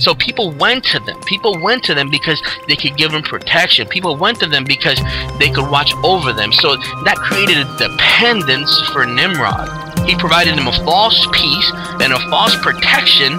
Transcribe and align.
So 0.00 0.14
people 0.14 0.52
went 0.52 0.84
to 0.86 1.00
them. 1.00 1.20
People 1.22 1.60
went 1.60 1.84
to 1.84 1.94
them 1.94 2.10
because 2.10 2.40
they 2.66 2.76
could 2.76 2.96
give 2.96 3.12
them 3.12 3.22
protection. 3.22 3.88
People 3.88 4.16
went 4.16 4.38
to 4.40 4.46
them 4.46 4.64
because 4.64 5.00
they 5.38 5.50
could 5.50 5.70
watch 5.70 5.92
over 6.04 6.32
them. 6.32 6.52
So 6.52 6.76
that 7.04 7.16
created 7.18 7.58
a 7.58 7.66
dependence 7.76 8.80
for 8.92 9.06
Nimrod. 9.06 9.68
He 10.08 10.16
provided 10.16 10.56
them 10.56 10.68
a 10.68 10.72
false 10.84 11.26
peace 11.32 11.72
and 12.00 12.12
a 12.12 12.20
false 12.30 12.56
protection, 12.56 13.38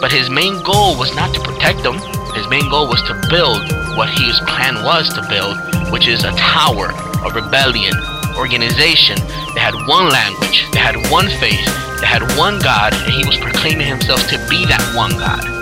but 0.00 0.10
his 0.10 0.30
main 0.30 0.62
goal 0.62 0.96
was 0.96 1.14
not 1.14 1.34
to 1.34 1.40
protect 1.40 1.82
them. 1.82 1.98
His 2.34 2.48
main 2.48 2.68
goal 2.70 2.88
was 2.88 3.02
to 3.04 3.14
build 3.28 3.60
what 3.96 4.08
his 4.08 4.40
plan 4.48 4.82
was 4.82 5.12
to 5.14 5.22
build, 5.28 5.58
which 5.92 6.08
is 6.08 6.24
a 6.24 6.32
tower, 6.32 6.90
a 7.22 7.30
rebellion, 7.34 7.94
organization. 8.36 9.18
They 9.54 9.60
had 9.60 9.74
one 9.86 10.08
language, 10.08 10.66
they 10.72 10.80
had 10.80 10.96
one 11.10 11.28
faith, 11.38 11.64
they 12.00 12.06
had 12.06 12.22
one 12.36 12.58
God, 12.58 12.92
and 12.94 13.12
he 13.12 13.26
was 13.26 13.36
proclaiming 13.36 13.86
himself 13.86 14.26
to 14.28 14.38
be 14.48 14.66
that 14.66 14.82
one 14.96 15.12
God. 15.12 15.53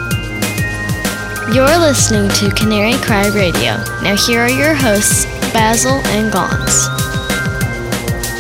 You're 1.51 1.77
listening 1.77 2.31
to 2.31 2.51
Canary 2.55 2.95
Cry 3.03 3.27
Radio. 3.27 3.77
Now, 4.03 4.17
here 4.17 4.41
are 4.41 4.49
your 4.49 4.75
hosts, 4.75 5.27
Basil 5.53 6.01
and 6.07 6.33
Gons. 6.33 6.87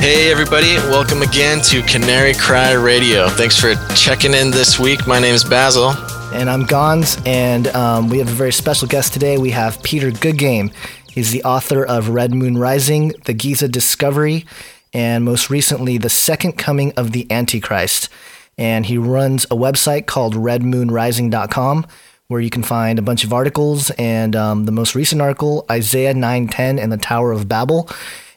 Hey, 0.01 0.31
everybody, 0.31 0.77
welcome 0.89 1.21
again 1.21 1.61
to 1.63 1.83
Canary 1.83 2.33
Cry 2.33 2.73
Radio. 2.73 3.29
Thanks 3.29 3.59
for 3.59 3.75
checking 3.95 4.33
in 4.33 4.51
this 4.51 4.79
week. 4.79 5.07
My 5.07 5.19
name 5.19 5.35
is 5.35 5.45
Basil. 5.45 5.91
And 6.33 6.49
I'm 6.49 6.65
Gons, 6.65 7.19
and 7.27 7.67
um, 7.69 8.09
we 8.09 8.19
have 8.19 8.29
a 8.29 8.33
very 8.33 8.53
special 8.53 8.89
guest 8.89 9.13
today. 9.13 9.37
We 9.37 9.51
have 9.51 9.83
Peter 9.83 10.11
Goodgame. 10.11 10.73
He's 11.11 11.33
the 11.33 11.43
author 11.45 11.85
of 11.85 12.09
Red 12.09 12.33
Moon 12.33 12.57
Rising, 12.57 13.13
The 13.25 13.35
Giza 13.35 13.69
Discovery, 13.69 14.47
and 14.95 15.25
most 15.25 15.51
recently, 15.51 15.99
The 15.99 16.09
Second 16.09 16.53
Coming 16.57 16.93
of 16.97 17.11
the 17.11 17.31
Antichrist. 17.31 18.09
And 18.57 18.87
he 18.87 18.97
runs 18.97 19.45
a 19.47 19.57
website 19.57 20.07
called 20.07 20.35
redmoonrising.com 20.37 21.87
where 22.33 22.41
you 22.41 22.51
can 22.51 22.63
find 22.63 22.99
a 22.99 23.03
bunch 23.03 23.23
of 23.23 23.33
articles 23.33 23.91
and 23.91 24.35
um, 24.35 24.65
the 24.65 24.73
most 24.73 24.95
recent 24.95 25.23
article, 25.23 25.65
Isaiah 25.71 26.15
910 26.15 26.79
and 26.79 26.91
the 26.91 26.97
Tower 26.97 27.31
of 27.31 27.49
Babel. 27.49 27.89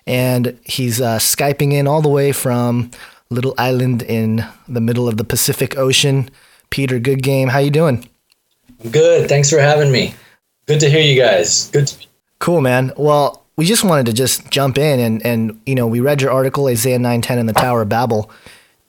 And 0.05 0.59
he's 0.63 1.01
uh, 1.01 1.17
Skyping 1.17 1.73
in 1.73 1.87
all 1.87 2.01
the 2.01 2.09
way 2.09 2.31
from 2.31 2.91
little 3.29 3.55
island 3.57 4.03
in 4.03 4.45
the 4.67 4.81
middle 4.81 5.07
of 5.07 5.17
the 5.17 5.23
Pacific 5.23 5.77
Ocean. 5.77 6.29
Peter, 6.69 6.99
Goodgame. 6.99 7.49
How 7.49 7.59
you 7.59 7.71
doing? 7.71 8.07
Good. 8.91 9.27
Thanks 9.27 9.49
for 9.49 9.59
having 9.59 9.91
me. 9.91 10.13
Good 10.67 10.79
to 10.81 10.89
hear 10.89 11.01
you 11.01 11.19
guys. 11.19 11.69
Good. 11.71 11.87
To- 11.87 12.07
cool, 12.39 12.61
man. 12.61 12.91
Well, 12.97 13.43
we 13.55 13.65
just 13.65 13.83
wanted 13.83 14.05
to 14.07 14.13
just 14.13 14.49
jump 14.51 14.77
in 14.77 14.99
and, 14.99 15.25
and 15.25 15.61
you 15.65 15.75
know, 15.75 15.87
we 15.87 16.01
read 16.01 16.21
your 16.21 16.31
article, 16.31 16.67
Isaiah 16.67 16.99
910 16.99 17.39
and 17.39 17.49
the 17.49 17.53
Tower 17.53 17.81
of 17.83 17.89
Babel. 17.89 18.29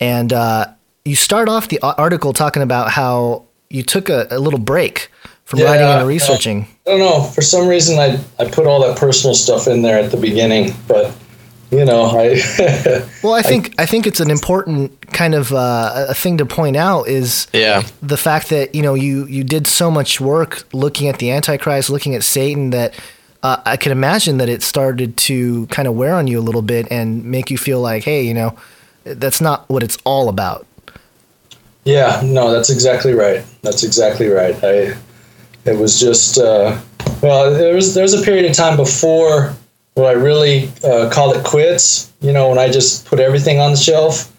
And 0.01 0.33
uh, 0.33 0.67
you 1.05 1.17
start 1.17 1.49
off 1.49 1.69
the 1.69 1.81
article 1.81 2.33
talking 2.33 2.63
about 2.63 2.91
how 2.91 3.45
you 3.71 3.83
took 3.83 4.09
a, 4.09 4.27
a 4.31 4.39
little 4.39 4.59
break 4.59 5.11
from 5.45 5.61
yeah, 5.61 5.67
writing 5.67 5.87
and 5.87 6.07
researching. 6.09 6.67
I 6.87 6.91
don't 6.91 6.99
know. 6.99 7.23
For 7.23 7.43
some 7.43 7.69
reason, 7.69 7.99
I 7.99 8.19
I 8.39 8.49
put 8.51 8.67
all 8.67 8.81
that 8.87 8.99
personal 8.99 9.35
stuff 9.35 9.67
in 9.67 9.83
there 9.83 9.99
at 9.99 10.11
the 10.11 10.17
beginning, 10.17 10.75
but 10.89 11.15
you 11.71 11.85
know, 11.85 12.05
I. 12.05 12.41
well, 13.23 13.35
I 13.35 13.43
think 13.43 13.75
I, 13.79 13.85
I, 13.85 13.87
think 13.87 14.07
it's 14.07 14.21
an 14.21 14.31
important 14.31 15.13
kind 15.13 15.35
of 15.35 15.53
uh, 15.53 16.07
a 16.09 16.15
thing 16.15 16.39
to 16.39 16.47
point 16.47 16.77
out 16.77 17.09
is 17.09 17.47
yeah 17.53 17.83
the 18.03 18.17
fact 18.17 18.51
that 18.51 18.75
you 18.75 18.83
know 18.83 18.95
you 18.95 19.27
you 19.27 19.43
did 19.45 19.67
so 19.67 19.91
much 19.91 20.21
work 20.21 20.67
looking 20.73 21.09
at 21.09 21.19
the 21.19 21.31
Antichrist, 21.31 21.91
looking 21.91 22.15
at 22.15 22.23
Satan 22.23 22.71
that. 22.71 22.95
Uh, 23.43 23.61
I 23.65 23.77
can 23.77 23.93
imagine 23.93 24.39
that 24.39 24.49
it 24.49 24.63
started 24.63 25.17
to 25.19 25.67
kind 25.67 25.87
of 25.87 25.95
wear 25.95 26.15
on 26.15 26.27
you 26.27 26.41
a 26.41 26.41
little 26.41 26.63
bit 26.63 26.89
and 26.91 27.23
make 27.27 27.49
you 27.49 27.59
feel 27.59 27.81
like, 27.81 28.03
hey, 28.03 28.23
you 28.23 28.35
know, 28.35 28.57
that's 29.05 29.41
not 29.41 29.69
what 29.69 29.85
it's 29.85 29.99
all 30.05 30.29
about. 30.29 30.66
Yeah, 31.87 32.21
no, 32.25 32.51
that's 32.51 32.69
exactly 32.69 33.15
right. 33.15 33.45
That's 33.63 33.85
exactly 33.85 34.27
right. 34.27 34.57
I, 34.63 34.97
it 35.65 35.79
was 35.79 36.01
just, 36.01 36.37
uh, 36.37 36.79
well, 37.23 37.55
there 37.55 37.75
was 37.75 37.95
there 37.95 38.03
was 38.03 38.13
a 38.13 38.25
period 38.25 38.45
of 38.45 38.57
time 38.57 38.77
before 38.77 39.55
where 39.95 40.09
I 40.09 40.13
really 40.13 40.69
uh, 40.85 41.09
called 41.11 41.37
it 41.37 41.45
quits. 41.45 42.13
You 42.21 42.33
know, 42.33 42.49
when 42.49 42.59
I 42.59 42.69
just 42.71 43.07
put 43.07 43.21
everything 43.21 43.61
on 43.61 43.71
the 43.71 43.77
shelf, 43.77 44.33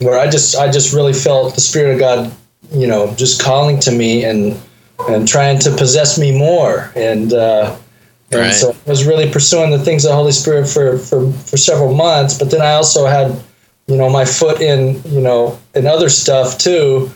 where 0.00 0.20
I 0.20 0.28
just 0.28 0.54
I 0.54 0.70
just 0.70 0.92
really 0.92 1.14
felt 1.14 1.54
the 1.54 1.62
Spirit 1.62 1.94
of 1.94 1.98
God, 1.98 2.32
you 2.70 2.86
know, 2.86 3.14
just 3.14 3.42
calling 3.42 3.80
to 3.80 3.90
me 3.90 4.24
and 4.24 4.60
and 5.08 5.26
trying 5.26 5.58
to 5.60 5.70
possess 5.70 6.18
me 6.18 6.36
more. 6.36 6.92
And 6.94 7.32
uh, 7.32 7.74
and 8.30 8.40
right. 8.40 8.52
so 8.52 8.76
I 8.86 8.90
was 8.90 9.06
really 9.06 9.30
pursuing 9.30 9.70
the 9.70 9.78
things 9.78 10.04
of 10.04 10.10
the 10.10 10.14
Holy 10.14 10.32
Spirit 10.32 10.68
for 10.68 10.98
for 10.98 11.32
for 11.32 11.56
several 11.56 11.94
months. 11.94 12.38
But 12.38 12.50
then 12.50 12.60
I 12.60 12.74
also 12.74 13.06
had 13.06 13.42
you 13.86 13.96
know 13.96 14.08
my 14.08 14.24
foot 14.24 14.60
in 14.60 15.02
you 15.04 15.20
know 15.20 15.58
in 15.74 15.86
other 15.86 16.08
stuff 16.08 16.58
too. 16.58 17.10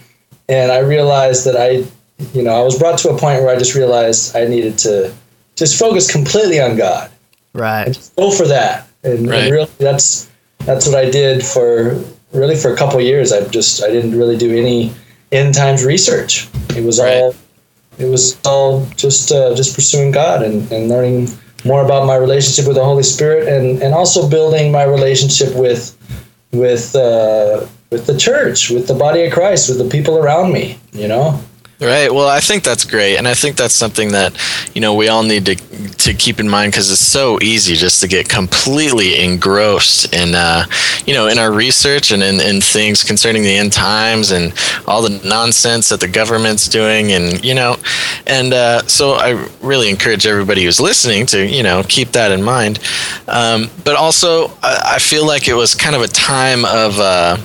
And 0.48 0.70
i 0.70 0.78
realized 0.78 1.44
that 1.46 1.56
i 1.56 1.84
you 2.32 2.42
know 2.42 2.52
i 2.52 2.62
was 2.62 2.78
brought 2.78 2.98
to 3.00 3.10
a 3.10 3.18
point 3.18 3.42
where 3.42 3.54
i 3.54 3.58
just 3.58 3.74
realized 3.74 4.36
i 4.36 4.46
needed 4.46 4.78
to 4.78 5.12
just 5.56 5.78
focus 5.78 6.10
completely 6.10 6.60
on 6.60 6.76
god. 6.76 7.10
Right. 7.52 7.86
And 7.86 8.10
go 8.16 8.30
for 8.30 8.46
that. 8.46 8.88
And, 9.02 9.28
right. 9.28 9.44
and, 9.44 9.52
really 9.52 9.70
that's 9.78 10.30
that's 10.60 10.86
what 10.86 10.96
i 10.96 11.08
did 11.10 11.44
for 11.44 12.02
really 12.32 12.56
for 12.56 12.72
a 12.72 12.76
couple 12.76 13.00
years. 13.00 13.32
I 13.32 13.46
just 13.48 13.82
i 13.82 13.88
didn't 13.88 14.16
really 14.18 14.36
do 14.36 14.56
any 14.56 14.92
end 15.32 15.54
times 15.54 15.84
research. 15.84 16.48
It 16.76 16.84
was 16.84 17.00
right. 17.00 17.14
all 17.14 17.34
it 17.98 18.06
was 18.06 18.38
all 18.44 18.86
just 18.96 19.32
uh, 19.32 19.54
just 19.54 19.74
pursuing 19.74 20.10
god 20.10 20.42
and, 20.42 20.70
and 20.70 20.88
learning 20.88 21.28
more 21.64 21.84
about 21.84 22.06
my 22.06 22.16
relationship 22.16 22.66
with 22.66 22.76
the 22.76 22.84
holy 22.84 23.02
spirit 23.02 23.48
and 23.48 23.82
and 23.82 23.94
also 23.94 24.28
building 24.28 24.70
my 24.70 24.84
relationship 24.84 25.54
with 25.54 25.95
with 26.52 26.94
uh, 26.94 27.66
with 27.90 28.06
the 28.06 28.16
church, 28.16 28.70
with 28.70 28.86
the 28.88 28.94
body 28.94 29.24
of 29.24 29.32
Christ, 29.32 29.68
with 29.68 29.78
the 29.78 29.88
people 29.88 30.18
around 30.18 30.52
me. 30.52 30.78
You 30.92 31.08
know. 31.08 31.40
Right. 31.78 32.10
Well, 32.10 32.26
I 32.26 32.40
think 32.40 32.64
that's 32.64 32.84
great, 32.84 33.18
and 33.18 33.28
I 33.28 33.34
think 33.34 33.56
that's 33.56 33.74
something 33.74 34.12
that 34.12 34.34
you 34.74 34.80
know 34.80 34.94
we 34.94 35.08
all 35.08 35.22
need 35.22 35.44
to 35.44 35.56
to 35.56 36.14
keep 36.14 36.40
in 36.40 36.48
mind 36.48 36.72
because 36.72 36.90
it's 36.90 37.02
so 37.02 37.38
easy 37.42 37.76
just 37.76 38.00
to 38.00 38.08
get 38.08 38.30
completely 38.30 39.22
engrossed 39.22 40.14
in 40.14 40.34
uh, 40.34 40.64
you 41.04 41.12
know 41.12 41.26
in 41.26 41.38
our 41.38 41.52
research 41.52 42.12
and 42.12 42.22
in, 42.22 42.40
in 42.40 42.62
things 42.62 43.04
concerning 43.04 43.42
the 43.42 43.54
end 43.54 43.74
times 43.74 44.30
and 44.30 44.54
all 44.86 45.02
the 45.02 45.20
nonsense 45.28 45.90
that 45.90 46.00
the 46.00 46.08
government's 46.08 46.66
doing, 46.66 47.12
and 47.12 47.44
you 47.44 47.54
know, 47.54 47.76
and 48.26 48.54
uh, 48.54 48.80
so 48.86 49.12
I 49.12 49.46
really 49.60 49.90
encourage 49.90 50.26
everybody 50.26 50.64
who's 50.64 50.80
listening 50.80 51.26
to 51.26 51.46
you 51.46 51.62
know 51.62 51.82
keep 51.86 52.12
that 52.12 52.32
in 52.32 52.42
mind. 52.42 52.78
Um, 53.28 53.68
but 53.84 53.96
also, 53.96 54.46
I, 54.62 54.92
I, 54.94 54.98
feel 54.98 55.26
like 55.26 55.46
it 55.46 55.54
was 55.54 55.74
kind 55.74 55.94
of 55.94 56.00
a 56.00 56.08
time 56.08 56.64
of. 56.64 56.98
Uh, 56.98 57.36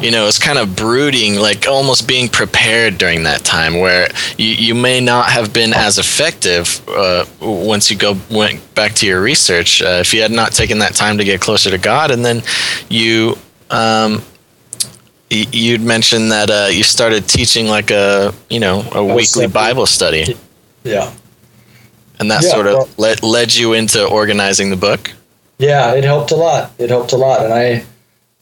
you 0.00 0.10
know, 0.10 0.26
it's 0.26 0.38
kind 0.38 0.58
of 0.58 0.76
brooding, 0.76 1.36
like 1.36 1.66
almost 1.66 2.06
being 2.06 2.28
prepared 2.28 2.98
during 2.98 3.22
that 3.22 3.44
time, 3.44 3.80
where 3.80 4.08
you, 4.36 4.48
you 4.48 4.74
may 4.74 5.00
not 5.00 5.30
have 5.30 5.52
been 5.52 5.72
as 5.72 5.98
effective 5.98 6.86
uh, 6.88 7.24
once 7.40 7.90
you 7.90 7.96
go 7.96 8.16
went 8.30 8.74
back 8.74 8.92
to 8.94 9.06
your 9.06 9.22
research 9.22 9.80
uh, 9.80 9.98
if 10.00 10.12
you 10.12 10.20
had 10.20 10.30
not 10.30 10.52
taken 10.52 10.80
that 10.80 10.94
time 10.94 11.16
to 11.18 11.24
get 11.24 11.40
closer 11.40 11.70
to 11.70 11.78
God, 11.78 12.10
and 12.10 12.24
then 12.24 12.42
you. 12.88 13.36
Um, 13.70 14.22
you'd 15.28 15.80
mentioned 15.80 16.30
that 16.30 16.50
uh, 16.50 16.68
you 16.70 16.84
started 16.84 17.28
teaching 17.28 17.66
like 17.66 17.90
a 17.90 18.32
you 18.48 18.60
know 18.60 18.88
a 18.92 19.04
weekly 19.04 19.48
Bible 19.48 19.86
study. 19.86 20.36
Yeah. 20.84 21.12
And 22.20 22.30
that 22.30 22.44
yeah, 22.44 22.50
sort 22.50 22.66
of 22.68 22.74
well, 22.74 22.88
led 22.96 23.22
led 23.24 23.54
you 23.54 23.72
into 23.72 24.06
organizing 24.06 24.70
the 24.70 24.76
book. 24.76 25.12
Yeah, 25.58 25.94
it 25.94 26.04
helped 26.04 26.30
a 26.30 26.36
lot. 26.36 26.72
It 26.78 26.90
helped 26.90 27.12
a 27.12 27.16
lot, 27.16 27.44
and 27.44 27.52
I 27.52 27.84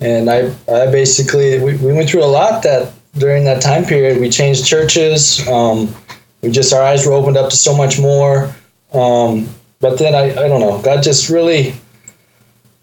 and 0.00 0.30
I, 0.30 0.54
I 0.68 0.90
basically 0.90 1.58
we, 1.58 1.76
we 1.76 1.92
went 1.92 2.10
through 2.10 2.24
a 2.24 2.26
lot 2.26 2.62
that 2.62 2.92
during 3.16 3.44
that 3.44 3.62
time 3.62 3.84
period. 3.84 4.20
We 4.20 4.28
changed 4.28 4.66
churches. 4.66 5.46
Um, 5.48 5.94
we 6.42 6.50
just 6.50 6.72
our 6.72 6.82
eyes 6.82 7.06
were 7.06 7.12
opened 7.12 7.36
up 7.36 7.50
to 7.50 7.56
so 7.56 7.76
much 7.76 7.98
more. 7.98 8.54
Um, 8.92 9.48
but 9.80 9.98
then 9.98 10.14
I, 10.14 10.30
I 10.30 10.48
don't 10.48 10.60
know. 10.60 10.80
God 10.82 11.02
just 11.02 11.28
really 11.28 11.74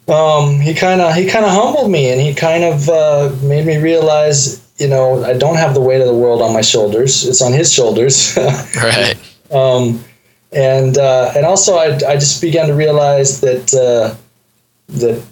um, 0.08 0.60
he 0.60 0.74
kind 0.74 1.02
of 1.02 1.14
he 1.16 1.30
kind 1.30 1.46
of 1.46 1.52
humbled 1.52 1.92
me 1.92 2.12
and 2.12 2.20
he 2.20 2.34
kind 2.34 2.64
of 2.64 2.90
uh, 2.90 3.36
made 3.44 3.66
me 3.66 3.78
realize 3.78 4.62
you 4.78 4.88
know 4.88 5.24
I 5.24 5.38
don't 5.38 5.58
have 5.58 5.74
the 5.74 5.82
weight 5.82 6.02
of 6.02 6.08
the 6.08 6.14
world 6.14 6.42
on 6.42 6.54
my 6.54 6.62
shoulders. 6.62 7.26
It's 7.28 7.42
on 7.42 7.54
his 7.54 7.72
shoulders. 7.72 8.38
right. 8.76 9.16
Um, 9.52 10.04
and 10.52 10.98
uh, 10.98 11.32
and 11.36 11.46
also 11.46 11.76
I, 11.76 11.96
I 12.08 12.16
just 12.16 12.42
began 12.42 12.68
to 12.68 12.74
realize 12.74 13.42
that 13.42 13.74
uh, 13.74 14.16
that 14.90 15.24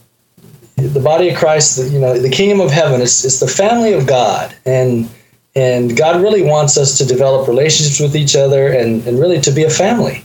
the 0.80 1.00
body 1.00 1.30
of 1.30 1.38
Christ, 1.38 1.78
the, 1.78 1.90
you 1.90 2.00
know, 2.00 2.18
the 2.18 2.30
kingdom 2.30 2.60
of 2.60 2.72
heaven 2.72 3.02
is, 3.02 3.24
is 3.26 3.40
the 3.40 3.48
family 3.48 3.94
of 3.94 4.08
God. 4.08 4.56
And 4.66 5.10
and 5.56 5.98
God 5.98 6.22
really 6.22 6.44
wants 6.44 6.78
us 6.78 6.98
to 7.00 7.06
develop 7.06 7.48
relationships 7.48 8.00
with 8.00 8.16
each 8.16 8.36
other 8.36 8.72
and, 8.72 9.06
and 9.08 9.20
really 9.20 9.42
to 9.42 9.52
be 9.52 9.64
a 9.64 9.70
family. 9.70 10.24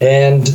And 0.00 0.48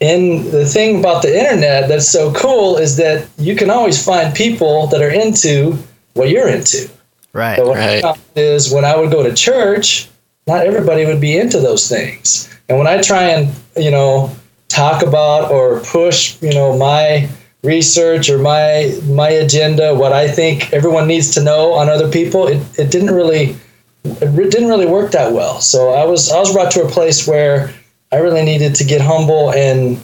and 0.00 0.44
the 0.46 0.66
thing 0.66 1.00
about 1.00 1.22
the 1.22 1.38
internet 1.38 1.88
that's 1.88 2.08
so 2.08 2.32
cool 2.32 2.76
is 2.76 2.96
that 2.96 3.28
you 3.38 3.56
can 3.56 3.70
always 3.70 4.04
find 4.04 4.34
people 4.34 4.86
that 4.88 5.00
are 5.00 5.10
into 5.10 5.78
what 6.14 6.28
you're 6.28 6.48
into. 6.48 6.90
Right. 7.32 7.56
So 7.56 7.74
right. 7.74 8.04
Is 8.34 8.72
when 8.72 8.84
I 8.84 8.96
would 8.96 9.10
go 9.10 9.22
to 9.22 9.34
church, 9.34 10.08
not 10.46 10.66
everybody 10.66 11.06
would 11.06 11.20
be 11.20 11.36
into 11.36 11.60
those 11.60 11.88
things. 11.88 12.48
And 12.68 12.78
when 12.78 12.86
I 12.86 13.00
try 13.00 13.24
and, 13.24 13.54
you 13.76 13.90
know, 13.90 14.34
talk 14.68 15.02
about 15.02 15.50
or 15.50 15.80
push, 15.80 16.40
you 16.42 16.52
know, 16.52 16.76
my 16.76 17.28
research 17.66 18.30
or 18.30 18.38
my 18.38 18.98
my 19.04 19.28
agenda, 19.28 19.94
what 19.94 20.12
I 20.12 20.28
think 20.28 20.72
everyone 20.72 21.06
needs 21.06 21.32
to 21.34 21.42
know 21.42 21.74
on 21.74 21.88
other 21.88 22.10
people, 22.10 22.46
it, 22.46 22.62
it 22.78 22.90
didn't 22.90 23.14
really 23.14 23.56
it 24.04 24.50
didn't 24.50 24.68
really 24.68 24.86
work 24.86 25.10
that 25.12 25.32
well. 25.32 25.60
So 25.60 25.90
I 25.90 26.04
was 26.04 26.30
I 26.30 26.38
was 26.38 26.52
brought 26.52 26.70
to 26.72 26.84
a 26.84 26.88
place 26.88 27.26
where 27.26 27.74
I 28.12 28.16
really 28.16 28.44
needed 28.44 28.74
to 28.76 28.84
get 28.84 29.00
humble 29.00 29.52
and 29.52 30.00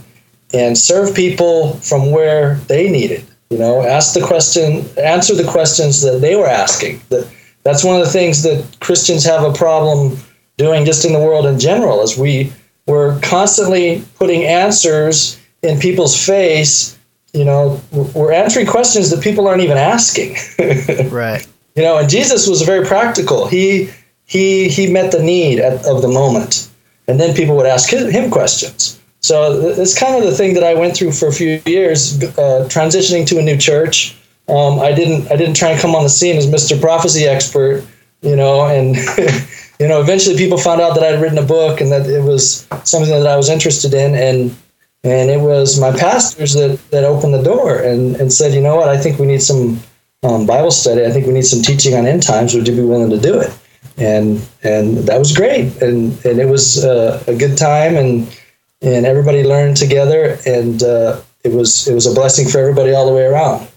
and 0.53 0.77
serve 0.77 1.15
people 1.15 1.75
from 1.75 2.11
where 2.11 2.57
they 2.67 2.91
needed. 2.91 3.25
You 3.51 3.59
know, 3.59 3.83
ask 3.83 4.15
the 4.15 4.27
question, 4.27 4.87
answer 4.99 5.35
the 5.35 5.51
questions 5.51 6.01
that 6.03 6.21
they 6.21 6.37
were 6.37 6.49
asking. 6.49 7.01
That 7.11 7.31
that's 7.65 7.85
one 7.85 8.01
of 8.01 8.05
the 8.05 8.11
things 8.11 8.43
that 8.43 8.65
Christians 8.81 9.25
have 9.25 9.45
a 9.45 9.53
problem 9.53 10.19
doing 10.57 10.85
just 10.85 11.05
in 11.05 11.13
the 11.13 11.19
world 11.19 11.47
in 11.47 11.59
general. 11.59 12.03
Is 12.03 12.19
we 12.19 12.53
we're 12.87 13.21
constantly 13.21 14.05
putting 14.17 14.45
answers 14.45 15.39
in 15.63 15.79
people's 15.79 16.17
face. 16.17 16.99
You 17.33 17.45
know, 17.47 17.81
we're 18.15 18.33
answering 18.33 18.67
questions 18.67 19.11
that 19.11 19.23
people 19.23 19.49
aren't 19.49 19.63
even 19.63 19.79
asking. 19.79 20.37
right. 21.11 21.47
You 21.75 21.83
know, 21.83 21.97
and 21.97 22.09
Jesus 22.09 22.47
was 22.47 22.63
very 22.63 22.87
practical. 22.87 23.47
He 23.47 23.91
he 24.27 24.69
he 24.69 24.91
met 24.91 25.13
the 25.13 25.23
need 25.23 25.59
at, 25.59 25.85
of 25.87 26.03
the 26.03 26.09
moment, 26.09 26.69
and 27.09 27.19
then 27.19 27.35
people 27.35 27.57
would 27.57 27.67
ask 27.67 27.91
him 27.91 28.31
questions. 28.31 29.01
So 29.21 29.53
it's 29.79 29.99
kind 29.99 30.17
of 30.17 30.29
the 30.29 30.37
thing 30.37 30.55
that 30.55 30.65
I 30.65 30.75
went 30.75 30.97
through 30.97 31.13
for 31.13 31.29
a 31.29 31.33
few 31.33 31.63
years, 31.65 32.23
uh, 32.23 32.67
transitioning 32.69 33.25
to 33.29 33.39
a 33.39 33.43
new 33.43 33.57
church. 33.57 34.17
Um, 34.49 34.81
I 34.81 34.93
didn't 34.93 35.31
I 35.31 35.37
didn't 35.37 35.55
try 35.55 35.71
and 35.71 35.81
come 35.81 35.95
on 35.95 36.03
the 36.03 36.11
scene 36.11 36.37
as 36.37 36.47
Mr. 36.47 36.79
Prophecy 36.81 37.25
expert, 37.25 37.85
you 38.21 38.35
know, 38.35 38.67
and 38.67 38.97
you 39.81 39.87
know 39.89 40.01
eventually 40.01 40.37
people 40.37 40.59
found 40.59 40.81
out 40.81 40.95
that 40.97 41.05
I'd 41.05 41.21
written 41.21 41.39
a 41.39 41.47
book 41.47 41.81
and 41.81 41.93
that 41.93 42.07
it 42.07 42.23
was 42.23 42.67
something 42.85 43.11
that 43.11 43.27
I 43.27 43.37
was 43.37 43.49
interested 43.49 43.95
in, 43.95 44.15
and 44.17 44.57
and 45.05 45.31
it 45.31 45.41
was 45.41 45.81
my 45.81 45.91
pastors 45.91 46.55
that 46.55 46.79
that 46.91 47.05
opened 47.05 47.35
the 47.35 47.43
door 47.43 47.79
and 47.79 48.17
and 48.17 48.33
said, 48.33 48.55
you 48.55 48.61
know 48.61 48.77
what, 48.77 48.89
I 48.89 48.99
think 48.99 49.19
we 49.19 49.27
need 49.27 49.43
some 49.43 49.81
um, 50.23 50.47
Bible 50.47 50.71
study. 50.71 51.05
I 51.05 51.11
think 51.11 51.27
we 51.27 51.33
need 51.33 51.47
some 51.47 51.63
teaching 51.63 51.95
on 51.95 52.07
end 52.07 52.23
times. 52.23 52.55
Would 52.55 52.69
you 52.69 52.75
be 52.75 52.83
willing 52.83 53.11
to 53.11 53.19
do 53.19 53.41
it? 53.41 53.57
And 53.99 54.47
and 54.63 54.99
that 54.99 55.19
was 55.19 55.37
great, 55.37 55.83
and 55.83 56.25
and 56.25 56.41
it 56.41 56.49
was 56.49 56.85
uh, 56.85 57.23
a 57.27 57.35
good 57.35 57.59
time 57.59 57.97
and 57.97 58.29
and 58.81 59.07
everybody 59.07 59.45
learned 59.45 59.77
together, 59.77 60.39
and 60.47 60.83
uh, 60.83 61.21
it 61.45 61.53
was 61.53 61.89
it 61.89 61.95
was 61.95 62.07
a 62.07 62.15
blessing 62.15 62.49
for 62.49 62.59
everybody 62.59 62.93
all 62.95 63.07
the 63.07 63.13
way 63.13 63.25
around. 63.25 63.69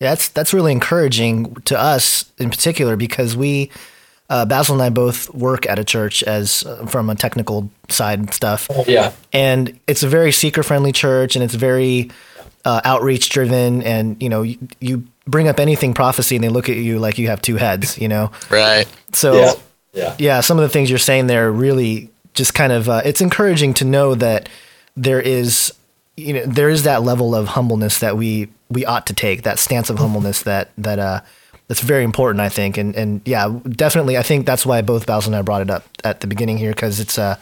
Yeah, 0.00 0.10
that's 0.10 0.28
that's 0.28 0.54
really 0.54 0.72
encouraging 0.72 1.54
to 1.66 1.78
us 1.78 2.30
in 2.38 2.50
particular 2.50 2.96
because 2.96 3.36
we. 3.36 3.70
Uh, 4.30 4.46
Basil 4.46 4.76
and 4.76 4.82
I 4.82 4.90
both 4.90 5.28
work 5.34 5.66
at 5.66 5.80
a 5.80 5.84
church 5.84 6.22
as 6.22 6.64
uh, 6.64 6.86
from 6.86 7.10
a 7.10 7.16
technical 7.16 7.68
side 7.88 8.20
and 8.20 8.32
stuff. 8.32 8.68
Yeah, 8.86 9.12
and 9.32 9.78
it's 9.88 10.04
a 10.04 10.08
very 10.08 10.30
seeker 10.30 10.62
friendly 10.62 10.92
church, 10.92 11.34
and 11.34 11.42
it's 11.42 11.54
very 11.54 12.10
uh, 12.64 12.80
outreach 12.84 13.28
driven. 13.28 13.82
And 13.82 14.22
you 14.22 14.28
know, 14.28 14.42
you, 14.42 14.56
you, 14.78 15.04
bring 15.26 15.48
up 15.48 15.60
anything 15.60 15.94
prophecy, 15.94 16.36
and 16.36 16.44
they 16.44 16.48
look 16.48 16.68
at 16.68 16.76
you 16.76 17.00
like 17.00 17.18
you 17.18 17.26
have 17.26 17.42
two 17.42 17.56
heads. 17.56 17.98
You 17.98 18.08
know, 18.08 18.30
right? 18.50 18.86
So 19.12 19.34
yeah, 19.34 19.52
yeah, 19.92 20.16
yeah 20.18 20.40
some 20.40 20.58
of 20.58 20.62
the 20.62 20.68
things 20.68 20.90
you're 20.90 20.98
saying 21.00 21.26
there 21.26 21.50
really 21.50 22.08
just 22.34 22.54
kind 22.54 22.72
of 22.72 22.88
uh, 22.88 23.02
it's 23.04 23.20
encouraging 23.20 23.74
to 23.74 23.84
know 23.84 24.14
that 24.14 24.48
there 24.96 25.20
is 25.20 25.72
you 26.16 26.34
know 26.34 26.46
there 26.46 26.68
is 26.68 26.84
that 26.84 27.02
level 27.02 27.34
of 27.34 27.48
humbleness 27.48 27.98
that 27.98 28.16
we 28.16 28.48
we 28.68 28.84
ought 28.84 29.06
to 29.06 29.14
take 29.14 29.42
that 29.42 29.58
stance 29.58 29.90
of 29.90 29.98
humbleness 29.98 30.42
that 30.42 30.70
that 30.78 30.98
uh 30.98 31.20
that's 31.70 31.82
very 31.82 32.02
important 32.02 32.40
I 32.40 32.48
think. 32.48 32.76
And 32.78 32.96
and 32.96 33.20
yeah 33.24 33.60
definitely 33.68 34.18
I 34.18 34.24
think 34.24 34.44
that's 34.44 34.66
why 34.66 34.82
both 34.82 35.06
Basil 35.06 35.32
and 35.32 35.38
I 35.38 35.42
brought 35.42 35.62
it 35.62 35.70
up 35.70 35.84
at 36.02 36.20
the 36.20 36.26
beginning 36.26 36.58
here 36.58 36.72
because 36.72 36.98
it's 36.98 37.16
uh 37.16 37.36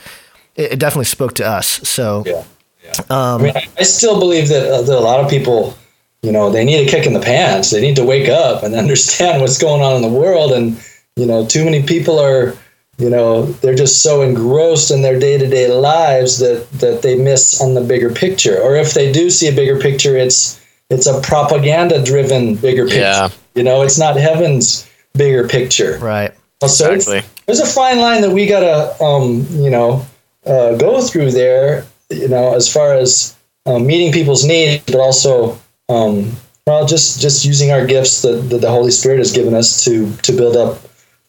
it, 0.54 0.72
it, 0.72 0.78
definitely 0.78 1.06
spoke 1.06 1.34
to 1.36 1.46
us. 1.46 1.66
So 1.88 2.24
yeah, 2.26 2.44
yeah. 2.84 2.92
Um, 3.08 3.40
I 3.40 3.44
mean 3.44 3.54
I 3.78 3.82
still 3.84 4.18
believe 4.20 4.48
that, 4.48 4.70
uh, 4.70 4.82
that 4.82 4.98
a 4.98 5.00
lot 5.00 5.24
of 5.24 5.30
people 5.30 5.74
you 6.22 6.30
know 6.30 6.50
they 6.50 6.62
need 6.62 6.86
a 6.86 6.90
kick 6.90 7.06
in 7.06 7.14
the 7.14 7.20
pants. 7.20 7.70
They 7.70 7.80
need 7.80 7.96
to 7.96 8.04
wake 8.04 8.28
up 8.28 8.62
and 8.64 8.74
understand 8.84 9.40
what's 9.40 9.56
going 9.56 9.80
on 9.80 9.96
in 9.96 10.02
the 10.02 10.14
world. 10.20 10.52
And 10.52 10.78
you 11.16 11.24
know 11.24 11.46
too 11.46 11.64
many 11.64 11.82
people 11.82 12.18
are 12.18 12.54
you 12.98 13.08
know 13.08 13.46
they're 13.62 13.74
just 13.74 14.02
so 14.02 14.20
engrossed 14.20 14.90
in 14.90 15.00
their 15.00 15.18
day-to-day 15.18 15.68
lives 15.72 16.38
that 16.40 16.70
that 16.72 17.00
they 17.00 17.16
miss 17.16 17.62
on 17.62 17.72
the 17.72 17.80
bigger 17.80 18.10
picture. 18.10 18.60
Or 18.60 18.76
if 18.76 18.92
they 18.92 19.10
do 19.10 19.30
see 19.30 19.48
a 19.48 19.52
bigger 19.52 19.80
picture 19.80 20.18
it's 20.18 20.62
it's 20.90 21.06
a 21.06 21.18
propaganda 21.22 22.04
driven 22.04 22.56
bigger 22.56 22.84
picture. 22.84 23.00
yeah. 23.00 23.30
You 23.58 23.62
know 23.62 23.82
it's 23.82 23.98
not 23.98 24.16
heaven's 24.16 24.88
bigger 25.14 25.46
picture 25.46 25.98
right 25.98 26.32
so 26.66 26.92
exactly. 26.92 27.22
there's 27.46 27.60
a 27.60 27.66
fine 27.66 27.98
line 27.98 28.22
that 28.22 28.30
we 28.30 28.46
gotta 28.46 29.00
um, 29.02 29.46
you 29.50 29.70
know 29.70 30.06
uh, 30.46 30.74
go 30.76 31.02
through 31.02 31.30
there 31.30 31.84
you 32.10 32.28
know 32.28 32.54
as 32.54 32.72
far 32.72 32.94
as 32.94 33.36
um, 33.66 33.86
meeting 33.86 34.12
people's 34.12 34.44
needs 34.44 34.84
but 34.86 34.96
also 34.96 35.58
um, 35.90 36.32
well 36.66 36.86
just 36.86 37.20
just 37.20 37.44
using 37.44 37.70
our 37.70 37.86
gifts 37.86 38.22
that, 38.22 38.48
that 38.48 38.60
the 38.62 38.70
holy 38.70 38.90
spirit 38.90 39.18
has 39.18 39.32
given 39.32 39.54
us 39.54 39.84
to 39.84 40.10
to 40.18 40.32
build 40.32 40.56
up 40.56 40.78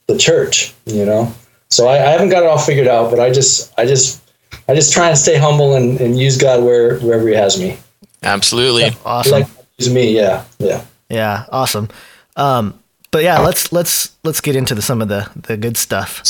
the 0.07 0.17
church 0.17 0.73
you 0.85 1.05
know 1.05 1.33
so 1.69 1.87
I, 1.87 1.95
I, 1.97 2.09
haven't 2.09 2.29
got 2.29 2.43
it 2.43 2.47
all 2.47 2.57
figured 2.57 2.87
out, 2.87 3.11
but 3.11 3.19
I 3.19 3.31
just 3.31 3.73
I 3.77 3.85
just 3.85 4.21
I 4.67 4.73
just 4.73 4.91
try 4.91 5.09
and 5.09 5.17
stay 5.17 5.37
humble 5.37 5.75
and, 5.75 5.99
and 6.01 6.17
use 6.17 6.37
God 6.37 6.63
where 6.63 6.99
wherever 6.99 7.27
He 7.27 7.35
has 7.35 7.59
me. 7.59 7.77
Absolutely, 8.23 8.83
yeah, 8.83 8.95
awesome. 9.05 9.31
Like 9.31 9.47
use 9.77 9.93
me, 9.93 10.15
yeah, 10.15 10.45
yeah, 10.57 10.83
yeah, 11.09 11.45
awesome. 11.51 11.89
Um, 12.35 12.79
but 13.11 13.23
yeah, 13.23 13.39
let's 13.39 13.71
let's 13.71 14.15
let's 14.23 14.41
get 14.41 14.55
into 14.55 14.75
the, 14.75 14.81
some 14.81 15.01
of 15.01 15.07
the 15.07 15.29
the 15.35 15.57
good 15.57 15.77
stuff. 15.77 16.21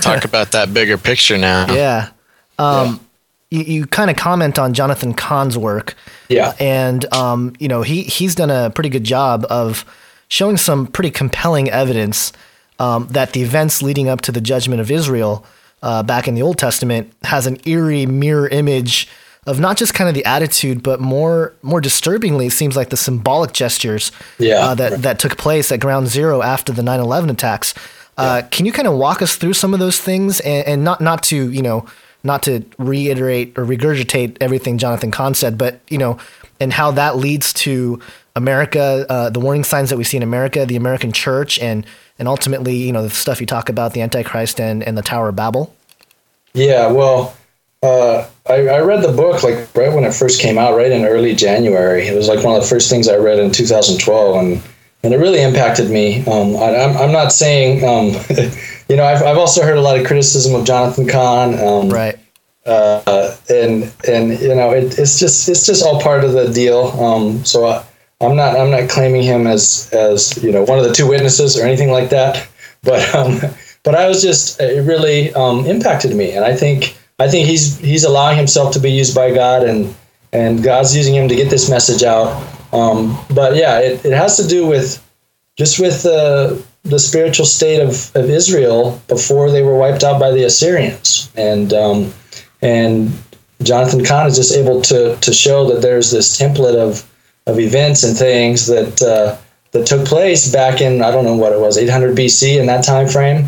Talk 0.00 0.24
about 0.24 0.52
that 0.52 0.72
bigger 0.72 0.96
picture 0.96 1.36
now. 1.36 1.72
Yeah. 1.72 2.10
Um, 2.58 3.00
yeah. 3.50 3.58
You, 3.58 3.64
you 3.64 3.86
kind 3.86 4.10
of 4.10 4.16
comment 4.16 4.58
on 4.58 4.74
Jonathan 4.74 5.14
Cahn's 5.14 5.56
work. 5.56 5.94
Yeah. 6.28 6.54
And 6.58 7.12
um, 7.12 7.54
you 7.58 7.68
know 7.68 7.82
he 7.82 8.02
he's 8.02 8.34
done 8.34 8.50
a 8.50 8.70
pretty 8.70 8.88
good 8.88 9.04
job 9.04 9.46
of 9.50 9.84
showing 10.28 10.56
some 10.56 10.86
pretty 10.86 11.10
compelling 11.10 11.70
evidence 11.70 12.32
um, 12.78 13.08
that 13.08 13.32
the 13.32 13.42
events 13.42 13.82
leading 13.82 14.08
up 14.08 14.22
to 14.22 14.32
the 14.32 14.40
judgment 14.40 14.80
of 14.80 14.90
Israel 14.90 15.44
uh, 15.82 16.02
back 16.02 16.26
in 16.26 16.34
the 16.34 16.42
Old 16.42 16.58
Testament 16.58 17.12
has 17.24 17.46
an 17.46 17.58
eerie 17.64 18.06
mirror 18.06 18.48
image 18.48 19.08
of 19.46 19.60
not 19.60 19.76
just 19.76 19.94
kind 19.94 20.08
of 20.08 20.14
the 20.14 20.24
attitude, 20.24 20.82
but 20.82 21.00
more 21.00 21.54
more 21.62 21.80
disturbingly, 21.80 22.46
it 22.46 22.52
seems 22.52 22.76
like 22.76 22.90
the 22.90 22.96
symbolic 22.96 23.52
gestures 23.52 24.12
yeah, 24.38 24.58
uh, 24.58 24.74
that 24.74 25.02
that 25.02 25.18
took 25.18 25.36
place 25.36 25.70
at 25.70 25.80
Ground 25.80 26.08
Zero 26.08 26.42
after 26.42 26.72
the 26.72 26.82
9/11 26.82 27.30
attacks. 27.30 27.74
Uh, 28.18 28.40
yeah. 28.42 28.48
Can 28.48 28.66
you 28.66 28.72
kind 28.72 28.88
of 28.88 28.94
walk 28.94 29.20
us 29.20 29.36
through 29.36 29.52
some 29.52 29.74
of 29.74 29.80
those 29.80 30.00
things, 30.00 30.40
and, 30.40 30.66
and, 30.66 30.84
not 30.84 31.00
not 31.00 31.22
to 31.24 31.50
you 31.50 31.62
know 31.62 31.86
not 32.24 32.42
to 32.42 32.64
reiterate 32.78 33.56
or 33.56 33.64
regurgitate 33.64 34.36
everything 34.40 34.78
Jonathan 34.78 35.10
Cahn 35.10 35.34
said, 35.34 35.56
but 35.56 35.80
you 35.88 35.98
know, 35.98 36.18
and 36.58 36.72
how 36.72 36.90
that 36.92 37.16
leads 37.16 37.52
to 37.52 38.00
America, 38.34 39.06
uh, 39.08 39.30
the 39.30 39.40
warning 39.40 39.64
signs 39.64 39.90
that 39.90 39.96
we 39.96 40.04
see 40.04 40.16
in 40.16 40.22
America, 40.22 40.66
the 40.66 40.76
American 40.76 41.12
church, 41.12 41.58
and 41.58 41.86
and 42.18 42.28
ultimately, 42.28 42.74
you 42.74 42.92
know, 42.92 43.02
the 43.02 43.10
stuff 43.10 43.40
you 43.40 43.46
talk 43.46 43.68
about, 43.68 43.92
the 43.92 44.00
Antichrist 44.00 44.60
and, 44.60 44.82
and 44.82 44.96
the 44.96 45.02
Tower 45.02 45.28
of 45.28 45.36
Babel? 45.36 45.74
Yeah, 46.54 46.90
well, 46.90 47.36
uh, 47.86 48.28
I, 48.48 48.68
I, 48.68 48.80
read 48.80 49.02
the 49.02 49.12
book 49.12 49.42
like 49.42 49.74
right 49.76 49.92
when 49.92 50.04
it 50.04 50.12
first 50.12 50.40
came 50.40 50.58
out, 50.58 50.76
right 50.76 50.90
in 50.90 51.04
early 51.04 51.34
January. 51.34 52.06
It 52.06 52.16
was 52.16 52.28
like 52.28 52.44
one 52.44 52.56
of 52.56 52.62
the 52.62 52.68
first 52.68 52.90
things 52.90 53.08
I 53.08 53.16
read 53.16 53.38
in 53.38 53.50
2012, 53.50 54.36
and 54.36 54.62
and 55.02 55.14
it 55.14 55.18
really 55.18 55.40
impacted 55.40 55.90
me. 55.90 56.20
Um, 56.26 56.56
I, 56.56 56.70
am 56.70 56.90
I'm, 56.90 56.96
I'm 56.96 57.12
not 57.12 57.32
saying, 57.32 57.84
um, 57.84 58.20
you 58.88 58.96
know, 58.96 59.04
I've, 59.04 59.22
I've 59.22 59.38
also 59.38 59.62
heard 59.62 59.78
a 59.78 59.80
lot 59.80 59.98
of 59.98 60.06
criticism 60.06 60.54
of 60.54 60.66
Jonathan 60.66 61.06
Cahn. 61.06 61.54
Um, 61.54 61.88
right. 61.90 62.18
Uh, 62.64 63.36
and 63.48 63.92
and 64.08 64.40
you 64.40 64.54
know, 64.54 64.72
it, 64.72 64.98
it's 64.98 65.20
just 65.20 65.48
it's 65.48 65.64
just 65.64 65.84
all 65.84 66.00
part 66.00 66.24
of 66.24 66.32
the 66.32 66.52
deal. 66.52 66.88
Um, 67.00 67.44
so. 67.44 67.66
I, 67.66 67.84
I'm 68.18 68.34
not 68.34 68.58
I'm 68.58 68.70
not 68.70 68.88
claiming 68.88 69.22
him 69.22 69.46
as 69.46 69.90
as 69.92 70.42
you 70.42 70.50
know 70.50 70.62
one 70.62 70.78
of 70.78 70.86
the 70.86 70.92
two 70.94 71.06
witnesses 71.06 71.58
or 71.58 71.66
anything 71.66 71.90
like 71.90 72.08
that, 72.08 72.48
but 72.82 73.14
um, 73.14 73.40
but 73.84 73.94
I 73.94 74.08
was 74.08 74.22
just 74.22 74.58
it 74.58 74.86
really 74.86 75.34
um, 75.34 75.66
impacted 75.66 76.16
me, 76.16 76.32
and 76.32 76.42
I 76.42 76.56
think 76.56 76.95
I 77.18 77.28
think 77.28 77.48
he's 77.48 77.78
he's 77.78 78.04
allowing 78.04 78.36
himself 78.36 78.72
to 78.74 78.80
be 78.80 78.90
used 78.90 79.14
by 79.14 79.32
God, 79.32 79.62
and 79.62 79.94
and 80.32 80.62
God's 80.62 80.94
using 80.94 81.14
him 81.14 81.28
to 81.28 81.36
get 81.36 81.50
this 81.50 81.70
message 81.70 82.02
out. 82.02 82.42
Um, 82.72 83.18
but 83.32 83.56
yeah, 83.56 83.80
it, 83.80 84.04
it 84.04 84.12
has 84.12 84.36
to 84.36 84.46
do 84.46 84.66
with 84.66 85.02
just 85.56 85.78
with 85.78 86.02
the 86.02 86.62
the 86.82 86.98
spiritual 86.98 87.46
state 87.46 87.80
of, 87.80 88.14
of 88.14 88.30
Israel 88.30 89.00
before 89.08 89.50
they 89.50 89.62
were 89.62 89.76
wiped 89.76 90.04
out 90.04 90.20
by 90.20 90.30
the 90.30 90.44
Assyrians, 90.44 91.30
and 91.36 91.72
um, 91.72 92.12
and 92.62 93.10
Jonathan 93.62 94.04
Cahn 94.04 94.26
is 94.26 94.36
just 94.36 94.54
able 94.54 94.82
to 94.82 95.16
to 95.16 95.32
show 95.32 95.66
that 95.72 95.80
there's 95.80 96.10
this 96.10 96.38
template 96.38 96.76
of 96.76 97.08
of 97.46 97.58
events 97.58 98.02
and 98.02 98.16
things 98.16 98.66
that 98.66 99.02
uh, 99.02 99.36
that 99.72 99.86
took 99.86 100.06
place 100.06 100.52
back 100.52 100.80
in 100.80 101.02
I 101.02 101.10
don't 101.10 101.24
know 101.24 101.36
what 101.36 101.52
it 101.52 101.60
was 101.60 101.78
800 101.78 102.16
BC 102.16 102.58
in 102.58 102.66
that 102.66 102.84
time 102.84 103.08
frame, 103.08 103.46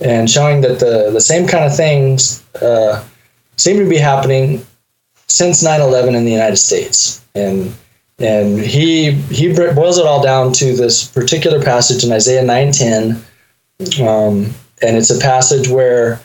and 0.00 0.30
showing 0.30 0.60
that 0.62 0.78
the 0.80 1.10
the 1.12 1.20
same 1.20 1.46
kind 1.46 1.64
of 1.64 1.76
things 1.76 2.44
uh, 2.62 3.04
seem 3.56 3.78
to 3.78 3.88
be 3.88 3.96
happening 3.96 4.64
since 5.28 5.62
9/11 5.62 6.14
in 6.14 6.24
the 6.24 6.32
United 6.32 6.56
States, 6.56 7.24
and 7.34 7.74
and 8.18 8.58
he 8.58 9.12
he 9.12 9.52
boils 9.52 9.98
it 9.98 10.06
all 10.06 10.22
down 10.22 10.52
to 10.54 10.74
this 10.76 11.06
particular 11.08 11.62
passage 11.62 12.04
in 12.04 12.12
Isaiah 12.12 12.44
9:10, 12.44 13.22
um, 14.06 14.54
and 14.82 14.96
it's 14.96 15.10
a 15.10 15.18
passage 15.18 15.68
where 15.68 16.20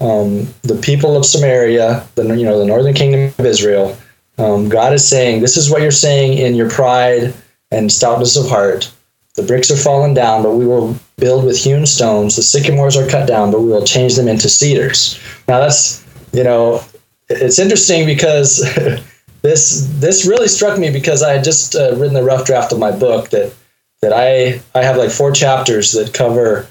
um, 0.00 0.46
the 0.62 0.78
people 0.82 1.16
of 1.16 1.24
Samaria, 1.24 2.06
the 2.14 2.34
you 2.34 2.44
know 2.44 2.58
the 2.58 2.66
northern 2.66 2.94
kingdom 2.94 3.32
of 3.38 3.46
Israel, 3.46 3.96
um, 4.38 4.68
God 4.68 4.92
is 4.92 5.06
saying, 5.06 5.40
This 5.40 5.56
is 5.56 5.70
what 5.70 5.82
you're 5.82 5.90
saying 5.90 6.38
in 6.38 6.54
your 6.54 6.68
pride 6.68 7.34
and 7.70 7.90
stoutness 7.90 8.36
of 8.36 8.48
heart. 8.48 8.92
The 9.34 9.42
bricks 9.42 9.70
are 9.70 9.76
falling 9.76 10.14
down, 10.14 10.42
but 10.42 10.52
we 10.52 10.66
will 10.66 10.96
build 11.18 11.44
with 11.44 11.58
hewn 11.58 11.86
stones. 11.86 12.36
The 12.36 12.42
sycamores 12.42 12.96
are 12.96 13.08
cut 13.08 13.26
down, 13.26 13.50
but 13.50 13.60
we 13.60 13.68
will 13.68 13.84
change 13.84 14.16
them 14.16 14.28
into 14.28 14.48
cedars. 14.48 15.18
Now 15.48 15.60
that's 15.60 16.04
you 16.32 16.44
know, 16.44 16.82
it's 17.28 17.58
interesting 17.58 18.06
because 18.06 18.58
this 19.42 19.88
this 19.98 20.26
really 20.26 20.48
struck 20.48 20.78
me 20.78 20.90
because 20.90 21.22
I 21.22 21.32
had 21.32 21.44
just 21.44 21.74
uh, 21.74 21.94
written 21.96 22.14
the 22.14 22.22
rough 22.22 22.46
draft 22.46 22.72
of 22.72 22.78
my 22.78 22.90
book 22.90 23.30
that 23.30 23.54
that 24.02 24.12
I 24.12 24.60
I 24.78 24.82
have 24.82 24.96
like 24.96 25.10
four 25.10 25.32
chapters 25.32 25.92
that 25.92 26.12
cover 26.12 26.66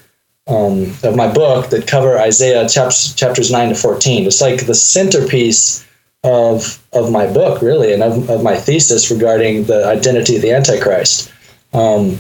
um, 0.48 0.94
of 1.04 1.16
my 1.16 1.32
book 1.32 1.72
that 1.72 1.88
cover 1.88 2.20
Isaiah 2.20 2.70
chapters 2.70 3.16
chapters 3.16 3.52
nine 3.52 3.70
to 3.70 3.75
fourteen. 3.75 4.25
It's 4.25 4.42
like 4.42 4.68
the 4.68 4.75
centerpiece 4.75 5.86
of 6.24 6.80
of 6.94 7.12
my 7.12 7.32
book, 7.32 7.62
really, 7.62 7.94
and 7.94 8.04
of, 8.04 8.30
of 8.30 8.44
my 8.44 8.56
thesis 8.56 9.10
regarding 9.10 9.64
the 9.66 9.86
identity 9.88 10.36
of 10.36 10.42
the 10.42 10.52
Antichrist. 10.52 11.32
Um, 11.74 12.20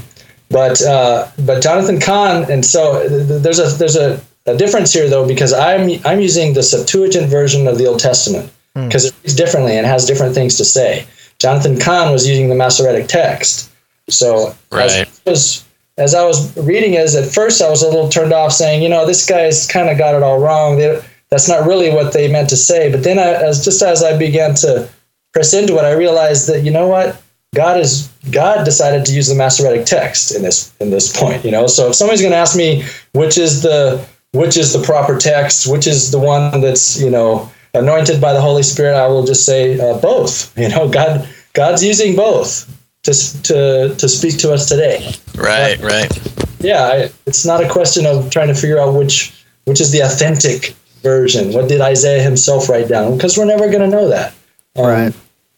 but 0.55 0.81
uh, 0.83 1.27
but 1.39 1.61
Jonathan 1.61 1.99
Cahn, 1.99 2.49
and 2.49 2.65
so 2.65 3.05
there's 3.09 3.59
a 3.59 3.77
there's 3.77 3.97
a, 3.97 4.21
a 4.45 4.55
difference 4.55 4.93
here 4.93 5.09
though 5.09 5.27
because 5.27 5.51
I'm 5.51 5.89
I'm 6.05 6.21
using 6.21 6.53
the 6.53 6.63
Septuagint 6.63 7.27
version 7.27 7.67
of 7.67 7.77
the 7.77 7.87
Old 7.87 7.99
Testament 7.99 8.49
because 8.73 9.03
mm. 9.03 9.09
it 9.09 9.15
reads 9.23 9.35
differently 9.35 9.75
and 9.75 9.85
has 9.85 10.05
different 10.05 10.33
things 10.33 10.55
to 10.55 10.63
say. 10.63 11.05
Jonathan 11.39 11.77
Cahn 11.77 12.09
was 12.09 12.25
using 12.25 12.47
the 12.47 12.55
Masoretic 12.55 13.09
text, 13.09 13.69
so 14.07 14.55
right. 14.71 14.89
as, 14.89 15.21
was, 15.25 15.65
as 15.97 16.15
I 16.15 16.23
was 16.23 16.55
reading 16.55 16.93
it, 16.93 17.13
at 17.13 17.29
first 17.29 17.61
I 17.61 17.69
was 17.69 17.83
a 17.83 17.89
little 17.89 18.07
turned 18.07 18.31
off, 18.31 18.53
saying, 18.53 18.81
you 18.81 18.87
know, 18.87 19.05
this 19.05 19.25
guy's 19.25 19.67
kind 19.67 19.89
of 19.89 19.97
got 19.97 20.15
it 20.15 20.23
all 20.23 20.39
wrong. 20.39 20.77
They, 20.77 21.03
that's 21.29 21.49
not 21.49 21.67
really 21.67 21.89
what 21.89 22.13
they 22.13 22.31
meant 22.31 22.47
to 22.51 22.55
say. 22.55 22.89
But 22.89 23.03
then, 23.03 23.19
I, 23.19 23.33
as 23.43 23.65
just 23.65 23.81
as 23.81 24.01
I 24.01 24.17
began 24.17 24.55
to 24.55 24.87
press 25.33 25.53
into 25.53 25.75
it, 25.75 25.83
I 25.83 25.91
realized 25.91 26.47
that 26.47 26.63
you 26.63 26.71
know 26.71 26.87
what, 26.87 27.21
God 27.55 27.79
is 27.79 28.09
God 28.31 28.65
decided 28.65 29.05
to 29.05 29.13
use 29.13 29.27
the 29.27 29.35
Masoretic 29.35 29.85
text 29.85 30.35
in 30.35 30.43
this 30.43 30.73
in 30.79 30.91
this 30.91 31.17
point. 31.17 31.43
You 31.43 31.51
know, 31.51 31.67
so 31.67 31.89
if 31.89 31.95
somebody's 31.95 32.21
going 32.21 32.33
to 32.33 32.37
ask 32.37 32.55
me 32.55 32.83
which 33.13 33.37
is 33.37 33.61
the 33.61 34.05
which 34.33 34.57
is 34.57 34.73
the 34.73 34.83
proper 34.83 35.17
text, 35.17 35.65
which 35.65 35.87
is 35.87 36.11
the 36.11 36.19
one 36.19 36.61
that's 36.61 36.99
you 36.99 37.09
know 37.09 37.49
anointed 37.73 38.21
by 38.21 38.33
the 38.33 38.41
Holy 38.41 38.63
Spirit, 38.63 38.95
I 38.95 39.07
will 39.07 39.25
just 39.25 39.45
say 39.45 39.79
uh, 39.79 39.97
both. 39.97 40.55
You 40.65 40.69
know, 40.69 40.89
God 40.89 41.27
God's 41.53 41.83
using 41.83 42.15
both 42.15 42.69
to 43.03 43.13
to 43.43 43.95
to 43.95 44.09
speak 44.09 44.37
to 44.39 44.53
us 44.53 44.67
today. 44.67 45.13
Right, 45.35 45.79
but, 45.79 45.91
right. 45.91 46.45
Yeah, 46.59 46.83
I, 46.83 47.09
it's 47.25 47.45
not 47.45 47.63
a 47.63 47.69
question 47.69 48.05
of 48.05 48.29
trying 48.31 48.47
to 48.47 48.55
figure 48.55 48.79
out 48.79 48.93
which 48.93 49.45
which 49.65 49.79
is 49.81 49.91
the 49.91 50.01
authentic 50.01 50.75
version. 51.01 51.53
What 51.53 51.69
did 51.69 51.81
Isaiah 51.81 52.21
himself 52.21 52.67
write 52.67 52.87
down? 52.87 53.15
Because 53.15 53.37
we're 53.37 53.45
never 53.45 53.69
going 53.69 53.89
to 53.89 53.95
know 53.95 54.09
that. 54.09 54.33
Um, 54.75 54.85
right. 54.85 55.13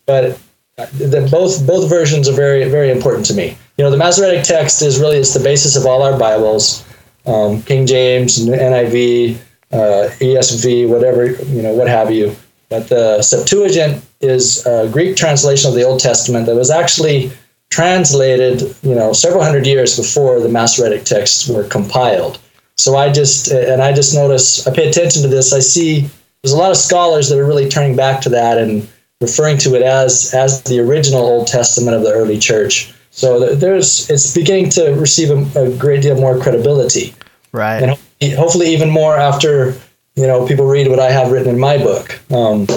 But 0.06 0.39
the, 0.77 1.27
both 1.31 1.65
both 1.65 1.89
versions 1.89 2.29
are 2.29 2.34
very 2.34 2.69
very 2.69 2.91
important 2.91 3.25
to 3.27 3.34
me. 3.34 3.57
You 3.77 3.84
know, 3.84 3.91
the 3.91 3.98
Masoretic 3.98 4.43
text 4.43 4.81
is 4.81 5.00
really 5.00 5.17
it's 5.17 5.34
the 5.34 5.43
basis 5.43 5.75
of 5.75 5.86
all 5.86 6.03
our 6.03 6.17
Bibles. 6.17 6.86
Um, 7.25 7.62
King 7.63 7.86
James, 7.86 8.39
NIV, 8.39 9.38
uh, 9.74 10.10
ESV, 10.19 10.88
whatever 10.88 11.31
you 11.31 11.62
know, 11.62 11.74
what 11.74 11.88
have 11.88 12.12
you. 12.12 12.36
But 12.69 12.89
the 12.89 13.22
Septuagint 13.22 14.03
is 14.22 14.65
a 14.65 14.88
Greek 14.91 15.17
translation 15.17 15.69
of 15.69 15.75
the 15.75 15.84
Old 15.84 16.00
Testament 16.00 16.46
that 16.46 16.55
was 16.55 16.69
actually 16.69 17.31
translated, 17.69 18.62
you 18.81 18.96
know, 18.96 19.13
several 19.13 19.43
hundred 19.43 19.65
years 19.65 19.98
before 19.98 20.39
the 20.39 20.50
Masoretic 20.50 21.03
texts 21.05 21.50
were 21.50 21.63
compiled. 21.63 22.39
So 22.77 22.96
I 22.96 23.12
just 23.12 23.48
and 23.48 23.81
I 23.81 23.93
just 23.93 24.13
notice 24.13 24.67
I 24.67 24.75
pay 24.75 24.88
attention 24.88 25.24
to 25.24 25.27
this. 25.27 25.53
I 25.53 25.60
see 25.60 26.07
there's 26.43 26.53
a 26.53 26.57
lot 26.57 26.72
of 26.72 26.77
scholars 26.77 27.29
that 27.29 27.39
are 27.39 27.46
really 27.46 27.67
turning 27.67 27.96
back 27.96 28.22
to 28.22 28.29
that 28.29 28.60
and 28.60 28.88
referring 29.22 29.58
to 29.60 29.76
it 29.76 29.82
as 29.82 30.34
as 30.34 30.64
the 30.64 30.80
original 30.80 31.22
Old 31.22 31.48
Testament 31.48 31.96
of 31.96 32.04
the 32.04 32.12
early 32.12 32.38
church. 32.38 32.94
So 33.12 33.56
there's 33.56 34.10
it's 34.10 34.34
beginning 34.34 34.70
to 34.72 34.92
receive 34.92 35.32
a, 35.32 35.66
a 35.66 35.76
great 35.78 36.04
deal 36.04 36.20
more 36.20 36.40
credibility. 36.40 37.16
Right. 37.52 37.82
And 37.82 38.34
hopefully 38.34 38.68
even 38.68 38.90
more 38.90 39.18
after 39.18 39.76
you 40.16 40.28
know 40.28 40.46
people 40.48 40.68
read 40.68 40.88
what 40.88 41.00
I 41.00 41.12
have 41.12 41.32
written 41.32 41.50
in 41.50 41.60
my 41.60 41.78
book. 41.78 42.20
Um, 42.32 42.68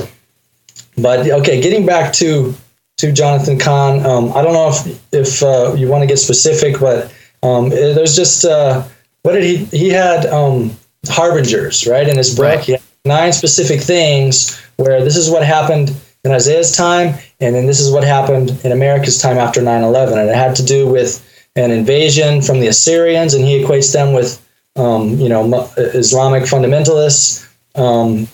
but 0.96 1.30
okay, 1.30 1.60
getting 1.60 1.86
back 1.86 2.12
to 2.14 2.54
to 2.98 3.12
Jonathan 3.12 3.58
Cahn, 3.58 4.04
um, 4.04 4.32
I 4.34 4.42
don't 4.42 4.52
know 4.52 4.70
if 4.70 5.12
if 5.12 5.42
uh, 5.42 5.74
you 5.74 5.88
want 5.88 6.02
to 6.02 6.06
get 6.06 6.18
specific, 6.18 6.80
but 6.80 7.12
um, 7.42 7.68
there's 7.70 8.16
just 8.16 8.44
uh, 8.44 8.82
what 9.22 9.32
did 9.32 9.44
he 9.44 9.64
he 9.66 9.88
had 9.90 10.26
um, 10.26 10.76
harbingers 11.08 11.86
right 11.86 12.08
in 12.08 12.16
his 12.16 12.34
book. 12.34 12.44
Right. 12.44 12.60
He 12.60 12.72
had 12.72 12.82
nine 13.04 13.32
specific 13.32 13.80
things 13.80 14.58
where 14.76 15.02
this 15.04 15.16
is 15.16 15.30
what 15.30 15.44
happened 15.44 15.94
in 16.24 16.32
Isaiah's 16.32 16.76
time, 16.76 17.14
and 17.40 17.54
then 17.54 17.66
this 17.66 17.80
is 17.80 17.90
what 17.90 18.04
happened 18.04 18.58
in 18.64 18.72
America's 18.72 19.18
time 19.18 19.38
after 19.38 19.62
9 19.62 19.82
11. 19.82 20.18
And 20.18 20.28
it 20.28 20.36
had 20.36 20.54
to 20.56 20.64
do 20.64 20.86
with 20.86 21.26
an 21.56 21.70
invasion 21.70 22.42
from 22.42 22.60
the 22.60 22.68
Assyrians, 22.68 23.34
and 23.34 23.44
he 23.44 23.62
equates 23.62 23.92
them 23.92 24.12
with, 24.12 24.46
um, 24.76 25.18
you 25.18 25.28
know, 25.28 25.70
Islamic 25.76 26.44
fundamentalists. 26.44 27.46
Um, 27.74 28.28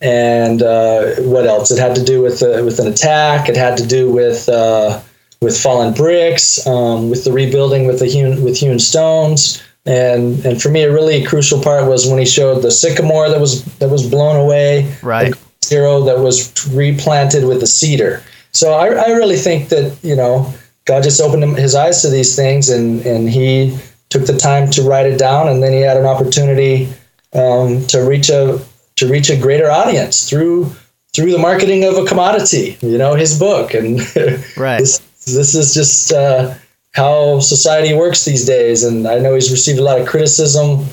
and 0.00 0.62
uh, 0.62 1.16
what 1.16 1.46
else? 1.46 1.70
It 1.70 1.78
had 1.78 1.94
to 1.96 2.04
do 2.04 2.22
with 2.22 2.42
uh, 2.42 2.62
with 2.64 2.78
an 2.78 2.86
attack. 2.86 3.48
It 3.48 3.56
had 3.56 3.76
to 3.78 3.86
do 3.86 4.10
with 4.10 4.48
uh, 4.48 5.00
with 5.40 5.60
fallen 5.60 5.92
bricks, 5.92 6.64
um, 6.66 7.10
with 7.10 7.24
the 7.24 7.32
rebuilding 7.32 7.86
with 7.86 7.98
the 7.98 8.06
hewn 8.06 8.42
with 8.42 8.56
hewn 8.56 8.78
stones. 8.78 9.62
And 9.86 10.44
and 10.46 10.62
for 10.62 10.68
me, 10.68 10.82
a 10.82 10.92
really 10.92 11.24
crucial 11.24 11.60
part 11.60 11.88
was 11.88 12.06
when 12.06 12.18
he 12.18 12.26
showed 12.26 12.62
the 12.62 12.70
sycamore 12.70 13.28
that 13.28 13.40
was 13.40 13.64
that 13.76 13.90
was 13.90 14.08
blown 14.08 14.36
away. 14.36 14.94
Right 15.02 15.34
zero 15.68 16.02
that 16.02 16.18
was 16.18 16.66
replanted 16.68 17.44
with 17.44 17.60
the 17.60 17.66
cedar. 17.66 18.22
So 18.52 18.72
I, 18.72 18.86
I 18.86 19.10
really 19.12 19.36
think 19.36 19.68
that 19.68 19.96
you 20.02 20.16
know 20.16 20.52
God 20.84 21.02
just 21.02 21.20
opened 21.20 21.58
his 21.58 21.74
eyes 21.74 22.02
to 22.02 22.08
these 22.08 22.34
things, 22.34 22.68
and 22.68 23.04
and 23.06 23.28
he 23.28 23.78
took 24.08 24.26
the 24.26 24.36
time 24.36 24.70
to 24.70 24.82
write 24.82 25.06
it 25.06 25.18
down, 25.18 25.48
and 25.48 25.62
then 25.62 25.72
he 25.72 25.80
had 25.80 25.96
an 25.96 26.06
opportunity 26.06 26.88
um, 27.34 27.86
to 27.88 28.00
reach 28.00 28.30
a 28.30 28.58
to 28.96 29.06
reach 29.06 29.30
a 29.30 29.36
greater 29.36 29.70
audience 29.70 30.28
through 30.28 30.72
through 31.14 31.32
the 31.32 31.38
marketing 31.38 31.84
of 31.84 31.96
a 31.96 32.04
commodity. 32.04 32.76
You 32.80 32.98
know, 32.98 33.14
his 33.14 33.38
book, 33.38 33.74
and 33.74 34.00
right. 34.56 34.78
this 34.78 34.98
this 35.26 35.54
is 35.54 35.74
just 35.74 36.12
uh, 36.12 36.54
how 36.92 37.40
society 37.40 37.94
works 37.94 38.24
these 38.24 38.44
days. 38.44 38.84
And 38.84 39.06
I 39.06 39.18
know 39.18 39.34
he's 39.34 39.50
received 39.50 39.78
a 39.78 39.82
lot 39.82 40.00
of 40.00 40.08
criticism 40.08 40.86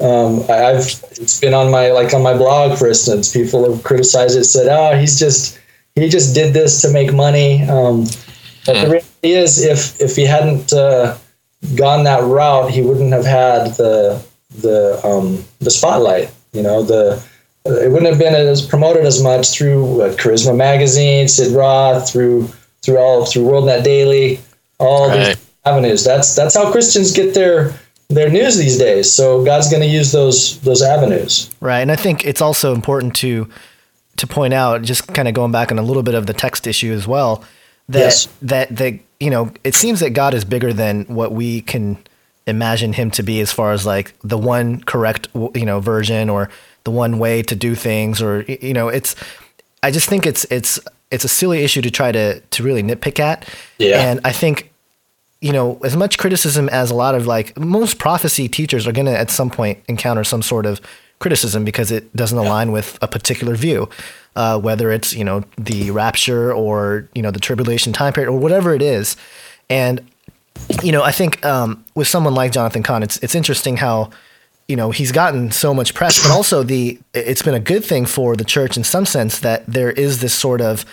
um, 0.00 0.44
I, 0.48 0.54
have 0.54 1.04
it's 1.10 1.40
been 1.40 1.54
on 1.54 1.70
my 1.70 1.90
like 1.90 2.14
on 2.14 2.22
my 2.22 2.36
blog, 2.36 2.78
for 2.78 2.88
instance. 2.88 3.32
People 3.32 3.70
have 3.70 3.82
criticized 3.82 4.36
it, 4.36 4.44
said, 4.44 4.68
"Oh, 4.68 4.96
he's 4.96 5.18
just 5.18 5.58
he 5.94 6.08
just 6.08 6.34
did 6.34 6.54
this 6.54 6.80
to 6.82 6.90
make 6.90 7.12
money." 7.12 7.62
Um, 7.64 8.04
but 8.64 8.74
the 8.74 8.84
hmm. 8.84 8.90
reality 8.92 9.08
is, 9.22 9.64
if 9.64 10.00
if 10.00 10.14
he 10.14 10.24
hadn't 10.24 10.72
uh, 10.72 11.16
gone 11.74 12.04
that 12.04 12.22
route, 12.22 12.70
he 12.70 12.82
wouldn't 12.82 13.12
have 13.12 13.24
had 13.24 13.74
the 13.74 14.24
the 14.50 15.00
um, 15.04 15.44
the 15.58 15.70
spotlight. 15.70 16.30
You 16.52 16.62
know, 16.62 16.82
the 16.82 17.22
it 17.64 17.90
wouldn't 17.90 18.10
have 18.10 18.18
been 18.18 18.34
as 18.34 18.64
promoted 18.64 19.04
as 19.04 19.22
much 19.22 19.50
through 19.50 20.02
uh, 20.02 20.14
Charisma 20.14 20.56
Magazine, 20.56 21.26
Sid 21.28 21.52
Roth, 21.52 22.10
through 22.10 22.48
through 22.82 22.98
all 22.98 23.26
through 23.26 23.42
WorldNet 23.42 23.82
Daily, 23.82 24.40
all 24.78 25.08
right. 25.08 25.36
these 25.36 25.50
avenues. 25.64 26.04
That's 26.04 26.36
that's 26.36 26.54
how 26.54 26.70
Christians 26.70 27.12
get 27.12 27.34
their 27.34 27.74
their 28.08 28.30
news 28.30 28.56
these 28.56 28.78
days. 28.78 29.12
So 29.12 29.44
God's 29.44 29.70
going 29.70 29.82
to 29.82 29.88
use 29.88 30.12
those 30.12 30.60
those 30.60 30.82
avenues. 30.82 31.50
Right, 31.60 31.80
and 31.80 31.92
I 31.92 31.96
think 31.96 32.24
it's 32.24 32.40
also 32.40 32.74
important 32.74 33.14
to 33.16 33.48
to 34.16 34.26
point 34.26 34.52
out, 34.52 34.82
just 34.82 35.06
kind 35.08 35.28
of 35.28 35.34
going 35.34 35.52
back 35.52 35.70
on 35.70 35.78
a 35.78 35.82
little 35.82 36.02
bit 36.02 36.14
of 36.14 36.26
the 36.26 36.32
text 36.32 36.66
issue 36.66 36.92
as 36.92 37.06
well, 37.06 37.44
that 37.88 37.98
yes. 37.98 38.28
that 38.42 38.74
that 38.76 38.98
you 39.20 39.30
know 39.30 39.52
it 39.64 39.74
seems 39.74 40.00
that 40.00 40.10
God 40.10 40.34
is 40.34 40.44
bigger 40.44 40.72
than 40.72 41.04
what 41.04 41.32
we 41.32 41.60
can 41.62 41.98
imagine 42.46 42.94
him 42.94 43.10
to 43.10 43.22
be 43.22 43.40
as 43.40 43.52
far 43.52 43.72
as 43.72 43.84
like 43.84 44.14
the 44.24 44.38
one 44.38 44.80
correct 44.80 45.28
you 45.54 45.66
know 45.66 45.80
version 45.80 46.30
or 46.30 46.48
the 46.84 46.90
one 46.90 47.18
way 47.18 47.42
to 47.42 47.54
do 47.54 47.74
things 47.74 48.22
or 48.22 48.42
you 48.42 48.72
know 48.72 48.88
it's 48.88 49.14
I 49.82 49.90
just 49.90 50.08
think 50.08 50.24
it's 50.26 50.44
it's 50.50 50.80
it's 51.10 51.24
a 51.24 51.28
silly 51.28 51.62
issue 51.62 51.82
to 51.82 51.90
try 51.90 52.10
to 52.12 52.40
to 52.40 52.62
really 52.62 52.82
nitpick 52.82 53.20
at. 53.20 53.48
Yeah. 53.78 54.10
And 54.10 54.20
I 54.24 54.32
think 54.32 54.72
you 55.40 55.52
know, 55.52 55.78
as 55.84 55.96
much 55.96 56.18
criticism 56.18 56.68
as 56.70 56.90
a 56.90 56.94
lot 56.94 57.14
of 57.14 57.26
like 57.26 57.56
most 57.58 57.98
prophecy 57.98 58.48
teachers 58.48 58.86
are 58.86 58.92
going 58.92 59.06
to 59.06 59.16
at 59.16 59.30
some 59.30 59.50
point 59.50 59.78
encounter 59.88 60.24
some 60.24 60.42
sort 60.42 60.66
of 60.66 60.80
criticism 61.20 61.64
because 61.64 61.90
it 61.90 62.14
doesn't 62.14 62.38
align 62.38 62.72
with 62.72 62.98
a 63.02 63.08
particular 63.08 63.54
view, 63.54 63.88
uh, 64.36 64.58
whether 64.58 64.90
it's 64.90 65.14
you 65.14 65.24
know 65.24 65.44
the 65.56 65.90
rapture 65.90 66.52
or 66.52 67.08
you 67.14 67.22
know 67.22 67.30
the 67.30 67.40
tribulation 67.40 67.92
time 67.92 68.12
period 68.12 68.30
or 68.30 68.38
whatever 68.38 68.74
it 68.74 68.82
is, 68.82 69.16
and 69.70 70.00
you 70.82 70.92
know 70.92 71.02
I 71.02 71.12
think 71.12 71.44
um, 71.44 71.84
with 71.94 72.08
someone 72.08 72.34
like 72.34 72.52
Jonathan 72.52 72.82
Cahn, 72.82 73.02
it's 73.02 73.18
it's 73.18 73.34
interesting 73.34 73.76
how 73.76 74.10
you 74.66 74.76
know 74.76 74.90
he's 74.90 75.12
gotten 75.12 75.52
so 75.52 75.72
much 75.72 75.94
press, 75.94 76.20
but 76.20 76.32
also 76.32 76.64
the 76.64 76.98
it's 77.14 77.42
been 77.42 77.54
a 77.54 77.60
good 77.60 77.84
thing 77.84 78.06
for 78.06 78.34
the 78.34 78.44
church 78.44 78.76
in 78.76 78.82
some 78.82 79.06
sense 79.06 79.38
that 79.40 79.64
there 79.66 79.90
is 79.90 80.20
this 80.20 80.34
sort 80.34 80.60
of 80.60 80.84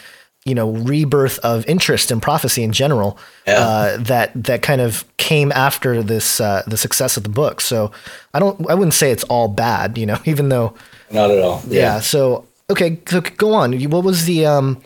you 0.45 0.53
know 0.55 0.69
rebirth 0.71 1.39
of 1.39 1.65
interest 1.67 2.11
in 2.11 2.21
prophecy 2.21 2.63
in 2.63 2.71
general 2.71 3.17
yeah. 3.47 3.59
uh, 3.59 3.97
that 3.97 4.31
that 4.35 4.61
kind 4.61 4.79
of 4.79 5.03
came 5.17 5.51
after 5.51 6.03
this 6.03 6.39
uh, 6.39 6.61
the 6.67 6.77
success 6.77 7.17
of 7.17 7.23
the 7.23 7.29
book. 7.29 7.59
So 7.61 7.91
I 8.33 8.39
don't 8.39 8.69
I 8.69 8.75
wouldn't 8.75 8.93
say 8.93 9.11
it's 9.11 9.23
all 9.23 9.47
bad, 9.47 9.97
you 9.97 10.05
know, 10.05 10.19
even 10.25 10.49
though 10.49 10.75
not 11.11 11.31
at 11.31 11.39
all. 11.39 11.61
Yeah. 11.67 11.81
yeah 11.81 11.99
so 11.99 12.45
okay, 12.69 12.99
so 13.07 13.21
go 13.21 13.53
on. 13.53 13.73
What 13.89 14.03
was 14.03 14.25
the 14.25 14.45
um, 14.45 14.81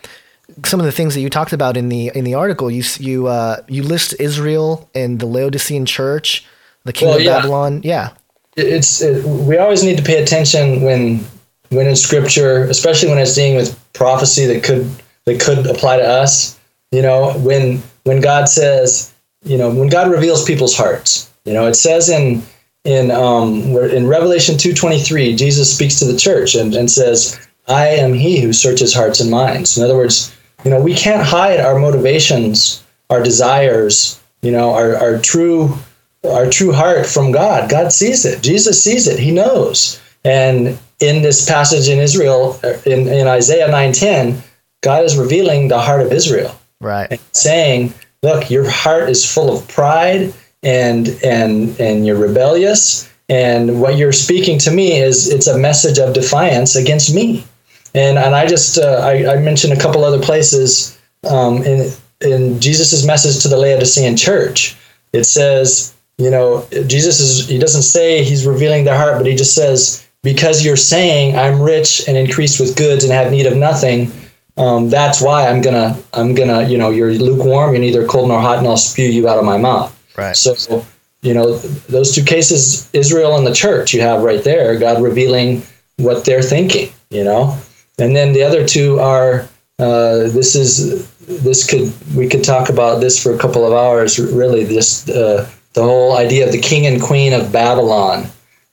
some 0.65 0.79
of 0.79 0.85
the 0.85 0.91
things 0.91 1.13
that 1.13 1.21
you 1.21 1.29
talked 1.29 1.53
about 1.53 1.75
in 1.77 1.89
the 1.89 2.11
in 2.15 2.23
the 2.23 2.35
article? 2.35 2.71
You 2.71 2.83
you 2.97 3.27
uh, 3.27 3.57
you 3.67 3.83
list 3.83 4.15
Israel 4.19 4.89
and 4.95 5.19
the 5.19 5.25
Laodicean 5.25 5.85
church. 5.85 6.45
the 6.85 6.93
king 6.93 7.09
Well, 7.09 7.17
of 7.17 7.23
yeah. 7.23 7.35
Babylon. 7.35 7.81
Yeah. 7.83 8.11
it's 8.55 9.01
it, 9.01 9.25
we 9.25 9.57
always 9.57 9.83
need 9.83 9.97
to 9.97 10.03
pay 10.03 10.23
attention 10.23 10.81
when 10.81 11.23
when 11.69 11.85
in 11.87 11.95
scripture 11.95 12.63
especially 12.63 13.09
when 13.09 13.17
it's 13.19 13.35
dealing 13.35 13.55
with 13.55 13.77
prophecy 13.93 14.45
that 14.47 14.63
could 14.63 14.89
that 15.25 15.39
could 15.39 15.65
apply 15.67 15.97
to 15.97 16.03
us 16.03 16.59
you 16.91 17.01
know 17.01 17.33
when 17.39 17.81
when 18.03 18.21
god 18.21 18.47
says 18.47 19.13
you 19.43 19.57
know 19.57 19.69
when 19.69 19.89
god 19.89 20.09
reveals 20.09 20.45
people's 20.45 20.75
hearts 20.75 21.31
you 21.45 21.53
know 21.53 21.67
it 21.67 21.75
says 21.75 22.09
in 22.09 22.41
in 22.83 23.11
um 23.11 23.61
in 23.77 24.07
revelation 24.07 24.55
2.23 24.55 25.37
jesus 25.37 25.73
speaks 25.73 25.99
to 25.99 26.05
the 26.05 26.17
church 26.17 26.55
and, 26.55 26.73
and 26.73 26.89
says 26.89 27.47
i 27.67 27.87
am 27.87 28.13
he 28.13 28.41
who 28.41 28.53
searches 28.53 28.93
hearts 28.93 29.19
and 29.19 29.29
minds 29.29 29.77
in 29.77 29.83
other 29.83 29.95
words 29.95 30.35
you 30.63 30.71
know 30.71 30.81
we 30.81 30.93
can't 30.93 31.25
hide 31.25 31.59
our 31.59 31.77
motivations 31.77 32.83
our 33.09 33.23
desires 33.23 34.21
you 34.41 34.51
know 34.51 34.73
our, 34.73 34.95
our 34.95 35.19
true 35.19 35.77
our 36.25 36.49
true 36.49 36.71
heart 36.71 37.05
from 37.05 37.31
God. 37.31 37.69
God 37.69 37.91
sees 37.91 38.25
it. 38.25 38.43
Jesus 38.43 38.83
sees 38.83 39.07
it. 39.07 39.19
He 39.19 39.31
knows. 39.31 40.01
And 40.25 40.77
in 40.99 41.21
this 41.21 41.47
passage 41.47 41.87
in 41.87 41.99
Israel, 41.99 42.59
uh, 42.63 42.73
in, 42.85 43.07
in 43.07 43.27
Isaiah 43.27 43.69
9:10, 43.69 44.41
God 44.81 45.03
is 45.05 45.17
revealing 45.17 45.67
the 45.67 45.79
heart 45.79 46.01
of 46.01 46.11
Israel, 46.11 46.55
Right. 46.81 47.19
saying, 47.33 47.93
"Look, 48.23 48.49
your 48.49 48.69
heart 48.69 49.09
is 49.09 49.25
full 49.25 49.55
of 49.55 49.67
pride, 49.67 50.33
and 50.63 51.09
and 51.23 51.79
and 51.79 52.05
you're 52.05 52.15
rebellious. 52.17 53.07
And 53.27 53.79
what 53.79 53.97
you're 53.97 54.11
speaking 54.13 54.57
to 54.59 54.71
me 54.71 54.97
is 54.99 55.27
it's 55.31 55.47
a 55.47 55.57
message 55.57 55.99
of 55.99 56.13
defiance 56.13 56.75
against 56.75 57.13
me." 57.13 57.45
And 57.93 58.17
and 58.17 58.35
I 58.35 58.45
just 58.45 58.77
uh, 58.77 59.01
I, 59.03 59.33
I 59.33 59.35
mentioned 59.37 59.73
a 59.73 59.79
couple 59.79 60.03
other 60.05 60.19
places 60.21 60.97
um, 61.29 61.63
in 61.63 61.91
in 62.21 62.59
Jesus's 62.59 63.05
message 63.05 63.41
to 63.43 63.47
the 63.47 63.57
Laodicean 63.57 64.15
church. 64.17 64.75
It 65.13 65.23
says, 65.25 65.93
you 66.17 66.29
know, 66.29 66.65
Jesus 66.87 67.19
is 67.19 67.47
he 67.47 67.57
doesn't 67.57 67.81
say 67.83 68.23
he's 68.23 68.45
revealing 68.45 68.83
their 68.85 68.97
heart, 68.97 69.17
but 69.17 69.25
he 69.25 69.35
just 69.35 69.55
says, 69.55 70.05
because 70.23 70.63
you're 70.63 70.75
saying 70.77 71.37
I'm 71.37 71.61
rich 71.61 72.07
and 72.07 72.15
increased 72.17 72.59
with 72.59 72.75
goods 72.75 73.03
and 73.03 73.11
have 73.13 73.31
need 73.31 73.45
of 73.45 73.55
nothing, 73.57 74.11
um, 74.59 74.89
that's 74.89 75.21
why 75.21 75.47
I'm 75.47 75.61
gonna 75.61 75.97
I'm 76.13 76.35
gonna 76.35 76.67
you 76.67 76.77
know 76.77 76.89
you're 76.89 77.13
lukewarm, 77.13 77.71
you're 77.71 77.81
neither 77.81 78.05
cold 78.05 78.27
nor 78.27 78.41
hot, 78.41 78.59
and 78.59 78.67
I'll 78.67 78.77
spew 78.77 79.07
you 79.07 79.27
out 79.27 79.39
of 79.39 79.45
my 79.45 79.57
mouth. 79.57 79.95
Right. 80.17 80.35
So, 80.35 80.85
you 81.21 81.33
know, 81.33 81.57
those 81.87 82.13
two 82.13 82.23
cases, 82.23 82.89
Israel 82.93 83.37
and 83.37 83.47
the 83.47 83.53
church, 83.53 83.93
you 83.93 84.01
have 84.01 84.21
right 84.21 84.43
there, 84.43 84.77
God 84.77 85.01
revealing 85.01 85.63
what 85.95 86.25
they're 86.25 86.41
thinking, 86.41 86.91
you 87.09 87.23
know, 87.23 87.57
and 87.97 88.15
then 88.15 88.33
the 88.33 88.43
other 88.43 88.67
two 88.67 88.99
are 88.99 89.47
uh, 89.79 90.27
this 90.27 90.55
is 90.55 91.09
this 91.25 91.65
could 91.69 91.93
we 92.13 92.27
could 92.27 92.43
talk 92.43 92.67
about 92.69 92.99
this 92.99 93.21
for 93.21 93.33
a 93.33 93.37
couple 93.37 93.65
of 93.65 93.71
hours. 93.71 94.19
Really, 94.19 94.67
just 94.67 95.09
uh, 95.09 95.45
the 95.73 95.83
whole 95.83 96.17
idea 96.17 96.45
of 96.45 96.51
the 96.51 96.59
king 96.59 96.85
and 96.85 97.01
queen 97.01 97.31
of 97.31 97.53
Babylon, 97.53 98.27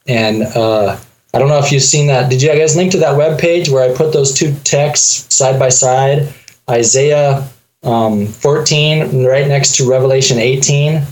and 0.09 0.43
uh, 0.43 0.97
I 1.37 1.39
don't 1.39 1.49
know 1.49 1.59
if 1.59 1.71
you've 1.71 1.83
seen 1.83 2.07
that. 2.07 2.31
Did 2.31 2.41
you 2.41 2.49
guys 2.49 2.77
link 2.77 2.93
to 2.93 2.99
that 3.01 3.15
web 3.15 3.39
page 3.39 3.69
where 3.69 3.83
I 3.85 3.95
put 3.95 4.11
those 4.11 4.33
two 4.33 4.55
texts 4.65 5.37
side 5.37 5.59
by 5.59 5.69
side? 5.69 6.33
Isaiah 6.71 7.47
um, 7.83 8.27
14 8.27 9.23
right 9.23 9.47
next 9.47 9.77
to 9.77 9.87
Revelation 9.87 10.39
18, 10.39 11.03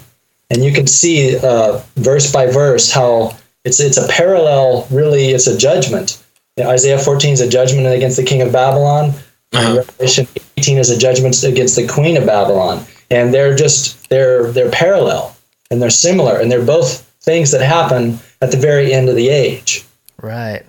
and 0.48 0.64
you 0.64 0.72
can 0.72 0.86
see 0.86 1.36
uh, 1.36 1.82
verse 1.96 2.32
by 2.32 2.46
verse 2.46 2.90
how 2.90 3.36
it's 3.64 3.80
it's 3.80 3.98
a 3.98 4.08
parallel. 4.08 4.86
Really, 4.90 5.26
it's 5.26 5.46
a 5.46 5.58
judgment. 5.58 6.24
Isaiah 6.58 6.98
14 6.98 7.34
is 7.34 7.42
a 7.42 7.48
judgment 7.48 7.86
against 7.86 8.16
the 8.16 8.24
king 8.24 8.40
of 8.40 8.50
Babylon. 8.50 9.12
And 9.52 9.76
Revelation 9.76 10.26
18 10.56 10.78
is 10.78 10.88
a 10.88 10.96
judgment 10.96 11.42
against 11.42 11.76
the 11.76 11.86
queen 11.86 12.16
of 12.16 12.24
Babylon, 12.24 12.86
and 13.10 13.34
they're 13.34 13.54
just 13.54 14.08
they're 14.08 14.50
they're 14.52 14.70
parallel 14.70 15.36
and 15.70 15.82
they're 15.82 15.90
similar, 15.90 16.40
and 16.40 16.50
they're 16.50 16.64
both 16.64 17.02
things 17.20 17.50
that 17.50 17.60
happen 17.60 18.18
at 18.40 18.52
the 18.52 18.56
very 18.56 18.90
end 18.90 19.10
of 19.10 19.16
the 19.16 19.28
age. 19.28 19.84
Right. 20.24 20.62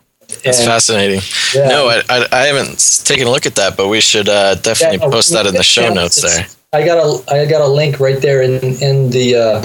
That's 0.43 0.59
And- 0.59 0.67
fascinating. 0.67 1.21
Yeah. 1.53 1.67
No, 1.69 1.88
I, 1.88 2.01
I, 2.09 2.27
I 2.31 2.41
haven't 2.47 3.03
taken 3.05 3.27
a 3.27 3.31
look 3.31 3.45
at 3.45 3.55
that, 3.55 3.77
but 3.77 3.88
we 3.88 4.01
should 4.01 4.27
uh, 4.27 4.55
definitely 4.55 4.97
Yeah, 4.97 5.05
no, 5.05 5.11
post 5.11 5.31
that 5.31 5.46
in 5.46 5.53
the 5.53 5.63
show 5.63 5.94
notes 5.94 6.22
there. 6.22 6.46
I 6.74 6.83
got 6.85 6.98
a 6.98 7.33
I 7.33 7.46
got 7.46 7.61
a 7.61 7.68
link 7.68 8.00
right 8.00 8.22
there 8.22 8.41
in 8.41 8.59
in 8.81 9.09
the 9.11 9.35
uh, 9.35 9.63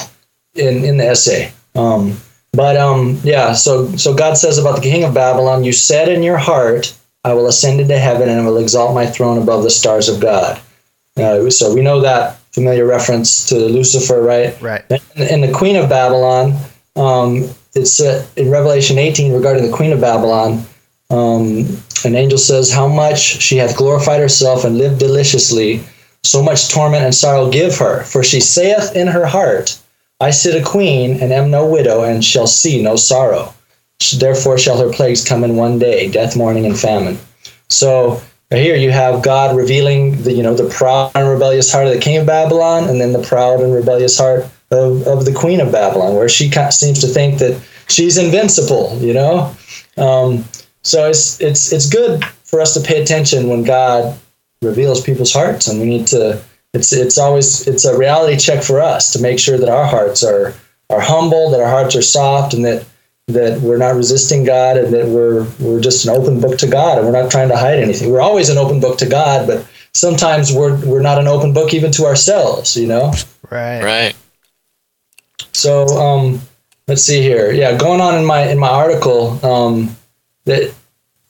in 0.54 0.84
in 0.84 0.96
the 0.98 1.06
essay. 1.08 1.52
Um, 1.74 2.16
but 2.52 2.76
um, 2.76 3.18
yeah, 3.24 3.52
so 3.54 3.90
so 3.96 4.14
God 4.14 4.36
says 4.36 4.58
about 4.58 4.76
the 4.76 4.82
king 4.82 5.02
of 5.02 5.12
Babylon, 5.14 5.64
you 5.64 5.72
said 5.72 6.08
in 6.08 6.22
your 6.22 6.36
heart, 6.38 6.94
I 7.24 7.34
will 7.34 7.48
ascend 7.48 7.80
into 7.80 7.98
heaven 7.98 8.28
and 8.28 8.40
I 8.40 8.44
will 8.44 8.58
exalt 8.58 8.94
my 8.94 9.06
throne 9.06 9.38
above 9.42 9.62
the 9.64 9.70
stars 9.70 10.08
of 10.08 10.20
God. 10.20 10.60
Uh, 11.16 11.50
so 11.50 11.74
we 11.74 11.80
know 11.82 12.00
that 12.00 12.38
familiar 12.52 12.86
reference 12.86 13.46
to 13.48 13.56
Lucifer, 13.56 14.22
right? 14.22 14.60
Right. 14.60 14.84
And, 14.90 15.02
and 15.30 15.42
the 15.42 15.52
queen 15.52 15.76
of 15.76 15.88
Babylon, 15.88 16.54
um, 16.96 17.48
it's 17.74 18.00
uh, 18.00 18.26
in 18.36 18.50
Revelation 18.50 18.98
18 18.98 19.32
regarding 19.32 19.68
the 19.68 19.76
queen 19.76 19.92
of 19.92 20.00
Babylon. 20.00 20.64
Um, 21.10 21.66
an 22.04 22.14
angel 22.14 22.38
says, 22.38 22.72
How 22.72 22.88
much 22.88 23.20
she 23.20 23.56
hath 23.56 23.76
glorified 23.76 24.20
herself 24.20 24.64
and 24.64 24.78
lived 24.78 24.98
deliciously, 24.98 25.82
so 26.22 26.42
much 26.42 26.68
torment 26.68 27.04
and 27.04 27.14
sorrow 27.14 27.50
give 27.50 27.78
her. 27.78 28.04
For 28.04 28.22
she 28.22 28.40
saith 28.40 28.94
in 28.94 29.06
her 29.06 29.26
heart, 29.26 29.78
I 30.20 30.30
sit 30.30 30.60
a 30.60 30.64
queen 30.64 31.20
and 31.20 31.32
am 31.32 31.50
no 31.50 31.66
widow 31.66 32.02
and 32.02 32.24
shall 32.24 32.46
see 32.46 32.82
no 32.82 32.96
sorrow. 32.96 33.54
Therefore 34.18 34.58
shall 34.58 34.78
her 34.78 34.92
plagues 34.92 35.26
come 35.26 35.44
in 35.44 35.56
one 35.56 35.78
day, 35.78 36.10
death, 36.10 36.36
mourning, 36.36 36.66
and 36.66 36.78
famine. 36.78 37.18
So 37.68 38.20
here 38.50 38.76
you 38.76 38.90
have 38.90 39.22
God 39.22 39.56
revealing 39.56 40.22
the 40.22 40.32
you 40.32 40.42
know 40.42 40.54
the 40.54 40.68
proud 40.68 41.12
and 41.14 41.28
rebellious 41.28 41.70
heart 41.70 41.86
of 41.86 41.94
the 41.94 42.00
king 42.00 42.18
of 42.18 42.26
Babylon, 42.26 42.88
and 42.88 43.00
then 43.00 43.12
the 43.12 43.22
proud 43.22 43.60
and 43.60 43.72
rebellious 43.72 44.18
heart 44.18 44.46
of, 44.70 45.06
of 45.06 45.24
the 45.24 45.32
queen 45.32 45.60
of 45.60 45.72
Babylon, 45.72 46.14
where 46.14 46.28
she 46.28 46.48
kind 46.48 46.68
of 46.68 46.74
seems 46.74 47.00
to 47.00 47.06
think 47.06 47.38
that 47.38 47.60
she's 47.88 48.18
invincible. 48.18 48.96
You 49.00 49.14
know, 49.14 49.56
um, 49.96 50.44
so 50.82 51.08
it's 51.08 51.40
it's 51.40 51.72
it's 51.72 51.88
good 51.88 52.24
for 52.24 52.60
us 52.60 52.74
to 52.74 52.80
pay 52.80 53.02
attention 53.02 53.48
when 53.48 53.64
God 53.64 54.18
reveals 54.62 55.00
people's 55.00 55.32
hearts, 55.32 55.68
and 55.68 55.80
we 55.80 55.86
need 55.86 56.06
to. 56.08 56.42
It's 56.72 56.92
it's 56.92 57.18
always 57.18 57.66
it's 57.66 57.84
a 57.84 57.98
reality 57.98 58.36
check 58.36 58.62
for 58.62 58.80
us 58.80 59.12
to 59.12 59.20
make 59.20 59.38
sure 59.38 59.58
that 59.58 59.68
our 59.68 59.86
hearts 59.86 60.22
are 60.22 60.54
are 60.88 61.00
humble, 61.00 61.50
that 61.50 61.60
our 61.60 61.70
hearts 61.70 61.96
are 61.96 62.02
soft, 62.02 62.54
and 62.54 62.64
that 62.64 62.86
that 63.28 63.60
we're 63.60 63.78
not 63.78 63.96
resisting 63.96 64.44
God, 64.44 64.76
and 64.76 64.94
that 64.94 65.06
we're 65.06 65.46
we're 65.58 65.80
just 65.80 66.06
an 66.06 66.14
open 66.14 66.40
book 66.40 66.58
to 66.58 66.68
God, 66.68 66.98
and 66.98 67.06
we're 67.06 67.20
not 67.20 67.30
trying 67.30 67.48
to 67.48 67.56
hide 67.56 67.78
anything. 67.78 68.10
We're 68.10 68.20
always 68.20 68.48
an 68.48 68.58
open 68.58 68.80
book 68.80 68.98
to 68.98 69.08
God, 69.08 69.46
but 69.46 69.66
sometimes 69.94 70.52
we're 70.52 70.76
we're 70.84 71.02
not 71.02 71.18
an 71.18 71.26
open 71.26 71.52
book 71.52 71.74
even 71.74 71.90
to 71.92 72.04
ourselves. 72.04 72.76
You 72.76 72.86
know. 72.86 73.12
Right. 73.50 73.82
Right. 73.82 74.14
So 75.52 75.86
um, 75.88 76.40
let's 76.88 77.02
see 77.02 77.20
here. 77.22 77.52
Yeah, 77.52 77.76
going 77.76 78.00
on 78.00 78.16
in 78.16 78.24
my 78.24 78.48
in 78.48 78.58
my 78.58 78.68
article, 78.68 79.44
um, 79.44 79.96
that 80.44 80.74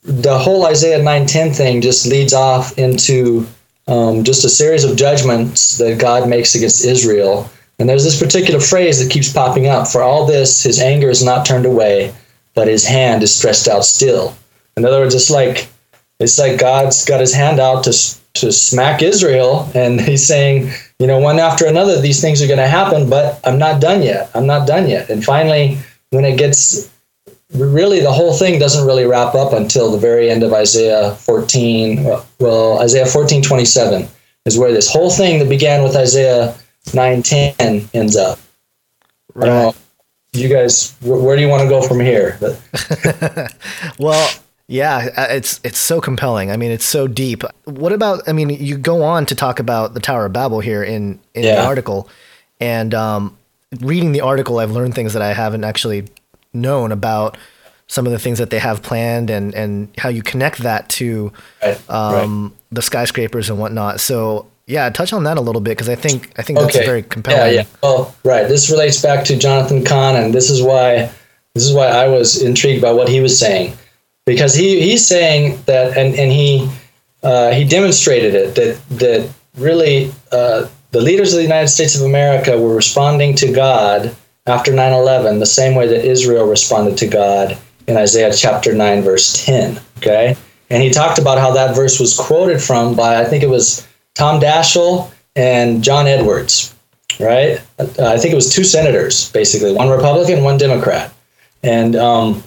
the 0.02 0.38
whole 0.38 0.66
Isaiah 0.66 1.02
nine 1.02 1.26
ten 1.26 1.52
thing 1.52 1.80
just 1.80 2.06
leads 2.06 2.32
off 2.32 2.78
into 2.78 3.46
um, 3.86 4.24
just 4.24 4.44
a 4.44 4.48
series 4.48 4.84
of 4.84 4.96
judgments 4.96 5.78
that 5.78 5.98
God 5.98 6.28
makes 6.28 6.54
against 6.54 6.84
Israel. 6.84 7.50
And 7.78 7.88
there's 7.88 8.04
this 8.04 8.20
particular 8.20 8.60
phrase 8.60 9.02
that 9.02 9.10
keeps 9.10 9.32
popping 9.32 9.66
up. 9.66 9.88
For 9.88 10.02
all 10.02 10.26
this, 10.26 10.62
his 10.62 10.80
anger 10.80 11.08
is 11.08 11.24
not 11.24 11.46
turned 11.46 11.64
away, 11.64 12.14
but 12.54 12.68
his 12.68 12.86
hand 12.86 13.22
is 13.22 13.34
stretched 13.34 13.68
out 13.68 13.84
still. 13.84 14.36
In 14.76 14.84
other 14.84 15.00
words, 15.00 15.14
it's 15.14 15.30
like 15.30 15.68
it's 16.18 16.38
like 16.38 16.60
God's 16.60 17.04
got 17.04 17.20
his 17.20 17.34
hand 17.34 17.58
out 17.58 17.84
to 17.84 17.92
to 18.34 18.52
smack 18.52 19.02
Israel, 19.02 19.68
and 19.74 20.00
he's 20.08 20.26
saying, 20.26 20.70
you 21.00 21.06
know, 21.06 21.18
one 21.18 21.38
after 21.38 21.66
another, 21.66 22.00
these 22.00 22.20
things 22.20 22.42
are 22.42 22.46
going 22.46 22.58
to 22.58 22.68
happen, 22.68 23.08
but 23.08 23.40
I'm 23.44 23.58
not 23.58 23.80
done 23.80 24.02
yet. 24.02 24.30
I'm 24.34 24.46
not 24.46 24.66
done 24.66 24.88
yet. 24.88 25.08
And 25.08 25.24
finally, 25.24 25.78
when 26.10 26.26
it 26.26 26.36
gets 26.36 26.90
really 27.54 28.00
the 28.00 28.12
whole 28.12 28.34
thing 28.34 28.58
doesn't 28.58 28.86
really 28.86 29.06
wrap 29.06 29.34
up 29.34 29.52
until 29.52 29.90
the 29.90 29.98
very 29.98 30.30
end 30.30 30.42
of 30.42 30.52
Isaiah 30.52 31.14
14. 31.14 32.04
Well, 32.38 32.80
Isaiah 32.80 33.06
14, 33.06 33.42
27 33.42 34.08
is 34.44 34.58
where 34.58 34.72
this 34.72 34.92
whole 34.92 35.10
thing 35.10 35.38
that 35.38 35.48
began 35.48 35.82
with 35.82 35.96
Isaiah 35.96 36.54
9, 36.94 37.22
10 37.22 37.88
ends 37.94 38.16
up. 38.16 38.38
Know. 39.34 39.74
You 40.32 40.48
guys, 40.48 40.94
where 41.00 41.34
do 41.34 41.42
you 41.42 41.48
want 41.48 41.62
to 41.62 41.68
go 41.68 41.82
from 41.82 42.00
here? 42.00 42.38
Well, 43.98 44.30
yeah, 44.70 45.08
uh, 45.16 45.26
it's 45.30 45.58
it's 45.64 45.78
so 45.78 46.00
compelling. 46.00 46.52
I 46.52 46.56
mean, 46.56 46.70
it's 46.70 46.84
so 46.84 47.08
deep. 47.08 47.42
What 47.64 47.92
about? 47.92 48.28
I 48.28 48.32
mean, 48.32 48.50
you 48.50 48.78
go 48.78 49.02
on 49.02 49.26
to 49.26 49.34
talk 49.34 49.58
about 49.58 49.94
the 49.94 50.00
Tower 50.00 50.26
of 50.26 50.32
Babel 50.32 50.60
here 50.60 50.84
in 50.84 51.18
in 51.34 51.42
the 51.42 51.60
article, 51.60 52.08
and 52.60 52.94
um, 52.94 53.36
reading 53.80 54.12
the 54.12 54.20
article, 54.20 54.60
I've 54.60 54.70
learned 54.70 54.94
things 54.94 55.12
that 55.14 55.22
I 55.22 55.32
haven't 55.32 55.64
actually 55.64 56.04
known 56.52 56.92
about 56.92 57.36
some 57.88 58.06
of 58.06 58.12
the 58.12 58.18
things 58.20 58.38
that 58.38 58.50
they 58.50 58.60
have 58.60 58.80
planned 58.80 59.28
and 59.28 59.52
and 59.56 59.88
how 59.98 60.08
you 60.08 60.22
connect 60.22 60.58
that 60.58 60.88
to 60.90 61.32
right, 61.60 61.80
right. 61.88 61.90
um, 61.90 62.54
the 62.70 62.80
skyscrapers 62.80 63.50
and 63.50 63.58
whatnot. 63.58 63.98
So 63.98 64.46
yeah, 64.68 64.88
touch 64.90 65.12
on 65.12 65.24
that 65.24 65.36
a 65.36 65.40
little 65.40 65.60
bit 65.60 65.70
because 65.70 65.88
I 65.88 65.96
think 65.96 66.30
I 66.38 66.42
think 66.42 66.60
that's 66.60 66.76
okay. 66.76 66.86
very 66.86 67.02
compelling. 67.02 67.54
Yeah, 67.54 67.62
yeah. 67.62 67.66
Well, 67.82 68.14
right. 68.22 68.46
This 68.46 68.70
relates 68.70 69.02
back 69.02 69.24
to 69.24 69.36
Jonathan 69.36 69.84
Cahn, 69.84 70.14
and 70.14 70.32
this 70.32 70.48
is 70.48 70.62
why 70.62 71.10
this 71.54 71.64
is 71.64 71.72
why 71.72 71.88
I 71.88 72.06
was 72.06 72.40
intrigued 72.40 72.80
by 72.80 72.92
what 72.92 73.08
he 73.08 73.20
was 73.20 73.36
saying, 73.36 73.76
because 74.30 74.54
he 74.54 74.80
he's 74.80 75.04
saying 75.04 75.60
that, 75.66 75.98
and 75.98 76.14
and 76.14 76.30
he 76.30 76.70
uh, 77.24 77.50
he 77.50 77.64
demonstrated 77.64 78.32
it 78.32 78.54
that 78.54 78.98
that 78.98 79.30
really 79.56 80.12
uh, 80.30 80.68
the 80.92 81.00
leaders 81.00 81.32
of 81.32 81.38
the 81.38 81.42
United 81.42 81.66
States 81.66 81.96
of 81.96 82.02
America 82.02 82.56
were 82.56 82.76
responding 82.76 83.34
to 83.34 83.52
God 83.52 84.14
after 84.46 84.72
9 84.72 84.92
11 84.92 85.40
the 85.40 85.46
same 85.46 85.74
way 85.74 85.88
that 85.88 86.04
Israel 86.04 86.46
responded 86.46 86.96
to 86.98 87.08
God 87.08 87.58
in 87.88 87.96
Isaiah 87.96 88.32
chapter 88.32 88.72
9, 88.72 89.02
verse 89.02 89.44
10. 89.44 89.80
Okay? 89.98 90.36
And 90.70 90.80
he 90.80 90.90
talked 90.90 91.18
about 91.18 91.38
how 91.38 91.50
that 91.54 91.74
verse 91.74 91.98
was 91.98 92.16
quoted 92.16 92.62
from 92.62 92.94
by, 92.94 93.20
I 93.20 93.24
think 93.24 93.42
it 93.42 93.48
was 93.48 93.84
Tom 94.14 94.40
Daschle 94.40 95.10
and 95.34 95.82
John 95.82 96.06
Edwards, 96.06 96.72
right? 97.18 97.60
I 97.80 98.16
think 98.18 98.32
it 98.32 98.36
was 98.36 98.52
two 98.52 98.62
senators, 98.62 99.30
basically, 99.32 99.72
one 99.72 99.88
Republican, 99.88 100.44
one 100.44 100.56
Democrat. 100.56 101.12
And, 101.64 101.96
um, 101.96 102.44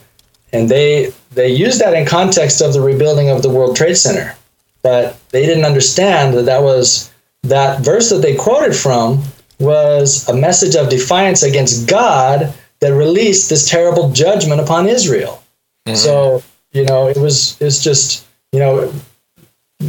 and 0.53 0.69
they, 0.69 1.11
they 1.35 1.49
used 1.49 1.79
that 1.79 1.93
in 1.93 2.05
context 2.05 2.61
of 2.61 2.73
the 2.73 2.81
rebuilding 2.81 3.29
of 3.29 3.41
the 3.41 3.49
World 3.49 3.75
Trade 3.75 3.95
Center. 3.95 4.35
But 4.81 5.17
they 5.29 5.45
didn't 5.45 5.65
understand 5.65 6.33
that 6.35 6.43
that 6.43 6.61
was 6.61 7.11
that 7.43 7.81
verse 7.81 8.09
that 8.09 8.21
they 8.21 8.35
quoted 8.35 8.75
from 8.75 9.23
was 9.59 10.27
a 10.27 10.35
message 10.35 10.75
of 10.75 10.89
defiance 10.89 11.43
against 11.43 11.87
God 11.87 12.53
that 12.79 12.93
released 12.93 13.49
this 13.49 13.69
terrible 13.69 14.11
judgment 14.11 14.59
upon 14.59 14.89
Israel. 14.89 15.41
Mm-hmm. 15.87 15.95
So, 15.95 16.43
you 16.71 16.85
know, 16.85 17.07
it 17.07 17.17
was 17.17 17.59
it's 17.61 17.81
just, 17.81 18.25
you 18.51 18.59
know, 18.59 18.93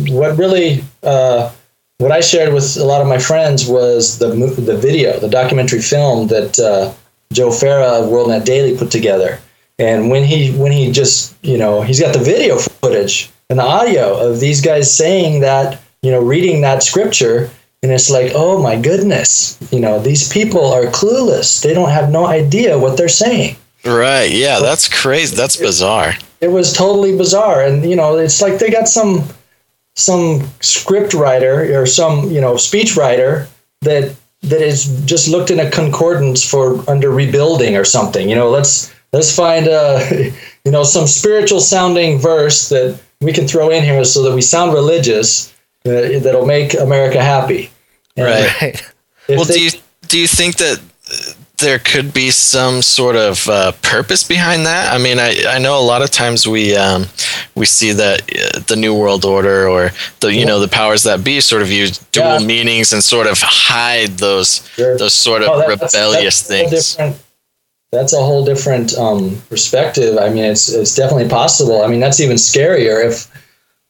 what 0.08 0.36
really 0.36 0.84
uh, 1.02 1.52
what 1.98 2.12
I 2.12 2.20
shared 2.20 2.52
with 2.52 2.76
a 2.76 2.84
lot 2.84 3.00
of 3.00 3.08
my 3.08 3.18
friends 3.18 3.66
was 3.66 4.18
the 4.18 4.28
the 4.28 4.76
video, 4.76 5.18
the 5.18 5.28
documentary 5.28 5.82
film 5.82 6.28
that 6.28 6.58
uh, 6.58 6.92
Joe 7.32 7.50
Farah 7.50 8.02
of 8.02 8.10
WorldNet 8.10 8.44
Daily 8.44 8.76
put 8.76 8.90
together. 8.90 9.40
And 9.78 10.10
when 10.10 10.24
he 10.24 10.52
when 10.52 10.72
he 10.72 10.92
just 10.92 11.34
you 11.42 11.58
know 11.58 11.82
he's 11.82 12.00
got 12.00 12.14
the 12.14 12.22
video 12.22 12.58
footage 12.58 13.30
and 13.50 13.58
the 13.58 13.64
audio 13.64 14.16
of 14.16 14.40
these 14.40 14.60
guys 14.60 14.94
saying 14.94 15.40
that 15.40 15.80
you 16.02 16.10
know 16.10 16.22
reading 16.22 16.60
that 16.62 16.82
scripture. 16.82 17.50
And 17.82 17.92
it's 17.92 18.08
like 18.08 18.32
oh 18.34 18.62
my 18.62 18.80
goodness 18.80 19.58
you 19.70 19.78
know 19.78 19.98
these 19.98 20.32
people 20.32 20.72
are 20.72 20.84
clueless. 20.84 21.62
They 21.62 21.74
don't 21.74 21.90
have 21.90 22.10
no 22.10 22.26
idea 22.26 22.78
what 22.78 22.96
they're 22.96 23.08
saying. 23.08 23.56
Right. 23.84 24.30
Yeah 24.30 24.60
that's 24.60 24.88
crazy. 24.88 25.36
That's 25.36 25.56
bizarre. 25.56 26.14
It 26.40 26.48
was 26.48 26.72
totally 26.72 27.16
bizarre. 27.16 27.62
And 27.62 27.84
you 27.84 27.96
know 27.96 28.16
it's 28.16 28.40
like 28.40 28.58
they 28.58 28.70
got 28.70 28.88
some 28.88 29.24
some 29.96 30.48
script 30.60 31.14
writer 31.14 31.80
or 31.80 31.84
some 31.84 32.30
you 32.30 32.40
know 32.40 32.56
speech 32.56 32.96
writer 32.96 33.48
that 33.82 34.14
that 34.42 34.60
is 34.60 35.02
just 35.04 35.28
looked 35.28 35.50
in 35.50 35.58
a 35.58 35.70
concordance 35.70 36.48
for 36.48 36.88
under 36.88 37.10
rebuilding 37.10 37.76
or 37.76 37.84
something. 37.84 38.28
You 38.28 38.36
know 38.36 38.50
let's 38.50 38.93
let's 39.14 39.34
find 39.34 39.66
a 39.66 40.32
you 40.64 40.70
know 40.70 40.82
some 40.82 41.06
spiritual 41.06 41.60
sounding 41.60 42.18
verse 42.18 42.68
that 42.68 43.00
we 43.20 43.32
can 43.32 43.46
throw 43.46 43.70
in 43.70 43.82
here 43.82 44.04
so 44.04 44.22
that 44.22 44.34
we 44.34 44.42
sound 44.42 44.74
religious 44.74 45.52
uh, 45.86 46.18
that'll 46.20 46.46
make 46.46 46.74
America 46.74 47.22
happy. 47.22 47.70
And 48.16 48.26
right. 48.26 48.82
Well, 49.26 49.46
they, 49.46 49.54
do 49.54 49.62
you 49.62 49.70
do 50.06 50.18
you 50.18 50.28
think 50.28 50.56
that 50.56 50.82
there 51.56 51.78
could 51.78 52.12
be 52.12 52.30
some 52.30 52.82
sort 52.82 53.16
of 53.16 53.48
uh, 53.48 53.72
purpose 53.80 54.22
behind 54.22 54.66
that? 54.66 54.92
I 54.92 54.98
mean, 54.98 55.18
I, 55.18 55.44
I 55.48 55.58
know 55.58 55.78
a 55.78 55.80
lot 55.80 56.02
of 56.02 56.10
times 56.10 56.46
we 56.46 56.76
um, 56.76 57.06
we 57.54 57.64
see 57.64 57.92
that 57.92 58.20
uh, 58.20 58.58
the 58.66 58.76
New 58.76 58.94
World 58.94 59.24
Order 59.24 59.66
or 59.66 59.92
the 60.20 60.34
you 60.34 60.44
know 60.44 60.60
the 60.60 60.68
powers 60.68 61.04
that 61.04 61.24
be 61.24 61.40
sort 61.40 61.62
of 61.62 61.70
use 61.70 61.96
dual 62.12 62.38
yeah. 62.38 62.46
meanings 62.46 62.92
and 62.92 63.02
sort 63.02 63.26
of 63.26 63.38
hide 63.40 64.18
those 64.18 64.68
sure. 64.74 64.98
those 64.98 65.14
sort 65.14 65.40
of 65.40 65.48
oh, 65.48 65.58
that, 65.60 65.68
rebellious 65.68 66.46
that's, 66.46 66.70
that's 66.70 66.96
things 66.96 67.23
that's 67.94 68.12
a 68.12 68.22
whole 68.22 68.44
different 68.44 68.96
um, 68.98 69.40
perspective. 69.48 70.18
I 70.18 70.28
mean, 70.28 70.44
it's 70.44 70.68
it's 70.68 70.94
definitely 70.94 71.28
possible. 71.28 71.82
I 71.82 71.86
mean, 71.86 72.00
that's 72.00 72.20
even 72.20 72.36
scarier 72.36 73.04
if 73.04 73.30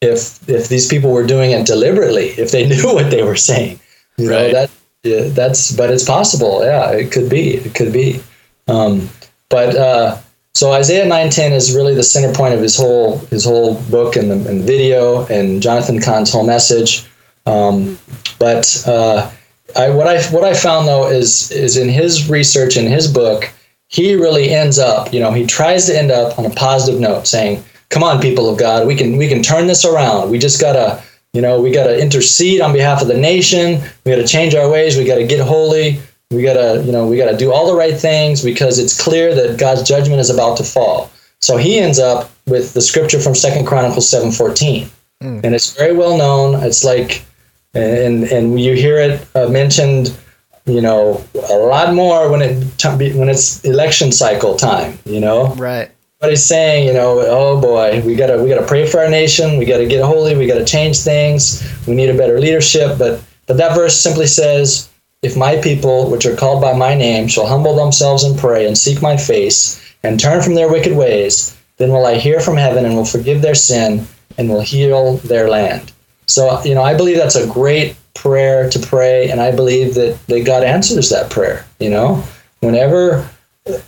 if 0.01 0.49
if 0.49 0.69
these 0.69 0.89
people 0.89 1.11
were 1.11 1.27
doing 1.27 1.51
it 1.51 1.67
deliberately, 1.67 2.29
if 2.31 2.53
they 2.53 2.67
knew 2.69 2.95
what 2.95 3.11
they 3.11 3.23
were 3.23 3.37
saying. 3.37 3.81
You 4.17 4.31
right. 4.31 4.37
know 4.37 4.53
that 4.53 4.71
yeah, 5.03 5.29
that's 5.29 5.73
but 5.73 5.91
it's 5.91 6.05
possible. 6.05 6.65
Yeah, 6.65 6.91
it 6.93 7.13
could 7.13 7.29
be. 7.29 7.57
It 7.57 7.75
could 7.75 7.93
be. 7.93 8.23
Um, 8.69 9.11
but 9.51 9.77
uh, 9.77 10.19
so 10.55 10.73
Isaiah 10.73 11.07
nine 11.07 11.31
ten 11.31 11.53
is 11.53 11.75
really 11.75 11.95
the 11.95 12.03
center 12.03 12.33
point 12.33 12.55
of 12.55 12.61
his 12.61 12.77
whole 12.77 13.19
his 13.27 13.45
whole 13.45 13.81
book 13.91 14.17
and 14.17 14.31
the, 14.31 14.49
and 14.49 14.63
video 14.63 15.27
and 15.27 15.63
Jonathan 15.63 16.01
Cahn's 16.01 16.33
whole 16.33 16.47
message. 16.47 17.07
Um, 17.47 17.99
but 18.39 18.83
uh, 18.87 19.31
I, 19.77 19.91
what 19.91 20.07
I 20.07 20.23
what 20.27 20.45
I 20.45 20.55
found 20.55 20.89
though 20.89 21.09
is 21.09 21.51
is 21.51 21.77
in 21.77 21.89
his 21.89 22.31
research 22.31 22.77
in 22.77 22.87
his 22.87 23.13
book 23.13 23.53
he 23.89 24.15
really 24.15 24.51
ends 24.51 24.79
up, 24.79 25.13
you 25.13 25.21
know, 25.21 25.33
he 25.33 25.47
tries 25.47 25.87
to 25.87 25.97
end 25.97 26.11
up 26.11 26.39
on 26.39 26.47
a 26.47 26.51
positive 26.51 27.01
note, 27.01 27.27
saying, 27.27 27.63
"Come 27.91 28.03
on, 28.03 28.21
people 28.21 28.49
of 28.49 28.59
God, 28.59 28.87
we 28.87 28.95
can 28.95 29.17
we 29.17 29.29
can 29.29 29.43
turn 29.43 29.67
this 29.67 29.85
around. 29.85 30.31
We 30.31 30.39
just 30.39 30.61
gotta, 30.61 31.03
you 31.33 31.41
know, 31.41 31.61
we 31.61 31.71
gotta 31.71 32.01
intercede 32.01 32.61
on 32.61 32.73
behalf 32.73 33.03
of 33.03 33.09
the 33.09 33.17
nation. 33.17 33.81
We 34.05 34.13
gotta 34.13 34.27
change 34.27 34.55
our 34.55 34.69
ways. 34.69 34.97
We 34.97 35.05
gotta 35.05 35.27
get 35.27 35.41
holy. 35.41 36.01
We 36.31 36.43
gotta, 36.43 36.83
you 36.85 36.91
know, 36.91 37.07
we 37.07 37.17
gotta 37.17 37.37
do 37.37 37.53
all 37.53 37.67
the 37.67 37.77
right 37.77 37.97
things 37.97 38.43
because 38.43 38.79
it's 38.79 39.01
clear 39.01 39.35
that 39.35 39.59
God's 39.59 39.83
judgment 39.83 40.21
is 40.21 40.31
about 40.31 40.57
to 40.57 40.65
fall." 40.65 41.11
So 41.41 41.59
he 41.59 41.79
ends 41.79 41.99
up 41.99 42.31
with 42.47 42.73
the 42.73 42.81
scripture 42.81 43.21
from 43.21 43.35
Second 43.35 43.67
Chronicles 43.67 44.09
seven 44.09 44.33
fourteen, 44.33 44.91
mm. 45.23 45.45
and 45.45 45.55
it's 45.55 45.77
very 45.77 45.95
well 45.95 46.17
known. 46.17 46.63
It's 46.63 46.85
like, 46.85 47.23
and 47.75 48.25
and 48.25 48.59
you 48.59 48.75
hear 48.75 48.99
it 48.99 49.27
uh, 49.35 49.49
mentioned 49.49 50.17
you 50.67 50.81
know, 50.81 51.23
a 51.51 51.57
lot 51.57 51.95
more 51.95 52.31
when 52.31 52.43
it 52.43 52.57
when 53.17 53.29
it's 53.29 53.65
election 53.65 54.13
cycle 54.13 54.57
time. 54.57 54.99
You 55.05 55.21
know, 55.21 55.55
right. 55.55 55.91
But 56.21 56.31
he's 56.31 56.45
saying, 56.45 56.87
you 56.87 56.95
know, 56.95 57.21
oh 57.21 57.61
boy, 57.61 58.01
we 58.05 58.15
gotta 58.15 58.43
we 58.43 58.49
gotta 58.49 58.67
pray 58.67 58.87
for 58.87 59.01
our 59.01 59.11
nation. 59.11 59.59
We 59.59 59.67
gotta 59.67 59.87
get 59.87 60.03
holy. 60.03 60.37
We 60.37 60.47
gotta 60.47 60.65
change 60.65 61.01
things. 61.01 61.63
We 61.87 61.95
need 61.95 62.09
a 62.09 62.17
better 62.17 62.41
leadership. 62.41 62.99
But 62.99 63.23
but 63.47 63.59
that 63.59 63.75
verse 63.75 63.99
simply 63.99 64.27
says, 64.27 64.89
if 65.23 65.37
my 65.37 65.57
people, 65.61 66.11
which 66.11 66.25
are 66.25 66.37
called 66.37 66.63
by 66.63 66.73
my 66.73 66.95
name, 66.95 67.29
shall 67.29 67.47
humble 67.47 67.77
themselves 67.77 68.25
and 68.25 68.39
pray 68.39 68.67
and 68.67 68.77
seek 68.77 69.03
my 69.03 69.17
face 69.19 69.81
and 70.03 70.19
turn 70.19 70.43
from 70.43 70.55
their 70.55 70.71
wicked 70.71 70.97
ways, 70.97 71.57
then 71.77 71.91
will 71.91 72.07
I 72.07 72.17
hear 72.17 72.41
from 72.41 72.57
heaven 72.57 72.87
and 72.87 72.95
will 72.95 73.05
forgive 73.05 73.43
their 73.43 73.55
sin 73.55 74.07
and 74.39 74.49
will 74.49 74.63
heal 74.63 75.19
their 75.19 75.51
land. 75.51 75.93
So 76.27 76.63
you 76.65 76.75
know, 76.75 76.83
I 76.83 76.95
believe 76.95 77.19
that's 77.19 77.37
a 77.37 77.47
great 77.47 77.97
prayer 78.15 78.71
to 78.71 78.79
pray, 78.79 79.31
and 79.31 79.41
I 79.41 79.55
believe 79.55 79.95
that, 79.95 80.19
that 80.27 80.45
God 80.47 80.63
answers 80.63 81.11
that 81.11 81.31
prayer. 81.31 81.65
You 81.79 81.91
know, 81.91 82.25
whenever 82.61 83.29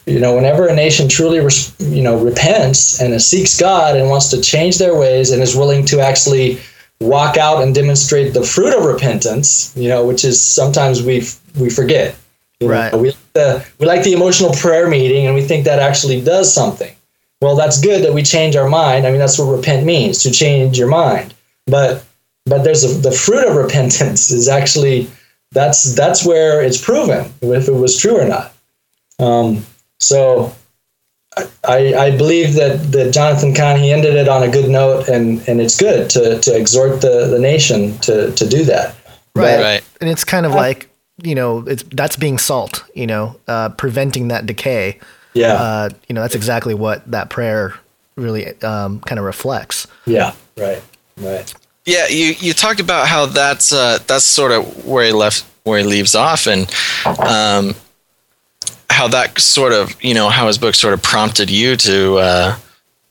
you 0.06 0.18
know, 0.18 0.34
whenever 0.34 0.66
a 0.66 0.74
nation 0.74 1.08
truly, 1.08 1.36
you 1.78 2.02
know, 2.02 2.18
repents 2.18 3.00
and 3.00 3.20
seeks 3.20 3.60
God 3.60 3.96
and 3.96 4.08
wants 4.08 4.30
to 4.30 4.40
change 4.40 4.78
their 4.78 4.98
ways 4.98 5.30
and 5.30 5.42
is 5.42 5.54
willing 5.54 5.84
to 5.86 6.00
actually 6.00 6.58
walk 7.00 7.36
out 7.36 7.62
and 7.62 7.74
demonstrate 7.74 8.32
the 8.32 8.42
fruit 8.42 8.74
of 8.74 8.84
repentance, 8.84 9.74
you 9.76 9.88
know, 9.88 10.06
which 10.06 10.24
is 10.24 10.40
sometimes 10.40 11.02
we 11.02 11.24
we 11.58 11.68
forget. 11.68 12.16
You 12.60 12.70
right. 12.70 12.90
Know, 12.92 12.98
we 12.98 13.08
like 13.08 13.32
the 13.34 13.66
we 13.78 13.86
like 13.86 14.02
the 14.02 14.14
emotional 14.14 14.52
prayer 14.52 14.88
meeting, 14.88 15.26
and 15.26 15.34
we 15.34 15.42
think 15.42 15.64
that 15.64 15.78
actually 15.78 16.22
does 16.22 16.52
something. 16.52 16.94
Well, 17.42 17.54
that's 17.54 17.78
good 17.80 18.02
that 18.04 18.14
we 18.14 18.22
change 18.22 18.56
our 18.56 18.68
mind. 18.68 19.06
I 19.06 19.10
mean, 19.10 19.18
that's 19.18 19.38
what 19.38 19.54
repent 19.54 19.84
means 19.84 20.22
to 20.22 20.30
change 20.30 20.78
your 20.78 20.88
mind. 20.88 21.34
But 21.66 22.05
but 22.46 22.64
there's 22.64 22.84
a, 22.84 22.88
the 22.88 23.12
fruit 23.12 23.46
of 23.46 23.56
repentance 23.56 24.30
is 24.30 24.48
actually 24.48 25.10
that's 25.52 25.94
that's 25.94 26.24
where 26.24 26.62
it's 26.62 26.80
proven 26.82 27.32
if 27.42 27.68
it 27.68 27.72
was 27.72 27.96
true 27.98 28.18
or 28.18 28.26
not. 28.26 28.52
Um, 29.18 29.64
so 30.00 30.54
I, 31.64 31.94
I 31.94 32.16
believe 32.16 32.54
that, 32.54 32.92
that 32.92 33.12
Jonathan 33.12 33.54
Cahn 33.54 33.78
he 33.78 33.92
ended 33.92 34.14
it 34.14 34.28
on 34.28 34.42
a 34.42 34.48
good 34.48 34.70
note 34.70 35.08
and, 35.08 35.46
and 35.48 35.60
it's 35.60 35.76
good 35.76 36.08
to, 36.10 36.40
to 36.40 36.56
exhort 36.56 37.02
the, 37.02 37.26
the 37.26 37.38
nation 37.38 37.98
to, 37.98 38.32
to 38.32 38.48
do 38.48 38.64
that. 38.64 38.94
Right. 39.34 39.56
But, 39.56 39.60
right. 39.60 39.84
And 40.00 40.08
it's 40.08 40.24
kind 40.24 40.46
of 40.46 40.52
like, 40.52 40.88
you 41.22 41.34
know, 41.34 41.60
it's 41.66 41.82
that's 41.82 42.16
being 42.16 42.38
salt, 42.38 42.84
you 42.94 43.06
know, 43.06 43.38
uh, 43.48 43.70
preventing 43.70 44.28
that 44.28 44.46
decay. 44.46 44.98
Yeah. 45.34 45.54
Uh, 45.54 45.90
you 46.08 46.14
know, 46.14 46.22
that's 46.22 46.34
exactly 46.34 46.74
what 46.74 47.10
that 47.10 47.28
prayer 47.28 47.74
really 48.16 48.60
um, 48.62 49.00
kind 49.00 49.18
of 49.18 49.24
reflects. 49.24 49.86
Yeah. 50.06 50.34
Right. 50.56 50.82
Right. 51.18 51.54
Yeah, 51.86 52.08
you, 52.08 52.34
you 52.38 52.52
talked 52.52 52.80
about 52.80 53.06
how 53.06 53.26
that's 53.26 53.72
uh, 53.72 54.00
that's 54.06 54.24
sort 54.24 54.50
of 54.50 54.84
where 54.84 55.04
he 55.06 55.12
left 55.12 55.46
where 55.62 55.78
he 55.78 55.84
leaves 55.84 56.14
off, 56.16 56.46
and 56.46 56.62
um, 57.04 57.74
how 58.90 59.08
that 59.08 59.38
sort 59.38 59.72
of 59.72 60.02
you 60.02 60.12
know 60.12 60.28
how 60.28 60.48
his 60.48 60.58
book 60.58 60.74
sort 60.74 60.94
of 60.94 61.02
prompted 61.02 61.48
you 61.48 61.76
to 61.76 62.16
uh, 62.16 62.56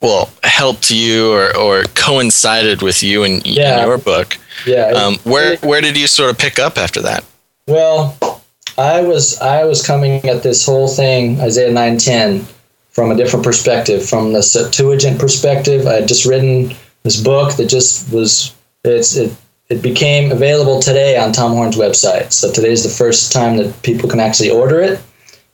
well 0.01 0.29
helped 0.43 0.91
you 0.91 1.31
or, 1.31 1.55
or 1.55 1.83
coincided 1.95 2.81
with 2.81 3.01
you 3.01 3.23
in, 3.23 3.41
yeah. 3.45 3.81
in 3.81 3.87
your 3.87 3.97
book. 3.97 4.37
Yeah. 4.65 4.87
Um, 4.87 5.15
where 5.23 5.57
where 5.57 5.81
did 5.81 5.97
you 5.97 6.07
sort 6.07 6.31
of 6.31 6.37
pick 6.37 6.59
up 6.59 6.77
after 6.77 7.01
that? 7.01 7.23
Well, 7.67 8.41
I 8.77 9.01
was 9.01 9.39
I 9.39 9.63
was 9.63 9.85
coming 9.85 10.25
at 10.25 10.43
this 10.43 10.65
whole 10.65 10.87
thing 10.87 11.39
Isaiah 11.39 11.71
nine 11.71 11.97
ten 11.97 12.45
from 12.89 13.11
a 13.11 13.15
different 13.15 13.43
perspective, 13.43 14.07
from 14.07 14.31
the 14.31 14.41
Septuagint 14.41 15.19
perspective. 15.19 15.85
I 15.85 15.95
had 15.95 16.07
just 16.07 16.25
written 16.25 16.73
this 17.03 17.21
book 17.21 17.55
that 17.57 17.67
just 17.67 18.11
was 18.11 18.54
it's 18.87 19.15
it, 19.15 19.35
it 19.69 19.81
became 19.81 20.31
available 20.31 20.79
today 20.79 21.17
on 21.17 21.31
Tom 21.31 21.53
Horn's 21.53 21.77
website. 21.77 22.31
So 22.31 22.51
today 22.51 22.71
is 22.71 22.83
the 22.83 22.89
first 22.89 23.31
time 23.31 23.57
that 23.57 23.81
people 23.83 24.09
can 24.09 24.19
actually 24.19 24.51
order 24.51 24.79
it, 24.79 25.01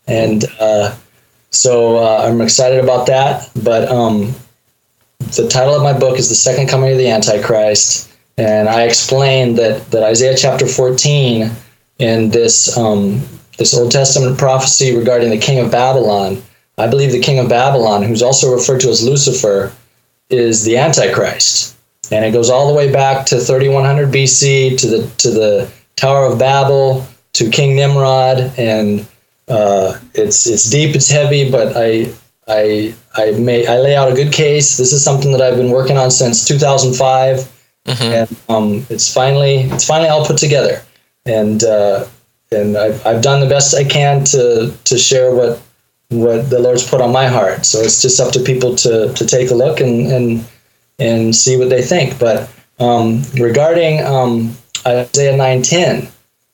and 0.07 0.43
uh, 0.59 0.95
so 1.49 1.97
uh, 1.97 2.27
I'm 2.27 2.41
excited 2.41 2.83
about 2.83 3.07
that. 3.07 3.49
But 3.63 3.89
um, 3.89 4.33
the 5.19 5.47
title 5.47 5.75
of 5.75 5.83
my 5.83 5.97
book 5.97 6.17
is 6.17 6.29
"The 6.29 6.35
Second 6.35 6.67
Coming 6.67 6.91
of 6.91 6.97
the 6.97 7.09
Antichrist," 7.09 8.13
and 8.37 8.67
I 8.67 8.83
explained 8.83 9.57
that 9.57 9.89
that 9.91 10.03
Isaiah 10.03 10.35
chapter 10.37 10.67
14 10.67 11.51
in 11.99 12.29
this 12.29 12.77
um, 12.77 13.21
this 13.57 13.77
Old 13.77 13.91
Testament 13.91 14.37
prophecy 14.37 14.95
regarding 14.95 15.29
the 15.29 15.37
king 15.37 15.59
of 15.59 15.71
Babylon. 15.71 16.41
I 16.77 16.87
believe 16.87 17.11
the 17.11 17.21
king 17.21 17.37
of 17.37 17.47
Babylon, 17.47 18.01
who's 18.01 18.23
also 18.23 18.51
referred 18.51 18.81
to 18.81 18.89
as 18.89 19.03
Lucifer, 19.03 19.71
is 20.29 20.63
the 20.63 20.77
Antichrist, 20.77 21.77
and 22.11 22.25
it 22.25 22.31
goes 22.31 22.49
all 22.49 22.67
the 22.67 22.73
way 22.73 22.91
back 22.91 23.25
to 23.27 23.39
3100 23.39 24.09
BC 24.09 24.77
to 24.79 24.87
the 24.87 25.07
to 25.17 25.31
the 25.31 25.71
Tower 25.95 26.25
of 26.25 26.37
Babel 26.37 27.05
to 27.33 27.49
King 27.49 27.75
Nimrod, 27.75 28.53
and 28.57 29.05
uh, 29.47 29.97
it's 30.13 30.47
it's 30.47 30.69
deep, 30.69 30.95
it's 30.95 31.09
heavy, 31.09 31.49
but 31.49 31.73
I 31.75 32.11
I 32.47 32.93
I 33.15 33.31
may 33.31 33.65
I 33.65 33.77
lay 33.77 33.95
out 33.95 34.11
a 34.11 34.15
good 34.15 34.33
case. 34.33 34.77
This 34.77 34.91
is 34.91 35.03
something 35.03 35.31
that 35.31 35.41
I've 35.41 35.55
been 35.57 35.71
working 35.71 35.97
on 35.97 36.11
since 36.11 36.45
2005, 36.45 37.37
mm-hmm. 37.85 38.03
and 38.03 38.39
um, 38.49 38.85
it's 38.89 39.11
finally 39.11 39.61
it's 39.71 39.85
finally 39.85 40.09
all 40.09 40.25
put 40.25 40.37
together, 40.37 40.81
and 41.25 41.63
uh, 41.63 42.05
and 42.51 42.77
I've 42.77 43.05
I've 43.05 43.21
done 43.21 43.39
the 43.39 43.47
best 43.47 43.73
I 43.73 43.83
can 43.83 44.23
to 44.25 44.73
to 44.83 44.97
share 44.97 45.33
what 45.33 45.61
what 46.09 46.49
the 46.49 46.59
Lord's 46.59 46.87
put 46.87 46.99
on 46.99 47.11
my 47.11 47.27
heart. 47.27 47.65
So 47.65 47.79
it's 47.79 48.01
just 48.01 48.19
up 48.19 48.33
to 48.33 48.41
people 48.41 48.75
to 48.77 49.13
to 49.13 49.25
take 49.25 49.49
a 49.51 49.55
look 49.55 49.79
and 49.79 50.11
and 50.11 50.45
and 51.01 51.35
see 51.35 51.57
what 51.57 51.69
they 51.69 51.81
think. 51.81 52.19
But 52.19 52.49
um, 52.79 53.23
regarding 53.33 54.05
um, 54.05 54.55
Isaiah 54.85 55.37
9:10, 55.37 56.09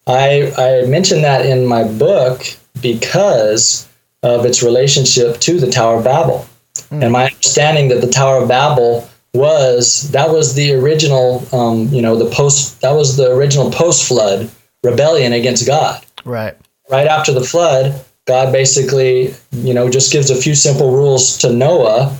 I 0.07 0.51
I 0.57 0.87
mentioned 0.87 1.23
that 1.23 1.45
in 1.45 1.65
my 1.65 1.83
book 1.83 2.43
because 2.81 3.87
of 4.23 4.45
its 4.45 4.63
relationship 4.63 5.39
to 5.41 5.59
the 5.59 5.69
Tower 5.69 5.97
of 5.97 6.03
Babel. 6.03 6.45
Mm. 6.89 7.03
And 7.03 7.11
my 7.11 7.25
understanding 7.25 7.89
that 7.89 8.01
the 8.01 8.09
Tower 8.09 8.41
of 8.41 8.47
Babel 8.47 9.07
was 9.33 10.09
that 10.11 10.29
was 10.29 10.55
the 10.55 10.73
original, 10.73 11.47
um, 11.53 11.87
you 11.89 12.01
know, 12.01 12.15
the 12.15 12.29
post 12.29 12.81
that 12.81 12.91
was 12.91 13.17
the 13.17 13.31
original 13.31 13.71
post 13.71 14.07
flood 14.07 14.49
rebellion 14.83 15.33
against 15.33 15.67
God. 15.67 16.03
Right. 16.25 16.55
Right 16.89 17.07
after 17.07 17.33
the 17.33 17.43
flood, 17.43 18.03
God 18.25 18.51
basically, 18.51 19.33
you 19.51 19.73
know, 19.73 19.89
just 19.89 20.11
gives 20.11 20.29
a 20.29 20.35
few 20.35 20.55
simple 20.55 20.91
rules 20.91 21.37
to 21.39 21.51
Noah. 21.51 22.17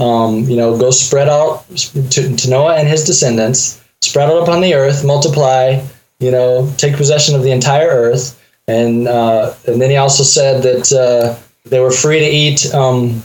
Um, 0.00 0.44
you 0.44 0.56
know, 0.56 0.78
go 0.78 0.90
spread 0.90 1.28
out 1.28 1.68
to, 1.76 2.34
to 2.34 2.50
Noah 2.50 2.76
and 2.76 2.88
his 2.88 3.04
descendants, 3.04 3.82
spread 4.00 4.30
out 4.30 4.42
upon 4.42 4.62
the 4.62 4.74
earth, 4.74 5.04
multiply, 5.04 5.84
you 6.20 6.30
know, 6.30 6.72
take 6.78 6.96
possession 6.96 7.34
of 7.34 7.42
the 7.42 7.50
entire 7.50 7.88
earth. 7.88 8.40
And 8.66 9.06
uh, 9.06 9.54
and 9.66 9.80
then 9.80 9.90
he 9.90 9.96
also 9.96 10.22
said 10.22 10.62
that 10.62 10.92
uh, 10.92 11.36
they 11.68 11.80
were 11.80 11.90
free 11.90 12.20
to 12.20 12.26
eat 12.26 12.72
um, 12.72 13.22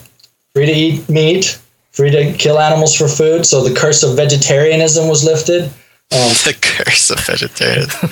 free 0.53 0.65
to 0.65 0.71
eat 0.71 1.07
meat, 1.07 1.59
free 1.91 2.11
to 2.11 2.33
kill 2.33 2.59
animals 2.59 2.95
for 2.95 3.07
food. 3.07 3.45
So 3.45 3.63
the 3.63 3.73
curse 3.73 4.03
of 4.03 4.15
vegetarianism 4.15 5.07
was 5.07 5.23
lifted. 5.23 5.71
Um, 6.11 6.19
the 6.45 6.55
curse 6.61 7.09
of 7.09 7.19
vegetarianism. 7.21 8.09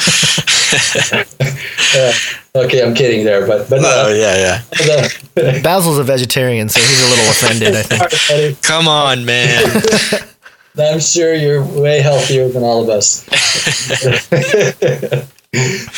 uh, 2.57 2.65
okay, 2.65 2.83
I'm 2.83 2.95
kidding 2.95 3.23
there, 3.23 3.45
but 3.45 3.69
but 3.69 3.81
no, 3.81 4.05
oh, 4.07 4.13
yeah, 4.13 4.61
yeah. 4.85 5.61
Basil's 5.61 5.99
a 5.99 6.03
vegetarian, 6.03 6.69
so 6.69 6.79
he's 6.81 7.01
a 7.01 7.09
little 7.09 7.29
offended. 7.29 7.75
I 7.75 7.83
think. 7.83 8.61
Come 8.63 8.87
on, 8.87 9.25
man. 9.25 9.63
I'm 10.75 10.99
sure 10.99 11.35
you're 11.35 11.63
way 11.63 12.01
healthier 12.01 12.49
than 12.49 12.63
all 12.63 12.81
of 12.81 12.89
us. 12.89 13.23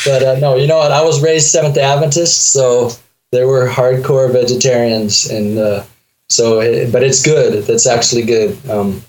but 0.04 0.22
uh, 0.22 0.38
no, 0.38 0.56
you 0.56 0.66
know 0.66 0.76
what? 0.76 0.92
I 0.92 1.02
was 1.02 1.22
raised 1.22 1.48
Seventh 1.48 1.78
Adventist, 1.78 2.52
so 2.52 2.90
there 3.32 3.48
were 3.48 3.66
hardcore 3.66 4.30
vegetarians, 4.30 5.30
and 5.30 5.58
uh, 5.58 5.82
so. 6.28 6.60
It, 6.60 6.92
but 6.92 7.02
it's 7.02 7.22
good. 7.24 7.64
That's 7.64 7.86
actually 7.86 8.24
good. 8.24 8.58
Um, 8.68 9.02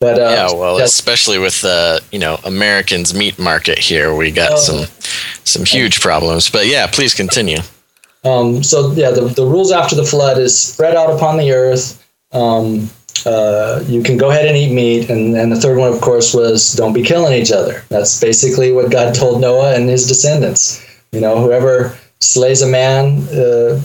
but 0.00 0.18
uh, 0.18 0.30
yeah, 0.30 0.52
well, 0.52 0.78
especially 0.78 1.38
with 1.38 1.60
the 1.60 2.00
you 2.12 2.18
know 2.18 2.38
Americans 2.44 3.14
meat 3.14 3.38
market 3.38 3.78
here, 3.78 4.14
we 4.14 4.30
got 4.30 4.52
uh, 4.52 4.56
some 4.56 4.86
some 5.44 5.64
huge 5.64 6.00
problems. 6.00 6.50
But 6.50 6.66
yeah, 6.66 6.86
please 6.86 7.14
continue. 7.14 7.58
Um, 8.24 8.62
so 8.62 8.92
yeah, 8.92 9.10
the, 9.10 9.22
the 9.22 9.44
rules 9.44 9.72
after 9.72 9.94
the 9.94 10.04
flood 10.04 10.38
is 10.38 10.60
spread 10.60 10.96
out 10.96 11.14
upon 11.14 11.36
the 11.36 11.52
earth. 11.52 12.04
Um, 12.32 12.90
uh, 13.26 13.82
you 13.86 14.02
can 14.02 14.16
go 14.16 14.30
ahead 14.30 14.46
and 14.46 14.56
eat 14.56 14.72
meat. 14.72 15.10
And, 15.10 15.36
and 15.36 15.50
the 15.50 15.60
third 15.60 15.78
one, 15.78 15.92
of 15.92 16.00
course, 16.00 16.34
was 16.34 16.72
don't 16.74 16.92
be 16.92 17.02
killing 17.02 17.32
each 17.32 17.52
other. 17.52 17.82
That's 17.88 18.20
basically 18.20 18.72
what 18.72 18.90
God 18.90 19.14
told 19.14 19.40
Noah 19.40 19.74
and 19.74 19.88
his 19.88 20.06
descendants. 20.06 20.84
You 21.12 21.20
know, 21.20 21.40
whoever 21.40 21.96
slays 22.20 22.62
a 22.62 22.66
man, 22.66 23.22
uh, 23.28 23.80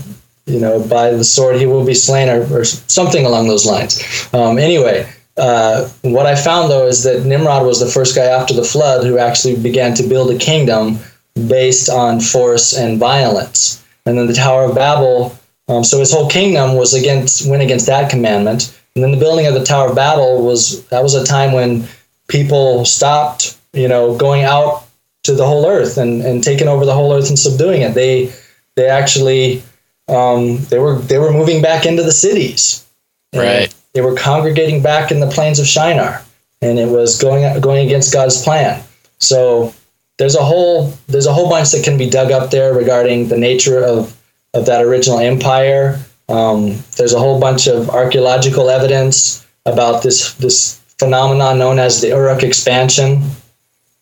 you 0.45 0.59
know, 0.59 0.85
by 0.87 1.11
the 1.11 1.23
sword, 1.23 1.55
he 1.55 1.65
will 1.65 1.85
be 1.85 1.93
slain, 1.93 2.29
or, 2.29 2.41
or 2.53 2.65
something 2.65 3.25
along 3.25 3.47
those 3.47 3.65
lines. 3.65 4.03
Um, 4.33 4.57
anyway, 4.57 5.09
uh, 5.37 5.89
what 6.03 6.25
I 6.25 6.35
found 6.35 6.69
though 6.69 6.87
is 6.87 7.03
that 7.03 7.25
Nimrod 7.25 7.65
was 7.65 7.79
the 7.79 7.87
first 7.87 8.15
guy 8.15 8.25
after 8.25 8.53
the 8.53 8.63
flood 8.63 9.05
who 9.05 9.17
actually 9.17 9.55
began 9.55 9.93
to 9.95 10.03
build 10.03 10.29
a 10.31 10.37
kingdom 10.37 10.99
based 11.47 11.89
on 11.89 12.19
force 12.19 12.73
and 12.73 12.99
violence. 12.99 13.83
And 14.05 14.17
then 14.17 14.27
the 14.27 14.33
Tower 14.33 14.65
of 14.65 14.75
Babel. 14.75 15.37
Um, 15.67 15.83
so 15.83 15.99
his 15.99 16.11
whole 16.11 16.29
kingdom 16.29 16.75
was 16.75 16.93
against 16.93 17.49
went 17.49 17.63
against 17.63 17.87
that 17.87 18.11
commandment. 18.11 18.77
And 18.95 19.03
then 19.03 19.11
the 19.11 19.17
building 19.17 19.47
of 19.47 19.53
the 19.53 19.63
Tower 19.63 19.89
of 19.89 19.95
Babel 19.95 20.45
was 20.45 20.85
that 20.87 21.01
was 21.01 21.15
a 21.15 21.25
time 21.25 21.51
when 21.51 21.87
people 22.27 22.85
stopped, 22.85 23.57
you 23.73 23.87
know, 23.87 24.15
going 24.15 24.43
out 24.43 24.83
to 25.23 25.33
the 25.33 25.45
whole 25.45 25.65
earth 25.65 25.97
and, 25.97 26.21
and 26.21 26.43
taking 26.43 26.67
over 26.67 26.85
the 26.85 26.93
whole 26.93 27.13
earth 27.13 27.29
and 27.29 27.39
subduing 27.39 27.81
it. 27.81 27.93
They 27.93 28.31
they 28.75 28.87
actually 28.87 29.63
um, 30.07 30.57
they 30.65 30.79
were 30.79 30.99
they 30.99 31.17
were 31.17 31.31
moving 31.31 31.61
back 31.61 31.85
into 31.85 32.03
the 32.03 32.11
cities. 32.11 32.85
Right. 33.33 33.73
They 33.93 34.01
were 34.01 34.15
congregating 34.15 34.81
back 34.81 35.11
in 35.11 35.19
the 35.19 35.29
plains 35.29 35.59
of 35.59 35.67
Shinar, 35.67 36.23
and 36.61 36.79
it 36.79 36.89
was 36.89 37.21
going 37.21 37.59
going 37.61 37.85
against 37.85 38.13
God's 38.13 38.41
plan. 38.41 38.83
So 39.19 39.73
there's 40.17 40.35
a 40.35 40.43
whole 40.43 40.93
there's 41.07 41.27
a 41.27 41.33
whole 41.33 41.49
bunch 41.49 41.71
that 41.71 41.83
can 41.83 41.97
be 41.97 42.09
dug 42.09 42.31
up 42.31 42.51
there 42.51 42.73
regarding 42.73 43.27
the 43.27 43.37
nature 43.37 43.83
of 43.83 44.17
of 44.53 44.65
that 44.65 44.83
original 44.83 45.19
empire 45.19 45.99
um, 46.29 46.77
there's 46.97 47.13
a 47.13 47.19
whole 47.19 47.39
bunch 47.39 47.67
of 47.67 47.89
archaeological 47.89 48.69
evidence 48.69 49.45
about 49.65 50.03
this 50.03 50.33
this 50.35 50.79
phenomenon 50.99 51.57
known 51.59 51.79
as 51.79 52.01
the 52.01 52.09
Uruk 52.09 52.43
expansion. 52.43 53.21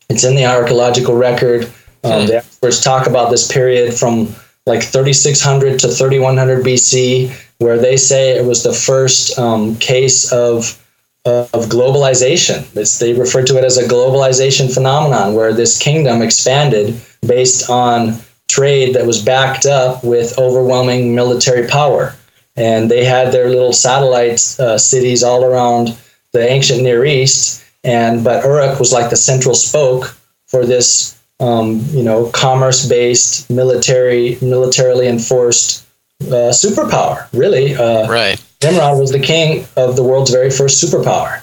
It's 0.09 0.23
in 0.23 0.35
the 0.35 0.45
archaeological 0.45 1.15
record. 1.15 1.65
Um, 2.03 2.21
hmm. 2.21 2.27
The 2.27 2.37
experts 2.37 2.83
talk 2.83 3.07
about 3.07 3.31
this 3.31 3.51
period 3.51 3.93
from 3.93 4.35
like 4.65 4.83
3600 4.83 5.79
to 5.79 5.87
3100 5.87 6.63
BC, 6.63 7.35
where 7.61 7.77
they 7.77 7.95
say 7.95 8.31
it 8.31 8.45
was 8.45 8.63
the 8.63 8.73
first 8.73 9.37
um, 9.37 9.75
case 9.77 10.31
of 10.33 10.77
uh, 11.25 11.45
of 11.53 11.65
globalization. 11.65 12.65
It's, 12.75 12.97
they 12.97 13.13
refer 13.13 13.43
to 13.43 13.57
it 13.57 13.63
as 13.63 13.77
a 13.77 13.87
globalization 13.87 14.73
phenomenon, 14.73 15.35
where 15.35 15.53
this 15.53 15.77
kingdom 15.77 16.23
expanded 16.23 16.99
based 17.25 17.69
on 17.69 18.17
trade 18.47 18.95
that 18.95 19.05
was 19.05 19.23
backed 19.23 19.67
up 19.67 20.03
with 20.03 20.39
overwhelming 20.39 21.13
military 21.13 21.67
power. 21.67 22.15
And 22.55 22.89
they 22.89 23.05
had 23.05 23.31
their 23.31 23.49
little 23.49 23.73
satellite 23.73 24.41
uh, 24.59 24.79
cities 24.79 25.23
all 25.23 25.45
around 25.45 25.95
the 26.33 26.49
ancient 26.49 26.81
Near 26.81 27.05
East. 27.05 27.63
And 27.83 28.23
but 28.23 28.43
Uruk 28.43 28.79
was 28.79 28.91
like 28.91 29.11
the 29.11 29.15
central 29.15 29.53
spoke 29.53 30.17
for 30.47 30.65
this, 30.65 31.17
um, 31.39 31.85
you 31.91 32.03
know, 32.03 32.29
commerce-based, 32.31 33.51
military, 33.51 34.37
militarily 34.41 35.07
enforced 35.07 35.85
uh, 36.27 36.51
superpower. 36.51 37.27
Really, 37.33 37.75
uh, 37.75 38.07
right. 38.07 38.41
Nimrod 38.63 38.99
was 38.99 39.11
the 39.11 39.19
king 39.19 39.65
of 39.75 39.95
the 39.95 40.03
world's 40.03 40.31
very 40.31 40.51
first 40.51 40.83
superpower. 40.83 41.41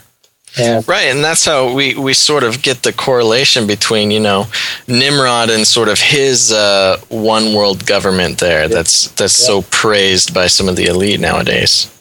Yeah. 0.57 0.81
Right, 0.87 1.05
and 1.05 1.23
that's 1.23 1.45
how 1.45 1.73
we, 1.73 1.95
we 1.95 2.15
sort 2.15 2.43
of 2.43 2.63
get 2.63 2.83
the 2.83 2.93
correlation 2.93 3.67
between 3.67 4.11
you 4.11 4.21
know 4.21 4.47
Nimrod 4.87 5.51
and 5.51 5.67
sort 5.67 5.89
of 5.89 6.01
his 6.01 6.53
uh, 6.53 6.99
one 7.09 7.55
world 7.55 7.87
government 7.87 8.39
there. 8.39 8.63
Yeah. 8.63 8.69
That's 8.69 9.09
that's 9.13 9.41
yeah. 9.41 9.47
so 9.47 9.63
praised 9.71 10.33
by 10.33 10.47
some 10.47 10.69
of 10.69 10.77
the 10.77 10.87
elite 10.87 11.21
nowadays. 11.21 11.93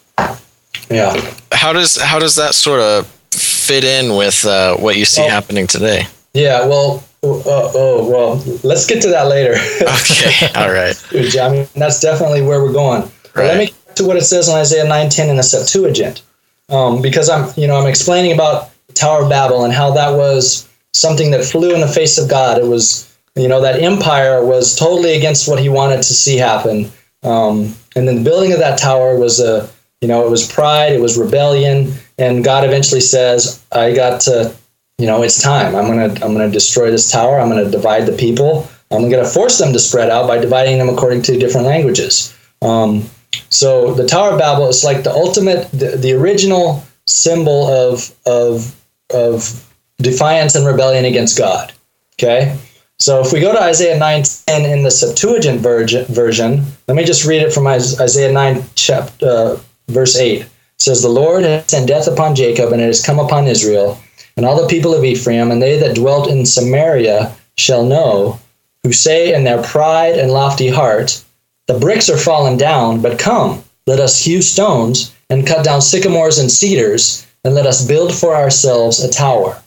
Yeah. 0.90 1.34
How 1.52 1.74
does 1.74 1.98
how 1.98 2.20
does 2.20 2.36
that 2.36 2.56
sort 2.56 2.80
of 2.80 3.08
fit 3.32 3.84
in 3.84 4.16
with 4.16 4.46
uh, 4.46 4.78
what 4.78 4.96
you 4.96 5.06
see 5.06 5.24
oh. 5.24 5.30
happening 5.30 5.68
today? 5.68 6.08
Yeah. 6.34 6.66
Well. 6.66 7.04
Uh, 7.36 7.72
oh 7.76 8.10
well. 8.10 8.60
Let's 8.64 8.86
get 8.86 9.02
to 9.04 9.10
that 9.10 9.28
later. 9.28 9.54
okay. 9.82 10.52
All 10.56 10.72
right. 10.72 10.96
I 11.40 11.50
mean, 11.50 11.68
that's 11.76 12.00
definitely 12.00 12.42
where 12.42 12.62
we're 12.62 12.74
going. 12.74 13.04
Right. 13.36 13.48
Let 13.48 13.58
me 13.58 13.66
get 13.68 13.96
to 13.98 14.06
what 14.06 14.18
it 14.18 14.24
says 14.24 14.50
in 14.50 14.56
Isaiah 14.56 14.86
9:10 14.86 15.30
in 15.30 15.38
the 15.38 15.44
Septuagint 15.44 16.24
um, 16.70 17.02
because 17.02 17.30
I'm 17.30 17.52
you 17.56 17.68
know 17.68 17.78
I'm 17.78 17.88
explaining 17.88 18.34
about 18.34 18.70
the 18.88 18.94
Tower 18.94 19.24
of 19.24 19.30
Babel 19.30 19.64
and 19.64 19.74
how 19.74 19.92
that 19.92 20.12
was 20.16 20.68
something 20.94 21.32
that 21.32 21.44
flew 21.44 21.74
in 21.74 21.82
the 21.82 21.88
face 21.88 22.18
of 22.18 22.30
God. 22.30 22.58
It 22.58 22.66
was 22.66 23.18
you 23.36 23.48
know 23.48 23.62
that 23.62 23.82
empire 23.82 24.44
was 24.44 24.76
totally 24.76 25.16
against 25.16 25.48
what 25.48 25.60
He 25.60 25.70
wanted 25.70 25.98
to 25.98 26.14
see 26.14 26.38
happen, 26.38 26.92
um, 27.24 27.74
and 27.96 28.08
then 28.08 28.18
the 28.18 28.24
building 28.24 28.52
of 28.54 28.60
that 28.60 28.80
tower 28.80 29.18
was 29.18 29.40
a 29.40 29.70
you 30.02 30.08
know 30.08 30.26
it 30.26 30.30
was 30.30 30.52
pride, 30.52 30.94
it 30.94 31.02
was 31.02 31.18
rebellion, 31.18 31.94
and 32.18 32.44
God 32.44 32.64
eventually 32.64 33.02
says, 33.02 33.64
"I 33.72 33.94
got 33.94 34.22
to." 34.22 34.54
You 34.98 35.06
know, 35.06 35.22
it's 35.22 35.42
time. 35.42 35.76
I'm 35.76 35.86
gonna 35.86 36.14
I'm 36.26 36.34
gonna 36.34 36.50
destroy 36.50 36.90
this 36.90 37.12
tower. 37.12 37.40
I'm 37.40 37.50
gonna 37.50 37.70
divide 37.70 38.06
the 38.08 38.18
people. 38.18 38.68
I'm 38.90 39.10
to 39.10 39.26
force 39.26 39.58
them 39.58 39.74
to 39.74 39.80
spread 39.80 40.10
out 40.10 40.28
by 40.28 40.40
dividing 40.40 40.78
them 40.78 40.90
according 40.90 41.22
to 41.24 41.38
different 41.38 41.68
languages. 41.68 42.36
Um, 42.62 43.04
so 43.50 43.94
the 43.94 44.08
Tower 44.08 44.32
of 44.32 44.40
Babel 44.40 44.68
is 44.68 44.84
like 44.84 45.04
the 45.04 45.12
ultimate, 45.12 45.70
the, 45.72 45.98
the 45.98 46.14
original 46.14 46.84
symbol 47.06 47.68
of 47.68 48.12
of 48.26 48.76
of 49.14 49.64
defiance 49.98 50.56
and 50.56 50.66
rebellion 50.66 51.06
against 51.06 51.38
God. 51.38 51.74
Okay, 52.20 52.58
So 52.98 53.22
if 53.22 53.32
we 53.32 53.40
go 53.40 53.52
to 53.52 53.62
Isaiah 53.62 54.00
9:10 54.00 54.66
in 54.66 54.84
the 54.84 54.90
Septuagint 54.92 55.62
version, 55.62 56.66
let 56.88 56.96
me 56.96 57.04
just 57.04 57.26
read 57.26 57.44
it 57.44 57.54
from 57.54 57.68
Isaiah 57.68 58.32
9 58.32 58.64
chapter 58.74 59.28
uh, 59.28 59.60
verse 59.88 60.16
8. 60.16 60.42
It 60.42 60.50
says 60.80 61.02
the 61.02 61.10
Lord 61.10 61.44
has 61.44 61.66
sent 61.68 61.88
death 61.88 62.08
upon 62.08 62.36
Jacob 62.36 62.72
and 62.72 62.82
it 62.82 62.88
has 62.88 63.06
come 63.06 63.20
upon 63.20 63.48
Israel 63.48 64.00
and 64.38 64.46
all 64.46 64.62
the 64.62 64.68
people 64.70 64.94
of 64.94 65.04
Ephraim 65.04 65.52
and 65.52 65.62
they 65.62 65.78
that 65.78 65.96
dwelt 65.96 66.30
in 66.30 66.46
Samaria 66.46 67.36
shall 67.58 67.86
know 67.86 68.40
who 68.84 68.94
say 68.94 69.34
in 69.34 69.44
their 69.44 69.62
pride 69.62 70.18
and 70.18 70.32
lofty 70.32 70.70
heart 70.70 71.24
the 71.68 71.78
bricks 71.78 72.10
are 72.10 72.18
fallen 72.18 72.58
down 72.58 73.02
but 73.02 73.20
come 73.20 73.64
let 73.88 74.00
us 74.00 74.24
hew 74.24 74.42
stones 74.42 75.16
and 75.30 75.48
cut 75.48 75.64
down 75.66 75.82
sycamores 75.82 76.38
and 76.38 76.52
cedars 76.52 77.26
and 77.44 77.56
let 77.56 77.66
us 77.66 77.86
build 77.86 78.14
for 78.14 78.36
ourselves 78.36 79.00
a 79.00 79.10
tower. 79.10 79.62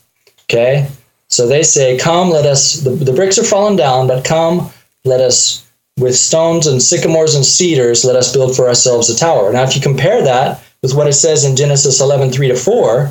Okay? 0.44 0.88
So 1.28 1.46
they 1.46 1.62
say, 1.62 1.96
Come, 1.98 2.30
let 2.30 2.44
us, 2.44 2.74
the, 2.74 2.90
the 2.90 3.12
bricks 3.12 3.38
are 3.38 3.44
fallen 3.44 3.76
down, 3.76 4.06
but 4.06 4.24
come, 4.24 4.70
let 5.04 5.20
us, 5.20 5.66
with 5.96 6.14
stones 6.14 6.66
and 6.66 6.82
sycamores 6.82 7.34
and 7.34 7.44
cedars, 7.44 8.04
let 8.04 8.16
us 8.16 8.32
build 8.32 8.54
for 8.54 8.68
ourselves 8.68 9.08
a 9.08 9.16
tower. 9.16 9.52
Now, 9.52 9.62
if 9.62 9.74
you 9.74 9.80
compare 9.80 10.22
that 10.22 10.62
with 10.82 10.94
what 10.94 11.06
it 11.06 11.14
says 11.14 11.44
in 11.44 11.56
Genesis 11.56 12.00
11, 12.00 12.30
3 12.30 12.48
to 12.48 12.56
4, 12.56 13.10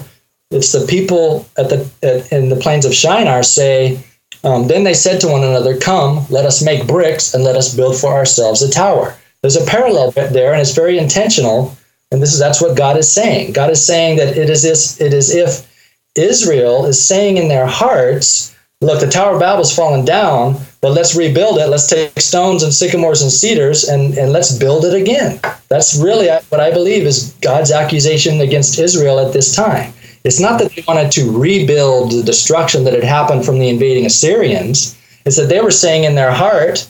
it's 0.52 0.72
the 0.72 0.86
people 0.88 1.48
at 1.58 1.70
the 1.70 1.90
at, 2.02 2.32
in 2.32 2.50
the 2.50 2.56
plains 2.56 2.86
of 2.86 2.94
Shinar 2.94 3.44
say, 3.44 4.04
um, 4.44 4.68
Then 4.68 4.84
they 4.84 4.94
said 4.94 5.22
to 5.22 5.28
one 5.28 5.44
another, 5.44 5.78
Come, 5.78 6.26
let 6.30 6.46
us 6.46 6.64
make 6.64 6.88
bricks 6.88 7.34
and 7.34 7.44
let 7.44 7.56
us 7.56 7.76
build 7.76 7.98
for 7.98 8.14
ourselves 8.14 8.62
a 8.62 8.70
tower. 8.70 9.16
There's 9.42 9.56
a 9.56 9.66
parallel 9.66 10.12
there, 10.12 10.52
and 10.52 10.62
it's 10.62 10.76
very 10.76 10.98
intentional. 10.98 11.76
And 12.12 12.22
this 12.22 12.34
is 12.34 12.40
that's 12.40 12.62
what 12.62 12.76
God 12.76 12.98
is 12.98 13.12
saying. 13.12 13.54
God 13.54 13.70
is 13.70 13.86
saying 13.86 14.18
that 14.18 14.36
it 14.36 14.50
is 14.50 14.64
this, 14.64 15.00
it 15.00 15.14
is 15.14 15.34
if 15.34 15.68
Israel 16.16 16.86
is 16.86 17.04
saying 17.04 17.38
in 17.38 17.48
their 17.48 17.68
hearts, 17.68 18.56
look, 18.82 19.00
the 19.00 19.08
Tower 19.08 19.36
of 19.36 19.40
Babel's 19.40 19.76
fallen 19.76 20.06
down, 20.06 20.60
but 20.82 20.92
let's 20.92 21.16
rebuild 21.16 21.60
it. 21.60 21.68
Let's 21.68 21.88
take 21.88 22.20
stones 22.20 22.64
and 22.64 22.74
sycamores 22.74 23.22
and 23.22 23.32
cedars 23.32 23.84
and, 23.84 24.18
and 24.18 24.32
let's 24.32 24.58
build 24.58 24.86
it 24.86 24.96
again. 24.96 25.40
That's 25.68 25.96
really 25.96 26.30
what 26.50 26.60
I 26.60 26.72
believe 26.72 27.06
is 27.06 27.34
God's 27.42 27.72
accusation 27.72 28.42
against 28.42 28.80
Israel 28.80 29.20
at 29.20 29.32
this 29.32 29.56
time. 29.56 29.94
It's 30.24 30.40
not 30.40 30.60
that 30.60 30.72
they 30.72 30.84
wanted 30.88 31.12
to 31.14 31.32
rebuild 31.32 32.12
the 32.12 32.24
destruction 32.24 32.84
that 32.84 32.94
had 32.94 33.04
happened 33.04 33.46
from 33.46 33.60
the 33.60 33.70
invading 33.70 34.06
Assyrians. 34.06 34.98
It's 35.26 35.38
that 35.38 35.50
they 35.50 35.62
were 35.62 35.72
saying 35.72 36.04
in 36.04 36.16
their 36.16 36.32
heart, 36.32 36.88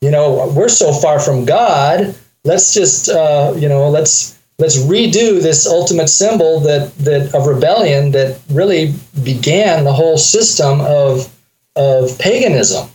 you 0.00 0.10
know, 0.10 0.52
we're 0.54 0.68
so 0.68 0.92
far 0.92 1.20
from 1.20 1.44
God. 1.44 2.14
Let's 2.44 2.74
just, 2.74 3.08
uh, 3.08 3.54
you 3.56 3.68
know, 3.68 3.88
let's 3.88 4.38
let's 4.58 4.78
redo 4.78 5.42
this 5.42 5.66
ultimate 5.66 6.08
symbol 6.08 6.60
that 6.60 6.96
that 6.98 7.34
of 7.34 7.46
rebellion 7.46 8.12
that 8.12 8.40
really 8.50 8.94
began 9.22 9.84
the 9.84 9.92
whole 9.92 10.18
system 10.18 10.80
of 10.82 11.32
of 11.76 12.18
paganism 12.18 12.88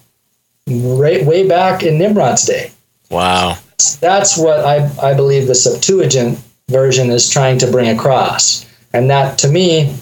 right 0.68 1.26
way 1.26 1.48
back 1.48 1.84
in 1.84 1.98
Nimrod's 1.98 2.46
day. 2.46 2.72
Wow. 3.10 3.58
That's 4.00 4.38
what 4.38 4.60
I, 4.60 4.90
I 5.02 5.14
believe 5.14 5.48
the 5.48 5.56
Septuagint 5.56 6.40
version 6.70 7.10
is 7.10 7.30
trying 7.30 7.58
to 7.60 7.72
bring 7.72 7.90
across. 7.90 8.66
And 8.94 9.10
that 9.10 9.38
to 9.40 9.48
me, 9.48 9.96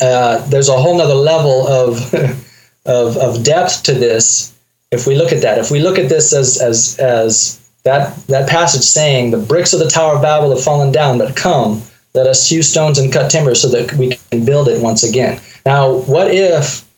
uh, 0.00 0.46
there's 0.48 0.68
a 0.68 0.76
whole 0.76 0.96
nother 0.98 1.14
level 1.14 1.66
of, 1.66 2.14
of, 2.86 3.16
of 3.16 3.44
depth 3.44 3.82
to 3.84 3.94
this. 3.94 4.52
If 4.90 5.06
we 5.06 5.14
look 5.14 5.32
at 5.32 5.42
that, 5.42 5.58
if 5.58 5.70
we 5.70 5.80
look 5.80 5.98
at 5.98 6.08
this 6.08 6.32
as, 6.32 6.60
as, 6.60 6.98
as 6.98 7.64
that 7.84 8.16
that 8.26 8.48
passage 8.48 8.82
saying 8.82 9.30
the 9.30 9.38
bricks 9.38 9.72
of 9.72 9.78
the 9.78 9.88
tower 9.88 10.16
of 10.16 10.22
babel 10.22 10.50
have 10.50 10.64
fallen 10.64 10.90
down 10.90 11.18
but 11.18 11.36
come 11.36 11.82
let 12.14 12.26
us 12.26 12.48
hew 12.48 12.62
stones 12.62 12.98
and 12.98 13.12
cut 13.12 13.30
timber 13.30 13.54
so 13.54 13.68
that 13.68 13.92
we 13.94 14.16
can 14.30 14.44
build 14.44 14.68
it 14.68 14.82
once 14.82 15.02
again 15.02 15.40
now 15.64 15.92
what 15.92 16.32
if 16.32 16.88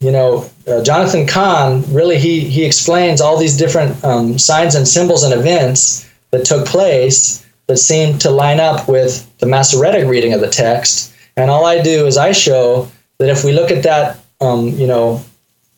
you 0.00 0.10
know 0.10 0.50
uh, 0.66 0.82
jonathan 0.82 1.26
cahn 1.26 1.82
really 1.94 2.18
he 2.18 2.40
he 2.40 2.64
explains 2.64 3.20
all 3.20 3.38
these 3.38 3.56
different 3.56 4.04
um, 4.04 4.36
signs 4.38 4.74
and 4.74 4.86
symbols 4.86 5.22
and 5.22 5.32
events 5.32 6.08
that 6.32 6.44
took 6.44 6.66
place 6.66 7.41
that 7.72 7.78
seem 7.78 8.18
to 8.18 8.30
line 8.30 8.60
up 8.60 8.86
with 8.86 9.26
the 9.38 9.46
masoretic 9.46 10.06
reading 10.06 10.34
of 10.34 10.40
the 10.40 10.48
text 10.50 11.14
and 11.36 11.50
all 11.50 11.64
i 11.64 11.80
do 11.80 12.06
is 12.06 12.18
i 12.18 12.30
show 12.30 12.86
that 13.18 13.30
if 13.30 13.44
we 13.44 13.52
look 13.52 13.70
at 13.70 13.82
that 13.82 14.18
um, 14.40 14.68
you 14.68 14.86
know 14.86 15.24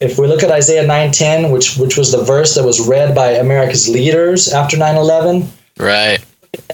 if 0.01 0.19
we 0.19 0.27
look 0.27 0.43
at 0.43 0.51
Isaiah 0.51 0.85
9:10, 0.85 1.53
which 1.53 1.77
which 1.77 1.97
was 1.97 2.13
the 2.13 2.23
verse 2.23 2.55
that 2.55 2.65
was 2.65 2.87
read 2.87 3.15
by 3.15 3.31
America's 3.33 3.89
leaders 3.89 4.53
after 4.53 4.77
9/11, 4.77 5.47
right? 5.79 6.25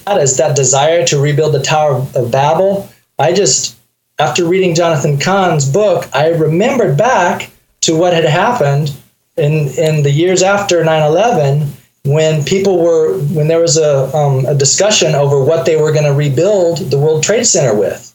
That 0.06 0.20
is 0.20 0.36
that 0.36 0.56
desire 0.56 1.04
to 1.06 1.20
rebuild 1.20 1.54
the 1.54 1.62
Tower 1.62 2.06
of 2.14 2.30
Babel. 2.30 2.88
I 3.18 3.32
just 3.32 3.76
after 4.18 4.44
reading 4.44 4.74
Jonathan 4.74 5.18
Cahn's 5.18 5.70
book, 5.70 6.08
I 6.12 6.28
remembered 6.28 6.96
back 6.96 7.50
to 7.82 7.96
what 7.96 8.12
had 8.12 8.24
happened 8.24 8.92
in 9.36 9.68
in 9.68 10.02
the 10.02 10.10
years 10.10 10.42
after 10.42 10.82
9/11 10.82 11.68
when 12.04 12.44
people 12.44 12.82
were 12.82 13.18
when 13.34 13.48
there 13.48 13.60
was 13.60 13.76
a, 13.76 14.14
um, 14.16 14.46
a 14.46 14.54
discussion 14.54 15.14
over 15.14 15.42
what 15.42 15.66
they 15.66 15.76
were 15.76 15.92
going 15.92 16.04
to 16.04 16.14
rebuild 16.14 16.78
the 16.90 16.98
World 16.98 17.22
Trade 17.22 17.44
Center 17.44 17.74
with. 17.74 18.06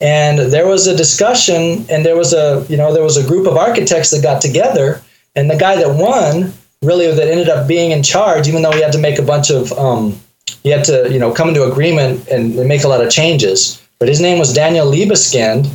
And 0.00 0.38
there 0.38 0.66
was 0.66 0.86
a 0.86 0.96
discussion 0.96 1.84
and 1.90 2.06
there 2.06 2.16
was 2.16 2.32
a 2.32 2.64
you 2.68 2.76
know 2.76 2.92
there 2.92 3.02
was 3.02 3.18
a 3.18 3.26
group 3.26 3.46
of 3.46 3.56
architects 3.56 4.10
that 4.10 4.22
got 4.22 4.40
together 4.40 5.02
and 5.36 5.50
the 5.50 5.56
guy 5.56 5.76
that 5.76 5.94
won 5.94 6.54
really 6.80 7.06
that 7.12 7.28
ended 7.28 7.50
up 7.50 7.68
being 7.68 7.90
in 7.90 8.02
charge 8.02 8.48
even 8.48 8.62
though 8.62 8.72
he 8.72 8.80
had 8.80 8.92
to 8.92 8.98
make 8.98 9.18
a 9.18 9.22
bunch 9.22 9.50
of 9.50 9.70
um, 9.72 10.18
he 10.62 10.70
had 10.70 10.84
to 10.86 11.12
you 11.12 11.18
know 11.18 11.30
come 11.30 11.48
into 11.48 11.70
agreement 11.70 12.26
and, 12.28 12.56
make 12.66 12.84
a 12.84 12.88
lot 12.88 13.04
of 13.04 13.10
changes. 13.10 13.86
But 13.98 14.08
his 14.08 14.22
name 14.22 14.38
was 14.38 14.54
daniel 14.54 14.90
libeskind 14.90 15.68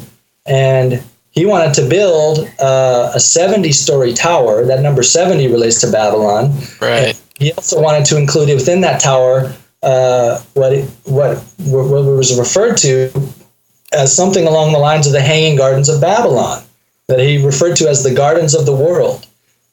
and 0.48 1.04
he 1.30 1.46
wanted 1.46 1.76
to 1.76 1.88
build 1.88 2.50
uh, 2.60 3.12
a 3.14 3.20
70 3.20 3.74
story 3.74 4.14
tower. 4.14 4.66
That 4.66 4.82
number 4.82 5.04
70 5.04 5.48
relates 5.50 5.82
to 5.82 5.92
babylon. 5.92 6.52
Right 6.82 7.16
he 7.38 7.52
also 7.54 7.82
wanted 7.82 8.06
to 8.06 8.18
include 8.18 8.50
it 8.50 8.56
within 8.56 8.82
that 8.82 9.00
tower 9.00 9.54
uh, 9.86 10.42
what, 10.56 10.74
it, 10.74 10.90
what 11.04 11.38
what 11.60 11.88
was 11.88 12.38
referred 12.38 12.76
to 12.76 13.12
as 13.94 14.16
something 14.16 14.48
along 14.48 14.74
the 14.74 14.80
lines 14.80 15.06
of 15.06 15.14
the 15.14 15.22
Hanging 15.22 15.56
Gardens 15.56 15.90
of 15.90 16.02
Babylon, 16.02 16.64
that 17.08 17.20
he 17.20 17.46
referred 17.46 17.76
to 17.78 17.88
as 17.88 18.04
the 18.04 18.14
gardens 18.14 18.56
of 18.56 18.66
the 18.66 18.76
world. 18.76 19.28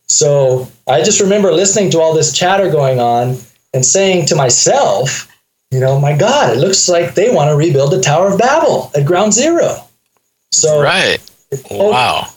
So 0.07 0.69
I 0.87 1.03
just 1.03 1.21
remember 1.21 1.51
listening 1.51 1.91
to 1.93 2.01
all 2.01 2.15
this 2.15 2.33
chatter 2.33 2.71
going 2.71 3.01
on 3.01 3.39
and 3.73 3.85
saying 3.85 4.27
to 4.27 4.37
myself, 4.37 5.29
you 5.71 5.81
know, 5.81 5.99
my 5.99 6.15
God, 6.15 6.55
it 6.55 6.61
looks 6.61 6.89
like 6.89 7.15
they 7.15 7.35
want 7.35 7.49
to 7.49 7.57
rebuild 7.57 7.93
the 7.93 8.03
Tower 8.03 8.33
of 8.33 8.39
Babel 8.39 8.91
at 8.95 9.07
ground 9.07 9.33
zero. 9.33 9.77
So 10.53 10.83
right, 10.83 11.19
wow, 11.71 12.29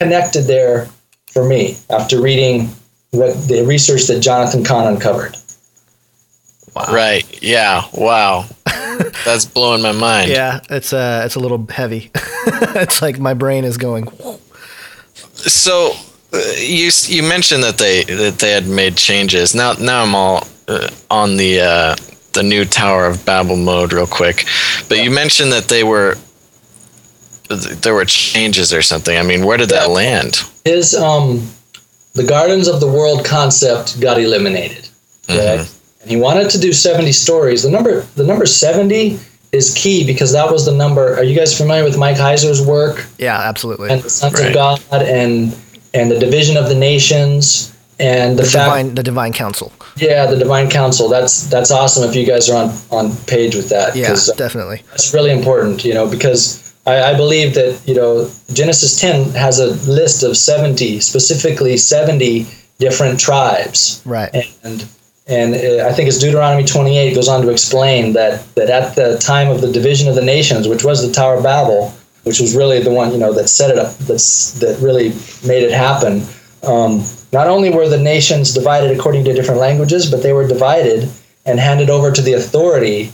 connected 0.00 0.42
there 0.42 0.88
for 1.28 1.44
me 1.44 1.76
after 1.88 2.20
reading 2.20 2.70
what 3.10 3.34
the 3.48 3.64
research 3.66 4.06
that 4.06 4.20
Jonathan 4.20 4.64
Cahn 4.64 4.94
uncovered. 4.94 5.36
Wow. 6.74 6.84
Right. 6.92 7.42
Yeah. 7.42 7.84
Wow. 7.94 8.46
That's 9.24 9.44
blowing 9.44 9.82
my 9.82 9.92
mind. 9.92 10.30
Yeah, 10.30 10.60
it's 10.70 10.92
uh, 10.92 11.22
it's 11.24 11.34
a 11.34 11.40
little 11.40 11.64
heavy. 11.66 12.10
it's 12.14 13.02
like 13.02 13.18
my 13.18 13.34
brain 13.34 13.64
is 13.64 13.76
going. 13.76 14.08
So, 15.34 15.92
uh, 16.32 16.38
you 16.58 16.90
you 17.06 17.22
mentioned 17.22 17.62
that 17.62 17.78
they 17.78 18.04
that 18.04 18.38
they 18.38 18.52
had 18.52 18.66
made 18.66 18.96
changes. 18.96 19.54
Now 19.54 19.72
now 19.72 20.02
I'm 20.02 20.14
all 20.14 20.46
uh, 20.68 20.88
on 21.10 21.36
the 21.36 21.60
uh, 21.60 21.96
the 22.32 22.42
new 22.42 22.64
Tower 22.64 23.06
of 23.06 23.24
Babel 23.24 23.56
mode 23.56 23.92
real 23.92 24.06
quick, 24.06 24.44
but 24.88 24.98
yeah. 24.98 25.04
you 25.04 25.10
mentioned 25.10 25.52
that 25.52 25.68
they 25.68 25.84
were 25.84 26.16
there 27.48 27.94
were 27.94 28.04
changes 28.04 28.72
or 28.72 28.82
something. 28.82 29.16
I 29.16 29.22
mean, 29.22 29.44
where 29.44 29.56
did 29.56 29.70
yeah. 29.70 29.80
that 29.80 29.90
land? 29.90 30.42
His 30.64 30.94
um, 30.94 31.48
the 32.16 32.24
Gardens 32.24 32.66
of 32.66 32.80
the 32.80 32.88
World 32.88 33.24
concept 33.24 34.00
got 34.00 34.18
eliminated. 34.18 34.88
Okay? 35.28 35.58
Mm-hmm 35.58 35.76
and 36.06 36.12
he 36.12 36.20
wanted 36.20 36.48
to 36.50 36.60
do 36.60 36.72
70 36.72 37.10
stories. 37.10 37.64
The 37.64 37.70
number 37.70 38.02
the 38.14 38.22
number 38.22 38.46
70 38.46 39.18
is 39.50 39.74
key 39.74 40.06
because 40.06 40.32
that 40.32 40.52
was 40.52 40.64
the 40.64 40.70
number. 40.70 41.16
Are 41.16 41.24
you 41.24 41.36
guys 41.36 41.56
familiar 41.56 41.82
with 41.82 41.98
Mike 41.98 42.16
Heiser's 42.16 42.64
work? 42.64 43.04
Yeah, 43.18 43.36
absolutely. 43.36 43.90
And 43.90 44.02
the 44.02 44.10
Sons 44.10 44.34
right. 44.34 44.48
of 44.48 44.54
God 44.54 44.80
and 44.92 45.56
and 45.94 46.08
the 46.08 46.18
Division 46.18 46.56
of 46.56 46.68
the 46.68 46.76
Nations 46.76 47.76
and 47.98 48.38
the, 48.38 48.44
the 48.44 48.50
divine 48.50 48.94
the 48.94 49.02
divine 49.02 49.32
council. 49.32 49.72
Yeah, 49.96 50.26
the 50.26 50.36
divine 50.36 50.70
council. 50.70 51.08
That's 51.08 51.48
that's 51.48 51.72
awesome 51.72 52.08
if 52.08 52.14
you 52.14 52.24
guys 52.24 52.48
are 52.48 52.62
on 52.62 52.76
on 52.92 53.16
page 53.26 53.56
with 53.56 53.68
that. 53.70 53.96
Yeah, 53.96 54.12
uh, 54.12 54.36
definitely. 54.36 54.82
That's 54.90 55.12
really 55.12 55.32
important, 55.32 55.84
you 55.84 55.92
know, 55.92 56.08
because 56.08 56.65
I, 56.86 57.12
I 57.12 57.16
believe 57.16 57.54
that 57.54 57.80
you 57.86 57.94
know 57.94 58.30
Genesis 58.52 59.00
10 59.00 59.30
has 59.30 59.58
a 59.58 59.68
list 59.90 60.22
of 60.22 60.36
70, 60.36 61.00
specifically 61.00 61.76
70 61.76 62.46
different 62.78 63.18
tribes. 63.18 64.02
Right. 64.04 64.30
And 64.62 64.88
and 65.26 65.54
uh, 65.54 65.88
I 65.88 65.92
think 65.92 66.08
it's 66.08 66.18
Deuteronomy 66.18 66.64
28 66.64 67.14
goes 67.14 67.28
on 67.28 67.42
to 67.42 67.50
explain 67.50 68.12
that, 68.12 68.46
that 68.54 68.70
at 68.70 68.94
the 68.94 69.18
time 69.18 69.48
of 69.48 69.60
the 69.60 69.72
division 69.72 70.08
of 70.08 70.14
the 70.14 70.24
nations, 70.24 70.68
which 70.68 70.84
was 70.84 71.06
the 71.06 71.12
Tower 71.12 71.34
of 71.34 71.42
Babel, 71.42 71.90
which 72.22 72.38
was 72.38 72.54
really 72.54 72.80
the 72.80 72.92
one 72.92 73.10
you 73.10 73.18
know 73.18 73.32
that 73.32 73.48
set 73.48 73.70
it 73.70 73.78
up, 73.78 73.96
that's, 73.98 74.52
that 74.60 74.78
really 74.80 75.08
made 75.44 75.64
it 75.64 75.72
happen. 75.72 76.22
Um, 76.62 77.02
not 77.32 77.48
only 77.48 77.70
were 77.70 77.88
the 77.88 77.98
nations 77.98 78.54
divided 78.54 78.96
according 78.96 79.24
to 79.24 79.32
different 79.32 79.60
languages, 79.60 80.08
but 80.08 80.22
they 80.22 80.32
were 80.32 80.46
divided 80.46 81.10
and 81.44 81.58
handed 81.58 81.90
over 81.90 82.12
to 82.12 82.22
the 82.22 82.34
authority, 82.34 83.12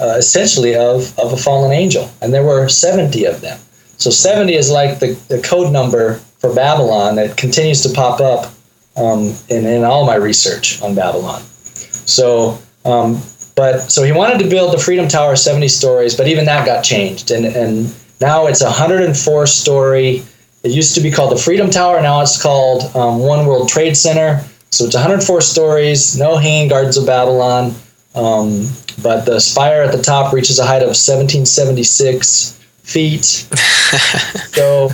uh, 0.00 0.16
essentially 0.18 0.74
of 0.74 1.16
of 1.18 1.32
a 1.32 1.36
fallen 1.36 1.72
angel, 1.72 2.10
and 2.20 2.32
there 2.32 2.42
were 2.42 2.68
70 2.68 3.24
of 3.24 3.40
them. 3.40 3.58
So 3.96 4.10
70 4.10 4.54
is 4.54 4.70
like 4.70 4.98
the, 4.98 5.12
the 5.28 5.40
code 5.40 5.72
number 5.72 6.14
for 6.38 6.54
Babylon 6.54 7.16
that 7.16 7.36
continues 7.36 7.82
to 7.82 7.90
pop 7.90 8.20
up 8.20 8.52
um, 8.96 9.34
in, 9.48 9.64
in 9.66 9.84
all 9.84 10.04
my 10.04 10.16
research 10.16 10.82
on 10.82 10.94
Babylon. 10.94 11.40
So, 11.72 12.58
um, 12.84 13.22
but 13.54 13.90
so 13.90 14.02
he 14.02 14.12
wanted 14.12 14.40
to 14.40 14.48
build 14.48 14.74
the 14.74 14.78
Freedom 14.78 15.08
Tower 15.08 15.36
70 15.36 15.68
stories, 15.68 16.16
but 16.16 16.26
even 16.26 16.44
that 16.46 16.66
got 16.66 16.82
changed, 16.82 17.30
and 17.30 17.46
and 17.46 17.94
now 18.20 18.46
it's 18.46 18.62
a 18.62 18.66
104 18.66 19.46
story. 19.46 20.22
It 20.62 20.70
used 20.70 20.94
to 20.94 21.00
be 21.00 21.10
called 21.10 21.32
the 21.32 21.40
Freedom 21.40 21.70
Tower. 21.70 22.00
Now 22.00 22.20
it's 22.20 22.40
called 22.40 22.84
um, 22.96 23.18
One 23.18 23.46
World 23.46 23.68
Trade 23.68 23.96
Center. 23.96 24.42
So 24.70 24.86
it's 24.86 24.94
104 24.94 25.40
stories, 25.40 26.18
no 26.18 26.36
hanging 26.36 26.68
gardens 26.68 26.96
of 26.96 27.06
Babylon. 27.06 27.74
Um, 28.14 28.66
but 29.02 29.24
the 29.24 29.40
spire 29.40 29.82
at 29.82 29.92
the 29.92 30.02
top 30.02 30.32
reaches 30.32 30.58
a 30.58 30.66
height 30.66 30.82
of 30.82 30.88
1776 30.88 32.58
feet. 32.82 33.24
so, 34.52 34.90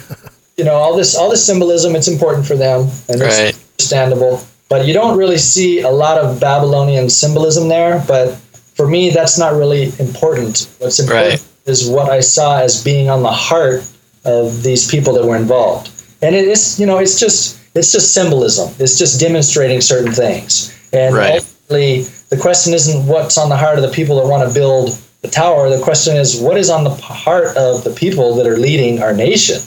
you 0.56 0.64
know, 0.64 0.74
all 0.74 0.96
this 0.96 1.16
all 1.16 1.30
this 1.30 1.44
symbolism, 1.44 1.96
it's 1.96 2.08
important 2.08 2.46
for 2.46 2.56
them, 2.56 2.88
and 3.08 3.20
it's 3.22 3.38
understandable. 3.78 4.42
But 4.68 4.86
you 4.86 4.94
don't 4.94 5.18
really 5.18 5.38
see 5.38 5.80
a 5.80 5.90
lot 5.90 6.18
of 6.18 6.40
Babylonian 6.40 7.10
symbolism 7.10 7.68
there. 7.68 8.04
But 8.06 8.36
for 8.74 8.86
me, 8.86 9.10
that's 9.10 9.38
not 9.38 9.54
really 9.54 9.92
important. 9.98 10.68
What's 10.78 11.00
important 11.00 11.32
Right. 11.32 11.42
is 11.66 11.88
what 11.88 12.10
I 12.10 12.20
saw 12.20 12.60
as 12.60 12.82
being 12.82 13.10
on 13.10 13.22
the 13.22 13.32
heart 13.32 13.82
of 14.24 14.62
these 14.62 14.88
people 14.88 15.12
that 15.14 15.24
were 15.24 15.36
involved. 15.36 15.90
And 16.22 16.34
it 16.36 16.46
is, 16.46 16.78
you 16.78 16.86
know, 16.86 16.98
it's 16.98 17.18
just 17.18 17.56
it's 17.74 17.92
just 17.92 18.12
symbolism. 18.12 18.72
It's 18.78 18.98
just 18.98 19.20
demonstrating 19.20 19.80
certain 19.80 20.12
things. 20.12 20.72
And 20.92 21.14
Right. 21.14 21.34
ultimately, 21.42 22.06
the 22.30 22.36
question 22.36 22.72
isn't 22.72 23.06
what's 23.06 23.36
on 23.36 23.48
the 23.48 23.56
heart 23.56 23.76
of 23.76 23.82
the 23.82 23.90
people 23.90 24.20
that 24.20 24.26
want 24.26 24.48
to 24.48 24.54
build 24.54 24.98
the 25.22 25.28
tower. 25.28 25.68
The 25.68 25.82
question 25.82 26.16
is 26.16 26.40
what 26.40 26.56
is 26.56 26.70
on 26.70 26.84
the 26.84 26.90
heart 26.90 27.56
of 27.56 27.84
the 27.84 27.90
people 27.90 28.34
that 28.36 28.46
are 28.46 28.56
leading 28.56 29.02
our 29.02 29.12
nation. 29.12 29.60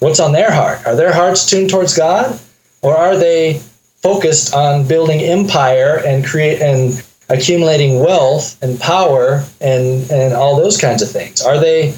What's 0.00 0.20
on 0.20 0.32
their 0.32 0.50
heart? 0.50 0.84
Are 0.84 0.96
their 0.96 1.12
hearts 1.12 1.48
tuned 1.48 1.70
towards 1.70 1.96
God, 1.96 2.38
or 2.82 2.96
are 2.96 3.16
they 3.16 3.60
focused 4.02 4.52
on 4.52 4.86
building 4.86 5.20
empire 5.20 6.02
and 6.04 6.24
create 6.24 6.60
and 6.60 7.00
accumulating 7.28 8.00
wealth 8.00 8.60
and 8.62 8.78
power 8.80 9.44
and 9.60 10.10
and 10.10 10.34
all 10.34 10.56
those 10.56 10.78
kinds 10.78 11.02
of 11.02 11.10
things? 11.10 11.40
Are 11.40 11.58
they 11.58 11.94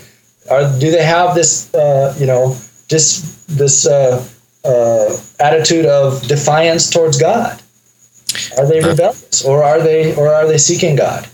are 0.51 0.71
do 0.79 0.91
they 0.91 1.03
have 1.03 1.35
this 1.35 1.73
uh, 1.75 2.15
you 2.19 2.27
know 2.27 2.57
this 2.91 3.43
this 3.49 3.87
uh, 3.87 4.23
uh, 4.67 5.17
attitude 5.41 5.87
of 5.87 6.23
defiance 6.29 6.91
towards 6.91 7.19
God? 7.19 7.63
Are 8.59 8.67
they 8.67 8.81
rebellious, 8.81 9.45
or 9.45 9.63
are 9.63 9.81
they 9.81 10.15
or 10.15 10.29
are 10.29 10.47
they 10.47 10.59
seeking 10.59 10.97
God? 10.97 11.29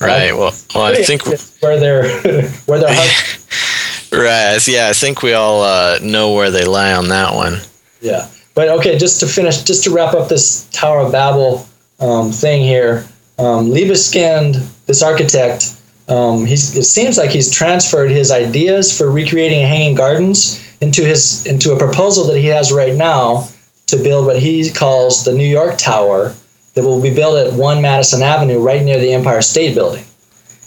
Right. 0.00 0.32
Well, 0.32 0.52
well, 0.74 0.84
I 0.84 1.02
think 1.02 1.24
where 1.60 1.78
they're 1.78 2.20
where 2.66 2.78
they're. 2.78 2.90
right. 4.12 4.66
Yeah, 4.66 4.88
I 4.88 4.92
think 4.92 5.22
we 5.22 5.34
all 5.34 5.62
uh, 5.62 5.98
know 6.02 6.32
where 6.32 6.50
they 6.50 6.64
lie 6.64 6.92
on 6.92 7.08
that 7.08 7.34
one. 7.34 7.60
Yeah. 8.00 8.28
But 8.54 8.68
okay, 8.68 8.96
just 8.98 9.20
to 9.20 9.26
finish, 9.26 9.62
just 9.62 9.84
to 9.84 9.90
wrap 9.90 10.14
up 10.14 10.28
this 10.28 10.68
Tower 10.70 11.00
of 11.00 11.12
Babel 11.12 11.66
um, 11.98 12.30
thing 12.30 12.62
here, 12.62 13.04
um, 13.38 13.70
Libeskind, 13.70 14.64
this 14.86 15.02
architect, 15.02 15.76
um, 16.08 16.44
he's, 16.44 16.76
it 16.76 16.84
seems 16.84 17.18
like 17.18 17.30
he's 17.30 17.50
transferred 17.50 18.10
his 18.10 18.30
ideas 18.30 18.96
for 18.96 19.10
recreating 19.10 19.66
hanging 19.66 19.96
gardens 19.96 20.62
into 20.80 21.04
his 21.04 21.46
into 21.46 21.72
a 21.72 21.78
proposal 21.78 22.24
that 22.26 22.38
he 22.38 22.46
has 22.46 22.72
right 22.72 22.94
now 22.94 23.48
to 23.86 23.96
build 23.96 24.26
what 24.26 24.38
he 24.38 24.70
calls 24.70 25.24
the 25.24 25.32
New 25.32 25.48
York 25.48 25.76
Tower 25.78 26.34
that 26.74 26.84
will 26.84 27.00
be 27.00 27.14
built 27.14 27.36
at 27.36 27.52
One 27.54 27.80
Madison 27.80 28.22
Avenue, 28.22 28.58
right 28.58 28.82
near 28.82 28.98
the 28.98 29.12
Empire 29.12 29.42
State 29.42 29.74
Building. 29.74 30.04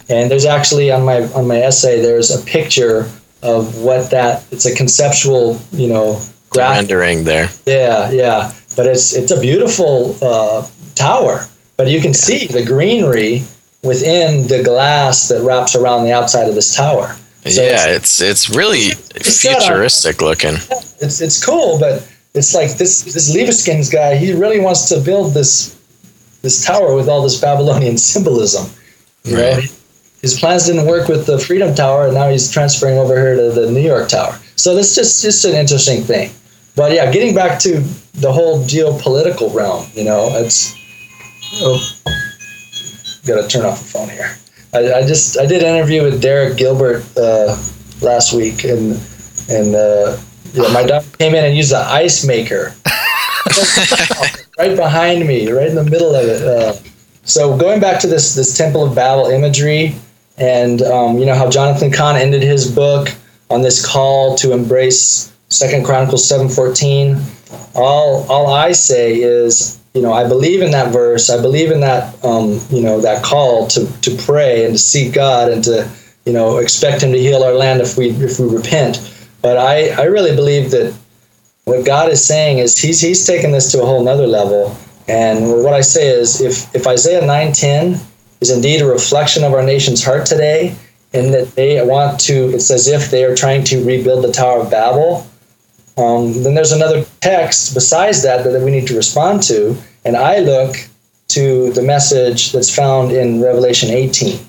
And 0.09 0.31
there's 0.31 0.45
actually 0.45 0.89
on 0.91 1.03
my 1.03 1.23
on 1.33 1.47
my 1.47 1.57
essay, 1.57 2.01
there's 2.01 2.31
a 2.31 2.43
picture 2.45 3.09
of 3.43 3.77
what 3.81 4.09
that. 4.11 4.45
It's 4.51 4.65
a 4.65 4.73
conceptual, 4.73 5.59
you 5.71 5.87
know, 5.89 6.21
graphic 6.49 6.89
Rendering 6.89 7.23
there. 7.25 7.49
yeah, 7.65 8.09
yeah, 8.11 8.53
but 8.75 8.87
it's 8.87 9.13
it's 9.13 9.31
a 9.31 9.39
beautiful 9.39 10.15
uh, 10.21 10.65
tower. 10.95 11.45
But 11.75 11.89
you 11.89 12.01
can 12.01 12.13
see 12.13 12.47
the 12.47 12.65
greenery 12.65 13.43
within 13.83 14.47
the 14.47 14.63
glass 14.63 15.27
that 15.27 15.43
wraps 15.43 15.75
around 15.75 16.05
the 16.05 16.13
outside 16.13 16.47
of 16.47 16.55
this 16.55 16.75
tower. 16.75 17.15
So 17.45 17.61
yeah, 17.61 17.87
it's 17.87 18.21
it's 18.21 18.49
really 18.49 18.91
up. 18.91 19.23
futuristic 19.23 20.21
looking. 20.21 20.55
It's 20.99 21.21
it's 21.21 21.43
cool, 21.43 21.79
but 21.79 22.07
it's 22.33 22.55
like 22.55 22.77
this 22.77 23.03
this 23.03 23.35
Libeskind 23.35 23.91
guy. 23.91 24.15
He 24.15 24.33
really 24.33 24.59
wants 24.59 24.89
to 24.89 24.99
build 24.99 25.33
this 25.33 25.77
this 26.41 26.65
tower 26.65 26.95
with 26.95 27.07
all 27.09 27.21
this 27.21 27.39
Babylonian 27.39 27.97
symbolism. 27.97 28.71
Right. 29.29 29.63
his 30.21 30.39
plans 30.39 30.67
didn't 30.67 30.85
work 30.85 31.09
with 31.09 31.25
the 31.25 31.37
Freedom 31.37 31.75
Tower, 31.75 32.05
and 32.05 32.13
now 32.13 32.29
he's 32.29 32.49
transferring 32.49 32.97
over 32.97 33.15
here 33.15 33.35
to 33.35 33.51
the 33.51 33.71
New 33.71 33.81
York 33.81 34.07
Tower. 34.09 34.39
So 34.55 34.73
that's 34.73 34.95
just 34.95 35.21
just 35.21 35.45
an 35.45 35.53
interesting 35.53 36.03
thing. 36.03 36.31
But 36.75 36.93
yeah, 36.93 37.11
getting 37.11 37.35
back 37.35 37.59
to 37.61 37.81
the 38.13 38.31
whole 38.31 38.63
geopolitical 38.63 39.53
realm, 39.53 39.87
you 39.93 40.03
know, 40.03 40.29
it's. 40.33 40.73
Oh, 41.59 41.79
got 43.25 43.41
to 43.41 43.47
turn 43.47 43.65
off 43.65 43.79
the 43.79 43.85
phone 43.85 44.09
here. 44.09 44.37
I, 44.73 44.99
I 44.99 45.07
just 45.07 45.37
I 45.37 45.45
did 45.45 45.63
an 45.63 45.75
interview 45.75 46.03
with 46.03 46.21
Derek 46.21 46.57
Gilbert 46.57 47.03
uh, 47.17 47.57
last 48.01 48.33
week, 48.33 48.63
and 48.63 48.99
and 49.49 49.75
uh, 49.75 50.17
yeah, 50.53 50.71
my 50.73 50.83
dog 50.83 51.05
came 51.17 51.35
in 51.35 51.45
and 51.45 51.55
used 51.55 51.71
the 51.71 51.79
ice 51.79 52.25
maker 52.25 52.73
right 54.57 54.75
behind 54.75 55.27
me, 55.27 55.49
right 55.51 55.67
in 55.67 55.75
the 55.75 55.83
middle 55.83 56.15
of 56.15 56.25
it. 56.25 56.41
Uh, 56.41 56.73
so 57.23 57.57
going 57.57 57.79
back 57.79 57.99
to 58.01 58.07
this 58.07 58.35
this 58.35 58.57
Temple 58.57 58.83
of 58.85 58.95
Babel 58.95 59.27
imagery, 59.27 59.95
and 60.37 60.81
um, 60.81 61.17
you 61.17 61.25
know 61.25 61.35
how 61.35 61.49
Jonathan 61.49 61.91
Cahn 61.91 62.15
ended 62.15 62.41
his 62.41 62.69
book 62.73 63.09
on 63.49 63.61
this 63.61 63.85
call 63.85 64.35
to 64.37 64.53
embrace 64.53 65.33
Second 65.49 65.85
Chronicles 65.85 66.27
seven 66.27 66.49
fourteen. 66.49 67.21
All 67.75 68.25
all 68.29 68.53
I 68.53 68.71
say 68.71 69.15
is, 69.15 69.79
you 69.93 70.01
know, 70.01 70.13
I 70.13 70.27
believe 70.27 70.61
in 70.61 70.71
that 70.71 70.91
verse. 70.91 71.29
I 71.29 71.41
believe 71.41 71.71
in 71.71 71.81
that, 71.81 72.23
um, 72.23 72.59
you 72.69 72.81
know, 72.81 73.01
that 73.01 73.23
call 73.23 73.67
to 73.67 73.85
to 74.01 74.15
pray 74.17 74.65
and 74.65 74.73
to 74.75 74.79
seek 74.79 75.13
God 75.13 75.51
and 75.51 75.63
to, 75.65 75.89
you 76.25 76.33
know, 76.33 76.57
expect 76.57 77.03
Him 77.03 77.11
to 77.11 77.19
heal 77.19 77.43
our 77.43 77.53
land 77.53 77.81
if 77.81 77.97
we 77.97 78.11
if 78.11 78.39
we 78.39 78.47
repent. 78.47 79.13
But 79.41 79.57
I 79.57 79.89
I 79.89 80.03
really 80.03 80.35
believe 80.35 80.71
that 80.71 80.93
what 81.67 81.85
God 81.85 82.09
is 82.09 82.23
saying 82.25 82.59
is 82.59 82.77
He's 82.77 83.01
He's 83.01 83.27
taken 83.27 83.51
this 83.51 83.71
to 83.73 83.81
a 83.83 83.85
whole 83.85 84.03
nother 84.03 84.25
level. 84.25 84.75
And 85.09 85.63
what 85.63 85.73
I 85.73 85.81
say 85.81 86.07
is, 86.07 86.41
if 86.41 86.73
if 86.73 86.87
Isaiah 86.87 87.25
nine 87.25 87.51
ten 87.51 87.99
is 88.39 88.51
indeed 88.51 88.81
a 88.81 88.87
reflection 88.87 89.43
of 89.43 89.53
our 89.53 89.63
nation's 89.63 90.03
heart 90.03 90.25
today, 90.25 90.75
in 91.13 91.31
that 91.31 91.55
they 91.55 91.85
want 91.85 92.19
to, 92.21 92.49
it's 92.53 92.71
as 92.71 92.87
if 92.87 93.11
they 93.11 93.23
are 93.25 93.35
trying 93.35 93.63
to 93.65 93.83
rebuild 93.83 94.23
the 94.23 94.31
Tower 94.31 94.61
of 94.61 94.71
Babel. 94.71 95.27
Um, 95.97 96.43
then 96.43 96.53
there's 96.53 96.71
another 96.71 97.05
text 97.21 97.73
besides 97.73 98.21
that 98.23 98.43
that 98.43 98.61
we 98.61 98.71
need 98.71 98.87
to 98.87 98.95
respond 98.95 99.43
to, 99.43 99.75
and 100.05 100.15
I 100.15 100.39
look 100.39 100.75
to 101.29 101.71
the 101.73 101.81
message 101.81 102.51
that's 102.51 102.73
found 102.73 103.11
in 103.11 103.41
Revelation 103.41 103.89
18, 103.89 104.39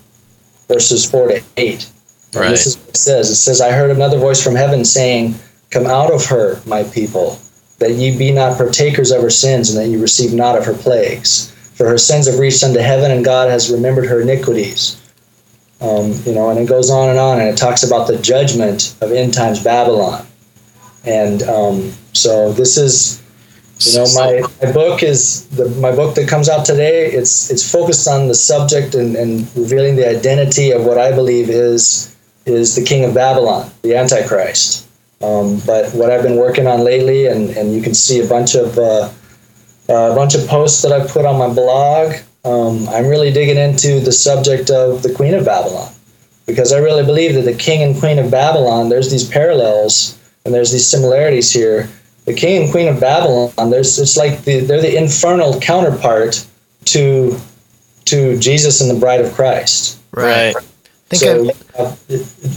verses 0.68 1.10
4 1.10 1.28
to 1.28 1.42
8. 1.56 1.90
And 2.32 2.42
Right. 2.42 2.50
This 2.50 2.66
is 2.66 2.76
what 2.76 2.90
it 2.90 2.96
says. 2.96 3.30
It 3.30 3.36
says, 3.36 3.60
I 3.60 3.72
heard 3.72 3.90
another 3.90 4.18
voice 4.18 4.42
from 4.42 4.54
heaven 4.54 4.84
saying, 4.84 5.34
Come 5.70 5.86
out 5.86 6.10
of 6.10 6.26
her, 6.26 6.60
my 6.66 6.84
people, 6.84 7.38
that 7.78 7.92
ye 7.92 8.16
be 8.16 8.32
not 8.32 8.56
partakers 8.56 9.10
of 9.10 9.22
her 9.22 9.30
sins, 9.30 9.70
and 9.70 9.78
that 9.78 9.88
ye 9.88 9.96
receive 10.00 10.32
not 10.32 10.56
of 10.56 10.64
her 10.64 10.74
plagues. 10.74 11.50
For 11.74 11.86
her 11.88 11.98
sins 11.98 12.26
have 12.26 12.38
reached 12.38 12.64
unto 12.64 12.80
heaven, 12.80 13.10
and 13.10 13.24
God 13.24 13.50
has 13.50 13.70
remembered 13.70 14.06
her 14.06 14.20
iniquities. 14.20 15.00
Um, 15.80 16.12
you 16.24 16.34
know, 16.34 16.50
and 16.50 16.58
it 16.58 16.68
goes 16.68 16.90
on 16.90 17.08
and 17.08 17.18
on, 17.18 17.38
and 17.38 17.48
it 17.48 17.56
talks 17.56 17.84
about 17.84 18.08
the 18.08 18.18
judgment 18.18 18.96
of 19.00 19.12
end 19.12 19.32
times 19.32 19.62
Babylon. 19.62 20.26
And 21.04 21.42
um, 21.44 21.92
so 22.14 22.52
this 22.52 22.76
is, 22.76 23.22
you 23.78 23.96
know, 23.96 24.06
my, 24.14 24.42
my 24.60 24.72
book 24.72 25.04
is 25.04 25.46
the 25.50 25.68
my 25.80 25.94
book 25.94 26.16
that 26.16 26.28
comes 26.28 26.48
out 26.48 26.66
today. 26.66 27.06
It's 27.06 27.48
it's 27.48 27.70
focused 27.70 28.08
on 28.08 28.26
the 28.26 28.34
subject 28.34 28.96
and, 28.96 29.14
and 29.14 29.42
revealing 29.56 29.94
the 29.94 30.08
identity 30.08 30.72
of 30.72 30.84
what 30.84 30.98
I 30.98 31.12
believe 31.12 31.48
is 31.48 32.16
is 32.44 32.74
the 32.74 32.82
king 32.82 33.04
of 33.04 33.14
Babylon, 33.14 33.70
the 33.82 33.94
Antichrist. 33.94 34.87
Um, 35.20 35.60
but 35.66 35.92
what 35.94 36.10
I've 36.10 36.22
been 36.22 36.36
working 36.36 36.66
on 36.66 36.84
lately, 36.84 37.26
and, 37.26 37.50
and 37.50 37.74
you 37.74 37.82
can 37.82 37.94
see 37.94 38.20
a 38.20 38.28
bunch 38.28 38.54
of 38.54 38.78
uh, 38.78 39.10
a 39.88 40.14
bunch 40.14 40.34
of 40.34 40.46
posts 40.46 40.82
that 40.82 40.92
I've 40.92 41.08
put 41.08 41.24
on 41.24 41.38
my 41.38 41.52
blog. 41.52 42.14
Um, 42.44 42.88
I'm 42.90 43.06
really 43.06 43.32
digging 43.32 43.56
into 43.56 44.00
the 44.00 44.12
subject 44.12 44.70
of 44.70 45.02
the 45.02 45.12
Queen 45.12 45.34
of 45.34 45.44
Babylon 45.44 45.92
because 46.46 46.72
I 46.72 46.78
really 46.78 47.04
believe 47.04 47.34
that 47.34 47.42
the 47.42 47.54
King 47.54 47.82
and 47.82 47.98
Queen 47.98 48.18
of 48.18 48.30
Babylon, 48.30 48.88
there's 48.88 49.10
these 49.10 49.28
parallels 49.28 50.18
and 50.44 50.54
there's 50.54 50.70
these 50.70 50.86
similarities 50.86 51.52
here. 51.52 51.88
The 52.26 52.34
King 52.34 52.62
and 52.62 52.70
Queen 52.70 52.88
of 52.88 53.00
Babylon, 53.00 53.70
there's 53.70 53.98
it's 53.98 54.16
like 54.16 54.44
the, 54.44 54.60
they're 54.60 54.80
the 54.80 54.96
infernal 54.96 55.58
counterpart 55.60 56.46
to 56.86 57.38
to 58.06 58.38
Jesus 58.38 58.80
and 58.80 58.90
the 58.90 58.98
Bride 58.98 59.20
of 59.20 59.32
Christ. 59.32 59.98
Right. 60.12 60.54
I 60.56 60.60
think 61.16 61.22
so, 61.22 61.50
uh, 61.78 61.96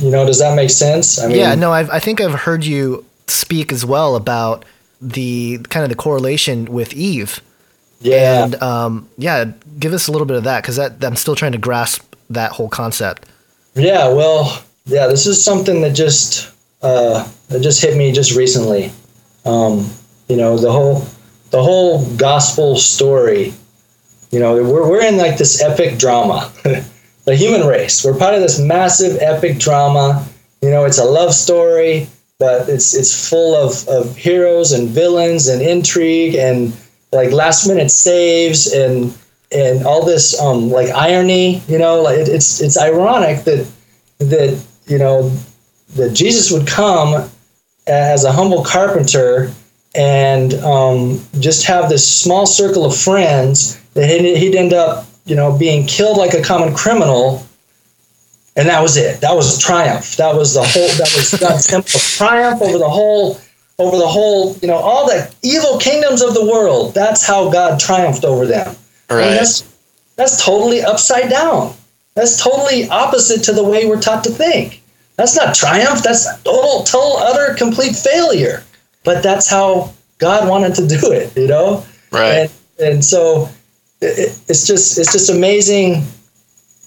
you 0.01 0.11
know, 0.11 0.25
does 0.25 0.39
that 0.39 0.55
make 0.55 0.69
sense? 0.69 1.19
I 1.19 1.27
mean, 1.27 1.37
yeah, 1.37 1.55
no, 1.55 1.71
I've, 1.71 1.89
I 1.89 1.99
think 1.99 2.19
I've 2.19 2.33
heard 2.33 2.65
you 2.65 3.05
speak 3.27 3.71
as 3.71 3.85
well 3.85 4.15
about 4.15 4.65
the 5.01 5.59
kind 5.69 5.83
of 5.83 5.89
the 5.89 5.95
correlation 5.95 6.65
with 6.65 6.93
Eve. 6.93 7.41
yeah. 7.99 8.43
And 8.43 8.61
um, 8.61 9.09
yeah, 9.17 9.51
give 9.79 9.93
us 9.93 10.07
a 10.07 10.11
little 10.11 10.27
bit 10.27 10.37
of 10.37 10.43
that 10.43 10.61
because 10.61 10.75
that 10.75 11.03
I'm 11.03 11.15
still 11.15 11.35
trying 11.35 11.53
to 11.53 11.57
grasp 11.57 12.03
that 12.29 12.51
whole 12.51 12.69
concept. 12.69 13.25
Yeah, 13.73 14.09
well, 14.09 14.63
yeah, 14.85 15.07
this 15.07 15.25
is 15.25 15.43
something 15.43 15.81
that 15.81 15.93
just 15.93 16.51
uh, 16.81 17.27
that 17.49 17.61
just 17.61 17.81
hit 17.81 17.95
me 17.95 18.11
just 18.11 18.35
recently. 18.35 18.91
Um, 19.45 19.89
you 20.27 20.35
know, 20.35 20.57
the 20.57 20.71
whole 20.71 21.05
the 21.51 21.61
whole 21.61 22.05
gospel 22.15 22.77
story. 22.77 23.53
You 24.31 24.39
know, 24.39 24.55
we're 24.55 24.89
we're 24.89 25.05
in 25.05 25.17
like 25.17 25.37
this 25.37 25.61
epic 25.61 25.97
drama. 25.97 26.51
the 27.25 27.35
human 27.35 27.65
race. 27.67 28.03
We're 28.03 28.17
part 28.17 28.33
of 28.33 28.41
this 28.41 28.59
massive 28.59 29.17
epic 29.21 29.59
drama. 29.59 30.25
You 30.61 30.69
know, 30.69 30.85
it's 30.85 30.97
a 30.97 31.05
love 31.05 31.33
story, 31.33 32.07
but 32.39 32.69
it's 32.69 32.93
it's 32.93 33.29
full 33.29 33.55
of, 33.55 33.87
of 33.87 34.15
heroes 34.15 34.71
and 34.71 34.89
villains 34.89 35.47
and 35.47 35.61
intrigue 35.61 36.35
and 36.35 36.75
like 37.11 37.31
last 37.31 37.67
minute 37.67 37.91
saves 37.91 38.67
and 38.71 39.15
and 39.51 39.85
all 39.85 40.05
this 40.05 40.39
um, 40.39 40.69
like 40.69 40.89
irony. 40.89 41.61
You 41.67 41.77
know, 41.77 42.01
like 42.01 42.17
it, 42.17 42.27
it's 42.29 42.61
it's 42.61 42.77
ironic 42.77 43.43
that 43.45 43.67
that 44.19 44.63
you 44.87 44.97
know 44.97 45.29
that 45.95 46.13
Jesus 46.13 46.51
would 46.51 46.67
come 46.67 47.29
as 47.87 48.23
a 48.23 48.31
humble 48.31 48.63
carpenter 48.63 49.51
and 49.93 50.53
um, 50.55 51.19
just 51.39 51.65
have 51.65 51.89
this 51.89 52.07
small 52.07 52.45
circle 52.45 52.85
of 52.85 52.95
friends 52.95 53.77
that 53.93 54.09
he'd, 54.09 54.37
he'd 54.37 54.55
end 54.55 54.73
up 54.73 55.05
you 55.25 55.35
know 55.35 55.57
being 55.57 55.85
killed 55.85 56.17
like 56.17 56.33
a 56.33 56.41
common 56.41 56.73
criminal 56.73 57.45
and 58.55 58.67
that 58.67 58.81
was 58.81 58.97
it. 58.97 59.21
That 59.21 59.33
was 59.33 59.57
triumph. 59.57 60.17
That 60.17 60.35
was 60.35 60.53
the 60.53 60.63
whole 60.63 60.87
that 60.87 61.13
was 61.15 61.39
god's 61.39 61.65
simple. 61.65 61.99
Triumph 61.99 62.61
over 62.61 62.77
the 62.77 62.89
whole 62.89 63.39
over 63.79 63.97
the 63.97 64.07
whole 64.07 64.55
you 64.57 64.67
know 64.67 64.75
all 64.75 65.05
the 65.05 65.33
evil 65.41 65.77
kingdoms 65.77 66.21
of 66.21 66.33
the 66.33 66.45
world. 66.45 66.93
That's 66.93 67.25
how 67.25 67.49
god 67.49 67.79
triumphed 67.79 68.25
over 68.25 68.45
them. 68.45 68.75
Right. 69.09 69.29
that's 69.29 69.63
that's 70.15 70.43
totally 70.43 70.81
upside 70.81 71.29
down. 71.29 71.73
That's 72.13 72.41
totally 72.41 72.89
opposite 72.89 73.43
to 73.45 73.53
the 73.53 73.63
way 73.63 73.85
we're 73.87 74.01
taught 74.01 74.23
to 74.25 74.31
think. 74.31 74.81
That's 75.15 75.35
not 75.35 75.55
triumph. 75.55 76.03
That's 76.03 76.25
total 76.43 76.83
total 76.83 77.17
utter 77.17 77.53
complete 77.55 77.95
failure. 77.95 78.63
But 79.03 79.23
that's 79.23 79.49
how 79.49 79.93
god 80.17 80.47
wanted 80.47 80.75
to 80.75 80.87
do 80.87 81.11
it 81.11 81.35
you 81.35 81.47
know? 81.47 81.85
Right. 82.11 82.33
and 82.33 82.51
and 82.79 83.05
so 83.05 83.49
it, 84.01 84.39
it's 84.47 84.65
just 84.65 84.97
it's 84.97 85.11
just 85.11 85.29
amazing 85.29 86.05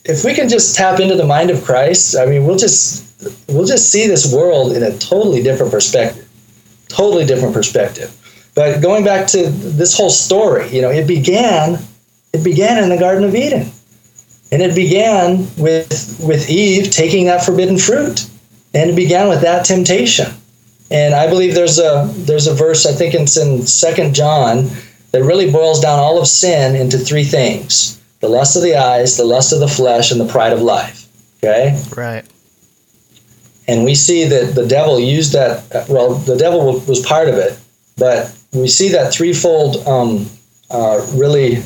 if 0.04 0.24
we 0.24 0.34
can 0.34 0.48
just 0.48 0.76
tap 0.76 1.00
into 1.00 1.16
the 1.16 1.24
mind 1.24 1.50
of 1.50 1.64
Christ. 1.64 2.16
I 2.16 2.26
mean, 2.26 2.44
we'll 2.46 2.58
just 2.58 3.04
we'll 3.48 3.66
just 3.66 3.90
see 3.90 4.06
this 4.06 4.32
world 4.32 4.72
in 4.72 4.82
a 4.82 4.96
totally 4.98 5.42
different 5.42 5.72
perspective, 5.72 6.28
totally 6.88 7.24
different 7.24 7.54
perspective. 7.54 8.14
But 8.54 8.80
going 8.80 9.04
back 9.04 9.26
to 9.28 9.48
this 9.48 9.96
whole 9.96 10.10
story, 10.10 10.68
you 10.68 10.82
know, 10.82 10.90
it 10.90 11.06
began 11.06 11.78
it 12.32 12.44
began 12.44 12.82
in 12.82 12.90
the 12.90 12.98
Garden 12.98 13.24
of 13.24 13.34
Eden, 13.34 13.70
and 14.52 14.62
it 14.62 14.74
began 14.74 15.48
with 15.56 16.20
with 16.22 16.50
Eve 16.50 16.90
taking 16.90 17.26
that 17.26 17.44
forbidden 17.44 17.78
fruit, 17.78 18.28
and 18.74 18.90
it 18.90 18.96
began 18.96 19.28
with 19.28 19.40
that 19.42 19.64
temptation. 19.64 20.26
And 20.90 21.14
I 21.14 21.28
believe 21.28 21.54
there's 21.54 21.78
a 21.78 22.10
there's 22.14 22.46
a 22.46 22.54
verse 22.54 22.86
I 22.86 22.92
think 22.92 23.14
it's 23.14 23.36
in 23.36 23.66
Second 23.66 24.14
John 24.14 24.70
that 25.14 25.22
really 25.22 25.48
boils 25.48 25.78
down 25.78 26.00
all 26.00 26.20
of 26.20 26.26
sin 26.26 26.74
into 26.74 26.98
three 26.98 27.22
things 27.22 28.00
the 28.18 28.28
lust 28.28 28.56
of 28.56 28.62
the 28.62 28.74
eyes, 28.74 29.16
the 29.16 29.24
lust 29.24 29.52
of 29.52 29.60
the 29.60 29.68
flesh, 29.68 30.10
and 30.10 30.20
the 30.20 30.26
pride 30.26 30.52
of 30.52 30.60
life. 30.60 31.06
Okay? 31.38 31.80
Right. 31.94 32.24
And 33.68 33.84
we 33.84 33.94
see 33.94 34.24
that 34.24 34.54
the 34.54 34.66
devil 34.66 34.98
used 34.98 35.34
that, 35.34 35.86
well, 35.88 36.14
the 36.14 36.36
devil 36.36 36.80
was 36.80 37.04
part 37.04 37.28
of 37.28 37.36
it, 37.36 37.56
but 37.96 38.34
we 38.52 38.66
see 38.66 38.88
that 38.88 39.12
threefold 39.12 39.86
um, 39.86 40.26
uh, 40.70 41.06
really 41.12 41.62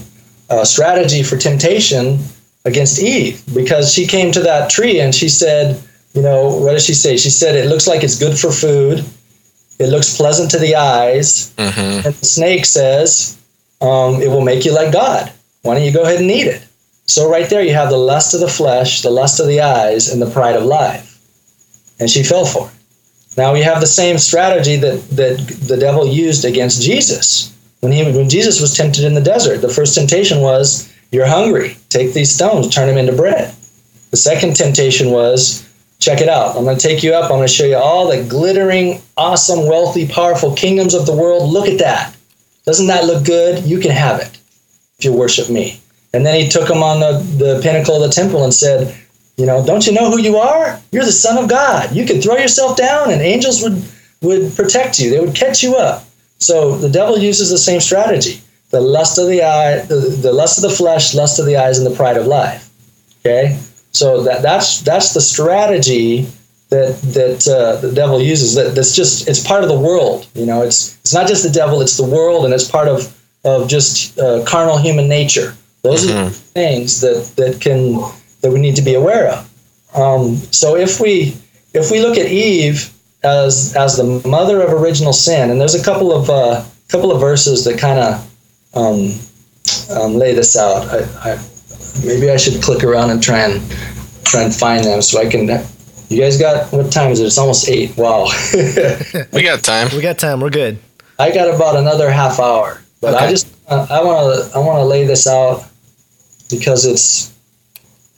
uh, 0.51 0.65
strategy 0.65 1.23
for 1.23 1.37
temptation 1.37 2.19
against 2.65 3.01
Eve 3.01 3.43
because 3.55 3.93
she 3.93 4.07
came 4.07 4.33
to 4.33 4.41
that 4.41 4.69
tree 4.69 5.01
and 5.01 5.15
she 5.15 5.29
said, 5.29 5.83
you 6.13 6.23
know, 6.23 6.49
what 6.49 6.73
did 6.73 6.83
she 6.83 6.95
say? 6.95 7.17
She 7.17 7.31
said, 7.31 7.55
it 7.55 7.69
looks 7.69 7.87
like 7.87 8.03
it's 8.03 8.19
good 8.19 8.39
for 8.39 8.53
food. 8.53 9.05
It 9.79 9.87
looks 9.87 10.17
pleasant 10.17 10.51
to 10.51 10.59
the 10.59 10.75
eyes. 10.75 11.55
Mm-hmm. 11.57 12.07
And 12.07 12.15
the 12.15 12.27
snake 12.27 12.67
says, 12.67 13.38
um, 13.81 14.21
it 14.21 14.29
will 14.29 14.45
make 14.45 14.65
you 14.65 14.75
like 14.75 14.93
God. 14.93 15.33
Why 15.63 15.75
don't 15.75 15.85
you 15.85 15.93
go 15.93 16.03
ahead 16.03 16.21
and 16.21 16.31
eat 16.31 16.47
it? 16.47 16.65
So, 17.07 17.31
right 17.31 17.49
there, 17.49 17.63
you 17.63 17.73
have 17.73 17.91
the 17.91 17.97
lust 17.97 18.35
of 18.35 18.41
the 18.41 18.49
flesh, 18.49 19.03
the 19.03 19.11
lust 19.11 19.41
of 19.41 19.47
the 19.47 19.61
eyes, 19.61 20.13
and 20.13 20.21
the 20.21 20.31
pride 20.31 20.57
of 20.57 20.65
life. 20.65 21.19
And 21.99 22.11
she 22.11 22.23
fell 22.23 22.45
for 22.45 22.69
it. 22.69 22.75
Now, 23.37 23.53
we 23.53 23.63
have 23.63 23.81
the 23.81 23.87
same 23.87 24.19
strategy 24.19 24.77
that, 24.77 25.09
that 25.11 25.39
the 25.67 25.77
devil 25.77 26.07
used 26.07 26.45
against 26.45 26.83
Jesus. 26.83 27.55
When, 27.81 27.93
he, 27.93 28.03
when 28.05 28.29
Jesus 28.29 28.61
was 28.61 28.77
tempted 28.77 29.05
in 29.05 29.15
the 29.15 29.21
desert, 29.21 29.63
the 29.63 29.69
first 29.69 29.95
temptation 29.95 30.41
was, 30.41 30.93
You're 31.11 31.27
hungry. 31.27 31.77
Take 31.89 32.13
these 32.13 32.35
stones, 32.35 32.69
turn 32.69 32.89
them 32.89 32.99
into 32.99 33.13
bread. 33.13 33.55
The 34.11 34.17
second 34.17 34.57
temptation 34.57 35.11
was, 35.11 35.65
Check 36.01 36.21
it 36.21 36.29
out. 36.29 36.57
I'm 36.57 36.65
going 36.65 36.79
to 36.79 36.87
take 36.87 37.03
you 37.03 37.15
up. 37.15 37.25
I'm 37.25 37.39
going 37.39 37.49
to 37.49 37.53
show 37.53 37.65
you 37.65 37.77
all 37.77 38.09
the 38.09 38.23
glittering, 38.23 39.03
awesome, 39.17 39.67
wealthy, 39.67 40.07
powerful 40.07 40.55
kingdoms 40.55 40.95
of 40.95 41.07
the 41.07 41.17
world. 41.17 41.51
Look 41.51 41.69
at 41.69 41.79
that. 41.79 42.15
Doesn't 42.69 42.89
that 42.89 43.07
look 43.07 43.25
good? 43.25 43.65
You 43.65 43.79
can 43.79 43.93
have 43.93 44.21
it 44.21 44.39
if 44.99 45.05
you 45.07 45.11
worship 45.15 45.49
me. 45.49 45.81
And 46.13 46.27
then 46.27 46.39
he 46.39 46.51
took 46.51 46.69
him 46.69 46.83
on 46.83 47.01
the, 47.01 47.13
the 47.43 47.61
pinnacle 47.63 47.97
of 47.97 48.03
the 48.03 48.15
temple 48.15 48.45
and 48.45 48.53
said, 48.53 48.95
You 49.39 49.47
know, 49.47 49.65
don't 49.65 49.87
you 49.87 49.93
know 49.95 50.11
who 50.11 50.21
you 50.21 50.37
are? 50.37 50.79
You're 50.93 51.07
the 51.07 51.13
Son 51.13 51.43
of 51.43 51.49
God. 51.49 51.97
You 51.97 52.05
could 52.05 52.23
throw 52.23 52.37
yourself 52.37 52.77
down 52.77 53.11
and 53.11 53.23
angels 53.23 53.63
would, 53.63 53.83
would 54.21 54.55
protect 54.55 54.99
you, 54.99 55.09
they 55.09 55.19
would 55.19 55.35
catch 55.35 55.63
you 55.63 55.77
up. 55.77 56.05
So 56.41 56.77
the 56.77 56.91
devil 56.91 57.17
uses 57.17 57.49
the 57.49 57.57
same 57.57 57.81
strategy 57.81 58.43
the 58.69 58.83
lust 58.83 59.17
of 59.17 59.29
the 59.29 59.43
eye, 59.43 59.79
the, 59.87 59.95
the 60.21 60.31
lust 60.31 60.59
of 60.59 60.71
the 60.71 60.77
flesh, 60.77 61.15
lust 61.15 61.39
of 61.39 61.47
the 61.47 61.57
eyes, 61.57 61.79
and 61.79 61.87
the 61.87 61.97
pride 61.97 62.19
of 62.19 62.27
life. 62.27 62.69
Okay? 63.21 63.59
So 63.93 64.25
that, 64.25 64.43
that's 64.43 64.83
that's 64.83 65.15
the 65.15 65.23
strategy 65.23 66.29
that 66.71 67.01
that 67.03 67.49
uh, 67.49 67.77
the 67.81 67.93
devil 67.93 68.21
uses. 68.21 68.55
That 68.55 68.75
that's 68.75 68.95
just 68.95 69.29
it's 69.29 69.45
part 69.47 69.63
of 69.63 69.69
the 69.69 69.79
world. 69.79 70.27
You 70.35 70.47
know, 70.47 70.63
it's 70.63 70.99
it's 71.01 71.15
not 71.15 71.27
just 71.27 71.43
the 71.43 71.51
devil; 71.51 71.81
it's 71.81 71.97
the 71.97 72.05
world, 72.05 72.45
and 72.45 72.53
it's 72.55 72.69
part 72.69 72.89
of 72.89 73.15
of 73.45 73.69
just 73.69 74.19
uh, 74.19 74.45
carnal 74.45 74.79
human 74.79 75.09
nature. 75.09 75.55
Those 75.83 76.11
are 76.11 76.25
the 76.25 76.31
things 76.31 77.01
that 77.01 77.33
that 77.37 77.61
can 77.61 78.01
that 78.41 78.53
we 78.53 78.61
need 78.61 78.77
to 78.77 78.83
be 78.83 78.95
aware 78.95 79.29
of. 79.29 79.49
Um, 79.95 80.37
so 80.51 80.77
if 80.77 81.01
we 81.01 81.37
if 81.73 81.91
we 81.91 82.01
look 82.01 82.19
at 82.19 82.27
Eve 82.27 82.93
as 83.23 83.75
as 83.77 83.97
the 83.97 84.29
mother 84.29 84.61
of 84.61 84.73
original 84.73 85.13
sin, 85.13 85.51
and 85.51 85.61
there's 85.61 85.75
a 85.75 85.83
couple 85.83 86.13
of 86.13 86.29
uh, 86.29 86.65
couple 86.89 87.13
of 87.13 87.21
verses 87.21 87.65
that 87.65 87.79
kind 87.79 87.99
of 87.99 88.31
um, 88.75 89.19
um, 89.97 90.15
lay 90.15 90.35
this 90.35 90.57
out. 90.57 90.87
I, 90.89 91.33
I, 91.33 91.45
maybe 92.05 92.31
I 92.31 92.37
should 92.37 92.63
click 92.63 92.85
around 92.85 93.11
and 93.11 93.23
try 93.23 93.41
and 93.41 93.63
try 94.25 94.43
and 94.43 94.55
find 94.55 94.85
them 94.85 95.01
so 95.01 95.21
I 95.21 95.27
can. 95.27 95.47
You 96.09 96.21
guys 96.21 96.39
got 96.39 96.73
what 96.73 96.91
time 96.91 97.11
is 97.11 97.21
it? 97.21 97.27
It's 97.27 97.39
almost 97.39 97.69
eight. 97.69 97.97
Wow. 97.97 98.31
We 99.33 99.43
got 99.43 99.63
time. 99.63 99.89
We 99.95 100.01
got 100.01 100.19
time. 100.19 100.41
We're 100.41 100.51
good. 100.51 100.79
I 101.19 101.33
got 101.33 101.53
about 101.55 101.77
another 101.77 102.11
half 102.11 102.41
hour, 102.41 102.81
but 103.01 103.15
I 103.15 103.29
just 103.29 103.47
uh, 103.69 103.87
I 103.91 104.03
want 104.03 104.51
to 104.51 104.57
I 104.57 104.59
want 104.59 104.79
to 104.79 104.85
lay 104.85 105.05
this 105.05 105.27
out 105.27 105.65
because 106.49 106.87
it's 106.87 107.35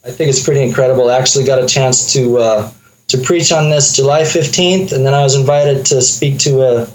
I 0.05 0.11
think 0.11 0.29
it's 0.29 0.43
pretty 0.43 0.61
incredible. 0.61 1.09
I 1.09 1.17
actually 1.17 1.45
got 1.45 1.61
a 1.61 1.67
chance 1.67 2.13
to 2.13 2.37
uh, 2.37 2.71
to 3.09 3.17
preach 3.17 3.51
on 3.51 3.69
this 3.69 3.95
July 3.95 4.23
fifteenth, 4.23 4.93
and 4.93 5.05
then 5.05 5.13
I 5.13 5.23
was 5.23 5.35
invited 5.35 5.85
to 5.87 6.01
speak 6.01 6.39
to 6.39 6.61
a 6.61 6.87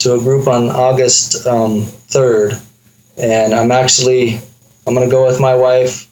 to 0.00 0.14
a 0.14 0.18
group 0.18 0.48
on 0.48 0.68
August 0.68 1.46
um, 1.46 1.82
third, 1.82 2.60
and 3.16 3.54
I'm 3.54 3.70
actually 3.70 4.38
I'm 4.86 4.94
going 4.94 5.08
to 5.08 5.10
go 5.10 5.26
with 5.26 5.40
my 5.40 5.54
wife 5.54 6.08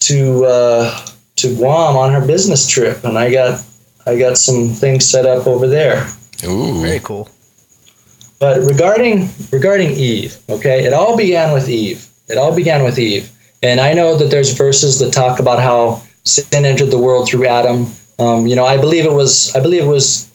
to 0.00 0.44
uh, 0.44 1.06
to 1.38 1.54
Guam 1.54 1.96
on 1.96 2.12
her 2.12 2.26
business 2.26 2.68
trip, 2.68 3.04
and 3.04 3.18
I 3.18 3.30
got 3.30 3.64
I 4.06 4.18
got 4.18 4.38
some 4.38 4.68
things 4.70 5.04
set 5.04 5.26
up 5.26 5.46
over 5.46 5.66
there. 5.66 6.06
Ooh. 6.44 6.80
Very 6.80 7.00
cool. 7.00 7.28
But 8.38 8.60
regarding 8.60 9.28
regarding 9.50 9.90
Eve, 9.90 10.38
okay, 10.48 10.84
it 10.84 10.92
all 10.92 11.16
began 11.16 11.52
with 11.52 11.68
Eve. 11.68 12.06
It 12.28 12.38
all 12.38 12.54
began 12.54 12.84
with 12.84 12.98
Eve, 12.98 13.30
and 13.62 13.80
I 13.80 13.94
know 13.94 14.16
that 14.16 14.30
there's 14.30 14.52
verses 14.52 14.98
that 15.00 15.12
talk 15.12 15.40
about 15.40 15.60
how 15.60 16.02
sin 16.24 16.64
entered 16.64 16.90
the 16.90 16.98
world 16.98 17.28
through 17.28 17.46
Adam. 17.46 17.86
Um, 18.18 18.46
you 18.46 18.54
know, 18.54 18.64
I 18.64 18.76
believe 18.76 19.04
it 19.04 19.12
was 19.12 19.54
I 19.56 19.60
believe 19.60 19.82
it 19.82 19.88
was 19.88 20.30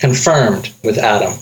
confirmed 0.00 0.72
with 0.82 0.98
Adam. 0.98 1.32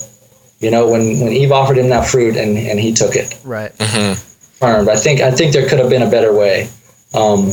You 0.61 0.71
know, 0.71 0.89
when 0.89 1.21
when 1.21 1.33
Eve 1.33 1.53
offered 1.53 1.79
him 1.79 1.89
that 1.89 2.07
fruit 2.07 2.37
and 2.37 2.59
and 2.59 2.79
he 2.79 2.93
took 2.93 3.17
it. 3.17 3.39
Right. 3.45 3.73
Mm-hmm. 3.79 4.21
Confirmed. 4.59 4.89
I 4.89 4.97
think 4.97 5.21
I 5.21 5.31
think 5.31 5.55
there 5.55 5.67
could 5.69 5.79
have 5.79 5.89
been 5.89 6.03
a 6.03 6.11
better 6.11 6.35
way. 6.35 6.69
Um, 7.15 7.51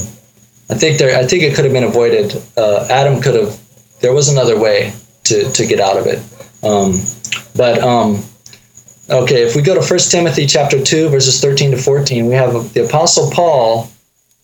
I 0.70 0.76
think 0.76 0.98
there 0.98 1.18
I 1.18 1.26
think 1.26 1.44
it 1.44 1.56
could 1.56 1.66
have 1.66 1.74
been 1.74 1.84
avoided. 1.84 2.42
Uh, 2.58 2.88
Adam 2.90 3.22
could 3.22 3.36
have. 3.36 3.60
There 4.02 4.14
was 4.14 4.30
another 4.30 4.60
way 4.60 4.94
to 5.26 5.50
to 5.52 5.66
get 5.66 5.80
out 5.80 5.98
of 5.98 6.08
it. 6.08 6.20
Um, 6.64 7.00
but 7.56 7.80
um, 7.80 8.24
okay, 9.10 9.44
if 9.44 9.56
we 9.56 9.62
go 9.62 9.74
to 9.74 9.86
1 9.86 10.00
Timothy 10.10 10.46
chapter 10.46 10.82
2, 10.82 11.10
verses 11.10 11.40
13 11.40 11.72
to 11.72 11.78
14, 11.78 12.28
we 12.28 12.34
have 12.34 12.74
the 12.74 12.86
Apostle 12.86 13.30
Paul. 13.32 13.90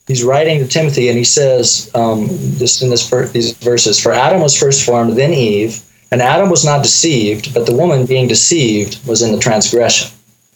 He's 0.08 0.24
writing 0.24 0.60
to 0.60 0.68
Timothy, 0.68 1.08
and 1.08 1.18
he 1.18 1.24
says, 1.24 1.90
um, 1.96 2.28
just 2.58 2.82
in 2.82 2.90
this 2.90 3.10
these 3.32 3.54
verses, 3.58 4.00
For 4.02 4.12
Adam 4.12 4.42
was 4.42 4.58
first 4.58 4.86
formed, 4.86 5.18
then 5.18 5.32
Eve, 5.34 5.82
and 6.12 6.22
Adam 6.22 6.50
was 6.50 6.66
not 6.66 6.84
deceived, 6.84 7.54
but 7.54 7.66
the 7.66 7.76
woman 7.76 8.06
being 8.06 8.28
deceived 8.28 9.06
was 9.08 9.22
in 9.22 9.32
the 9.32 9.40
transgression. 9.40 10.12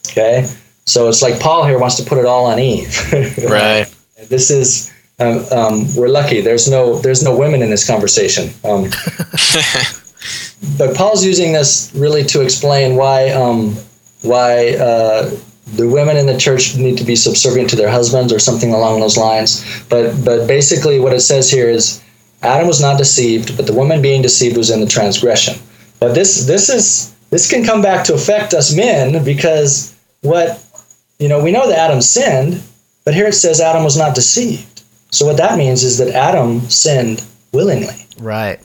Okay? 0.06 0.46
So 0.84 1.08
it's 1.08 1.22
like 1.22 1.40
Paul 1.40 1.64
here 1.64 1.78
wants 1.78 1.96
to 1.96 2.04
put 2.04 2.18
it 2.18 2.26
all 2.26 2.46
on 2.46 2.58
Eve. 2.58 2.96
Right. 3.48 3.86
This 4.28 4.50
is 4.50 4.92
um, 5.20 5.44
um, 5.50 5.96
we're 5.96 6.08
lucky. 6.08 6.40
There's 6.40 6.68
no 6.68 6.98
there's 6.98 7.22
no 7.22 7.36
women 7.36 7.62
in 7.62 7.70
this 7.70 7.86
conversation. 7.86 8.50
Um, 8.64 8.84
but 10.78 10.96
Paul's 10.96 11.24
using 11.24 11.52
this 11.52 11.92
really 11.94 12.24
to 12.24 12.40
explain 12.40 12.96
why 12.96 13.30
um, 13.30 13.76
why 14.22 14.74
uh, 14.76 15.30
the 15.74 15.88
women 15.88 16.16
in 16.16 16.26
the 16.26 16.38
church 16.38 16.76
need 16.76 16.96
to 16.98 17.04
be 17.04 17.16
subservient 17.16 17.68
to 17.70 17.76
their 17.76 17.90
husbands 17.90 18.32
or 18.32 18.38
something 18.38 18.72
along 18.72 19.00
those 19.00 19.16
lines. 19.16 19.64
But 19.88 20.24
but 20.24 20.46
basically, 20.46 21.00
what 21.00 21.12
it 21.12 21.20
says 21.20 21.50
here 21.50 21.68
is 21.68 22.00
Adam 22.42 22.68
was 22.68 22.80
not 22.80 22.96
deceived, 22.96 23.56
but 23.56 23.66
the 23.66 23.74
woman 23.74 24.00
being 24.00 24.22
deceived 24.22 24.56
was 24.56 24.70
in 24.70 24.80
the 24.80 24.86
transgression. 24.86 25.58
But 25.98 26.14
this 26.14 26.46
this 26.46 26.68
is 26.68 27.14
this 27.30 27.50
can 27.50 27.64
come 27.64 27.82
back 27.82 28.04
to 28.04 28.14
affect 28.14 28.54
us 28.54 28.74
men 28.74 29.24
because 29.24 29.94
what 30.22 30.64
you 31.18 31.28
know 31.28 31.42
we 31.42 31.50
know 31.50 31.68
that 31.68 31.78
Adam 31.78 32.00
sinned, 32.00 32.62
but 33.04 33.14
here 33.14 33.26
it 33.26 33.34
says 33.34 33.60
Adam 33.60 33.82
was 33.82 33.96
not 33.96 34.14
deceived. 34.14 34.77
So 35.10 35.26
what 35.26 35.36
that 35.38 35.58
means 35.58 35.84
is 35.84 35.98
that 35.98 36.14
Adam 36.14 36.60
sinned 36.68 37.24
willingly. 37.52 38.06
Right. 38.18 38.60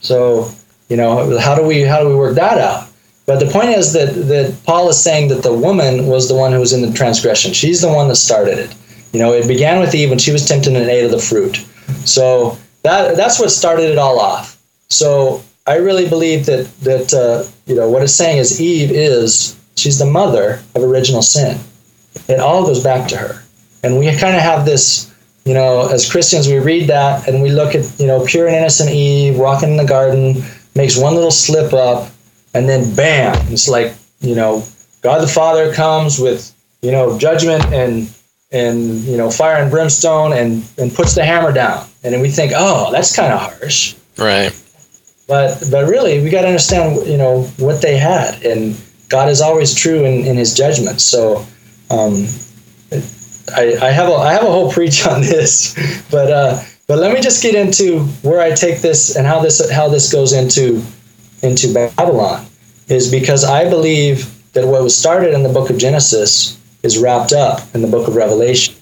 So 0.00 0.50
you 0.88 0.96
know 0.96 1.38
how 1.38 1.54
do 1.54 1.62
we 1.62 1.82
how 1.82 2.00
do 2.00 2.08
we 2.08 2.14
work 2.14 2.36
that 2.36 2.58
out? 2.58 2.88
But 3.26 3.40
the 3.40 3.46
point 3.46 3.70
is 3.70 3.92
that 3.94 4.14
that 4.28 4.56
Paul 4.64 4.88
is 4.88 5.02
saying 5.02 5.28
that 5.28 5.42
the 5.42 5.52
woman 5.52 6.06
was 6.06 6.28
the 6.28 6.34
one 6.34 6.52
who 6.52 6.60
was 6.60 6.72
in 6.72 6.82
the 6.82 6.92
transgression. 6.92 7.52
She's 7.52 7.80
the 7.80 7.92
one 7.92 8.08
that 8.08 8.16
started 8.16 8.58
it. 8.58 8.74
You 9.12 9.20
know, 9.20 9.32
it 9.32 9.48
began 9.48 9.80
with 9.80 9.94
Eve 9.94 10.10
when 10.10 10.18
she 10.18 10.32
was 10.32 10.46
tempted 10.46 10.74
and 10.74 10.90
ate 10.90 11.04
of 11.04 11.10
the 11.10 11.18
fruit. 11.18 11.56
So 12.04 12.58
that 12.82 13.16
that's 13.16 13.40
what 13.40 13.50
started 13.50 13.90
it 13.90 13.98
all 13.98 14.20
off. 14.20 14.60
So 14.88 15.42
I 15.66 15.76
really 15.76 16.08
believe 16.08 16.46
that 16.46 16.70
that 16.80 17.14
uh, 17.14 17.50
you 17.66 17.74
know 17.74 17.88
what 17.88 18.02
it's 18.02 18.12
saying 18.12 18.38
is 18.38 18.60
Eve 18.60 18.90
is 18.90 19.58
she's 19.76 19.98
the 19.98 20.06
mother 20.06 20.60
of 20.74 20.82
original 20.82 21.22
sin. 21.22 21.58
It 22.28 22.40
all 22.40 22.64
goes 22.64 22.82
back 22.82 23.08
to 23.08 23.16
her, 23.16 23.42
and 23.82 23.98
we 23.98 24.06
kind 24.16 24.36
of 24.36 24.42
have 24.42 24.66
this. 24.66 25.10
You 25.44 25.52
know, 25.52 25.88
as 25.88 26.10
Christians, 26.10 26.48
we 26.48 26.58
read 26.58 26.88
that 26.88 27.28
and 27.28 27.42
we 27.42 27.50
look 27.50 27.74
at 27.74 27.84
you 28.00 28.06
know 28.06 28.24
pure 28.24 28.46
and 28.46 28.56
innocent 28.56 28.90
Eve 28.90 29.36
walking 29.38 29.70
in 29.70 29.76
the 29.76 29.84
garden, 29.84 30.42
makes 30.74 30.96
one 30.96 31.14
little 31.14 31.30
slip 31.30 31.72
up, 31.74 32.10
and 32.54 32.66
then 32.68 32.94
bam, 32.94 33.36
it's 33.52 33.68
like 33.68 33.94
you 34.20 34.34
know 34.34 34.64
God 35.02 35.20
the 35.20 35.28
Father 35.28 35.72
comes 35.74 36.18
with 36.18 36.50
you 36.80 36.90
know 36.92 37.18
judgment 37.18 37.62
and 37.66 38.08
and 38.52 39.02
you 39.04 39.18
know 39.18 39.30
fire 39.30 39.56
and 39.56 39.70
brimstone 39.70 40.32
and 40.32 40.64
and 40.78 40.94
puts 40.94 41.14
the 41.14 41.24
hammer 41.24 41.52
down, 41.52 41.86
and 42.02 42.14
then 42.14 42.22
we 42.22 42.30
think, 42.30 42.52
oh, 42.56 42.90
that's 42.90 43.14
kind 43.14 43.32
of 43.32 43.40
harsh, 43.40 43.96
Right. 44.16 44.50
but 45.28 45.62
but 45.70 45.86
really 45.88 46.22
we 46.22 46.30
got 46.30 46.42
to 46.42 46.46
understand 46.48 47.06
you 47.06 47.18
know 47.18 47.42
what 47.58 47.82
they 47.82 47.98
had, 47.98 48.42
and 48.44 48.80
God 49.10 49.28
is 49.28 49.42
always 49.42 49.74
true 49.74 50.04
in, 50.06 50.24
in 50.26 50.36
His 50.36 50.54
judgment 50.54 51.02
So. 51.02 51.44
Um, 51.90 52.26
I, 53.54 53.76
I 53.80 53.90
have 53.90 54.08
a 54.08 54.14
I 54.14 54.32
have 54.32 54.42
a 54.42 54.50
whole 54.50 54.70
preach 54.70 55.06
on 55.06 55.20
this, 55.20 55.74
but 56.10 56.30
uh, 56.30 56.62
but 56.86 56.98
let 56.98 57.14
me 57.14 57.20
just 57.20 57.42
get 57.42 57.54
into 57.54 58.00
where 58.22 58.40
I 58.40 58.54
take 58.54 58.80
this 58.80 59.16
and 59.16 59.26
how 59.26 59.40
this 59.40 59.70
how 59.70 59.88
this 59.88 60.12
goes 60.12 60.32
into 60.32 60.82
into 61.42 61.72
Babylon 61.72 62.46
is 62.88 63.10
because 63.10 63.44
I 63.44 63.68
believe 63.68 64.30
that 64.52 64.66
what 64.66 64.82
was 64.82 64.96
started 64.96 65.34
in 65.34 65.42
the 65.42 65.48
book 65.48 65.70
of 65.70 65.78
Genesis 65.78 66.60
is 66.82 66.98
wrapped 66.98 67.32
up 67.32 67.62
in 67.74 67.82
the 67.82 67.88
book 67.88 68.08
of 68.08 68.14
Revelation. 68.14 68.74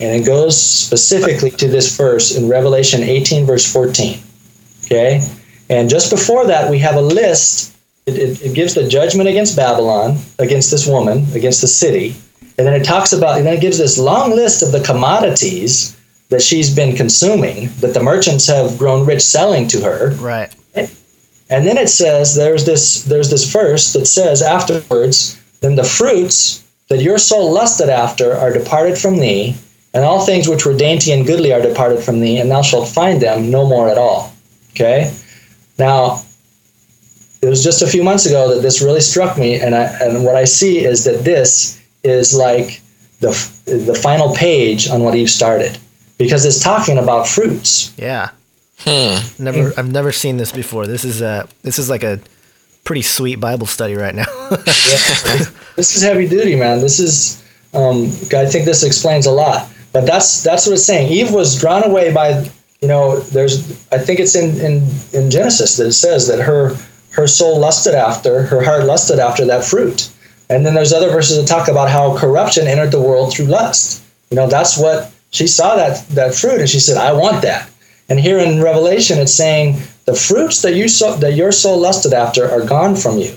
And 0.00 0.20
it 0.20 0.26
goes 0.26 0.60
specifically 0.60 1.50
to 1.52 1.68
this 1.68 1.96
verse 1.96 2.36
in 2.36 2.48
Revelation 2.48 3.02
18, 3.02 3.46
verse 3.46 3.70
14. 3.70 4.20
Okay? 4.84 5.28
And 5.70 5.88
just 5.88 6.10
before 6.10 6.46
that, 6.46 6.70
we 6.70 6.78
have 6.78 6.96
a 6.96 7.00
list. 7.00 7.76
It, 8.06 8.16
it, 8.16 8.42
it 8.42 8.54
gives 8.54 8.74
the 8.74 8.88
judgment 8.88 9.28
against 9.28 9.56
Babylon, 9.56 10.18
against 10.38 10.70
this 10.70 10.86
woman, 10.86 11.26
against 11.34 11.60
the 11.60 11.68
city. 11.68 12.16
And 12.58 12.66
then 12.66 12.74
it 12.74 12.84
talks 12.84 13.12
about, 13.12 13.38
and 13.38 13.46
then 13.46 13.54
it 13.54 13.60
gives 13.60 13.78
this 13.78 13.98
long 13.98 14.32
list 14.32 14.62
of 14.62 14.72
the 14.72 14.82
commodities 14.82 15.96
that 16.28 16.42
she's 16.42 16.74
been 16.74 16.96
consuming, 16.96 17.70
that 17.80 17.94
the 17.94 18.02
merchants 18.02 18.46
have 18.48 18.76
grown 18.76 19.06
rich 19.06 19.22
selling 19.22 19.68
to 19.68 19.80
her. 19.80 20.10
Right. 20.16 20.54
And 21.50 21.66
then 21.66 21.78
it 21.78 21.88
says 21.88 22.34
there's 22.34 22.66
this 22.66 23.04
there's 23.04 23.30
this 23.30 23.50
verse 23.50 23.92
that 23.94 24.06
says 24.06 24.42
afterwards, 24.42 25.40
then 25.60 25.76
the 25.76 25.84
fruits 25.84 26.62
that 26.88 27.02
your 27.02 27.18
soul 27.18 27.52
lusted 27.52 27.88
after 27.88 28.34
are 28.34 28.52
departed 28.52 28.98
from 28.98 29.16
thee, 29.16 29.56
and 29.94 30.04
all 30.04 30.24
things 30.24 30.46
which 30.46 30.66
were 30.66 30.76
dainty 30.76 31.12
and 31.12 31.26
goodly 31.26 31.52
are 31.52 31.62
departed 31.62 32.02
from 32.02 32.20
thee, 32.20 32.38
and 32.38 32.50
thou 32.50 32.60
shalt 32.60 32.88
find 32.88 33.22
them 33.22 33.50
no 33.50 33.66
more 33.66 33.88
at 33.88 33.96
all. 33.96 34.32
Okay? 34.72 35.14
Now 35.78 36.22
it 37.40 37.48
was 37.48 37.64
just 37.64 37.82
a 37.82 37.86
few 37.86 38.02
months 38.02 38.26
ago 38.26 38.54
that 38.54 38.60
this 38.60 38.82
really 38.82 39.00
struck 39.00 39.38
me, 39.38 39.58
and 39.58 39.74
I 39.74 39.84
and 40.02 40.24
what 40.24 40.36
I 40.36 40.44
see 40.44 40.84
is 40.84 41.04
that 41.04 41.24
this 41.24 41.77
is 42.02 42.34
like 42.34 42.80
the 43.20 43.30
the 43.66 43.94
final 43.94 44.34
page 44.34 44.88
on 44.88 45.02
what 45.02 45.14
Eve 45.14 45.30
started, 45.30 45.78
because 46.18 46.44
it's 46.44 46.62
talking 46.62 46.98
about 46.98 47.26
fruits. 47.26 47.92
Yeah. 47.96 48.30
Hmm. 48.80 49.18
Never. 49.42 49.72
I've 49.76 49.90
never 49.90 50.12
seen 50.12 50.36
this 50.36 50.52
before. 50.52 50.86
This 50.86 51.04
is 51.04 51.20
a. 51.20 51.48
This 51.62 51.78
is 51.78 51.90
like 51.90 52.04
a 52.04 52.20
pretty 52.84 53.02
sweet 53.02 53.40
Bible 53.40 53.66
study 53.66 53.94
right 53.94 54.14
now. 54.14 54.26
Yeah. 54.50 54.56
this 55.76 55.96
is 55.96 56.02
heavy 56.02 56.28
duty, 56.28 56.54
man. 56.56 56.80
This 56.80 57.00
is. 57.00 57.42
Um, 57.74 58.06
I 58.34 58.46
think 58.46 58.64
this 58.64 58.82
explains 58.82 59.26
a 59.26 59.30
lot. 59.30 59.68
But 59.92 60.06
that's 60.06 60.42
that's 60.42 60.66
what 60.66 60.74
it's 60.74 60.84
saying. 60.84 61.10
Eve 61.10 61.32
was 61.32 61.58
drawn 61.58 61.82
away 61.84 62.12
by. 62.12 62.48
You 62.80 62.86
know, 62.86 63.18
there's. 63.18 63.70
I 63.90 63.98
think 63.98 64.20
it's 64.20 64.36
in 64.36 64.60
in 64.60 64.88
in 65.12 65.30
Genesis 65.30 65.76
that 65.78 65.86
it 65.88 65.92
says 65.92 66.28
that 66.28 66.40
her 66.40 66.76
her 67.10 67.26
soul 67.26 67.58
lusted 67.58 67.94
after, 67.94 68.44
her 68.44 68.62
heart 68.62 68.84
lusted 68.84 69.18
after 69.18 69.44
that 69.46 69.64
fruit. 69.64 70.08
And 70.50 70.64
then 70.64 70.74
there's 70.74 70.92
other 70.92 71.10
verses 71.10 71.36
that 71.36 71.46
talk 71.46 71.68
about 71.68 71.90
how 71.90 72.16
corruption 72.16 72.66
entered 72.66 72.90
the 72.90 73.00
world 73.00 73.32
through 73.32 73.46
lust. 73.46 74.02
You 74.30 74.36
know, 74.36 74.46
that's 74.46 74.78
what 74.78 75.12
she 75.30 75.46
saw 75.46 75.76
that 75.76 76.06
that 76.10 76.34
fruit 76.34 76.60
and 76.60 76.68
she 76.68 76.80
said, 76.80 76.96
I 76.96 77.12
want 77.12 77.42
that. 77.42 77.70
And 78.08 78.18
here 78.18 78.38
in 78.38 78.62
Revelation 78.62 79.18
it's 79.18 79.34
saying 79.34 79.78
the 80.06 80.14
fruits 80.14 80.62
that 80.62 80.74
you 80.74 80.88
so, 80.88 81.16
that 81.16 81.34
your 81.34 81.52
soul 81.52 81.78
lusted 81.78 82.14
after 82.14 82.50
are 82.50 82.64
gone 82.64 82.96
from 82.96 83.18
you. 83.18 83.34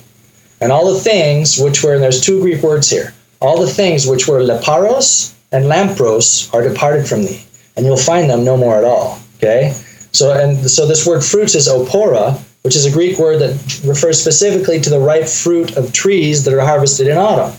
And 0.62 0.72
all 0.72 0.94
the 0.94 1.00
things 1.00 1.58
which 1.58 1.84
were 1.84 1.94
and 1.94 2.04
there's 2.04 2.22
two 2.22 2.40
Greek 2.40 2.64
words 2.64 2.90
here. 2.90 3.14
All 3.42 3.60
the 3.60 3.72
things 3.72 4.08
which 4.08 4.28
were 4.28 4.40
leparos 4.40 5.34
and 5.52 5.66
lampros 5.66 6.54
are 6.54 6.62
departed 6.62 7.08
from 7.08 7.24
thee, 7.24 7.44
and 7.76 7.86
you'll 7.86 7.98
find 7.98 8.30
them 8.30 8.46
no 8.46 8.56
more 8.56 8.78
at 8.78 8.84
all. 8.84 9.20
Okay? 9.38 9.76
So 10.14 10.32
and 10.32 10.70
so 10.70 10.86
this 10.86 11.06
word 11.06 11.24
fruits 11.24 11.56
is 11.56 11.68
opora, 11.68 12.40
which 12.64 12.76
is 12.76 12.86
a 12.86 12.92
Greek 12.92 13.18
word 13.18 13.40
that 13.40 13.82
refers 13.86 14.20
specifically 14.20 14.80
to 14.80 14.90
the 14.90 15.00
ripe 15.00 15.28
fruit 15.28 15.78
of 15.78 15.94
trees 15.94 16.44
that 16.46 16.54
are 16.54 16.62
harvested 16.62 17.08
in 17.08 17.18
autumn, 17.18 17.58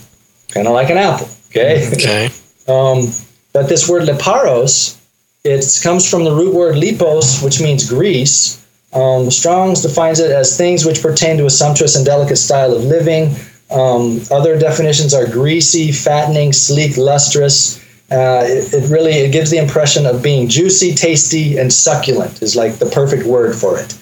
kind 0.49 0.67
of 0.67 0.73
like 0.73 0.89
an 0.89 0.97
apple. 0.97 1.29
Okay. 1.49 1.89
Okay. 1.93 2.29
Um, 2.67 3.11
but 3.51 3.67
this 3.67 3.87
word 3.89 4.03
leparos, 4.07 4.97
it 5.43 5.79
comes 5.83 6.09
from 6.09 6.23
the 6.23 6.31
root 6.31 6.53
word 6.53 6.75
lipos, 6.75 7.43
which 7.43 7.61
means 7.61 7.87
grease. 7.87 8.65
Um, 8.93 9.29
Strong's 9.29 9.81
defines 9.81 10.19
it 10.19 10.31
as 10.31 10.57
things 10.57 10.85
which 10.85 11.01
pertain 11.01 11.37
to 11.37 11.45
a 11.45 11.49
sumptuous 11.49 11.95
and 11.95 12.05
delicate 12.05 12.37
style 12.37 12.73
of 12.73 12.83
living. 12.83 13.35
Um, 13.71 14.21
other 14.31 14.57
definitions 14.57 15.13
are 15.13 15.25
greasy, 15.25 15.91
fattening, 15.91 16.53
sleek, 16.53 16.97
lustrous. 16.97 17.79
Uh, 18.11 18.43
it, 18.45 18.73
it 18.73 18.89
really 18.89 19.13
it 19.13 19.31
gives 19.31 19.49
the 19.49 19.57
impression 19.57 20.05
of 20.05 20.21
being 20.21 20.47
juicy, 20.47 20.93
tasty, 20.93 21.57
and 21.57 21.73
succulent 21.73 22.41
is 22.41 22.55
like 22.55 22.75
the 22.75 22.85
perfect 22.85 23.25
word 23.25 23.55
for 23.55 23.79
it. 23.79 23.97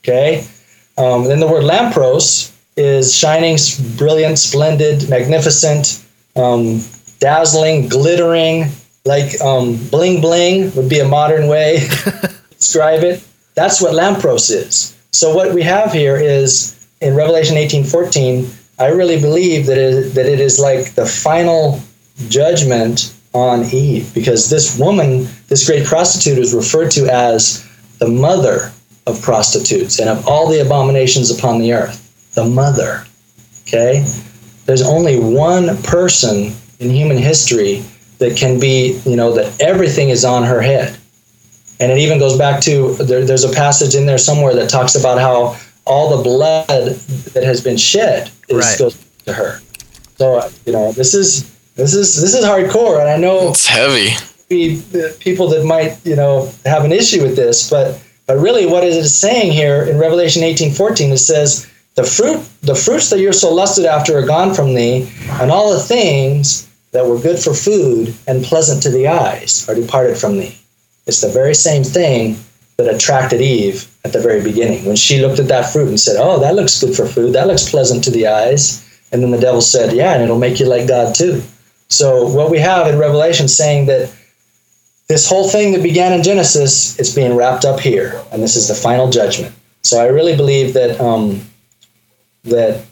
Okay. 0.00 0.46
Um, 0.98 1.24
then 1.24 1.40
the 1.40 1.46
word 1.46 1.64
lampros 1.64 2.52
is 2.76 3.14
shining, 3.14 3.56
brilliant, 3.96 4.38
splendid, 4.38 5.08
magnificent, 5.08 6.04
um, 6.36 6.80
dazzling, 7.20 7.88
glittering, 7.88 8.66
like 9.04 9.40
um, 9.40 9.76
bling 9.90 10.20
bling 10.20 10.74
would 10.74 10.88
be 10.88 11.00
a 11.00 11.08
modern 11.08 11.48
way 11.48 11.86
to 12.04 12.34
describe 12.50 13.02
it. 13.02 13.24
That's 13.54 13.80
what 13.80 13.92
lampros 13.92 14.50
is. 14.50 14.96
So 15.12 15.34
what 15.34 15.52
we 15.52 15.62
have 15.62 15.92
here 15.92 16.16
is 16.16 16.74
in 17.00 17.14
Revelation 17.14 17.56
18:14. 17.56 18.58
I 18.78 18.88
really 18.88 19.20
believe 19.20 19.66
that 19.66 19.78
it, 19.78 20.14
that 20.14 20.26
it 20.26 20.40
is 20.40 20.58
like 20.58 20.94
the 20.94 21.06
final 21.06 21.80
judgment 22.28 23.14
on 23.34 23.64
Eve, 23.72 24.12
because 24.14 24.50
this 24.50 24.78
woman, 24.78 25.26
this 25.48 25.66
great 25.66 25.86
prostitute, 25.86 26.38
is 26.38 26.52
referred 26.54 26.90
to 26.92 27.06
as 27.06 27.64
the 27.98 28.08
mother 28.08 28.72
of 29.06 29.20
prostitutes 29.22 29.98
and 29.98 30.08
of 30.08 30.26
all 30.28 30.48
the 30.48 30.60
abominations 30.60 31.36
upon 31.36 31.58
the 31.60 31.72
earth. 31.72 31.98
The 32.34 32.44
mother. 32.44 33.04
Okay? 33.62 34.04
There's 34.66 34.82
only 34.82 35.18
one 35.18 35.76
person 35.82 36.52
in 36.78 36.90
human 36.90 37.16
history 37.18 37.82
that 38.18 38.36
can 38.36 38.60
be, 38.60 39.00
you 39.04 39.16
know, 39.16 39.32
that 39.32 39.60
everything 39.60 40.10
is 40.10 40.24
on 40.24 40.44
her 40.44 40.60
head. 40.62 40.96
And 41.80 41.90
it 41.90 41.98
even 41.98 42.18
goes 42.20 42.38
back 42.38 42.60
to 42.62 42.94
there, 42.94 43.24
there's 43.24 43.42
a 43.44 43.52
passage 43.52 43.94
in 43.96 44.06
there 44.06 44.18
somewhere 44.18 44.54
that 44.54 44.70
talks 44.70 44.94
about 44.94 45.18
how 45.18 45.56
all 45.84 46.16
the 46.16 46.22
blood 46.22 46.68
that 46.68 47.42
has 47.42 47.60
been 47.60 47.76
shed 47.76 48.30
is, 48.48 48.56
Right. 48.56 48.78
goes 48.78 48.96
to 49.26 49.32
her. 49.32 49.60
So 50.16 50.48
you 50.64 50.72
know 50.72 50.92
this 50.92 51.14
is 51.14 51.50
this 51.74 51.92
is 51.94 52.20
this 52.20 52.34
is 52.34 52.44
hardcore, 52.44 53.00
and 53.00 53.08
I 53.08 53.16
know 53.16 53.48
It's 53.48 53.66
heavy. 53.66 54.10
be 54.48 54.80
people 55.18 55.48
that 55.48 55.64
might 55.64 55.98
you 56.04 56.14
know 56.14 56.52
have 56.64 56.84
an 56.84 56.92
issue 56.92 57.20
with 57.22 57.34
this, 57.34 57.68
but 57.68 57.98
but 58.32 58.40
really 58.40 58.64
what 58.64 58.82
it 58.82 58.94
is 58.94 59.14
saying 59.14 59.52
here 59.52 59.82
in 59.82 59.98
Revelation 59.98 60.42
18:14 60.42 61.12
it 61.12 61.18
says 61.18 61.66
the 61.96 62.04
fruit 62.04 62.40
the 62.62 62.74
fruits 62.74 63.10
that 63.10 63.20
you're 63.20 63.30
so 63.30 63.52
lusted 63.52 63.84
after 63.84 64.16
are 64.16 64.24
gone 64.24 64.54
from 64.54 64.72
thee, 64.72 65.06
and 65.32 65.50
all 65.50 65.70
the 65.70 65.78
things 65.94 66.66
that 66.92 67.06
were 67.06 67.18
good 67.18 67.38
for 67.38 67.52
food 67.52 68.14
and 68.26 68.42
pleasant 68.42 68.82
to 68.84 68.90
the 68.90 69.06
eyes 69.06 69.66
are 69.68 69.74
departed 69.74 70.16
from 70.16 70.38
thee. 70.38 70.56
It's 71.06 71.20
the 71.20 71.28
very 71.28 71.54
same 71.54 71.84
thing 71.84 72.38
that 72.78 72.94
attracted 72.94 73.42
Eve 73.42 73.86
at 74.02 74.14
the 74.14 74.20
very 74.20 74.40
beginning 74.40 74.86
when 74.86 74.96
she 74.96 75.20
looked 75.20 75.38
at 75.38 75.48
that 75.48 75.70
fruit 75.70 75.88
and 75.88 76.00
said, 76.00 76.16
"Oh, 76.18 76.38
that 76.40 76.54
looks 76.54 76.80
good 76.80 76.96
for 76.96 77.04
food. 77.04 77.34
That 77.34 77.48
looks 77.48 77.68
pleasant 77.68 78.02
to 78.04 78.10
the 78.10 78.28
eyes." 78.28 78.80
And 79.10 79.22
then 79.22 79.30
the 79.30 79.46
devil 79.46 79.60
said, 79.60 79.92
"Yeah, 79.92 80.14
and 80.14 80.22
it'll 80.22 80.38
make 80.38 80.58
you 80.58 80.64
like 80.64 80.86
God 80.86 81.14
too." 81.14 81.42
So 81.90 82.26
what 82.28 82.50
we 82.50 82.60
have 82.60 82.86
in 82.86 82.98
Revelation 82.98 83.46
saying 83.46 83.84
that 83.86 84.08
this 85.08 85.28
whole 85.28 85.48
thing 85.48 85.72
that 85.72 85.82
began 85.82 86.12
in 86.12 86.22
Genesis 86.22 86.98
is 86.98 87.14
being 87.14 87.36
wrapped 87.36 87.64
up 87.64 87.80
here, 87.80 88.22
and 88.32 88.42
this 88.42 88.56
is 88.56 88.68
the 88.68 88.74
final 88.74 89.10
judgment. 89.10 89.54
So 89.82 90.00
I 90.00 90.06
really 90.06 90.36
believe 90.36 90.74
that 90.74 91.00
um, 91.00 91.42
that 92.44 92.84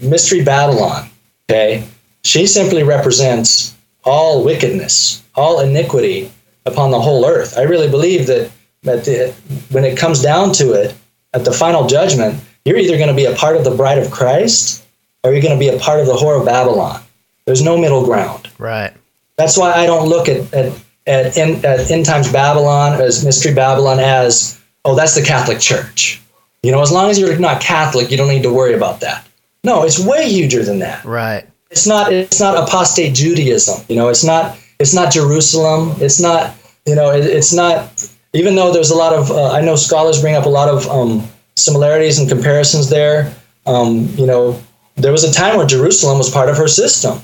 mystery 0.00 0.42
Babylon, 0.42 1.08
okay, 1.48 1.86
she 2.24 2.46
simply 2.46 2.82
represents 2.82 3.76
all 4.04 4.44
wickedness, 4.44 5.22
all 5.34 5.60
iniquity 5.60 6.30
upon 6.66 6.90
the 6.90 7.00
whole 7.00 7.26
earth. 7.26 7.56
I 7.56 7.62
really 7.62 7.88
believe 7.88 8.26
that 8.26 8.50
that 8.82 9.04
the, 9.04 9.34
when 9.70 9.84
it 9.84 9.96
comes 9.96 10.20
down 10.20 10.52
to 10.52 10.72
it, 10.72 10.94
at 11.32 11.44
the 11.44 11.52
final 11.52 11.86
judgment, 11.86 12.40
you're 12.64 12.78
either 12.78 12.96
going 12.96 13.08
to 13.08 13.14
be 13.14 13.24
a 13.24 13.34
part 13.34 13.56
of 13.56 13.64
the 13.64 13.74
bride 13.74 13.98
of 13.98 14.10
Christ 14.10 14.84
or 15.22 15.32
you're 15.32 15.42
going 15.42 15.58
to 15.58 15.58
be 15.58 15.74
a 15.74 15.78
part 15.78 16.00
of 16.00 16.06
the 16.06 16.12
whore 16.12 16.38
of 16.38 16.46
Babylon. 16.46 17.02
There's 17.44 17.62
no 17.62 17.76
middle 17.76 18.04
ground. 18.04 18.48
Right. 18.58 18.92
That's 19.36 19.58
why 19.58 19.72
I 19.72 19.86
don't 19.86 20.08
look 20.08 20.28
at 20.28 20.52
at 20.54 20.72
at, 21.06 21.36
in, 21.36 21.64
at 21.64 21.90
end 21.90 22.06
times 22.06 22.30
Babylon 22.30 23.00
as 23.00 23.24
mystery 23.24 23.54
Babylon 23.54 23.98
as 23.98 24.60
oh 24.84 24.94
that's 24.94 25.14
the 25.14 25.22
Catholic 25.22 25.60
Church. 25.60 26.20
You 26.62 26.72
know, 26.72 26.80
as 26.80 26.90
long 26.90 27.10
as 27.10 27.18
you're 27.18 27.38
not 27.38 27.60
Catholic, 27.60 28.10
you 28.10 28.16
don't 28.16 28.28
need 28.28 28.42
to 28.42 28.52
worry 28.52 28.74
about 28.74 29.00
that. 29.00 29.26
No, 29.64 29.84
it's 29.84 29.98
way 29.98 30.28
huger 30.28 30.62
than 30.62 30.78
that. 30.80 31.04
Right. 31.04 31.46
It's 31.70 31.86
not 31.86 32.12
it's 32.12 32.40
not 32.40 32.56
apostate 32.56 33.14
Judaism. 33.14 33.84
You 33.88 33.96
know, 33.96 34.08
it's 34.08 34.24
not 34.24 34.58
it's 34.78 34.94
not 34.94 35.12
Jerusalem. 35.12 35.94
It's 36.00 36.20
not 36.20 36.54
you 36.86 36.94
know 36.94 37.10
it, 37.10 37.24
it's 37.24 37.52
not 37.52 38.08
even 38.32 38.54
though 38.54 38.72
there's 38.72 38.90
a 38.90 38.96
lot 38.96 39.12
of 39.12 39.30
uh, 39.30 39.52
I 39.52 39.60
know 39.60 39.76
scholars 39.76 40.20
bring 40.20 40.34
up 40.34 40.46
a 40.46 40.50
lot 40.50 40.68
of 40.68 40.88
um, 40.88 41.26
similarities 41.56 42.18
and 42.18 42.28
comparisons 42.28 42.88
there. 42.90 43.34
Um, 43.66 44.08
you 44.16 44.26
know, 44.26 44.62
there 44.96 45.12
was 45.12 45.24
a 45.24 45.32
time 45.32 45.56
where 45.56 45.66
Jerusalem 45.66 46.18
was 46.18 46.30
part 46.30 46.48
of 46.48 46.56
her 46.56 46.68
system 46.68 47.20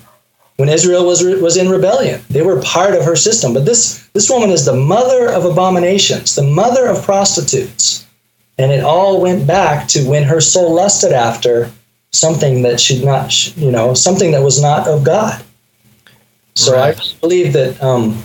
when 0.56 0.68
Israel 0.68 1.06
was 1.06 1.22
was 1.22 1.56
in 1.56 1.70
rebellion. 1.70 2.20
They 2.28 2.42
were 2.42 2.60
part 2.60 2.94
of 2.94 3.04
her 3.04 3.16
system. 3.16 3.54
But 3.54 3.64
this 3.64 4.06
this 4.12 4.28
woman 4.28 4.50
is 4.50 4.64
the 4.64 4.76
mother 4.76 5.28
of 5.28 5.44
abominations, 5.44 6.34
the 6.34 6.42
mother 6.42 6.86
of 6.86 7.02
prostitutes, 7.02 8.06
and 8.58 8.70
it 8.70 8.84
all 8.84 9.20
went 9.20 9.46
back 9.46 9.88
to 9.88 10.06
when 10.06 10.24
her 10.24 10.40
soul 10.40 10.74
lusted 10.74 11.12
after 11.12 11.70
something 12.12 12.62
that 12.62 12.80
should 12.80 13.04
not, 13.04 13.56
you 13.56 13.70
know, 13.70 13.94
something 13.94 14.32
that 14.32 14.42
was 14.42 14.60
not 14.60 14.86
of 14.86 15.04
God. 15.04 15.42
So 16.54 16.74
right. 16.74 16.98
I 16.98 17.20
believe 17.20 17.52
that 17.54 17.82
um, 17.82 18.22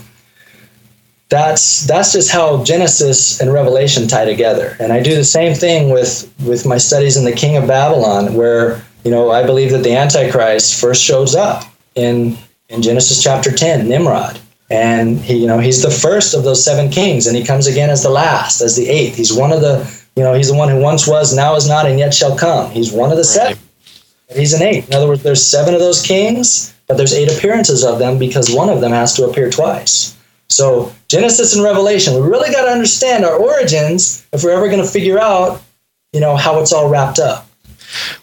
that's 1.30 1.86
that's 1.86 2.14
just 2.14 2.32
how 2.32 2.64
Genesis 2.64 3.40
and 3.40 3.54
Revelation 3.54 4.08
tie 4.08 4.26
together. 4.26 4.76
And 4.80 4.92
I 4.92 5.02
do 5.02 5.16
the 5.16 5.24
same 5.24 5.56
thing 5.56 5.90
with 5.90 6.32
with 6.46 6.66
my 6.66 6.78
studies 6.78 7.18
in 7.18 7.24
the 7.24 7.32
King 7.32 7.56
of 7.56 7.68
Babylon, 7.68 8.34
where 8.34 8.84
you 9.04 9.12
know 9.12 9.32
I 9.32 9.46
believe 9.46 9.72
that 9.72 9.84
the 9.84 9.96
Antichrist 9.96 10.80
first 10.80 11.04
shows 11.04 11.36
up 11.36 11.64
in 11.96 12.38
in 12.70 12.82
Genesis 12.82 13.22
chapter 13.22 13.52
10, 13.52 13.88
Nimrod. 13.88 14.40
And 14.70 15.20
he, 15.20 15.38
you 15.38 15.48
know, 15.48 15.60
he's 15.60 15.84
the 15.84 15.92
first 15.92 16.34
of 16.34 16.44
those 16.44 16.64
seven 16.64 16.90
kings, 16.90 17.28
and 17.28 17.38
he 17.38 17.46
comes 17.46 17.68
again 17.68 17.90
as 17.90 18.02
the 18.02 18.10
last, 18.10 18.62
as 18.62 18.76
the 18.76 18.90
eighth. 18.90 19.16
He's 19.16 19.32
one 19.32 19.52
of 19.52 19.62
the, 19.62 19.78
you 20.16 20.24
know, 20.24 20.34
he's 20.34 20.48
the 20.48 20.56
one 20.56 20.70
who 20.70 20.80
once 20.80 21.08
was, 21.08 21.36
now 21.36 21.56
is 21.56 21.68
not, 21.68 21.86
and 21.86 22.00
yet 22.00 22.14
shall 22.14 22.36
come. 22.36 22.72
He's 22.72 22.92
one 22.92 23.12
of 23.12 23.18
the 23.18 23.24
right. 23.24 23.56
seven. 23.56 23.60
He's 24.36 24.54
an 24.54 24.64
eight. 24.64 24.88
In 24.88 24.94
other 24.96 25.08
words, 25.08 25.22
there's 25.22 25.46
seven 25.46 25.76
of 25.76 25.80
those 25.80 26.02
kings, 26.02 26.74
but 26.88 26.98
there's 26.98 27.14
eight 27.14 27.32
appearances 27.32 27.84
of 27.84 28.00
them 28.00 28.18
because 28.18 28.52
one 28.52 28.70
of 28.70 28.82
them 28.82 28.92
has 28.92 29.14
to 29.16 29.26
appear 29.26 29.52
twice. 29.52 30.18
So 30.50 30.94
Genesis 31.08 31.56
and 31.56 31.64
Revelation, 31.64 32.16
we 32.16 32.22
really 32.22 32.52
got 32.52 32.66
to 32.66 32.72
understand 32.72 33.24
our 33.24 33.36
origins 33.36 34.26
if 34.34 34.44
we're 34.44 34.52
ever 34.52 34.68
going 34.68 34.84
to 34.84 34.90
figure 34.90 35.20
out, 35.20 35.62
you 36.12 36.20
know, 36.20 36.36
how 36.36 36.60
it's 36.60 36.74
all 36.74 36.90
wrapped 36.90 37.20
up. 37.20 37.45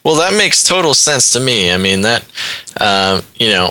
Well, 0.05 0.17
that 0.17 0.35
makes 0.37 0.65
total 0.65 0.95
sense 0.95 1.33
to 1.33 1.41
me. 1.41 1.73
I 1.73 1.77
mean, 1.77 2.03
that, 2.03 2.25
uh, 2.81 3.23
you 3.37 3.51
know, 3.51 3.71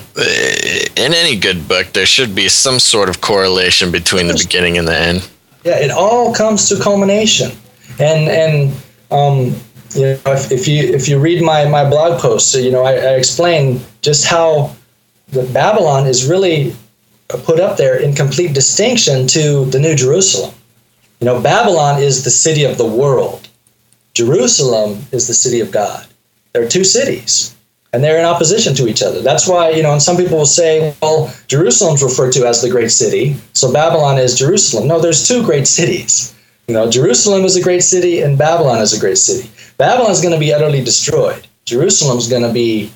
in 0.96 1.14
any 1.14 1.36
good 1.36 1.68
book, 1.68 1.88
there 1.92 2.06
should 2.06 2.34
be 2.34 2.48
some 2.48 2.78
sort 2.78 3.08
of 3.08 3.20
correlation 3.20 3.90
between 3.90 4.26
the 4.28 4.34
beginning 4.34 4.78
and 4.78 4.88
the 4.88 4.96
end. 4.96 5.28
Yeah, 5.64 5.78
it 5.78 5.90
all 5.90 6.34
comes 6.34 6.68
to 6.68 6.80
culmination. 6.80 7.52
And, 7.98 8.28
and, 8.28 8.74
um, 9.10 9.54
you 9.94 10.02
know, 10.02 10.20
if, 10.26 10.50
if 10.50 10.66
you 10.66 10.82
if 10.84 11.08
you 11.08 11.18
read 11.18 11.42
my, 11.42 11.68
my 11.68 11.88
blog 11.88 12.20
post, 12.20 12.54
you 12.54 12.70
know, 12.70 12.82
I, 12.82 12.92
I 12.92 13.16
explain 13.16 13.80
just 14.00 14.24
how 14.24 14.74
the 15.28 15.42
Babylon 15.44 16.06
is 16.06 16.26
really 16.26 16.74
put 17.28 17.60
up 17.60 17.76
there 17.76 17.98
in 17.98 18.14
complete 18.14 18.54
distinction 18.54 19.26
to 19.28 19.66
the 19.66 19.78
New 19.78 19.94
Jerusalem. 19.94 20.54
You 21.20 21.26
know, 21.26 21.40
Babylon 21.40 22.02
is 22.02 22.24
the 22.24 22.30
city 22.30 22.64
of 22.64 22.78
the 22.78 22.86
world. 22.86 23.41
Jerusalem 24.14 25.02
is 25.12 25.26
the 25.26 25.34
city 25.34 25.60
of 25.60 25.70
God. 25.70 26.06
There 26.52 26.62
are 26.62 26.68
two 26.68 26.84
cities, 26.84 27.56
and 27.92 28.04
they're 28.04 28.18
in 28.18 28.24
opposition 28.24 28.74
to 28.74 28.88
each 28.88 29.02
other. 29.02 29.20
That's 29.22 29.48
why, 29.48 29.70
you 29.70 29.82
know, 29.82 29.92
and 29.92 30.02
some 30.02 30.16
people 30.16 30.38
will 30.38 30.46
say, 30.46 30.94
well, 31.00 31.34
Jerusalem's 31.48 32.02
referred 32.02 32.32
to 32.34 32.46
as 32.46 32.60
the 32.60 32.70
great 32.70 32.90
city, 32.90 33.36
so 33.54 33.72
Babylon 33.72 34.18
is 34.18 34.38
Jerusalem. 34.38 34.86
No, 34.86 35.00
there's 35.00 35.26
two 35.26 35.42
great 35.44 35.66
cities. 35.66 36.34
You 36.68 36.74
know, 36.74 36.90
Jerusalem 36.90 37.44
is 37.44 37.56
a 37.56 37.62
great 37.62 37.82
city, 37.82 38.20
and 38.20 38.38
Babylon 38.38 38.80
is 38.80 38.92
a 38.92 39.00
great 39.00 39.18
city. 39.18 39.50
Babylon's 39.78 40.20
going 40.20 40.34
to 40.34 40.40
be 40.40 40.52
utterly 40.52 40.84
destroyed. 40.84 41.46
Jerusalem's 41.64 42.28
going 42.28 42.42
to 42.42 42.52
be, 42.52 42.90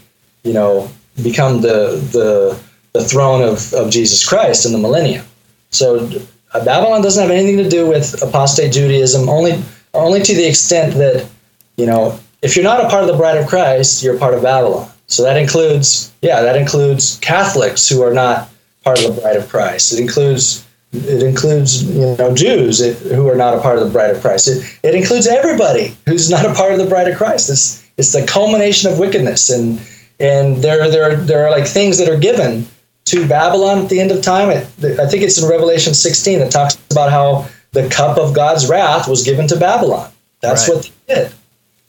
you 0.44 0.52
know, 0.52 0.90
become 1.22 1.62
the 1.62 1.96
the 2.12 2.60
the 2.92 3.04
throne 3.04 3.42
of, 3.42 3.72
of 3.74 3.90
Jesus 3.90 4.26
Christ 4.26 4.66
in 4.66 4.72
the 4.72 4.78
millennium. 4.78 5.24
So 5.70 6.08
uh, 6.54 6.64
Babylon 6.64 7.02
doesn't 7.02 7.20
have 7.20 7.30
anything 7.30 7.58
to 7.58 7.68
do 7.68 7.86
with 7.86 8.22
apostate 8.22 8.72
Judaism. 8.72 9.28
Only 9.28 9.62
only 9.96 10.22
to 10.22 10.34
the 10.34 10.46
extent 10.46 10.94
that, 10.94 11.28
you 11.76 11.86
know, 11.86 12.18
if 12.42 12.56
you're 12.56 12.64
not 12.64 12.84
a 12.84 12.88
part 12.88 13.02
of 13.02 13.08
the 13.08 13.16
bride 13.16 13.38
of 13.38 13.46
Christ, 13.46 14.02
you're 14.02 14.18
part 14.18 14.34
of 14.34 14.42
Babylon. 14.42 14.88
So 15.06 15.22
that 15.22 15.36
includes, 15.36 16.12
yeah, 16.22 16.42
that 16.42 16.56
includes 16.56 17.18
Catholics 17.18 17.88
who 17.88 18.02
are 18.02 18.12
not 18.12 18.50
part 18.82 19.02
of 19.04 19.14
the 19.14 19.20
bride 19.20 19.36
of 19.36 19.48
Christ. 19.48 19.92
It 19.92 20.00
includes 20.00 20.66
it 20.92 21.22
includes 21.22 21.82
you 21.82 22.16
know 22.16 22.34
Jews 22.34 22.78
who 23.02 23.28
are 23.28 23.34
not 23.34 23.54
a 23.54 23.60
part 23.60 23.78
of 23.78 23.84
the 23.84 23.90
bride 23.90 24.10
of 24.10 24.20
Christ. 24.20 24.48
It, 24.48 24.78
it 24.82 24.94
includes 24.94 25.26
everybody 25.26 25.96
who's 26.06 26.30
not 26.30 26.46
a 26.46 26.54
part 26.54 26.72
of 26.72 26.78
the 26.78 26.86
bride 26.86 27.08
of 27.08 27.16
Christ. 27.16 27.50
It's 27.50 27.84
it's 27.96 28.12
the 28.12 28.24
culmination 28.26 28.90
of 28.90 28.98
wickedness, 28.98 29.50
and 29.50 29.80
and 30.20 30.58
there 30.58 30.88
there 30.90 31.16
there 31.16 31.46
are 31.46 31.50
like 31.50 31.66
things 31.66 31.98
that 31.98 32.08
are 32.08 32.18
given 32.18 32.66
to 33.06 33.26
Babylon 33.26 33.78
at 33.78 33.88
the 33.88 34.00
end 34.00 34.10
of 34.10 34.22
time. 34.22 34.50
It, 34.50 34.66
I 34.98 35.06
think 35.06 35.22
it's 35.22 35.40
in 35.40 35.48
Revelation 35.48 35.94
16 35.94 36.40
that 36.40 36.50
talks 36.50 36.76
about 36.90 37.10
how 37.10 37.48
the 37.76 37.88
cup 37.90 38.16
of 38.16 38.34
God's 38.34 38.68
wrath 38.68 39.06
was 39.06 39.22
given 39.22 39.46
to 39.48 39.56
Babylon. 39.56 40.10
That's 40.40 40.66
right. 40.66 40.76
what 40.76 40.90
they 41.06 41.14
did. 41.14 41.32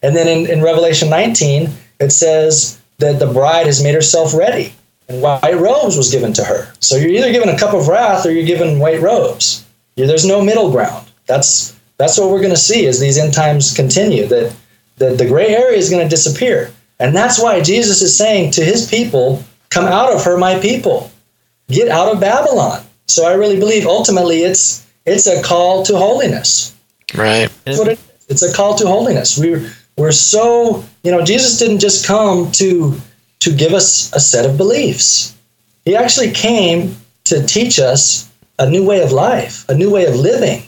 And 0.04 0.16
then 0.16 0.28
in, 0.28 0.50
in 0.50 0.62
Revelation 0.62 1.10
19, 1.10 1.70
it 2.02 2.12
says 2.12 2.80
that 2.98 3.20
the 3.20 3.32
bride 3.32 3.68
has 3.68 3.82
made 3.82 3.96
herself 3.96 4.34
ready, 4.34 4.74
and 5.08 5.22
white 5.22 5.58
robes 5.58 5.96
was 5.96 6.12
given 6.12 6.34
to 6.34 6.44
her. 6.44 6.74
So 6.82 6.98
you're 6.98 7.12
either 7.12 7.32
given 7.32 7.48
a 7.48 7.58
cup 7.58 7.74
of 7.74 7.88
wrath 7.88 8.26
or 8.26 8.32
you're 8.32 8.46
given 8.46 8.80
white 8.80 9.02
robes. 9.02 9.66
There's 9.96 10.26
no 10.26 10.44
middle 10.44 10.72
ground. 10.72 11.08
That's 11.26 11.74
that's 11.96 12.18
what 12.18 12.30
we're 12.30 12.42
going 12.42 12.52
to 12.52 12.58
see 12.58 12.86
as 12.86 13.00
these 13.00 13.18
end 13.18 13.34
times 13.34 13.74
continue. 13.74 14.28
That 14.28 14.54
that 14.98 15.18
the 15.18 15.28
gray 15.28 15.56
area 15.56 15.78
is 15.78 15.90
going 15.90 16.04
to 16.04 16.10
disappear, 16.10 16.72
and 17.00 17.16
that's 17.16 17.42
why 17.42 17.62
Jesus 17.62 18.02
is 18.02 18.16
saying 18.16 18.52
to 18.52 18.64
his 18.64 18.88
people, 18.88 19.44
"Come 19.70 19.86
out 19.86 20.14
of 20.14 20.24
her, 20.26 20.38
my 20.38 20.60
people. 20.60 21.12
Get 21.70 21.88
out 21.88 22.14
of 22.14 22.20
Babylon." 22.20 22.84
So 23.08 23.26
I 23.26 23.34
really 23.34 23.58
believe 23.58 23.88
ultimately 23.88 24.44
it's 24.44 24.87
it's 25.08 25.26
a 25.26 25.42
call 25.42 25.84
to 25.84 25.98
holiness. 25.98 26.76
Right. 27.16 27.50
That's 27.64 27.80
what 27.80 27.88
it 27.88 27.92
is. 27.94 28.04
It's 28.30 28.44
a 28.44 28.54
call 28.54 28.76
to 28.76 28.86
holiness. 28.86 29.38
We're 29.38 29.72
we're 29.98 30.12
so 30.12 30.84
you 31.04 31.12
know 31.12 31.24
Jesus 31.24 31.58
didn't 31.58 31.80
just 31.80 32.06
come 32.06 32.52
to 32.54 33.00
to 33.40 33.56
give 33.56 33.74
us 33.74 34.14
a 34.14 34.20
set 34.20 34.46
of 34.46 34.58
beliefs. 34.58 35.36
He 35.86 35.96
actually 35.96 36.32
came 36.32 36.96
to 37.26 37.46
teach 37.46 37.80
us 37.80 38.30
a 38.60 38.70
new 38.70 38.86
way 38.86 39.02
of 39.02 39.12
life, 39.12 39.68
a 39.70 39.76
new 39.76 39.90
way 39.90 40.06
of 40.06 40.16
living. 40.16 40.64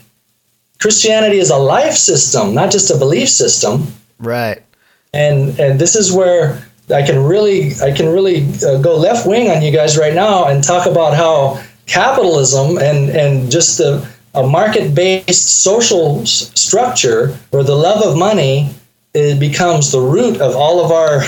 Christianity 0.80 1.38
is 1.38 1.50
a 1.50 1.56
life 1.56 1.94
system, 1.94 2.54
not 2.54 2.70
just 2.70 2.90
a 2.90 2.96
belief 2.96 3.28
system. 3.28 3.86
Right. 4.18 4.62
And 5.12 5.58
and 5.60 5.78
this 5.78 5.94
is 5.94 6.10
where 6.12 6.66
I 6.90 7.02
can 7.02 7.22
really 7.22 7.74
I 7.82 7.92
can 7.92 8.08
really 8.08 8.48
uh, 8.64 8.80
go 8.80 8.96
left 8.96 9.26
wing 9.26 9.50
on 9.50 9.60
you 9.60 9.70
guys 9.70 9.98
right 9.98 10.14
now 10.14 10.46
and 10.46 10.64
talk 10.64 10.86
about 10.86 11.14
how 11.14 11.62
capitalism 11.86 12.78
and 12.78 13.10
and 13.10 13.50
just 13.50 13.76
the 13.76 14.08
a 14.34 14.46
market-based 14.46 15.62
social 15.62 16.20
s- 16.22 16.52
structure 16.54 17.36
where 17.50 17.62
the 17.62 17.74
love 17.74 18.02
of 18.04 18.16
money 18.16 18.70
becomes 19.12 19.90
the 19.90 20.00
root 20.00 20.40
of 20.40 20.54
all 20.54 20.84
of 20.84 20.92
our 20.92 21.22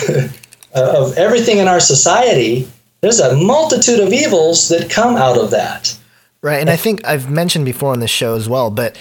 of 0.75 1.17
everything 1.19 1.59
in 1.59 1.69
our 1.69 1.81
society 1.81 2.69
there's 3.01 3.19
a 3.19 3.37
multitude 3.37 3.99
of 3.99 4.13
evils 4.13 4.69
that 4.69 4.89
come 4.89 5.17
out 5.17 5.37
of 5.37 5.51
that. 5.51 5.99
Right 6.43 6.61
and 6.61 6.71
i 6.71 6.77
think 6.77 7.05
i've 7.05 7.31
mentioned 7.31 7.65
before 7.65 7.93
on 7.93 8.01
this 8.01 8.11
show 8.11 8.35
as 8.35 8.49
well 8.49 8.71
but 8.71 8.99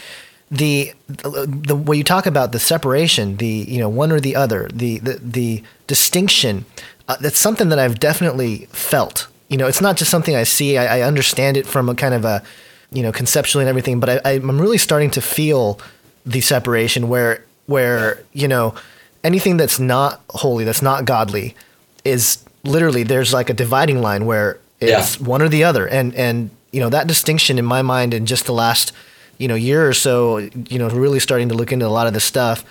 the, 0.51 0.93
the, 1.07 1.47
the 1.47 1.75
when 1.75 1.97
you 1.97 2.03
talk 2.03 2.25
about 2.25 2.51
the 2.51 2.59
separation 2.59 3.37
the 3.37 3.47
you 3.47 3.79
know 3.79 3.87
one 3.87 4.11
or 4.11 4.19
the 4.19 4.35
other 4.35 4.67
the 4.73 4.99
the, 4.99 5.13
the 5.23 5.63
distinction 5.87 6.65
uh, 7.07 7.15
that's 7.17 7.39
something 7.39 7.69
that 7.69 7.79
i've 7.79 7.99
definitely 7.99 8.67
felt. 8.71 9.27
You 9.47 9.57
know 9.57 9.67
it's 9.67 9.81
not 9.81 9.97
just 9.97 10.11
something 10.11 10.35
i 10.35 10.43
see 10.43 10.77
i, 10.77 10.99
I 10.99 11.01
understand 11.01 11.57
it 11.57 11.65
from 11.65 11.89
a 11.89 11.95
kind 11.95 12.13
of 12.13 12.25
a 12.25 12.43
you 12.91 13.01
know, 13.01 13.11
conceptually 13.11 13.63
and 13.63 13.69
everything, 13.69 13.99
but 13.99 14.25
I, 14.25 14.33
I'm 14.33 14.59
really 14.59 14.77
starting 14.77 15.11
to 15.11 15.21
feel 15.21 15.79
the 16.25 16.41
separation 16.41 17.07
where 17.09 17.43
where 17.65 18.21
you 18.33 18.47
know 18.47 18.75
anything 19.23 19.57
that's 19.57 19.79
not 19.79 20.21
holy, 20.29 20.63
that's 20.63 20.81
not 20.81 21.05
godly, 21.05 21.55
is 22.03 22.43
literally 22.63 23.03
there's 23.03 23.33
like 23.33 23.49
a 23.49 23.53
dividing 23.53 24.01
line 24.01 24.25
where 24.25 24.59
it's 24.79 25.19
yeah. 25.19 25.27
one 25.27 25.41
or 25.41 25.49
the 25.49 25.63
other, 25.63 25.87
and 25.87 26.13
and 26.15 26.49
you 26.71 26.79
know 26.79 26.89
that 26.89 27.07
distinction 27.07 27.57
in 27.57 27.65
my 27.65 27.81
mind 27.81 28.13
in 28.13 28.25
just 28.25 28.45
the 28.45 28.53
last 28.53 28.91
you 29.37 29.47
know 29.47 29.55
year 29.55 29.87
or 29.87 29.93
so, 29.93 30.37
you 30.37 30.77
know, 30.77 30.89
really 30.89 31.19
starting 31.19 31.49
to 31.49 31.55
look 31.55 31.71
into 31.71 31.87
a 31.87 31.89
lot 31.89 32.07
of 32.07 32.13
this 32.13 32.25
stuff 32.25 32.65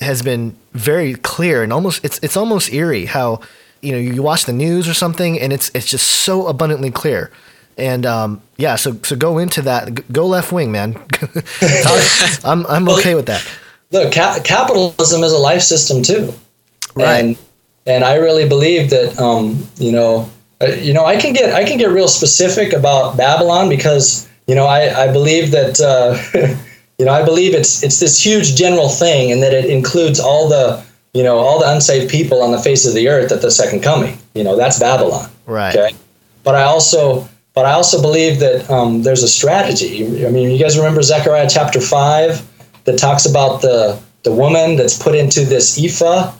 has 0.00 0.22
been 0.22 0.56
very 0.72 1.14
clear 1.14 1.62
and 1.62 1.72
almost 1.72 2.04
it's 2.04 2.18
it's 2.22 2.36
almost 2.36 2.72
eerie 2.72 3.06
how 3.06 3.40
you 3.80 3.92
know 3.92 3.98
you 3.98 4.22
watch 4.22 4.44
the 4.44 4.52
news 4.52 4.88
or 4.88 4.94
something 4.94 5.40
and 5.40 5.52
it's 5.52 5.70
it's 5.74 5.86
just 5.86 6.06
so 6.06 6.46
abundantly 6.46 6.90
clear 6.90 7.30
and 7.78 8.06
um, 8.06 8.42
yeah 8.56 8.76
so 8.76 8.98
so 9.02 9.16
go 9.16 9.38
into 9.38 9.62
that 9.62 10.12
go 10.12 10.26
left 10.26 10.52
wing 10.52 10.72
man 10.72 10.94
i'm 12.44 12.66
i'm 12.66 12.88
okay 12.88 13.14
with 13.14 13.26
that 13.26 13.46
look 13.92 14.12
ca- 14.12 14.40
capitalism 14.44 15.22
is 15.22 15.32
a 15.32 15.38
life 15.38 15.62
system 15.62 16.02
too 16.02 16.32
right 16.94 17.24
and 17.24 17.38
and 17.86 18.04
i 18.04 18.14
really 18.14 18.48
believe 18.48 18.90
that 18.90 19.18
um, 19.18 19.66
you 19.76 19.92
know 19.92 20.30
uh, 20.60 20.66
you 20.66 20.92
know 20.92 21.04
i 21.04 21.16
can 21.16 21.32
get 21.32 21.54
i 21.54 21.64
can 21.64 21.78
get 21.78 21.90
real 21.90 22.08
specific 22.08 22.72
about 22.72 23.16
babylon 23.16 23.68
because 23.68 24.28
you 24.46 24.54
know 24.54 24.66
i 24.66 25.04
i 25.04 25.12
believe 25.12 25.50
that 25.50 25.80
uh, 25.80 26.58
you 26.98 27.04
know, 27.04 27.12
I 27.12 27.24
believe 27.24 27.54
it's 27.54 27.82
it's 27.82 28.00
this 28.00 28.20
huge 28.24 28.56
general 28.56 28.88
thing, 28.88 29.30
and 29.30 29.42
that 29.42 29.54
it 29.54 29.66
includes 29.66 30.18
all 30.18 30.48
the 30.48 30.84
you 31.14 31.22
know 31.22 31.38
all 31.38 31.60
the 31.60 31.70
unsaved 31.70 32.10
people 32.10 32.42
on 32.42 32.50
the 32.50 32.58
face 32.58 32.86
of 32.86 32.94
the 32.94 33.08
earth 33.08 33.30
at 33.30 33.40
the 33.40 33.50
second 33.50 33.82
coming. 33.82 34.18
You 34.34 34.44
know, 34.44 34.56
that's 34.56 34.78
Babylon. 34.78 35.30
Right. 35.46 35.74
Okay. 35.74 35.96
But 36.42 36.56
I 36.56 36.64
also 36.64 37.28
but 37.58 37.66
I 37.66 37.72
also 37.72 38.00
believe 38.00 38.38
that 38.38 38.70
um, 38.70 39.02
there's 39.02 39.24
a 39.24 39.28
strategy. 39.28 40.24
I 40.24 40.30
mean, 40.30 40.48
you 40.52 40.60
guys 40.60 40.78
remember 40.78 41.02
Zechariah 41.02 41.48
chapter 41.50 41.80
five 41.80 42.46
that 42.84 42.96
talks 43.00 43.26
about 43.26 43.62
the 43.62 44.00
the 44.22 44.30
woman 44.30 44.76
that's 44.76 44.96
put 44.96 45.16
into 45.16 45.40
this 45.44 45.76
ephah 45.76 46.32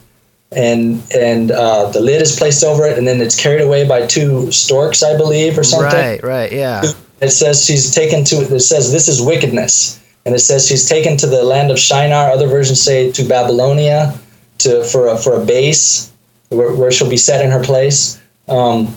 and 0.53 1.03
and 1.13 1.51
uh, 1.51 1.91
the 1.91 1.99
lid 1.99 2.23
is 2.23 2.37
placed 2.37 2.63
over 2.63 2.87
it, 2.87 2.97
and 2.97 3.09
then 3.09 3.21
it's 3.21 3.35
carried 3.35 3.63
away 3.63 3.85
by 3.85 4.07
two 4.07 4.53
storks, 4.53 5.03
I 5.03 5.17
believe, 5.17 5.59
or 5.59 5.65
something. 5.65 5.99
Right, 5.99 6.23
right, 6.23 6.53
yeah. 6.53 6.85
It 7.21 7.31
says 7.31 7.65
she's 7.65 7.93
taken 7.93 8.23
to. 8.27 8.37
It 8.37 8.61
says 8.61 8.93
this 8.93 9.09
is 9.09 9.21
wickedness, 9.21 10.01
and 10.25 10.37
it 10.37 10.39
says 10.39 10.69
she's 10.69 10.89
taken 10.89 11.17
to 11.17 11.27
the 11.27 11.43
land 11.43 11.73
of 11.73 11.81
Shinar. 11.81 12.31
Other 12.31 12.47
versions 12.47 12.81
say 12.81 13.11
to 13.11 13.25
Babylonia, 13.25 14.17
to 14.59 14.85
for 14.85 15.09
a, 15.09 15.19
for 15.19 15.35
a 15.35 15.45
base 15.45 16.13
where, 16.51 16.73
where 16.73 16.93
she'll 16.93 17.11
be 17.11 17.17
set 17.17 17.45
in 17.45 17.51
her 17.51 17.65
place. 17.65 18.21
Um, 18.47 18.95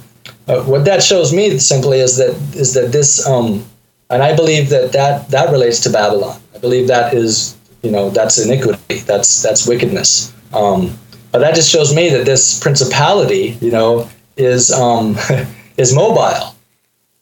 uh, 0.47 0.63
what 0.63 0.85
that 0.85 1.03
shows 1.03 1.33
me 1.33 1.57
simply 1.59 1.99
is 1.99 2.17
that 2.17 2.35
is 2.55 2.73
that 2.73 2.91
this, 2.91 3.25
um, 3.27 3.65
and 4.09 4.21
I 4.21 4.35
believe 4.35 4.69
that, 4.69 4.91
that 4.93 5.29
that 5.29 5.51
relates 5.51 5.79
to 5.81 5.89
Babylon. 5.89 6.39
I 6.55 6.57
believe 6.59 6.87
that 6.87 7.13
is 7.13 7.57
you 7.83 7.91
know 7.91 8.09
that's 8.09 8.37
iniquity. 8.37 8.99
That's 8.99 9.41
that's 9.41 9.67
wickedness. 9.67 10.33
Um, 10.53 10.97
but 11.31 11.39
that 11.39 11.55
just 11.55 11.71
shows 11.71 11.95
me 11.95 12.09
that 12.09 12.25
this 12.25 12.59
principality, 12.59 13.57
you 13.61 13.71
know, 13.71 14.09
is 14.37 14.71
um, 14.71 15.17
is 15.77 15.93
mobile. 15.93 16.55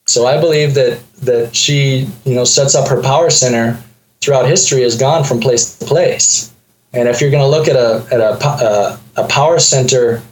So 0.07 0.25
I 0.25 0.39
believe 0.39 0.73
that 0.73 0.99
that 1.21 1.55
she, 1.55 2.07
you 2.25 2.35
know, 2.35 2.43
sets 2.43 2.73
up 2.75 2.87
her 2.87 3.01
power 3.01 3.29
center 3.29 3.81
throughout 4.21 4.47
history 4.47 4.81
has 4.81 4.97
gone 4.97 5.23
from 5.23 5.39
place 5.39 5.77
to 5.77 5.85
place. 5.85 6.51
And 6.93 7.07
if 7.07 7.21
you're 7.21 7.29
going 7.29 7.43
to 7.43 7.47
look 7.47 7.67
at 7.67 7.75
a 7.75 8.05
at 8.11 8.19
a, 8.19 8.43
a, 8.45 8.99
a 9.17 9.27
power 9.27 9.59
center 9.59 10.23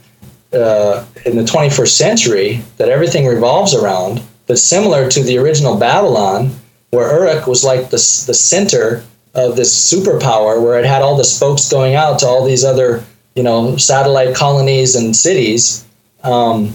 uh, 0.52 1.04
in 1.26 1.36
the 1.36 1.42
21st 1.42 1.88
century 1.88 2.62
that 2.76 2.88
everything 2.88 3.26
revolves 3.26 3.74
around, 3.74 4.22
that's 4.46 4.62
similar 4.62 5.08
to 5.10 5.22
the 5.22 5.38
original 5.38 5.76
Babylon, 5.76 6.50
where 6.90 7.10
Uruk 7.12 7.46
was 7.46 7.64
like 7.64 7.90
the 7.90 7.96
the 8.26 8.34
center 8.34 9.04
of 9.34 9.56
this 9.56 9.92
superpower, 9.92 10.62
where 10.62 10.78
it 10.78 10.86
had 10.86 11.02
all 11.02 11.16
the 11.16 11.24
spokes 11.24 11.70
going 11.70 11.94
out 11.94 12.18
to 12.20 12.26
all 12.26 12.44
these 12.44 12.64
other 12.64 13.04
you 13.36 13.42
know 13.42 13.76
satellite 13.76 14.34
colonies 14.34 14.94
and 14.96 15.14
cities. 15.14 15.84
Um, 16.24 16.74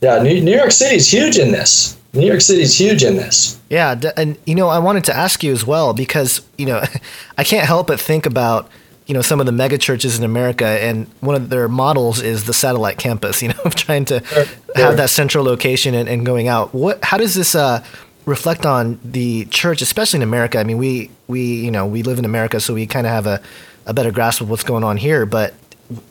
yeah, 0.00 0.20
New, 0.20 0.40
New 0.40 0.54
York 0.54 0.72
City 0.72 0.96
is 0.96 1.10
huge 1.10 1.38
in 1.38 1.52
this. 1.52 1.96
New 2.12 2.26
York 2.26 2.40
City's 2.42 2.78
huge 2.78 3.04
in 3.04 3.16
this. 3.16 3.58
Yeah, 3.70 3.98
and 4.16 4.36
you 4.44 4.54
know, 4.54 4.68
I 4.68 4.78
wanted 4.80 5.04
to 5.04 5.16
ask 5.16 5.42
you 5.42 5.52
as 5.52 5.64
well 5.64 5.94
because 5.94 6.42
you 6.58 6.66
know, 6.66 6.82
I 7.38 7.44
can't 7.44 7.66
help 7.66 7.86
but 7.86 8.00
think 8.00 8.26
about 8.26 8.68
you 9.06 9.14
know 9.14 9.22
some 9.22 9.40
of 9.40 9.46
the 9.46 9.52
mega 9.52 9.78
churches 9.78 10.18
in 10.18 10.24
America, 10.24 10.66
and 10.66 11.06
one 11.20 11.34
of 11.34 11.48
their 11.48 11.68
models 11.68 12.20
is 12.20 12.44
the 12.44 12.52
satellite 12.52 12.98
campus. 12.98 13.42
You 13.42 13.48
know, 13.52 13.60
of 13.64 13.74
trying 13.74 14.04
to 14.06 14.24
sure, 14.24 14.44
have 14.74 14.96
that 14.96 15.10
central 15.10 15.44
location 15.44 15.94
and, 15.94 16.08
and, 16.08 16.24
going 16.24 16.48
out. 16.48 16.74
What? 16.74 17.02
How 17.04 17.16
does 17.16 17.34
this 17.34 17.54
uh, 17.54 17.84
reflect 18.24 18.64
on 18.64 19.00
the 19.04 19.46
church, 19.46 19.82
especially 19.82 20.18
in 20.18 20.22
America? 20.22 20.58
I 20.58 20.64
mean, 20.64 20.78
we 20.78 21.10
we 21.26 21.42
you 21.42 21.70
know 21.70 21.86
we 21.86 22.02
live 22.02 22.18
in 22.18 22.24
America, 22.24 22.60
so 22.60 22.74
we 22.74 22.86
kind 22.86 23.06
of 23.06 23.12
have 23.12 23.26
a 23.26 23.42
a 23.86 23.94
better 23.94 24.12
grasp 24.12 24.40
of 24.40 24.48
what's 24.48 24.64
going 24.64 24.84
on 24.84 24.96
here. 24.96 25.26
But 25.26 25.54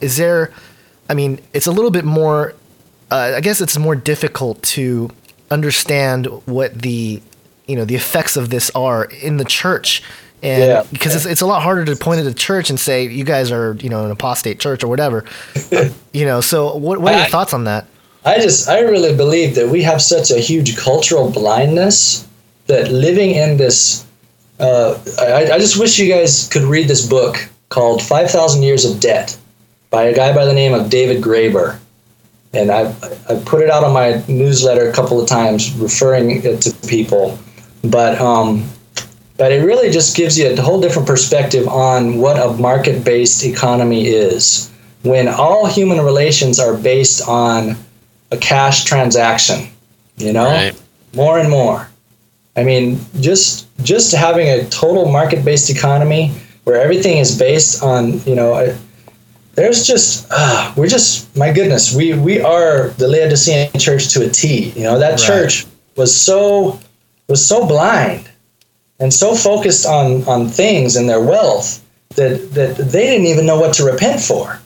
is 0.02 0.18
there? 0.18 0.52
I 1.10 1.14
mean, 1.14 1.40
it's 1.54 1.68
a 1.68 1.72
little 1.72 1.92
bit 1.92 2.06
more. 2.06 2.54
Uh, 3.10 3.34
I 3.36 3.42
guess 3.42 3.60
it's 3.60 3.78
more 3.78 3.96
difficult 3.96 4.62
to 4.64 5.10
understand 5.50 6.28
what 6.46 6.74
the 6.82 7.22
you 7.68 7.76
know 7.76 7.86
the 7.86 7.96
effects 7.96 8.36
of 8.36 8.50
this 8.50 8.70
are 8.72 9.06
in 9.06 9.38
the 9.38 9.46
church 9.46 10.04
and 10.44 10.64
yeah. 10.64 10.84
because 10.92 11.16
it's, 11.16 11.26
it's 11.26 11.42
a 11.42 11.46
lot 11.46 11.62
harder 11.62 11.86
to 11.86 11.96
point 11.96 12.20
at 12.20 12.26
a 12.26 12.34
church 12.34 12.70
and 12.70 12.80
say 12.80 13.08
you 13.08 13.24
guys 13.24 13.52
are 13.52 13.76
you 13.76 13.90
know 13.90 14.06
an 14.06 14.12
apostate 14.12 14.60
church 14.60 14.84
or 14.84 14.88
whatever. 14.88 15.26
You 16.14 16.26
know 16.26 16.42
so 16.42 16.76
what, 16.76 17.00
what 17.00 17.14
are 17.14 17.20
your 17.20 17.28
I, 17.28 17.30
thoughts 17.30 17.54
on 17.54 17.64
that? 17.64 17.88
I 18.26 18.38
just 18.40 18.68
i 18.68 18.82
really 18.82 19.16
believe 19.16 19.56
that 19.56 19.70
we 19.70 19.82
have 19.84 20.02
such 20.02 20.30
a 20.30 20.40
huge 20.40 20.76
cultural 20.76 21.32
blindness 21.32 22.28
that 22.68 22.92
living 22.92 23.32
in 23.32 23.56
this 23.56 24.06
uh, 24.60 25.02
I, 25.20 25.54
I 25.54 25.58
just 25.58 25.80
wish 25.80 25.98
you 25.98 26.14
guys 26.14 26.50
could 26.50 26.64
read 26.64 26.90
this 26.90 27.08
book 27.08 27.38
called 27.70 28.02
5000 28.02 28.62
years 28.62 28.84
of 28.84 29.00
debt 29.00 29.38
by 29.90 30.04
a 30.04 30.14
guy 30.14 30.34
by 30.36 30.46
the 30.46 30.54
name 30.54 30.74
of 30.74 30.90
david 30.90 31.24
graeber. 31.24 31.80
And 32.54 32.70
I've, 32.70 33.02
I've 33.30 33.46
put 33.46 33.62
it 33.62 33.70
out 33.70 33.86
on 33.86 33.94
my 33.94 34.22
newsletter 34.28 34.90
a 34.90 34.94
couple 34.94 35.22
of 35.22 35.30
times 35.30 35.74
referring 35.76 36.44
it 36.44 36.62
to 36.64 36.88
people. 36.88 37.40
But 37.82 38.20
um, 38.20 38.70
but 39.42 39.52
it 39.52 39.66
really 39.66 39.90
just 39.90 40.16
gives 40.16 40.38
you 40.38 40.54
a 40.54 40.62
whole 40.62 40.80
different 40.80 41.08
perspective 41.08 41.68
on 41.68 42.20
what 42.20 42.38
a 42.38 42.54
market-based 42.62 43.44
economy 43.44 44.06
is. 44.06 44.70
When 45.02 45.28
all 45.28 45.66
human 45.66 46.00
relations 46.00 46.60
are 46.60 46.78
based 46.78 47.28
on 47.28 47.76
a 48.30 48.38
cash 48.38 48.84
transaction 48.84 49.68
you 50.18 50.32
know? 50.32 50.46
Right. 50.46 50.80
more 51.16 51.40
and 51.40 51.50
more. 51.50 51.90
I 52.56 52.64
mean 52.64 53.00
just 53.20 53.66
just 53.82 54.14
having 54.14 54.48
a 54.48 54.70
total 54.70 55.12
market-based 55.12 55.72
economy 55.72 56.34
where 56.66 56.80
everything 56.80 57.18
is 57.18 57.36
based 57.36 57.82
on 57.82 58.22
you 58.26 58.36
know 58.36 58.78
there's 59.56 59.88
just 59.88 60.28
uh, 60.30 60.72
we're 60.78 60.88
just 60.88 61.36
my 61.36 61.52
goodness 61.52 61.96
we 61.96 62.14
we 62.14 62.42
are 62.42 62.90
the 63.02 63.08
laodicean 63.08 63.72
church 63.80 64.14
to 64.14 64.24
a 64.24 64.30
t. 64.30 64.70
You 64.76 64.84
know 64.84 65.00
that 65.00 65.14
right. 65.14 65.20
church 65.20 65.66
was 65.96 66.16
so 66.16 66.80
was 67.28 67.44
so 67.44 67.66
blind 67.66 68.30
and 69.02 69.14
so 69.14 69.36
focused 69.36 69.86
on 69.86 70.24
on 70.28 70.48
things 70.48 70.96
and 70.96 71.10
their 71.10 71.20
wealth 71.20 71.84
that 72.16 72.54
that 72.54 72.78
they 72.78 73.06
didn't 73.08 73.28
even 73.28 73.46
know 73.46 73.60
what 73.60 73.74
to 73.76 73.84
repent 73.84 74.22
for. 74.22 74.60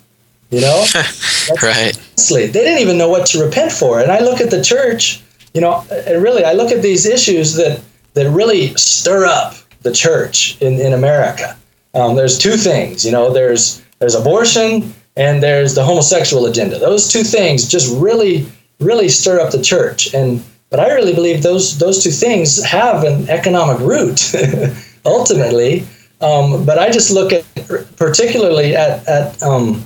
You 0.52 0.62
know, 0.62 0.86
right? 1.64 1.98
Honestly, 1.98 2.48
they 2.48 2.64
didn't 2.64 2.80
even 2.80 2.98
know 2.98 3.10
what 3.10 3.26
to 3.28 3.44
repent 3.44 3.72
for. 3.72 4.00
And 4.00 4.12
I 4.12 4.20
look 4.20 4.42
at 4.42 4.52
the 4.52 4.62
church. 4.62 5.22
You 5.54 5.62
know, 5.62 5.86
and 5.90 6.22
really, 6.22 6.44
I 6.44 6.52
look 6.52 6.72
at 6.72 6.82
these 6.82 7.06
issues 7.06 7.56
that 7.56 7.82
that 8.14 8.30
really 8.30 8.76
stir 8.76 9.26
up 9.26 9.56
the 9.82 9.92
church 9.92 10.62
in 10.62 10.80
in 10.80 10.94
America. 10.94 11.58
Um, 11.94 12.16
there's 12.16 12.38
two 12.38 12.58
things. 12.58 13.06
You 13.06 13.12
know, 13.12 13.32
there's 13.32 13.82
there's 14.00 14.16
abortion 14.16 14.94
and 15.16 15.42
there's 15.42 15.76
the 15.76 15.84
homosexual 15.84 16.46
agenda. 16.46 16.78
Those 16.78 17.08
two 17.08 17.24
things 17.24 17.68
just 17.68 17.94
really 17.98 18.46
really 18.80 19.08
stir 19.08 19.40
up 19.40 19.52
the 19.52 19.62
church 19.62 20.14
and 20.14 20.44
but 20.70 20.80
I 20.80 20.93
really 20.93 21.13
believe 21.13 21.43
those 21.43 21.78
those 21.78 22.03
two 22.03 22.11
things 22.11 22.63
have 22.63 23.03
an 23.03 23.30
economic 23.30 23.80
root 23.80 24.34
ultimately. 25.05 25.86
Um, 26.22 26.66
but 26.66 26.80
I 26.80 26.89
just 26.91 27.11
look 27.11 27.34
at 27.34 27.45
particularly 27.97 28.76
at 28.76 29.07
at 29.07 29.41
um, 29.43 29.84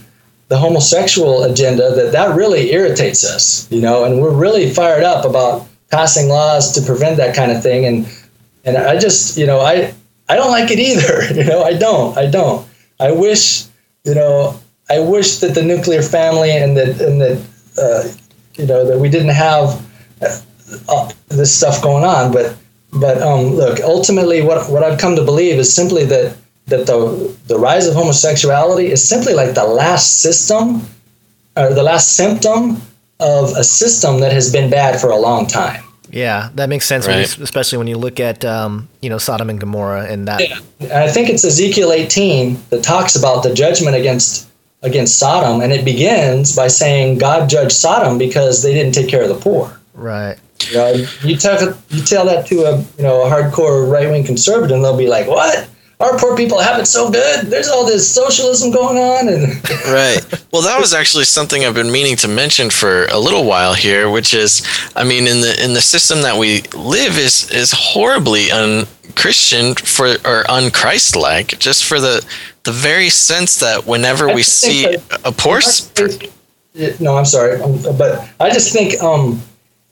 the 0.47 0.57
homosexual 0.57 1.43
agenda 1.43 1.93
that 1.95 2.11
that 2.11 2.35
really 2.35 2.71
irritates 2.71 3.23
us, 3.25 3.71
you 3.71 3.81
know, 3.81 4.03
and 4.03 4.21
we're 4.21 4.33
really 4.33 4.71
fired 4.73 5.03
up 5.03 5.25
about 5.25 5.67
passing 5.91 6.29
laws 6.29 6.71
to 6.73 6.81
prevent 6.81 7.17
that 7.17 7.35
kind 7.35 7.51
of 7.51 7.61
thing. 7.61 7.85
And 7.85 8.07
and 8.65 8.77
I 8.77 8.97
just 8.97 9.37
you 9.37 9.45
know 9.45 9.59
I 9.59 9.93
I 10.27 10.35
don't 10.35 10.51
like 10.51 10.71
it 10.71 10.79
either. 10.79 11.33
You 11.35 11.43
know 11.43 11.63
I 11.63 11.73
don't 11.73 12.17
I 12.17 12.25
don't. 12.25 12.67
I 12.99 13.11
wish 13.11 13.65
you 14.05 14.15
know 14.15 14.59
I 14.89 14.99
wish 14.99 15.37
that 15.39 15.53
the 15.55 15.63
nuclear 15.63 16.01
family 16.01 16.51
and 16.51 16.75
that 16.77 16.99
and 17.01 17.21
that 17.21 17.37
uh, 17.77 18.03
you 18.55 18.65
know 18.65 18.85
that 18.85 18.99
we 18.99 19.09
didn't 19.09 19.35
have 19.35 19.85
uh, 20.87 21.11
this 21.29 21.55
stuff 21.55 21.81
going 21.81 22.03
on. 22.03 22.31
But 22.31 22.55
but 22.93 23.21
um, 23.21 23.55
look, 23.55 23.79
ultimately, 23.81 24.41
what 24.41 24.69
what 24.69 24.83
I've 24.83 24.99
come 24.99 25.15
to 25.15 25.23
believe 25.23 25.59
is 25.59 25.73
simply 25.73 26.05
that 26.05 26.35
that 26.67 26.85
the 26.87 27.35
the 27.47 27.57
rise 27.57 27.87
of 27.87 27.95
homosexuality 27.95 28.87
is 28.91 29.03
simply 29.07 29.33
like 29.33 29.53
the 29.55 29.65
last 29.65 30.19
system 30.19 30.81
or 31.57 31.73
the 31.73 31.83
last 31.83 32.15
symptom 32.15 32.81
of 33.19 33.49
a 33.57 33.63
system 33.63 34.19
that 34.21 34.31
has 34.31 34.51
been 34.51 34.69
bad 34.69 34.99
for 35.01 35.09
a 35.09 35.17
long 35.17 35.45
time. 35.47 35.83
Yeah, 36.11 36.49
that 36.55 36.69
makes 36.69 36.85
sense, 36.87 37.05
when 37.05 37.19
you- 37.19 37.43
especially 37.43 37.77
when 37.77 37.85
you 37.87 37.97
look 37.97 38.19
at 38.19 38.43
um, 38.43 38.87
you 39.01 39.09
know 39.11 39.19
Sodom 39.19 39.49
and 39.49 39.59
Gomorrah 39.59 40.05
and 40.09 40.27
that. 40.27 40.41
And 40.79 40.91
I 40.91 41.07
think 41.11 41.29
it's 41.29 41.43
Ezekiel 41.43 41.91
18 41.91 42.57
that 42.71 42.81
talks 42.83 43.15
about 43.15 43.43
the 43.43 43.53
judgment 43.53 43.95
against 43.95 44.47
against 44.81 45.19
Sodom, 45.19 45.61
and 45.61 45.71
it 45.73 45.83
begins 45.85 46.55
by 46.55 46.67
saying 46.67 47.17
God 47.19 47.49
judged 47.49 47.73
Sodom 47.73 48.17
because 48.17 48.63
they 48.63 48.73
didn't 48.73 48.93
take 48.95 49.07
care 49.09 49.21
of 49.21 49.29
the 49.29 49.35
poor. 49.35 49.77
Right. 49.93 50.37
You 50.67 50.77
know, 50.77 51.07
you 51.23 51.37
tell 51.37 51.77
you 51.89 52.03
tell 52.03 52.25
that 52.25 52.45
to 52.47 52.63
a 52.63 52.77
you 52.77 53.03
know 53.03 53.23
a 53.23 53.29
hardcore 53.29 53.89
right 53.89 54.09
wing 54.09 54.23
conservative, 54.23 54.75
and 54.75 54.83
they'll 54.83 54.97
be 54.97 55.07
like, 55.07 55.27
"What? 55.27 55.69
Our 55.99 56.17
poor 56.17 56.37
people 56.37 56.59
have 56.59 56.79
it 56.79 56.85
so 56.85 57.11
good. 57.11 57.47
There's 57.47 57.67
all 57.67 57.85
this 57.85 58.09
socialism 58.09 58.71
going 58.71 58.97
on." 58.97 59.29
And 59.29 59.69
right. 59.85 60.19
Well, 60.51 60.61
that 60.63 60.79
was 60.79 60.93
actually 60.93 61.25
something 61.25 61.63
I've 61.63 61.73
been 61.73 61.91
meaning 61.91 62.15
to 62.17 62.27
mention 62.27 62.69
for 62.69 63.05
a 63.05 63.17
little 63.17 63.45
while 63.45 63.73
here, 63.73 64.09
which 64.09 64.33
is, 64.33 64.65
I 64.95 65.03
mean, 65.03 65.27
in 65.27 65.41
the 65.41 65.63
in 65.63 65.73
the 65.73 65.81
system 65.81 66.21
that 66.21 66.37
we 66.37 66.61
live 66.75 67.17
is 67.17 67.49
is 67.51 67.71
horribly 67.71 68.51
un-Christian 68.51 69.75
for 69.75 70.15
or 70.25 70.49
un-Christ-like, 70.51 71.57
just 71.59 71.85
for 71.85 71.99
the 71.99 72.25
the 72.63 72.71
very 72.71 73.09
sense 73.09 73.59
that 73.59 73.85
whenever 73.85 74.33
we 74.33 74.43
see 74.43 74.85
a 75.25 75.31
poor, 75.31 75.61
no, 76.99 77.17
I'm 77.17 77.25
sorry, 77.25 77.61
um, 77.61 77.81
but 77.97 78.29
I 78.39 78.51
just 78.51 78.71
think 78.71 79.01
um, 79.01 79.41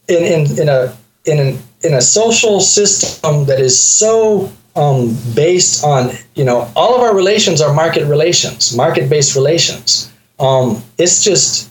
in, 0.08 0.24
in 0.24 0.60
in 0.62 0.70
a 0.70 0.96
in 1.26 1.40
an, 1.40 1.58
in 1.82 1.94
a 1.94 2.02
social 2.02 2.60
system 2.60 3.46
that 3.46 3.60
is 3.60 3.78
so 3.82 4.52
um, 4.76 5.16
based 5.36 5.84
on 5.84 6.12
you 6.36 6.46
know 6.46 6.72
all 6.76 6.96
of 6.96 7.02
our 7.02 7.16
relations 7.16 7.62
are 7.62 7.74
market 7.74 8.06
relations, 8.08 8.76
market 8.76 9.10
based 9.10 9.36
relations. 9.36 10.12
Um, 10.40 10.82
it's 10.98 11.24
just 11.24 11.70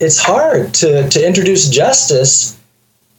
it's 0.00 0.18
hard 0.18 0.74
to 0.74 1.08
to 1.08 1.26
introduce 1.26 1.68
justice 1.68 2.58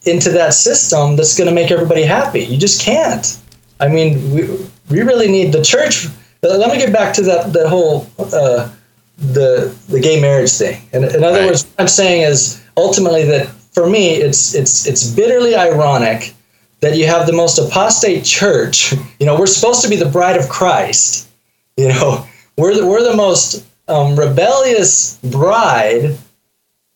into 0.05 0.29
that 0.31 0.53
system 0.53 1.15
that's 1.17 1.37
going 1.37 1.49
to 1.49 1.53
make 1.53 1.71
everybody 1.71 2.03
happy. 2.03 2.41
You 2.41 2.57
just 2.57 2.81
can't. 2.81 3.37
I 3.81 3.87
mean, 3.87 4.31
we, 4.33 4.41
we 4.89 5.01
really 5.01 5.29
need 5.29 5.51
the 5.53 5.61
church. 5.61 6.07
Let 6.41 6.71
me 6.71 6.77
get 6.77 6.93
back 6.93 7.13
to 7.15 7.21
that 7.23 7.51
that 7.53 7.67
whole 7.67 8.07
uh, 8.17 8.69
the 9.17 9.75
the 9.89 9.99
gay 9.99 10.19
marriage 10.21 10.51
thing. 10.51 10.81
And 10.93 11.03
in 11.05 11.23
other 11.23 11.39
Right. 11.39 11.47
words, 11.47 11.63
what 11.65 11.81
I'm 11.81 11.87
saying 11.87 12.21
is 12.23 12.61
ultimately 12.77 13.23
that 13.25 13.49
for 13.71 13.89
me, 13.89 14.15
it's 14.15 14.53
it's 14.55 14.85
it's 14.87 15.09
bitterly 15.11 15.55
ironic 15.55 16.33
that 16.81 16.97
you 16.97 17.05
have 17.07 17.27
the 17.27 17.33
most 17.33 17.57
apostate 17.57 18.23
church. 18.23 18.93
You 19.19 19.25
know, 19.25 19.37
we're 19.37 19.47
supposed 19.47 19.81
to 19.83 19.89
be 19.89 19.95
the 19.95 20.09
bride 20.09 20.37
of 20.37 20.49
Christ. 20.49 21.29
You 21.77 21.89
know, 21.89 22.25
we're 22.57 22.75
the, 22.75 22.85
we're 22.85 23.03
the 23.03 23.15
most 23.15 23.65
um, 23.87 24.17
rebellious 24.17 25.17
bride. 25.17 26.17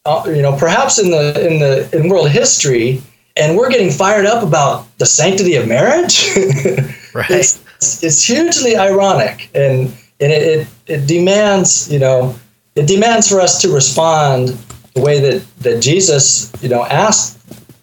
Uh, 0.05 0.23
you 0.27 0.41
know, 0.41 0.57
perhaps 0.57 0.99
in 0.99 1.11
the 1.11 1.47
in 1.47 1.59
the 1.59 1.89
in 1.97 2.09
world 2.09 2.29
history, 2.29 3.01
and 3.37 3.57
we're 3.57 3.69
getting 3.69 3.89
fired 3.89 4.25
up 4.25 4.43
about 4.43 4.85
the 4.97 5.05
sanctity 5.05 5.55
of 5.55 5.67
marriage. 5.67 6.29
Right. 7.13 7.29
it's, 7.29 7.61
it's 8.01 8.25
hugely 8.25 8.75
ironic, 8.75 9.51
and 9.53 9.95
and 10.19 10.31
it, 10.31 10.41
it 10.41 10.67
it 10.87 11.05
demands 11.05 11.91
you 11.93 11.99
know 11.99 12.35
it 12.75 12.87
demands 12.87 13.29
for 13.29 13.39
us 13.39 13.61
to 13.61 13.71
respond 13.71 14.57
the 14.95 15.01
way 15.01 15.19
that 15.19 15.45
that 15.59 15.81
Jesus 15.81 16.51
you 16.61 16.69
know 16.69 16.85
asked 16.85 17.39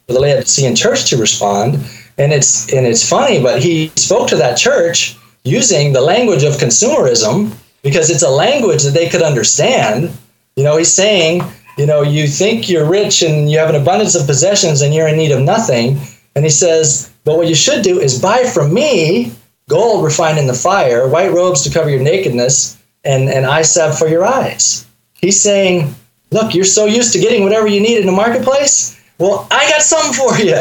for 0.06 0.14
the 0.14 0.20
Laodicean 0.20 0.74
church 0.76 1.08
to 1.10 1.16
respond, 1.16 1.74
and 2.18 2.32
it's 2.32 2.72
and 2.72 2.86
it's 2.86 3.08
funny, 3.08 3.42
but 3.42 3.62
he 3.62 3.88
spoke 3.96 4.28
to 4.28 4.36
that 4.36 4.56
church 4.56 5.16
using 5.44 5.92
the 5.92 6.00
language 6.00 6.44
of 6.44 6.54
consumerism 6.54 7.54
because 7.82 8.10
it's 8.10 8.22
a 8.22 8.30
language 8.30 8.82
that 8.82 8.94
they 8.94 9.08
could 9.08 9.22
understand. 9.22 10.12
You 10.56 10.64
know, 10.64 10.76
he's 10.76 10.92
saying, 10.92 11.42
you 11.78 11.86
know, 11.86 12.02
you 12.02 12.26
think 12.26 12.68
you're 12.68 12.88
rich 12.88 13.22
and 13.22 13.50
you 13.50 13.58
have 13.58 13.70
an 13.70 13.80
abundance 13.80 14.14
of 14.14 14.26
possessions 14.26 14.82
and 14.82 14.92
you're 14.94 15.08
in 15.08 15.16
need 15.16 15.32
of 15.32 15.40
nothing. 15.40 15.98
And 16.36 16.44
he 16.44 16.50
says, 16.50 17.10
but 17.24 17.36
what 17.36 17.48
you 17.48 17.54
should 17.54 17.82
do 17.82 17.98
is 17.98 18.20
buy 18.20 18.44
from 18.44 18.74
me 18.74 19.32
gold 19.68 20.04
refined 20.04 20.38
in 20.38 20.46
the 20.46 20.54
fire, 20.54 21.08
white 21.08 21.32
robes 21.32 21.62
to 21.62 21.70
cover 21.70 21.88
your 21.88 22.00
nakedness, 22.02 22.76
and, 23.04 23.30
and 23.30 23.46
eye 23.46 23.62
salve 23.62 23.96
for 23.96 24.08
your 24.08 24.24
eyes. 24.24 24.84
He's 25.14 25.40
saying, 25.40 25.94
look, 26.30 26.54
you're 26.54 26.64
so 26.64 26.86
used 26.86 27.12
to 27.12 27.18
getting 27.20 27.42
whatever 27.42 27.66
you 27.66 27.80
need 27.80 27.98
in 27.98 28.06
the 28.06 28.12
marketplace. 28.12 29.00
Well, 29.18 29.46
I 29.50 29.68
got 29.68 29.82
something 29.82 30.12
for 30.12 30.38
you. 30.42 30.56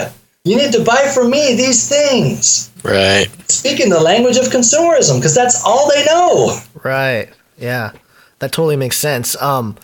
You 0.45 0.55
need 0.57 0.71
to 0.73 0.83
buy 0.83 1.11
from 1.13 1.29
me 1.29 1.55
these 1.55 1.87
things. 1.87 2.71
right? 2.83 3.27
Speaking 3.51 3.89
the 3.89 3.99
language 3.99 4.37
of 4.37 4.45
consumerism, 4.45 5.17
because 5.17 5.35
that's 5.35 5.63
all 5.63 5.89
they 5.93 6.03
know. 6.05 6.57
Right. 6.83 7.29
Yeah. 7.57 7.91
That 8.39 8.51
totally 8.51 8.77
makes 8.77 8.97
sense. 8.97 9.39
Um, 9.41 9.75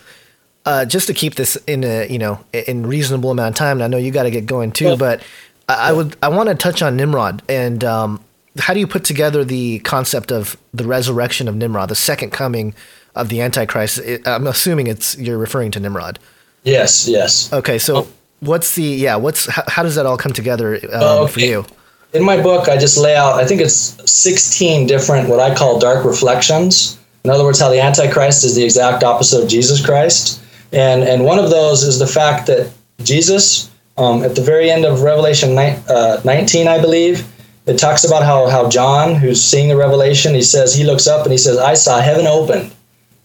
uh, 0.64 0.84
just 0.84 1.06
to 1.06 1.14
keep 1.14 1.36
this 1.36 1.56
in 1.66 1.84
a 1.84 2.08
you 2.10 2.18
know 2.18 2.40
in 2.52 2.86
reasonable 2.86 3.30
amount 3.30 3.50
of 3.50 3.54
time. 3.54 3.76
And 3.76 3.84
I 3.84 3.86
know 3.88 3.98
you 3.98 4.10
got 4.10 4.24
to 4.24 4.30
get 4.30 4.46
going 4.46 4.72
too, 4.72 4.86
Yeah. 4.90 4.96
but 4.96 5.22
I, 5.68 5.90
I 5.90 5.92
would 5.92 6.16
I 6.22 6.28
want 6.28 6.48
to 6.48 6.54
touch 6.56 6.82
on 6.82 6.96
Nimrod 6.96 7.42
and 7.48 7.84
um, 7.84 8.24
how 8.58 8.72
do 8.74 8.80
you 8.80 8.86
put 8.86 9.04
together 9.04 9.44
the 9.44 9.78
concept 9.80 10.32
of 10.32 10.56
the 10.72 10.84
resurrection 10.84 11.46
of 11.48 11.54
Nimrod, 11.54 11.90
the 11.90 11.94
second 11.94 12.30
coming 12.30 12.74
of 13.16 13.28
the 13.28 13.40
Antichrist? 13.40 14.00
I'm 14.24 14.46
assuming 14.46 14.86
it's 14.86 15.18
you're 15.18 15.38
referring 15.38 15.70
to 15.72 15.80
Nimrod. 15.80 16.18
Yes, 16.62 17.08
yes. 17.08 17.52
Okay, 17.52 17.78
so 17.78 18.06
what's 18.40 18.74
the 18.74 18.82
yeah? 18.82 19.16
What's 19.16 19.46
how, 19.46 19.64
how 19.68 19.82
does 19.82 19.94
that 19.94 20.06
all 20.06 20.16
come 20.16 20.32
together 20.32 20.76
um, 20.76 20.80
Oh, 20.92 21.26
for 21.26 21.40
you? 21.40 21.64
In 22.12 22.24
my 22.24 22.40
book, 22.40 22.68
I 22.68 22.76
just 22.76 22.96
lay 22.96 23.14
out, 23.14 23.34
I 23.34 23.44
think 23.44 23.60
it's 23.60 23.96
16 24.10 24.86
different, 24.86 25.28
what 25.28 25.40
I 25.40 25.54
call 25.54 25.78
dark 25.78 26.04
reflections. 26.04 26.98
In 27.24 27.30
other 27.30 27.44
words, 27.44 27.58
how 27.60 27.68
the 27.68 27.80
Antichrist 27.80 28.44
is 28.44 28.54
the 28.54 28.64
exact 28.64 29.02
opposite 29.02 29.42
of 29.42 29.48
Jesus 29.48 29.84
Christ. 29.84 30.40
And, 30.72 31.02
and 31.02 31.24
one 31.24 31.38
of 31.38 31.50
those 31.50 31.82
is 31.82 31.98
the 31.98 32.06
fact 32.06 32.46
that 32.46 32.72
Jesus, 33.02 33.70
um, 33.98 34.22
at 34.22 34.34
the 34.34 34.40
very 34.42 34.70
end 34.70 34.84
of 34.84 35.02
Revelation 35.02 35.58
uh, 35.58 36.20
19, 36.24 36.68
I 36.68 36.80
believe, 36.80 37.26
it 37.66 37.78
talks 37.78 38.04
about 38.04 38.22
how, 38.22 38.48
how 38.48 38.68
John, 38.68 39.16
who's 39.16 39.42
seeing 39.42 39.68
the 39.68 39.76
revelation, 39.76 40.34
he 40.34 40.42
says, 40.42 40.74
he 40.74 40.84
looks 40.84 41.06
up 41.06 41.24
and 41.24 41.32
he 41.32 41.38
says, 41.38 41.58
I 41.58 41.74
saw 41.74 42.00
heaven 42.00 42.26
opened. 42.26 42.72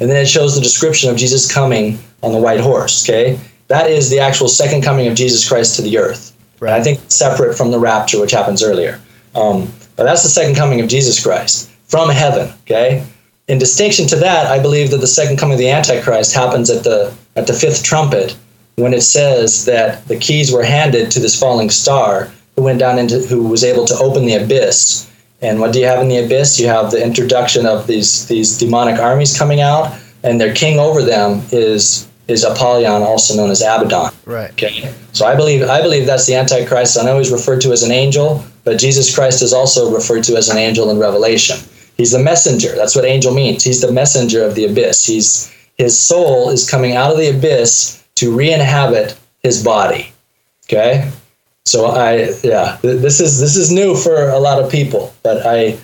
And 0.02 0.10
then 0.10 0.18
it 0.18 0.28
shows 0.28 0.56
the 0.56 0.62
description 0.62 1.12
of 1.12 1.16
Jesus 1.16 1.50
coming 1.52 2.00
on 2.24 2.32
the 2.32 2.40
white 2.40 2.60
horse, 2.60 3.08
okay? 3.08 3.40
That 3.68 3.90
is 3.90 4.10
the 4.10 4.20
actual 4.20 4.48
second 4.48 4.82
coming 4.82 5.08
of 5.08 5.14
Jesus 5.14 5.48
Christ 5.48 5.76
to 5.76 5.84
the 5.84 6.00
earth. 6.00 6.36
Right. 6.60 6.74
I 6.74 6.84
think 6.84 7.00
separate 7.08 7.56
from 7.56 7.70
the 7.70 7.80
rapture, 7.80 8.20
which 8.20 8.32
happens 8.32 8.64
earlier. 8.64 9.00
Um, 9.36 9.72
but 9.96 10.06
that's 10.06 10.24
the 10.24 10.30
second 10.30 10.56
coming 10.56 10.82
of 10.82 10.90
Jesus 10.90 11.24
Christ 11.24 11.70
from 11.86 12.10
heaven. 12.10 12.52
Okay. 12.62 13.06
In 13.48 13.60
distinction 13.60 14.08
to 14.08 14.16
that, 14.16 14.48
I 14.48 14.60
believe 14.60 14.90
that 14.90 14.98
the 14.98 15.08
second 15.08 15.38
coming 15.38 15.54
of 15.54 15.60
the 15.60 15.70
Antichrist 15.70 16.34
happens 16.34 16.70
at 16.70 16.84
the 16.84 17.14
at 17.36 17.46
the 17.46 17.54
fifth 17.54 17.84
trumpet, 17.84 18.36
when 18.78 18.94
it 18.94 19.02
says 19.02 19.66
that 19.66 20.08
the 20.08 20.18
keys 20.18 20.52
were 20.52 20.64
handed 20.64 21.12
to 21.12 21.20
this 21.20 21.40
falling 21.40 21.70
star, 21.70 22.32
who 22.56 22.64
went 22.64 22.80
down 22.80 22.98
into 22.98 23.20
who 23.20 23.44
was 23.44 23.64
able 23.64 23.86
to 23.86 23.98
open 24.00 24.26
the 24.26 24.36
abyss. 24.36 25.11
And 25.42 25.60
what 25.60 25.74
do 25.74 25.80
you 25.80 25.86
have 25.86 26.00
in 26.00 26.08
the 26.08 26.18
abyss? 26.18 26.60
You 26.60 26.68
have 26.68 26.92
the 26.92 27.04
introduction 27.04 27.66
of 27.66 27.88
these 27.88 28.28
these 28.28 28.58
demonic 28.58 29.00
armies 29.00 29.38
coming 29.38 29.62
out, 29.62 29.98
and 30.24 30.40
their 30.40 30.54
king 30.54 30.80
over 30.80 31.02
them 31.02 31.42
is 31.52 32.08
is 32.28 32.44
Apollyon, 32.44 33.02
also 33.02 33.36
known 33.36 33.50
as 33.50 33.62
Abaddon. 33.62 34.12
Right. 34.26 34.52
Okay. 34.52 34.94
So 35.14 35.26
I 35.26 35.36
believe 35.36 35.68
I 35.68 35.82
believe 35.82 36.06
that's 36.06 36.26
the 36.26 36.36
Antichrist. 36.36 36.98
I 36.98 37.04
know 37.04 37.18
he's 37.18 37.32
referred 37.32 37.62
to 37.62 37.72
as 37.72 37.84
an 37.84 37.92
angel, 37.92 38.44
but 38.64 38.80
Jesus 38.80 39.14
Christ 39.14 39.42
is 39.42 39.54
also 39.54 39.94
referred 39.94 40.24
to 40.26 40.36
as 40.38 40.50
an 40.50 40.58
angel 40.58 40.90
in 40.92 41.00
Revelation. 41.00 41.58
He's 41.98 42.12
the 42.12 42.20
messenger. 42.20 42.74
That's 42.76 42.96
what 42.96 43.06
angel 43.06 43.34
means. 43.34 43.64
He's 43.64 43.82
the 43.82 43.92
messenger 43.92 44.44
of 44.44 44.56
the 44.56 44.66
abyss. 44.66 45.06
He's 45.06 45.54
his 45.78 45.98
soul 45.98 46.50
is 46.50 46.70
coming 46.70 46.96
out 46.96 47.12
of 47.12 47.18
the 47.18 47.30
abyss 47.30 48.04
to 48.16 48.36
re-inhabit 48.36 49.18
his 49.42 49.64
body. 49.64 50.12
Okay. 50.66 51.12
So 51.66 51.86
I 51.86 52.30
yeah, 52.44 52.78
th- 52.82 53.02
this 53.02 53.20
is 53.20 53.40
this 53.40 53.56
is 53.56 53.72
new 53.72 53.96
for 53.96 54.30
a 54.30 54.40
lot 54.40 54.62
of 54.62 54.72
people, 54.72 55.14
but 55.24 55.46
I 55.46 55.78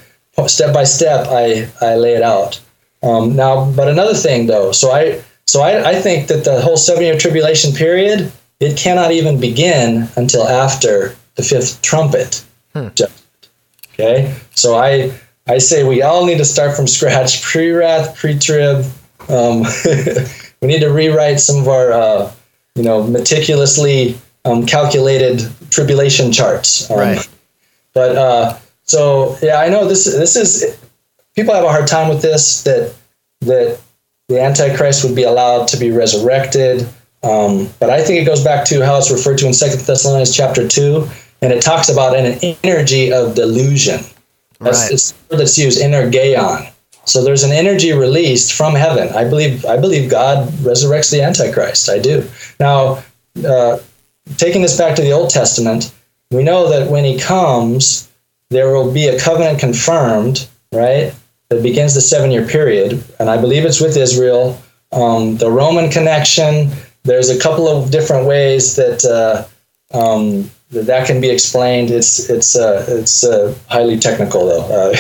step 0.48 0.74
by 0.74 0.84
step 0.84 1.28
I 1.30 1.70
I 1.82 1.96
lay 1.96 2.14
it 2.16 2.24
out. 2.24 2.60
Um, 3.04 3.36
now, 3.36 3.72
but 3.72 3.88
another 3.88 4.16
thing 4.16 4.48
though, 4.48 4.72
so 4.72 4.92
I 4.92 5.22
so 5.46 5.62
I, 5.62 5.92
I 5.92 5.96
think 5.96 6.28
that 6.28 6.44
the 6.44 6.62
whole 6.62 6.78
seven 6.78 7.04
year 7.04 7.18
tribulation 7.18 7.74
period 7.74 8.32
it 8.60 8.76
cannot 8.76 9.12
even 9.12 9.40
begin 9.40 10.10
until 10.16 10.48
after 10.48 11.16
the 11.36 11.44
fifth 11.44 11.82
trumpet. 11.82 12.44
judgment. 12.74 13.14
Okay, 13.94 14.36
so 14.56 14.78
I 14.78 15.12
I 15.48 15.60
say 15.60 15.84
we 15.84 16.02
all 16.02 16.26
need 16.26 16.40
to 16.40 16.46
start 16.46 16.76
from 16.76 16.88
scratch, 16.98 17.42
pre 17.42 17.72
wrath, 17.72 18.16
pre 18.18 18.38
trib. 18.38 18.86
Um, 19.30 19.62
we 20.62 20.68
need 20.68 20.80
to 20.80 20.92
rewrite 20.92 21.40
some 21.40 21.58
of 21.62 21.68
our 21.68 21.92
uh, 21.92 22.32
you 22.76 22.84
know 22.84 23.04
meticulously 23.04 24.18
um, 24.46 24.66
calculated 24.66 25.42
tribulation 25.70 26.32
charts. 26.32 26.90
Um, 26.90 27.00
Right. 27.00 27.30
But 27.94 28.16
uh, 28.16 28.58
so 28.84 29.38
yeah, 29.42 29.60
I 29.60 29.70
know 29.70 29.88
this 29.88 30.06
this 30.06 30.36
is 30.36 30.78
people 31.36 31.54
have 31.56 31.64
a 31.64 31.70
hard 31.70 31.88
time 31.88 32.10
with 32.10 32.22
this 32.22 32.64
that 32.64 32.94
that 33.42 33.80
the 34.30 34.40
Antichrist 34.42 35.04
would 35.04 35.16
be 35.16 35.24
allowed 35.24 35.68
to 35.70 35.78
be 35.78 35.90
resurrected. 35.92 36.88
Um, 37.24 37.70
but 37.80 37.90
I 37.90 38.04
think 38.04 38.22
it 38.22 38.26
goes 38.26 38.44
back 38.44 38.66
to 38.66 38.86
how 38.86 38.98
it's 38.98 39.10
referred 39.10 39.40
to 39.40 39.48
in 39.48 39.54
Second 39.54 39.80
Thessalonians 39.80 40.36
chapter 40.36 40.68
two, 40.68 41.08
and 41.42 41.52
it 41.52 41.62
talks 41.62 41.90
about 41.90 42.16
an 42.16 42.38
energy 42.64 43.12
of 43.12 43.34
delusion. 43.36 44.02
That's 44.60 44.84
Right. 44.84 44.92
it's 44.92 45.12
the 45.12 45.36
word 45.36 45.42
that's 45.42 45.58
used, 45.58 45.82
energeon. 45.82 46.68
So 47.06 47.24
there's 47.24 47.44
an 47.44 47.52
energy 47.52 47.94
released 47.94 48.54
from 48.54 48.76
heaven. 48.76 49.10
I 49.16 49.24
believe 49.24 49.66
I 49.66 49.78
believe 49.78 50.10
God 50.12 50.50
resurrects 50.62 51.10
the 51.10 51.22
Antichrist. 51.24 51.90
I 51.90 51.98
do. 52.00 52.28
Now, 52.60 53.04
uh, 53.48 53.78
taking 54.38 54.62
this 54.62 54.78
back 54.78 54.96
to 54.96 55.02
the 55.02 55.12
Old 55.12 55.30
Testament, 55.30 55.94
we 56.32 56.44
know 56.44 56.70
that 56.70 56.90
when 56.90 57.06
he 57.06 57.20
comes, 57.20 58.10
there 58.50 58.74
will 58.74 58.92
be 58.92 59.08
a 59.08 59.20
covenant 59.20 59.60
confirmed, 59.60 60.48
right? 60.74 61.14
That 61.50 61.64
begins 61.64 61.94
the 61.94 62.02
seven 62.02 62.32
year 62.32 62.46
period. 62.46 63.04
And 63.20 63.30
I 63.30 63.40
believe 63.40 63.66
it's 63.66 63.80
with 63.80 63.96
Israel. 63.96 64.62
Um, 64.92 65.38
the 65.38 65.50
Roman 65.50 65.90
connection, 65.90 66.72
there's 67.04 67.30
a 67.30 67.40
couple 67.40 67.68
of 67.68 67.92
different 67.92 68.28
ways 68.28 68.76
that. 68.76 69.06
Uh, 69.06 69.48
um, 69.98 70.52
that 70.72 71.08
can 71.08 71.22
be 71.22 71.30
explained. 71.30 71.92
It's 71.92 72.30
it's 72.30 72.56
uh, 72.56 72.86
it's 72.90 73.24
uh, 73.24 73.56
highly 73.70 73.98
technical 73.98 74.46
though. 74.46 74.94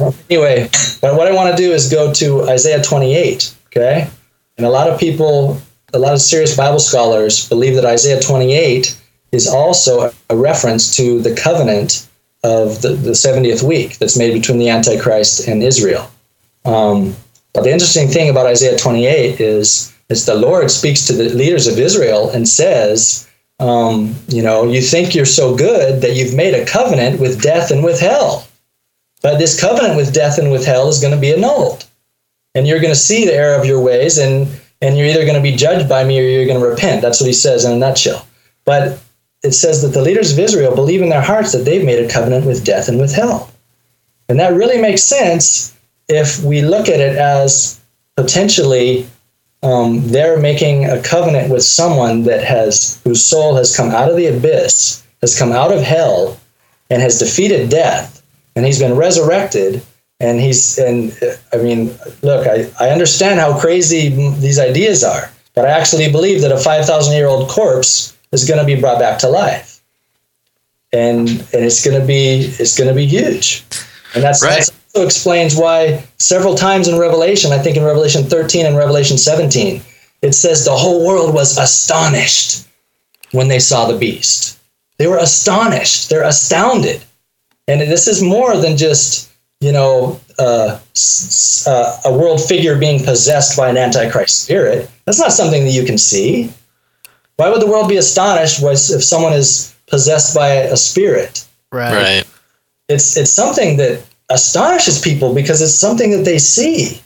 Uh, 0.00 0.12
anyway, 0.30 0.70
but 1.00 1.16
what 1.16 1.28
I 1.28 1.32
want 1.32 1.54
to 1.54 1.62
do 1.62 1.72
is 1.72 1.90
go 1.90 2.12
to 2.14 2.48
Isaiah 2.48 2.82
28. 2.82 3.54
Okay, 3.66 4.08
and 4.56 4.66
a 4.66 4.70
lot 4.70 4.88
of 4.88 4.98
people, 4.98 5.60
a 5.94 5.98
lot 5.98 6.12
of 6.12 6.20
serious 6.20 6.56
Bible 6.56 6.78
scholars 6.78 7.48
believe 7.48 7.74
that 7.74 7.84
Isaiah 7.84 8.20
28 8.20 8.96
is 9.32 9.48
also 9.48 10.12
a 10.30 10.36
reference 10.36 10.96
to 10.96 11.20
the 11.20 11.34
covenant 11.34 12.08
of 12.44 12.82
the, 12.82 12.90
the 12.90 13.10
70th 13.10 13.62
week 13.62 13.98
that's 13.98 14.18
made 14.18 14.32
between 14.32 14.58
the 14.58 14.68
Antichrist 14.68 15.46
and 15.46 15.62
Israel. 15.62 16.10
Um, 16.64 17.14
but 17.52 17.64
the 17.64 17.72
interesting 17.72 18.08
thing 18.08 18.30
about 18.30 18.46
Isaiah 18.46 18.78
28 18.78 19.40
is, 19.40 19.92
is 20.08 20.26
the 20.26 20.34
Lord 20.34 20.70
speaks 20.70 21.06
to 21.06 21.12
the 21.12 21.28
leaders 21.30 21.66
of 21.66 21.78
Israel 21.78 22.30
and 22.30 22.48
says, 22.48 23.28
um, 23.60 24.14
you 24.28 24.42
know, 24.42 24.64
you 24.64 24.80
think 24.80 25.14
you're 25.14 25.24
so 25.24 25.54
good 25.54 26.02
that 26.02 26.16
you've 26.16 26.34
made 26.34 26.54
a 26.54 26.66
covenant 26.66 27.20
with 27.20 27.42
death 27.42 27.70
and 27.70 27.84
with 27.84 28.00
hell. 28.00 28.46
But 29.22 29.38
this 29.38 29.60
covenant 29.60 29.96
with 29.96 30.12
death 30.12 30.38
and 30.38 30.50
with 30.50 30.66
hell 30.66 30.88
is 30.88 31.00
going 31.00 31.14
to 31.14 31.20
be 31.20 31.32
annulled. 31.32 31.84
And 32.54 32.66
you're 32.66 32.80
going 32.80 32.92
to 32.92 32.98
see 32.98 33.24
the 33.24 33.34
error 33.34 33.58
of 33.58 33.64
your 33.64 33.80
ways, 33.80 34.18
and, 34.18 34.48
and 34.82 34.98
you're 34.98 35.06
either 35.06 35.24
going 35.24 35.36
to 35.36 35.40
be 35.40 35.56
judged 35.56 35.88
by 35.88 36.04
me 36.04 36.18
or 36.18 36.28
you're 36.28 36.46
going 36.46 36.60
to 36.60 36.66
repent. 36.66 37.00
That's 37.00 37.20
what 37.20 37.28
he 37.28 37.32
says 37.32 37.64
in 37.64 37.72
a 37.72 37.76
nutshell. 37.76 38.26
But 38.64 39.00
it 39.42 39.52
says 39.52 39.80
that 39.82 39.88
the 39.88 40.02
leaders 40.02 40.32
of 40.32 40.38
Israel 40.38 40.74
believe 40.74 41.00
in 41.00 41.08
their 41.08 41.22
hearts 41.22 41.52
that 41.52 41.64
they've 41.64 41.84
made 41.84 42.04
a 42.04 42.12
covenant 42.12 42.44
with 42.44 42.64
death 42.64 42.88
and 42.88 43.00
with 43.00 43.14
hell. 43.14 43.50
And 44.28 44.38
that 44.40 44.54
really 44.54 44.80
makes 44.80 45.02
sense 45.02 45.76
if 46.08 46.42
we 46.42 46.62
look 46.62 46.88
at 46.88 47.00
it 47.00 47.16
as 47.16 47.80
potentially 48.16 49.08
um, 49.62 50.08
they're 50.08 50.38
making 50.38 50.86
a 50.86 51.02
covenant 51.02 51.50
with 51.50 51.62
someone 51.62 52.24
that 52.24 52.44
has 52.44 53.00
whose 53.04 53.24
soul 53.24 53.54
has 53.54 53.76
come 53.76 53.90
out 53.90 54.10
of 54.10 54.16
the 54.16 54.26
abyss, 54.26 55.04
has 55.20 55.38
come 55.38 55.52
out 55.52 55.72
of 55.72 55.82
hell, 55.82 56.38
and 56.90 57.00
has 57.00 57.18
defeated 57.18 57.70
death, 57.70 58.22
and 58.56 58.66
he's 58.66 58.80
been 58.80 58.96
resurrected. 58.96 59.82
And 60.22 60.40
he's 60.40 60.78
and 60.78 61.12
I 61.52 61.56
mean, 61.58 61.94
look, 62.22 62.46
I, 62.46 62.70
I 62.80 62.90
understand 62.90 63.40
how 63.40 63.58
crazy 63.58 64.08
these 64.38 64.58
ideas 64.58 65.02
are, 65.04 65.30
but 65.54 65.66
I 65.66 65.70
actually 65.70 66.10
believe 66.10 66.40
that 66.42 66.52
a 66.52 66.58
five 66.58 66.86
thousand 66.86 67.14
year 67.14 67.26
old 67.26 67.50
corpse 67.50 68.16
is 68.30 68.48
going 68.48 68.60
to 68.60 68.64
be 68.64 68.80
brought 68.80 68.98
back 68.98 69.18
to 69.18 69.28
life, 69.28 69.82
and 70.92 71.28
and 71.28 71.64
it's 71.66 71.84
going 71.84 72.00
to 72.00 72.06
be 72.06 72.54
it's 72.58 72.78
going 72.78 72.88
to 72.88 72.94
be 72.94 73.06
huge, 73.06 73.64
and 74.14 74.22
that's 74.22 74.42
right. 74.42 74.58
that's 74.58 74.70
also 74.94 75.06
explains 75.06 75.56
why 75.56 76.04
several 76.18 76.54
times 76.54 76.88
in 76.88 76.98
Revelation, 76.98 77.52
I 77.52 77.58
think 77.58 77.76
in 77.76 77.84
Revelation 77.84 78.24
13 78.24 78.66
and 78.66 78.76
Revelation 78.76 79.18
17, 79.18 79.82
it 80.22 80.32
says 80.32 80.64
the 80.64 80.76
whole 80.76 81.06
world 81.06 81.34
was 81.34 81.58
astonished 81.58 82.66
when 83.32 83.48
they 83.48 83.58
saw 83.58 83.86
the 83.86 83.98
beast. 83.98 84.58
They 84.98 85.06
were 85.06 85.18
astonished. 85.18 86.10
They're 86.10 86.22
astounded. 86.22 87.02
And 87.66 87.80
this 87.80 88.06
is 88.06 88.22
more 88.22 88.56
than 88.56 88.76
just, 88.76 89.31
you 89.62 89.70
know, 89.70 90.20
uh, 90.40 90.80
uh, 91.66 91.98
a 92.04 92.12
world 92.12 92.42
figure 92.42 92.76
being 92.76 93.04
possessed 93.04 93.56
by 93.56 93.68
an 93.68 93.76
antichrist 93.76 94.42
spirit. 94.42 94.90
That's 95.04 95.20
not 95.20 95.32
something 95.32 95.64
that 95.64 95.70
you 95.70 95.84
can 95.84 95.98
see. 95.98 96.52
Why 97.36 97.48
would 97.48 97.62
the 97.62 97.68
world 97.68 97.88
be 97.88 97.96
astonished 97.96 98.60
if 98.60 99.04
someone 99.04 99.32
is 99.32 99.72
possessed 99.86 100.34
by 100.34 100.48
a 100.48 100.76
spirit? 100.76 101.46
Right. 101.70 101.94
Right. 101.94 102.24
It's 102.88 103.16
it's 103.16 103.32
something 103.32 103.76
that 103.76 104.04
astonishes 104.30 105.00
people 105.00 105.32
because 105.32 105.62
it's 105.62 105.74
something 105.74 106.10
that 106.10 106.24
they 106.24 106.38
see. 106.38 107.00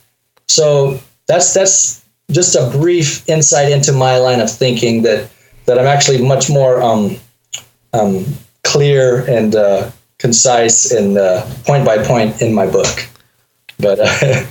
So 0.49 0.99
that's 1.29 1.53
that's 1.53 2.03
just 2.31 2.57
a 2.57 2.71
brief 2.71 3.29
insight 3.29 3.71
into 3.71 3.93
my 3.93 4.17
line 4.17 4.41
of 4.41 4.51
thinking 4.51 5.03
that 5.03 5.29
that 5.67 5.79
I'm 5.79 5.87
actually 5.87 6.27
much 6.27 6.49
more 6.49 6.83
um, 6.83 7.17
um, 7.93 8.25
clear 8.65 9.27
and 9.27 9.55
uh, 9.55 9.91
concise 10.19 10.93
and 10.93 11.19
uh, 11.19 11.47
point 11.65 11.85
by 11.85 12.03
point 12.03 12.41
in 12.43 12.55
my 12.55 12.67
book. 12.67 13.07
But 13.79 14.01
uh, 14.01 14.05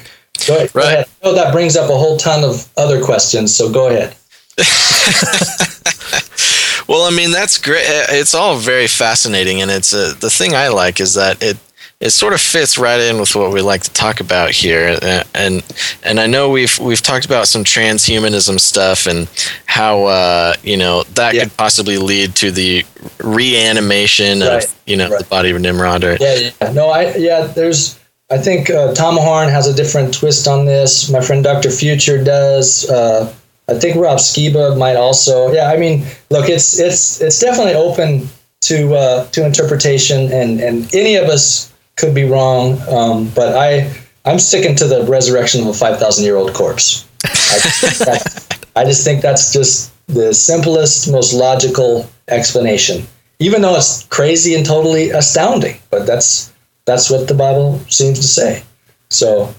go, 0.48 0.56
ahead, 0.56 0.58
right. 0.74 0.74
go 0.74 0.82
ahead. 0.82 1.06
I 1.24 1.28
know 1.28 1.36
that 1.36 1.52
brings 1.52 1.76
up 1.76 1.90
a 1.90 1.98
whole 1.98 2.18
ton 2.18 2.44
of 2.44 2.70
other 2.78 3.04
questions, 3.04 3.56
so 3.56 3.72
go 3.72 3.90
ahead. 3.90 4.16
well, 6.88 7.04
I 7.04 7.16
mean 7.16 7.32
that's 7.32 7.58
great. 7.58 7.84
It's 7.86 8.34
all 8.34 8.58
very 8.58 8.88
fascinating, 8.88 9.62
and 9.62 9.72
it's 9.72 9.94
uh, 9.94 10.14
the 10.20 10.30
thing 10.30 10.56
I 10.56 10.70
like 10.70 11.00
is 11.00 11.16
that 11.16 11.42
it 11.42 11.58
it 12.06 12.12
sort 12.12 12.34
of 12.34 12.42
fits 12.42 12.78
right 12.78 13.00
in 13.00 13.20
with 13.20 13.36
what 13.36 13.52
we 13.52 13.62
like 13.62 13.82
to 13.82 13.92
talk 13.92 14.20
about 14.20 14.52
here, 14.52 15.00
and 15.34 15.64
and 16.04 16.20
I 16.20 16.28
know 16.28 16.52
we've 16.52 16.78
we've 16.78 17.02
talked 17.02 17.26
about 17.26 17.48
some 17.48 17.64
transhumanism 17.64 18.60
stuff 18.60 19.08
and 19.08 19.28
how 19.66 20.06
uh, 20.06 20.54
you 20.62 20.78
know 20.78 21.04
that 21.16 21.34
yeah. 21.34 21.44
could 21.44 21.58
possibly 21.58 21.98
lead 21.98 22.36
to 22.36 22.52
the 22.52 22.86
reanimation 23.24 24.42
right. 24.42 24.64
of 24.64 24.80
you 24.86 24.98
know 24.98 25.10
right. 25.10 25.20
the 25.20 25.26
body 25.26 25.50
of 25.50 25.60
Nimrod. 25.60 26.04
Or, 26.04 26.18
yeah, 26.20 26.52
yeah, 26.62 26.72
no, 26.72 26.90
I 26.90 27.16
yeah, 27.16 27.48
there's. 27.48 28.00
I 28.32 28.40
think 28.40 28.72
uh, 28.72 28.94
Tom 28.96 29.18
Horn 29.18 29.50
has 29.50 29.68
a 29.68 29.74
different 29.74 30.12
twist 30.12 30.48
on 30.48 30.66
this. 30.66 31.12
My 31.12 31.22
friend 31.22 31.44
Dr. 31.44 31.70
Future 31.70 32.24
does. 32.24 32.90
Uh, 32.90 33.32
I 33.68 33.76
think 33.76 33.98
Rob 33.98 34.18
Skiba 34.18 34.78
might 34.78 34.96
also. 34.96 35.52
Yeah, 35.52 35.70
I 35.72 35.78
mean, 35.78 36.06
look, 36.30 36.50
it's 36.50 36.80
it's 36.80 37.20
it's 37.22 37.40
definitely 37.40 37.74
open 37.74 38.30
to 38.62 38.96
uh, 38.96 39.26
to 39.32 39.46
interpretation, 39.46 40.32
and 40.32 40.60
and 40.60 40.94
any 40.94 41.16
of 41.16 41.30
us 41.30 41.72
could 41.98 42.14
be 42.14 42.26
wrong, 42.26 42.80
um, 42.90 43.30
but 43.30 43.56
I 43.56 43.92
I'm 44.26 44.40
sticking 44.40 44.76
to 44.78 44.88
the 44.88 45.04
resurrection 45.06 45.62
of 45.62 45.68
a 45.68 45.74
five 45.74 46.00
thousand 46.00 46.26
year 46.26 46.36
old 46.36 46.54
corpse. 46.54 47.08
I, 47.24 48.82
I 48.82 48.86
just 48.86 49.04
think 49.04 49.22
that's 49.22 49.54
just 49.54 49.92
the 50.08 50.34
simplest, 50.34 51.12
most 51.12 51.34
logical 51.34 52.10
explanation, 52.28 53.06
even 53.40 53.62
though 53.62 53.76
it's 53.76 54.04
crazy 54.08 54.56
and 54.56 54.66
totally 54.66 55.10
astounding. 55.10 55.80
But 55.90 56.06
that's 56.06 56.52
that's 56.86 57.10
what 57.10 57.28
the 57.28 57.34
Bible 57.34 57.80
seems 57.90 58.20
to 58.20 58.28
say. 58.28 58.64
So, 59.10 59.54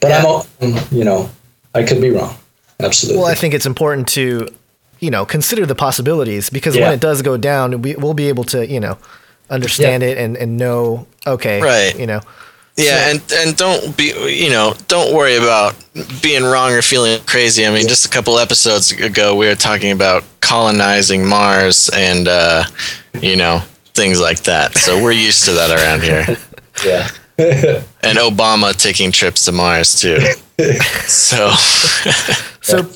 but 0.00 0.08
yeah. 0.08 0.42
I'm 0.60 0.78
you 0.90 1.04
know 1.04 1.30
I 1.74 1.82
could 1.82 2.00
be 2.00 2.10
wrong. 2.10 2.36
Absolutely. 2.80 3.22
Well, 3.22 3.30
I 3.30 3.34
think 3.34 3.54
it's 3.54 3.66
important 3.66 4.08
to 4.08 4.48
you 5.00 5.10
know 5.10 5.26
consider 5.26 5.66
the 5.66 5.74
possibilities 5.74 6.50
because 6.50 6.76
yeah. 6.76 6.84
when 6.84 6.92
it 6.92 7.00
does 7.00 7.22
go 7.22 7.36
down, 7.36 7.82
we, 7.82 7.96
we'll 7.96 8.14
be 8.14 8.28
able 8.28 8.44
to 8.44 8.66
you 8.66 8.80
know 8.80 8.98
understand 9.50 10.02
it 10.02 10.18
and, 10.18 10.36
and 10.36 10.56
know 10.56 11.06
okay 11.26 11.60
right. 11.60 11.98
you 11.98 12.06
know. 12.06 12.20
Yeah 12.76 12.84
so. 12.84 13.10
and 13.10 13.32
and 13.32 13.56
don't 13.56 13.96
be 13.96 14.12
you 14.32 14.50
know 14.50 14.74
don't 14.88 15.14
worry 15.14 15.36
about 15.36 15.74
being 16.22 16.44
wrong 16.44 16.72
or 16.72 16.82
feeling 16.82 17.20
crazy. 17.24 17.66
I 17.66 17.70
mean 17.70 17.82
yeah. 17.82 17.88
just 17.88 18.06
a 18.06 18.08
couple 18.08 18.38
episodes 18.38 18.90
ago 18.92 19.34
we 19.34 19.46
were 19.46 19.54
talking 19.54 19.92
about 19.92 20.24
colonizing 20.40 21.26
mars 21.26 21.90
and 21.92 22.28
uh 22.28 22.64
you 23.20 23.36
know 23.36 23.60
things 23.94 24.20
like 24.20 24.40
that. 24.42 24.76
So 24.76 25.02
we're 25.02 25.12
used 25.12 25.44
to 25.46 25.52
that 25.52 25.70
around 25.70 26.02
here. 26.02 26.36
Yeah. 26.84 27.10
And 28.02 28.18
obama 28.18 28.76
taking 28.76 29.10
trips 29.10 29.46
to 29.46 29.52
mars 29.52 29.98
too. 30.00 30.18
So 31.06 31.50
so 32.62 32.86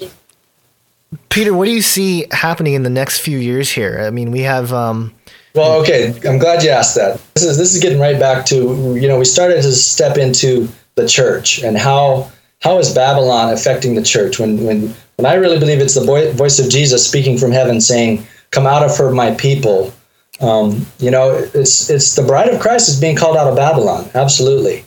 peter 1.30 1.54
what 1.54 1.64
do 1.64 1.70
you 1.70 1.82
see 1.82 2.26
happening 2.30 2.74
in 2.74 2.82
the 2.82 2.90
next 2.90 3.20
few 3.20 3.38
years 3.38 3.70
here? 3.70 4.02
I 4.06 4.10
mean 4.10 4.30
we 4.30 4.40
have 4.40 4.72
um 4.74 5.14
well, 5.54 5.80
okay, 5.80 6.14
I'm 6.28 6.38
glad 6.38 6.62
you 6.62 6.70
asked 6.70 6.94
that. 6.94 7.20
This 7.34 7.44
is 7.44 7.58
this 7.58 7.74
is 7.74 7.82
getting 7.82 7.98
right 7.98 8.18
back 8.18 8.46
to 8.46 8.96
you 8.96 9.08
know 9.08 9.18
we 9.18 9.24
started 9.24 9.62
to 9.62 9.72
step 9.72 10.16
into 10.16 10.68
the 10.94 11.08
church 11.08 11.62
and 11.62 11.76
how 11.76 12.30
how 12.62 12.78
is 12.78 12.94
Babylon 12.94 13.52
affecting 13.52 13.94
the 13.94 14.02
church 14.02 14.38
when 14.38 14.64
when 14.64 14.94
when 15.16 15.26
I 15.26 15.34
really 15.34 15.58
believe 15.58 15.80
it's 15.80 15.94
the 15.94 16.32
voice 16.34 16.58
of 16.58 16.70
Jesus 16.70 17.06
speaking 17.06 17.36
from 17.36 17.50
heaven 17.50 17.80
saying, 17.80 18.26
"Come 18.50 18.66
out 18.66 18.84
of 18.84 18.96
her, 18.96 19.10
my 19.10 19.34
people." 19.34 19.92
Um, 20.40 20.86
you 20.98 21.10
know, 21.10 21.34
it's 21.52 21.90
it's 21.90 22.14
the 22.14 22.22
bride 22.22 22.48
of 22.48 22.60
Christ 22.60 22.88
is 22.88 23.00
being 23.00 23.16
called 23.16 23.36
out 23.36 23.48
of 23.48 23.56
Babylon, 23.56 24.08
absolutely. 24.14 24.84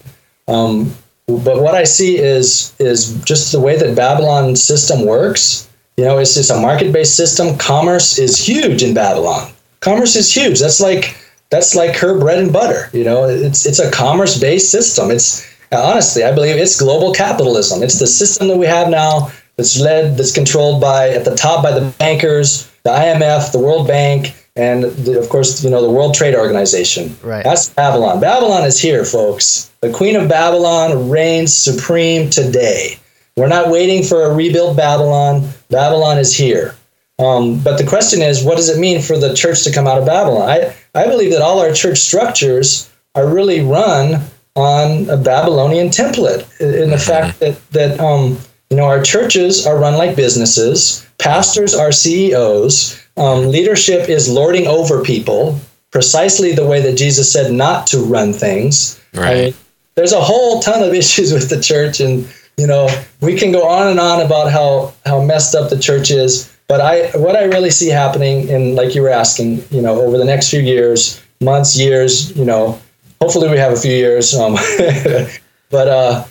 Um, 0.47 0.93
but 1.27 1.61
what 1.61 1.75
I 1.75 1.83
see 1.83 2.17
is 2.17 2.73
is 2.79 3.21
just 3.23 3.51
the 3.51 3.59
way 3.59 3.75
that 3.77 3.95
Babylon 3.95 4.55
system 4.55 5.05
works. 5.05 5.69
You 5.97 6.05
know, 6.05 6.17
it's 6.17 6.33
just 6.33 6.49
a 6.49 6.57
market 6.57 6.91
based 6.93 7.15
system. 7.15 7.57
Commerce 7.57 8.17
is 8.17 8.37
huge 8.39 8.81
in 8.81 8.93
Babylon 8.93 9.53
commerce 9.83 10.15
is 10.15 10.33
huge. 10.33 10.59
That's 10.59 10.79
like 10.79 11.17
that's 11.49 11.75
like 11.75 11.95
her 11.97 12.17
bread 12.17 12.39
and 12.39 12.51
butter. 12.51 12.89
You 12.93 13.03
know, 13.03 13.25
it's 13.25 13.65
it's 13.65 13.79
a 13.79 13.91
commerce 13.91 14.39
based 14.39 14.71
system. 14.71 15.11
It's 15.11 15.45
honestly, 15.71 16.23
I 16.23 16.33
believe 16.33 16.55
it's 16.55 16.79
global 16.79 17.13
capitalism. 17.13 17.83
It's 17.83 17.99
the 17.99 18.07
system 18.07 18.47
that 18.47 18.57
we 18.57 18.65
have 18.65 18.89
now 18.89 19.31
that's 19.57 19.79
led, 19.79 20.17
that's 20.17 20.33
controlled 20.33 20.81
by 20.81 21.09
at 21.09 21.25
the 21.25 21.35
top 21.35 21.63
by 21.63 21.77
the 21.77 21.91
bankers, 21.99 22.71
the 22.83 22.89
IMF, 22.89 23.51
the 23.51 23.59
World 23.59 23.87
Bank, 23.87 24.33
and 24.55 24.83
the, 24.83 25.19
of 25.19 25.29
course, 25.29 25.63
you 25.63 25.69
know, 25.69 25.81
the 25.81 25.91
World 25.91 26.15
Trade 26.15 26.35
Organization. 26.35 27.15
Right. 27.21 27.43
That's 27.43 27.69
Babylon. 27.69 28.19
Babylon 28.19 28.63
is 28.63 28.79
here, 28.79 29.05
folks. 29.05 29.71
The 29.81 29.91
Queen 29.91 30.15
of 30.15 30.29
Babylon 30.29 31.09
reigns 31.09 31.55
supreme 31.55 32.29
today. 32.29 32.97
We're 33.35 33.47
not 33.47 33.69
waiting 33.69 34.03
for 34.03 34.23
a 34.23 34.33
rebuilt 34.33 34.77
Babylon. 34.77 35.49
Babylon 35.69 36.19
is 36.19 36.35
here. 36.35 36.75
Um, 37.19 37.59
but 37.59 37.77
the 37.77 37.85
question 37.85 38.21
is, 38.21 38.43
what 38.43 38.57
does 38.57 38.69
it 38.69 38.79
mean 38.79 39.01
for 39.01 39.17
the 39.17 39.33
church 39.33 39.63
to 39.63 39.71
come 39.71 39.87
out 39.87 39.99
of 39.99 40.05
Babylon? 40.05 40.49
I, 40.49 40.75
I 40.95 41.07
believe 41.07 41.31
that 41.31 41.41
all 41.41 41.59
our 41.59 41.71
church 41.71 41.99
structures 41.99 42.91
are 43.15 43.27
really 43.27 43.61
run 43.61 44.23
on 44.55 45.09
a 45.09 45.17
Babylonian 45.17 45.89
template 45.89 46.45
in 46.59 46.89
the 46.89 46.97
fact 46.97 47.39
that 47.39 47.59
that 47.71 47.99
um, 47.99 48.37
you 48.69 48.77
know 48.77 48.85
our 48.85 49.01
churches 49.01 49.65
are 49.65 49.77
run 49.77 49.97
like 49.97 50.15
businesses, 50.15 51.07
pastors 51.19 51.73
are 51.73 51.91
CEOs, 51.91 52.99
um, 53.17 53.47
leadership 53.47 54.09
is 54.09 54.29
lording 54.29 54.67
over 54.67 55.03
people, 55.03 55.59
precisely 55.91 56.51
the 56.51 56.65
way 56.65 56.81
that 56.81 56.97
Jesus 56.97 57.31
said 57.31 57.51
not 57.51 57.87
to 57.87 57.99
run 57.99 58.33
things. 58.33 58.99
Right. 59.13 59.25
I 59.25 59.35
mean, 59.45 59.53
there's 59.95 60.13
a 60.13 60.21
whole 60.21 60.59
ton 60.61 60.83
of 60.83 60.93
issues 61.01 61.31
with 61.31 61.49
the 61.49 61.61
church, 61.61 61.99
and 61.99 62.27
you 62.57 62.67
know 62.67 62.89
we 63.21 63.37
can 63.37 63.51
go 63.51 63.67
on 63.67 63.87
and 63.87 63.99
on 63.99 64.21
about 64.21 64.51
how 64.51 64.93
how 65.05 65.21
messed 65.21 65.55
up 65.55 65.69
the 65.69 65.79
church 65.79 66.11
is. 66.11 66.52
But 66.73 66.81
I 66.81 67.11
what 67.19 67.35
I 67.35 67.43
really 67.43 67.69
see 67.69 67.89
happening, 67.89 68.49
and 68.49 68.73
like 68.73 68.95
you 68.95 69.03
were 69.03 69.15
asking, 69.23 69.63
you 69.69 69.79
know, 69.79 70.01
over 70.01 70.17
the 70.17 70.25
next 70.25 70.49
few 70.49 70.59
years, 70.59 71.21
months, 71.39 71.77
years, 71.77 72.35
you 72.35 72.45
know, 72.45 72.81
hopefully 73.21 73.47
we 73.47 73.57
have 73.57 73.73
a 73.73 73.75
few 73.75 73.91
years. 73.91 74.33
Um, 74.33 74.53
but 75.69 75.87
uh, 75.87 76.25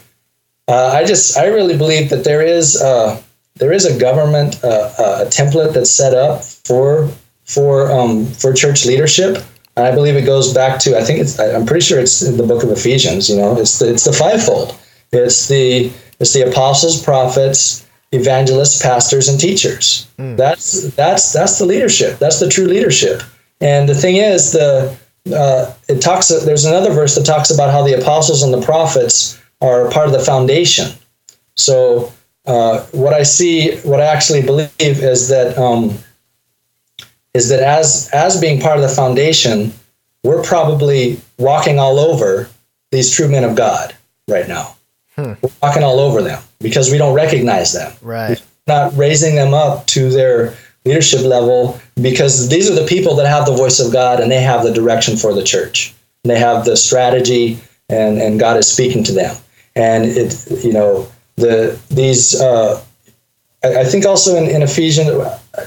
uh, 0.67 0.91
I 0.99 1.05
just 1.05 1.39
I 1.39 1.47
really 1.47 1.77
believe 1.79 2.11
that 2.11 2.25
there 2.25 2.43
is 2.43 2.83
uh, 2.83 3.23
there 3.55 3.71
is 3.71 3.85
a 3.85 3.97
government 3.97 4.59
uh, 4.65 4.91
uh, 4.99 5.25
a 5.25 5.27
template 5.27 5.75
that's 5.75 5.93
set 5.93 6.13
up 6.13 6.43
for 6.43 7.09
for 7.45 7.93
um, 7.93 8.27
for 8.27 8.53
church 8.53 8.85
leadership. 8.85 9.45
And 9.77 9.87
I 9.87 9.95
believe 9.95 10.17
it 10.17 10.27
goes 10.27 10.53
back 10.53 10.81
to 10.81 10.99
I 10.99 11.05
think 11.05 11.21
it's 11.21 11.39
I'm 11.39 11.67
pretty 11.67 11.85
sure 11.85 12.01
it's 12.01 12.21
in 12.21 12.37
the 12.37 12.43
book 12.43 12.65
of 12.65 12.71
Ephesians. 12.73 13.31
You 13.31 13.37
know, 13.37 13.57
it's 13.57 13.79
the 13.79 13.91
it's 13.93 14.07
the 14.07 14.13
fivefold. 14.13 14.77
It's 15.13 15.47
the 15.47 15.93
it's 16.19 16.33
the 16.33 16.51
apostles, 16.51 17.01
prophets, 17.01 17.87
evangelists, 18.13 18.81
pastors, 18.81 19.29
and 19.29 19.41
teachers. 19.41 20.07
Mm. 20.19 20.37
That's 20.37 20.89
that's 20.95 21.33
that's 21.33 21.59
the 21.59 21.67
leadership. 21.67 22.19
That's 22.19 22.39
the 22.41 22.49
true 22.49 22.67
leadership. 22.67 23.23
And 23.61 23.89
the 23.89 23.95
thing 23.95 24.17
is, 24.17 24.53
the 24.53 24.97
uh, 25.35 25.73
it 25.89 26.01
talks. 26.01 26.29
There's 26.29 26.65
another 26.65 26.93
verse 26.93 27.15
that 27.15 27.25
talks 27.25 27.51
about 27.51 27.71
how 27.71 27.83
the 27.83 28.01
apostles 28.01 28.43
and 28.43 28.53
the 28.53 28.63
prophets 28.63 29.41
are 29.61 29.91
part 29.91 30.07
of 30.07 30.13
the 30.13 30.21
foundation. 30.21 30.93
So 31.55 32.13
uh, 32.47 32.81
what 32.93 33.13
I 33.13 33.23
see, 33.23 33.77
what 33.79 34.01
I 34.01 34.07
actually 34.07 34.43
believe 34.43 34.71
is 34.81 35.29
that 35.29 35.57
um, 35.57 35.99
is 37.35 37.49
that 37.49 37.61
as 37.61 38.11
as 38.13 38.41
being 38.41 38.61
part 38.61 38.77
of 38.77 38.83
the 38.83 38.95
foundation, 38.95 39.73
we're 40.25 40.43
probably 40.43 41.21
walking 41.39 41.79
all 41.79 41.99
over 41.99 42.49
these 42.91 43.15
true 43.15 43.29
men 43.29 43.45
of 43.45 43.57
God 43.57 43.95
right 44.29 44.49
now. 44.49 44.77
Hmm. 45.17 45.35
We're 45.43 45.51
walking 45.63 45.83
all 45.83 46.01
over 46.01 46.23
them 46.23 46.43
because 46.61 46.91
we 46.91 46.99
don't 46.99 47.15
recognize 47.15 47.73
them. 47.73 47.93
Right. 48.01 48.41
We're 48.67 48.75
not 48.75 48.97
raising 48.97 49.35
them 49.35 49.53
up 49.53 49.87
to 49.89 50.11
their 50.11 50.55
leadership 50.85 51.21
level 51.21 51.81
because 52.01 52.49
these 52.49 52.71
are 52.71 52.75
the 52.75 52.87
people 52.87 53.15
that 53.17 53.27
have 53.27 53.47
the 53.47 53.55
voice 53.55 53.79
of 53.79 53.93
God 53.93 54.21
and 54.21 54.31
they 54.31 54.41
have 54.41 54.63
the 54.63 54.73
direction 54.73 55.17
for 55.17 55.33
the 55.33 55.43
church. 55.43 55.95
They 56.25 56.39
have 56.39 56.65
the 56.65 56.77
strategy 56.77 57.61
and, 57.89 58.19
and 58.19 58.41
God 58.41 58.57
is 58.57 58.71
speaking 58.71 59.05
to 59.05 59.13
them. 59.13 59.37
And 59.75 60.05
it, 60.05 60.65
you 60.65 60.73
know, 60.73 61.11
the, 61.37 61.79
these, 61.91 62.41
uh, 62.41 62.83
I, 63.65 63.81
I 63.81 63.85
think 63.85 64.05
also 64.05 64.37
in, 64.37 64.49
in 64.49 64.63
Ephesians, 64.63 65.11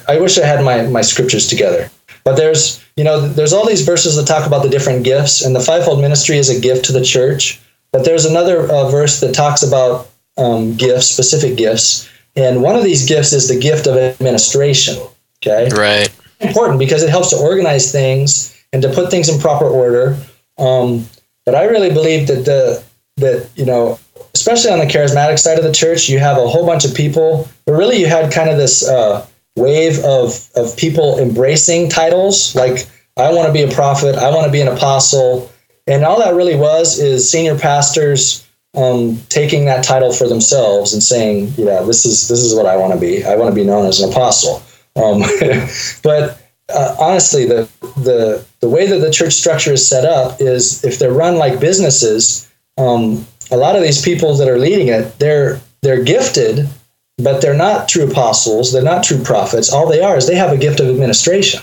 I 0.07 0.19
wish 0.19 0.37
I 0.37 0.45
had 0.45 0.63
my, 0.63 0.83
my 0.87 1.01
scriptures 1.01 1.47
together, 1.47 1.89
but 2.23 2.35
there's, 2.35 2.83
you 2.95 3.03
know, 3.03 3.27
there's 3.27 3.53
all 3.53 3.67
these 3.67 3.83
verses 3.83 4.15
that 4.15 4.27
talk 4.27 4.45
about 4.47 4.63
the 4.63 4.69
different 4.69 5.03
gifts 5.03 5.43
and 5.43 5.55
the 5.55 5.59
fivefold 5.59 6.01
ministry 6.01 6.37
is 6.37 6.49
a 6.49 6.59
gift 6.59 6.85
to 6.85 6.91
the 6.91 7.03
church. 7.03 7.59
But 7.95 8.03
there's 8.03 8.25
another 8.25 8.69
uh, 8.69 8.89
verse 8.89 9.21
that 9.21 9.33
talks 9.33 9.63
about 9.63 10.09
um, 10.35 10.75
gifts, 10.75 11.07
specific 11.07 11.55
gifts. 11.55 12.09
And 12.35 12.61
one 12.61 12.75
of 12.75 12.83
these 12.83 13.07
gifts 13.07 13.31
is 13.31 13.47
the 13.47 13.57
gift 13.57 13.87
of 13.87 13.95
administration. 13.95 14.97
Okay. 15.37 15.69
Right. 15.73 16.13
Important 16.41 16.77
because 16.77 17.03
it 17.03 17.09
helps 17.09 17.29
to 17.29 17.37
organize 17.37 17.93
things 17.93 18.53
and 18.73 18.81
to 18.81 18.89
put 18.89 19.11
things 19.11 19.29
in 19.29 19.39
proper 19.39 19.69
order. 19.69 20.17
Um, 20.57 21.05
but 21.45 21.55
I 21.55 21.63
really 21.63 21.89
believe 21.89 22.27
that 22.27 22.43
the 22.43 22.83
that 23.15 23.49
you 23.55 23.65
know, 23.65 23.97
especially 24.33 24.71
on 24.71 24.79
the 24.79 24.87
charismatic 24.87 25.39
side 25.39 25.57
of 25.57 25.63
the 25.63 25.71
church, 25.71 26.09
you 26.09 26.19
have 26.19 26.37
a 26.37 26.49
whole 26.49 26.65
bunch 26.65 26.83
of 26.83 26.93
people. 26.93 27.47
But 27.65 27.75
really, 27.75 27.95
you 27.95 28.07
had 28.07 28.29
kind 28.33 28.49
of 28.49 28.57
this 28.57 28.85
uh, 28.85 29.25
wave 29.55 30.03
of 30.03 30.49
of 30.57 30.75
people 30.75 31.17
embracing 31.17 31.87
titles 31.87 32.55
like 32.55 32.89
I 33.15 33.31
want 33.33 33.47
to 33.47 33.53
be 33.53 33.61
a 33.61 33.73
prophet, 33.73 34.15
I 34.17 34.31
want 34.31 34.47
to 34.47 34.51
be 34.51 34.59
an 34.59 34.67
apostle, 34.67 35.49
and 35.87 36.03
all 36.03 36.19
that 36.19 36.33
really 36.33 36.55
was 36.55 36.99
is 36.99 37.29
senior 37.29 37.57
pastors 37.57 38.47
um, 38.75 39.19
taking 39.29 39.65
that 39.65 39.83
title 39.83 40.11
for 40.11 40.27
themselves 40.27 40.93
and 40.93 41.01
saying, 41.01 41.53
"Yeah, 41.57 41.81
this 41.81 42.05
is 42.05 42.27
this 42.27 42.41
is 42.41 42.55
what 42.55 42.65
I 42.65 42.75
want 42.77 42.93
to 42.93 42.99
be. 42.99 43.23
I 43.23 43.35
want 43.35 43.51
to 43.51 43.55
be 43.55 43.65
known 43.65 43.85
as 43.85 44.01
an 44.01 44.11
apostle." 44.11 44.61
Um, 44.95 45.21
but 46.03 46.41
uh, 46.73 46.95
honestly, 46.99 47.45
the 47.45 47.69
the 47.97 48.45
the 48.59 48.69
way 48.69 48.87
that 48.87 48.99
the 48.99 49.11
church 49.11 49.33
structure 49.33 49.73
is 49.73 49.87
set 49.87 50.05
up 50.05 50.41
is 50.41 50.83
if 50.83 50.99
they're 50.99 51.13
run 51.13 51.37
like 51.37 51.59
businesses, 51.59 52.51
um, 52.77 53.25
a 53.51 53.57
lot 53.57 53.75
of 53.75 53.83
these 53.83 54.01
people 54.01 54.35
that 54.35 54.49
are 54.49 54.59
leading 54.59 54.87
it, 54.87 55.17
they're 55.19 55.61
they're 55.81 56.03
gifted, 56.03 56.67
but 57.17 57.41
they're 57.41 57.55
not 57.55 57.87
true 57.87 58.09
apostles. 58.09 58.73
They're 58.73 58.81
not 58.81 59.03
true 59.03 59.23
prophets. 59.23 59.71
All 59.71 59.87
they 59.87 60.01
are 60.01 60.17
is 60.17 60.27
they 60.27 60.35
have 60.35 60.51
a 60.51 60.57
gift 60.57 60.79
of 60.79 60.89
administration. 60.89 61.61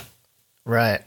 Right 0.65 1.03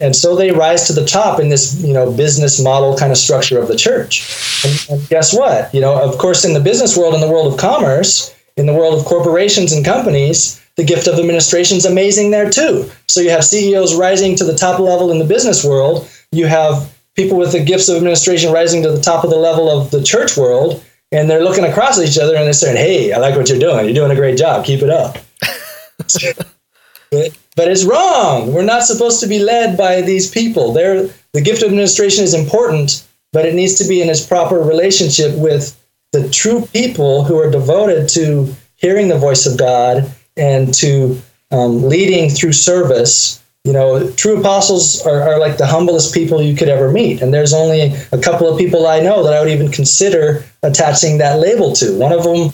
and 0.00 0.14
so 0.14 0.36
they 0.36 0.50
rise 0.50 0.86
to 0.86 0.92
the 0.92 1.04
top 1.04 1.40
in 1.40 1.48
this 1.48 1.80
you 1.82 1.92
know 1.92 2.10
business 2.12 2.62
model 2.62 2.96
kind 2.96 3.12
of 3.12 3.18
structure 3.18 3.58
of 3.58 3.68
the 3.68 3.76
church. 3.76 4.64
And, 4.64 4.86
and, 4.90 5.08
guess 5.08 5.34
what? 5.34 5.72
You 5.74 5.80
know 5.80 6.00
of 6.00 6.18
course 6.18 6.44
in 6.44 6.54
the 6.54 6.60
business 6.60 6.96
world 6.96 7.14
in 7.14 7.20
the 7.20 7.30
world 7.30 7.52
of 7.52 7.58
commerce 7.58 8.34
in 8.56 8.66
the 8.66 8.72
world 8.72 8.98
of 8.98 9.04
corporations 9.04 9.72
and 9.72 9.84
companies 9.84 10.60
the 10.76 10.84
gift 10.84 11.06
of 11.06 11.18
administration 11.18 11.78
is 11.78 11.86
amazing 11.86 12.30
there 12.30 12.50
too. 12.50 12.90
So 13.08 13.20
you 13.20 13.30
have 13.30 13.44
ceos 13.44 13.94
rising 13.94 14.36
to 14.36 14.44
the 14.44 14.54
top 14.54 14.78
level 14.78 15.10
in 15.10 15.18
the 15.18 15.24
business 15.24 15.64
world. 15.64 16.08
You 16.32 16.46
have 16.46 16.92
people 17.14 17.38
with 17.38 17.52
the 17.52 17.64
gifts 17.64 17.88
of 17.88 17.96
administration 17.96 18.52
rising 18.52 18.82
to 18.82 18.92
the 18.92 19.00
top 19.00 19.24
of 19.24 19.30
the 19.30 19.36
level 19.36 19.70
of 19.70 19.90
the 19.90 20.02
church 20.02 20.36
world. 20.36 20.84
And 21.12 21.30
they're 21.30 21.42
looking 21.42 21.64
across 21.64 21.98
at 21.98 22.06
each 22.06 22.18
other 22.18 22.36
and 22.36 22.44
they're 22.44 22.52
saying 22.52 22.76
hey 22.76 23.12
i 23.12 23.18
like 23.18 23.36
what 23.36 23.48
you're 23.48 23.58
doing. 23.58 23.86
You're 23.86 23.94
doing 23.94 24.10
a 24.10 24.16
great 24.16 24.36
job. 24.36 24.66
Keep 24.66 24.82
it 24.82 24.90
up 24.90 25.18
but 27.56 27.68
it's 27.68 27.84
wrong. 27.84 28.52
We're 28.52 28.62
not 28.62 28.84
supposed 28.84 29.20
to 29.20 29.26
be 29.26 29.38
led 29.38 29.76
by 29.76 30.02
these 30.02 30.30
people. 30.30 30.72
They're, 30.72 31.08
the 31.32 31.40
gift 31.40 31.62
of 31.62 31.68
administration 31.68 32.22
is 32.22 32.34
important, 32.34 33.06
but 33.32 33.46
it 33.46 33.54
needs 33.54 33.74
to 33.78 33.88
be 33.88 34.02
in 34.02 34.10
its 34.10 34.24
proper 34.24 34.60
relationship 34.60 35.36
with 35.36 35.76
the 36.12 36.28
true 36.28 36.66
people 36.72 37.24
who 37.24 37.38
are 37.38 37.50
devoted 37.50 38.08
to 38.10 38.54
hearing 38.76 39.08
the 39.08 39.18
voice 39.18 39.46
of 39.46 39.58
God 39.58 40.10
and 40.36 40.72
to 40.74 41.20
um, 41.50 41.88
leading 41.88 42.30
through 42.30 42.52
service. 42.52 43.42
You 43.64 43.72
know, 43.72 44.10
true 44.12 44.38
apostles 44.38 45.04
are, 45.06 45.22
are 45.22 45.38
like 45.38 45.56
the 45.56 45.66
humblest 45.66 46.14
people 46.14 46.40
you 46.40 46.54
could 46.54 46.68
ever 46.68 46.92
meet. 46.92 47.20
And 47.20 47.34
there's 47.34 47.52
only 47.52 47.94
a 48.12 48.18
couple 48.18 48.48
of 48.48 48.58
people 48.58 48.86
I 48.86 49.00
know 49.00 49.24
that 49.24 49.32
I 49.32 49.40
would 49.40 49.50
even 49.50 49.72
consider 49.72 50.44
attaching 50.62 51.18
that 51.18 51.40
label 51.40 51.72
to. 51.72 51.98
One 51.98 52.12
of 52.12 52.22
them 52.22 52.52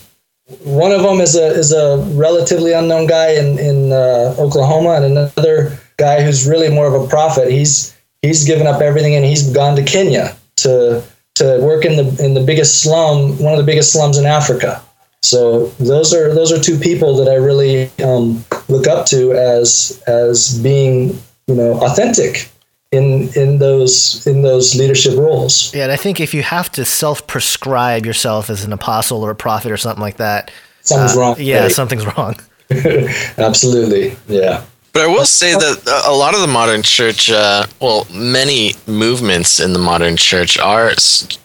one 0.65 0.93
of 0.93 1.03
them 1.03 1.21
is 1.21 1.37
a 1.37 1.47
is 1.47 1.73
a 1.73 1.99
relatively 2.15 2.73
unknown 2.73 3.07
guy 3.07 3.33
in 3.33 3.59
in 3.59 3.93
uh, 3.93 4.35
Oklahoma, 4.39 4.95
and 4.95 5.05
another 5.05 5.79
guy 5.97 6.23
who's 6.23 6.47
really 6.47 6.69
more 6.69 6.87
of 6.87 7.01
a 7.01 7.07
prophet. 7.07 7.51
He's 7.51 7.97
he's 8.23 8.45
given 8.45 8.67
up 8.67 8.81
everything 8.81 9.15
and 9.15 9.25
he's 9.25 9.53
gone 9.53 9.77
to 9.77 9.83
Kenya 9.83 10.37
to 10.57 11.03
to 11.37 11.59
work 11.63 11.85
in 11.85 11.97
the 11.97 12.25
in 12.25 12.35
the 12.35 12.43
biggest 12.43 12.83
slum, 12.83 13.39
one 13.39 13.53
of 13.53 13.59
the 13.59 13.65
biggest 13.65 13.93
slums 13.93 14.19
in 14.19 14.27
Africa. 14.27 14.83
So 15.23 15.67
those 15.79 16.13
are 16.13 16.35
those 16.35 16.51
are 16.53 16.61
two 16.61 16.79
people 16.79 17.17
that 17.17 17.29
I 17.31 17.37
really 17.37 17.91
um, 18.05 18.45
look 18.69 18.87
up 18.87 19.07
to 19.07 19.33
as 19.33 20.03
as 20.07 20.59
being 20.61 21.19
you 21.47 21.55
know 21.55 21.79
authentic 21.81 22.49
in 22.93 23.31
in 23.35 23.59
those 23.59 24.27
in 24.27 24.43
those 24.43 24.75
leadership 24.75 25.17
roles. 25.17 25.75
Yeah, 25.75 25.85
and 25.85 25.93
I 25.93 25.97
think 25.97 26.21
if 26.21 26.35
you 26.35 26.43
have 26.43 26.71
to 26.73 26.85
self-prescribe 26.85 28.07
yourself 28.07 28.51
as 28.51 28.65
an 28.65 28.73
apostle 28.73 29.25
or 29.25 29.31
a 29.31 29.35
prophet 29.35 29.73
or 29.73 29.77
something 29.77 30.03
like 30.03 30.19
that, 30.19 30.51
something's 30.83 31.17
uh, 31.17 31.21
wrong. 31.21 31.37
Yeah, 31.39 31.69
something's 31.69 32.07
wrong. 32.07 32.37
Absolutely. 33.39 34.17
Yeah. 34.29 34.65
But 34.93 35.03
I 35.03 35.07
will 35.07 35.25
say 35.25 35.55
that 35.55 36.05
a 36.07 36.13
lot 36.13 36.35
of 36.35 36.43
the 36.43 36.47
modern 36.47 36.83
church, 36.83 37.31
uh, 37.31 37.65
well, 37.81 38.07
many 38.13 38.75
movements 38.87 39.59
in 39.59 39.73
the 39.73 39.79
modern 39.79 40.19
church 40.19 40.59
are, 40.59 40.93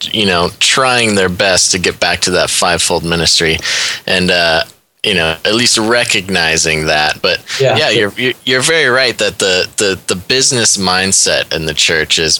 you 0.01 0.25
know, 0.25 0.49
trying 0.59 1.15
their 1.15 1.29
best 1.29 1.71
to 1.71 1.79
get 1.79 1.97
back 1.97 2.19
to 2.21 2.31
that 2.31 2.49
fivefold 2.49 3.05
ministry, 3.05 3.57
and 4.05 4.31
uh, 4.31 4.63
you 5.07 5.13
know 5.13 5.37
at 5.45 5.55
least 5.55 5.77
recognizing 5.77 6.85
that. 6.85 7.21
But 7.21 7.43
yeah, 7.59 7.77
yeah 7.77 7.89
you're 7.89 8.33
you're 8.45 8.61
very 8.61 8.87
right 8.87 9.17
that 9.17 9.39
the 9.39 9.69
the 9.77 9.99
the 10.07 10.15
business 10.15 10.77
mindset 10.77 11.55
in 11.55 11.65
the 11.65 11.73
church 11.73 12.19
is 12.19 12.39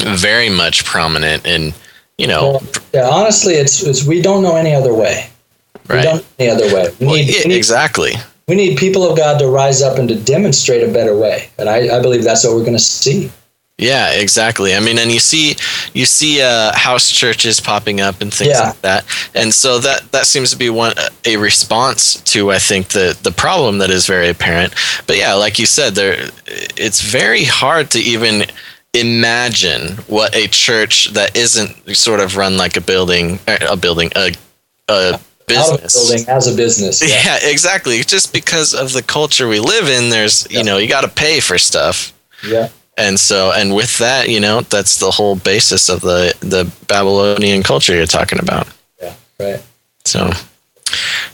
very 0.00 0.48
much 0.48 0.84
prominent 0.84 1.46
in 1.46 1.72
you 2.18 2.26
know 2.26 2.52
well, 2.52 2.62
yeah 2.94 3.08
honestly 3.08 3.54
it's, 3.54 3.82
it's 3.82 4.06
we 4.06 4.22
don't 4.22 4.42
know 4.42 4.56
any 4.56 4.74
other 4.74 4.94
way. 4.94 5.28
Right. 5.88 5.98
we 5.98 6.02
don't 6.02 6.26
any 6.38 6.50
other 6.50 6.74
way. 6.74 6.88
We 7.00 7.06
well, 7.06 7.16
need, 7.16 7.28
yeah, 7.28 7.42
we 7.44 7.48
need, 7.48 7.56
exactly. 7.56 8.12
we 8.46 8.54
need 8.54 8.78
people 8.78 9.08
of 9.08 9.16
god 9.16 9.38
to 9.38 9.48
rise 9.48 9.82
up 9.82 9.98
and 9.98 10.08
to 10.08 10.14
demonstrate 10.14 10.88
a 10.88 10.92
better 10.92 11.16
way. 11.16 11.48
And 11.58 11.68
i, 11.68 11.96
I 11.96 12.00
believe 12.00 12.24
that's 12.24 12.44
what 12.44 12.54
we're 12.54 12.60
going 12.60 12.74
to 12.74 12.78
see 12.78 13.30
Yeah, 13.82 14.12
exactly. 14.12 14.74
I 14.74 14.80
mean, 14.80 14.98
and 14.98 15.10
you 15.10 15.18
see, 15.20 15.56
you 15.92 16.06
see 16.06 16.40
uh, 16.40 16.72
house 16.74 17.10
churches 17.10 17.60
popping 17.60 18.00
up 18.00 18.20
and 18.22 18.32
things 18.32 18.50
Yeah. 18.50 18.68
like 18.68 18.80
that, 18.82 19.04
and 19.34 19.52
so 19.52 19.78
that 19.80 20.10
that 20.12 20.26
seems 20.26 20.50
to 20.52 20.56
be 20.56 20.70
one 20.70 20.94
a 21.24 21.36
response 21.36 22.14
to 22.32 22.52
I 22.52 22.58
think 22.58 22.88
the 22.88 23.16
the 23.22 23.32
problem 23.32 23.78
that 23.78 23.90
is 23.90 24.06
very 24.06 24.28
apparent. 24.28 24.74
But 25.06 25.16
yeah, 25.18 25.34
like 25.34 25.58
you 25.58 25.66
said, 25.66 25.94
there 25.94 26.30
it's 26.76 27.00
very 27.00 27.44
hard 27.44 27.90
to 27.90 27.98
even 27.98 28.44
imagine 28.94 29.96
what 30.06 30.34
a 30.34 30.46
church 30.48 31.08
that 31.14 31.36
isn't 31.36 31.96
sort 31.96 32.20
of 32.20 32.36
run 32.36 32.56
like 32.56 32.76
a 32.76 32.80
building, 32.80 33.38
er, 33.48 33.58
a 33.70 33.76
building, 33.76 34.10
a 34.16 34.32
a 34.88 35.18
business. 35.46 35.94
building 35.94 36.28
as 36.28 36.46
a 36.46 36.54
business. 36.56 37.02
Yeah. 37.02 37.22
Yeah, 37.24 37.50
exactly. 37.50 38.02
Just 38.02 38.32
because 38.32 38.74
of 38.74 38.92
the 38.92 39.02
culture 39.02 39.48
we 39.48 39.60
live 39.60 39.88
in, 39.88 40.10
there's 40.10 40.46
you 40.50 40.62
know 40.62 40.78
you 40.78 40.88
got 40.88 41.02
to 41.02 41.08
pay 41.08 41.40
for 41.40 41.58
stuff 41.58 42.12
yeah. 42.44 42.68
And 42.96 43.18
so 43.18 43.52
and 43.52 43.74
with 43.74 43.98
that 43.98 44.28
you 44.28 44.40
know 44.40 44.60
that's 44.62 44.98
the 44.98 45.10
whole 45.10 45.36
basis 45.36 45.88
of 45.88 46.00
the 46.00 46.34
the 46.40 46.70
babylonian 46.86 47.62
culture 47.62 47.94
you're 47.94 48.06
talking 48.06 48.38
about 48.38 48.66
Yeah. 49.00 49.14
Right. 49.38 49.62
so 50.04 50.30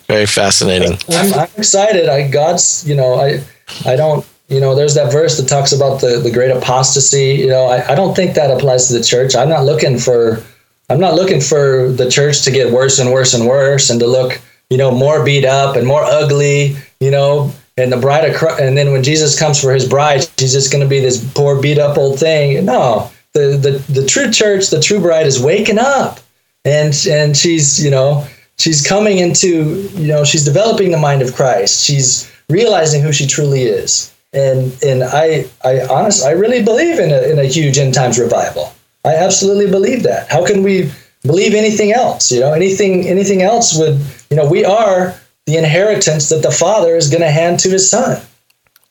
very 0.06 0.26
fascinating 0.26 0.98
I'm, 1.10 1.34
I'm 1.34 1.48
excited. 1.56 2.08
I 2.08 2.28
God's, 2.28 2.88
you 2.88 2.94
know, 2.94 3.14
I 3.14 3.42
I 3.84 3.96
don't, 3.96 4.26
you 4.48 4.60
know, 4.60 4.74
there's 4.74 4.94
that 4.94 5.12
verse 5.12 5.36
that 5.38 5.48
talks 5.48 5.72
about 5.72 6.00
the 6.00 6.18
the 6.18 6.30
great 6.30 6.50
apostasy. 6.50 7.34
You 7.34 7.48
know, 7.48 7.66
I, 7.66 7.92
I 7.92 7.94
don't 7.94 8.14
think 8.14 8.34
that 8.34 8.50
applies 8.50 8.88
to 8.88 8.94
the 8.94 9.04
church. 9.04 9.34
I'm 9.36 9.48
not 9.48 9.64
looking 9.64 9.98
for 9.98 10.42
I'm 10.88 11.00
not 11.00 11.14
looking 11.14 11.40
for 11.40 11.90
the 11.92 12.10
church 12.10 12.42
to 12.42 12.50
get 12.50 12.72
worse 12.72 12.98
and 12.98 13.12
worse 13.12 13.34
and 13.34 13.46
worse 13.46 13.90
and 13.90 14.00
to 14.00 14.06
look, 14.06 14.40
you 14.70 14.78
know, 14.78 14.90
more 14.90 15.24
beat 15.24 15.44
up 15.44 15.76
and 15.76 15.86
more 15.86 16.02
ugly, 16.02 16.76
you 17.00 17.10
know, 17.10 17.52
and 17.78 17.92
the 17.92 17.96
bride 17.96 18.28
of 18.28 18.36
Christ, 18.36 18.60
and 18.60 18.76
then 18.76 18.92
when 18.92 19.02
Jesus 19.02 19.38
comes 19.38 19.60
for 19.60 19.72
his 19.72 19.88
bride, 19.88 20.26
she's 20.38 20.52
just 20.52 20.72
going 20.72 20.82
to 20.82 20.88
be 20.88 21.00
this 21.00 21.24
poor 21.34 21.60
beat 21.60 21.78
up 21.78 21.96
old 21.96 22.18
thing. 22.18 22.64
No, 22.64 23.10
the, 23.32 23.56
the 23.56 23.92
the 23.92 24.06
true 24.06 24.30
church, 24.30 24.68
the 24.68 24.80
true 24.80 25.00
bride 25.00 25.26
is 25.26 25.40
waking 25.40 25.78
up. 25.78 26.20
And 26.64 26.94
and 27.08 27.36
she's 27.36 27.82
you 27.82 27.90
know 27.90 28.26
she's 28.58 28.86
coming 28.86 29.18
into 29.18 29.88
you 29.94 30.08
know 30.08 30.24
she's 30.24 30.44
developing 30.44 30.90
the 30.90 30.98
mind 30.98 31.22
of 31.22 31.34
christ. 31.34 31.84
She's 31.84 32.30
realizing 32.48 33.02
who 33.02 33.12
she 33.12 33.26
truly 33.26 33.62
is. 33.62 34.12
And 34.32 34.76
and 34.82 35.04
i 35.04 35.46
i 35.64 35.80
honest 35.86 36.24
i 36.26 36.32
really 36.32 36.62
believe 36.62 36.98
in 36.98 37.10
a, 37.10 37.22
in 37.22 37.38
a 37.38 37.44
huge 37.44 37.78
end 37.78 37.94
times 37.94 38.18
revival. 38.18 38.72
I 39.04 39.14
absolutely 39.14 39.70
believe 39.70 40.02
that. 40.02 40.28
How 40.28 40.44
can 40.44 40.62
we 40.62 40.90
believe 41.22 41.54
anything 41.54 41.92
else 41.92 42.30
you 42.32 42.40
know? 42.40 42.52
Anything 42.52 43.06
anything 43.06 43.42
else 43.42 43.78
would 43.78 44.00
you 44.30 44.36
know 44.36 44.48
we 44.50 44.64
are 44.64 45.14
the 45.48 45.56
inheritance 45.56 46.28
that 46.28 46.42
the 46.42 46.50
father 46.50 46.94
is 47.00 47.08
going 47.08 47.22
to 47.22 47.30
hand 47.40 47.58
to 47.60 47.68
his 47.70 47.90
son 47.90 48.20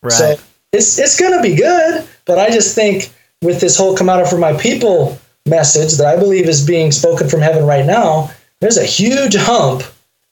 Right. 0.02 0.12
so 0.12 0.36
it's 0.74 1.00
it's 1.00 1.18
gonna 1.20 1.42
be 1.42 1.56
good, 1.56 2.06
but 2.26 2.38
I 2.40 2.50
just 2.50 2.76
think 2.76 3.10
with 3.42 3.60
this 3.62 3.78
whole 3.78 3.96
"come 3.96 4.10
out 4.10 4.28
for 4.30 4.38
my 4.38 4.54
people" 4.58 5.18
message 5.46 5.94
that 5.98 6.08
I 6.14 6.16
believe 6.20 6.48
is 6.50 6.66
being 6.66 6.92
spoken 6.92 7.30
from 7.30 7.42
heaven 7.42 7.64
right 7.66 7.86
now, 7.86 8.30
there's 8.60 8.78
a 8.78 8.84
huge 8.86 9.36
hump 9.38 9.84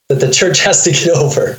that 0.10 0.20
the 0.20 0.30
church 0.40 0.60
has 0.68 0.84
to 0.84 0.92
get 0.92 1.10
over, 1.10 1.58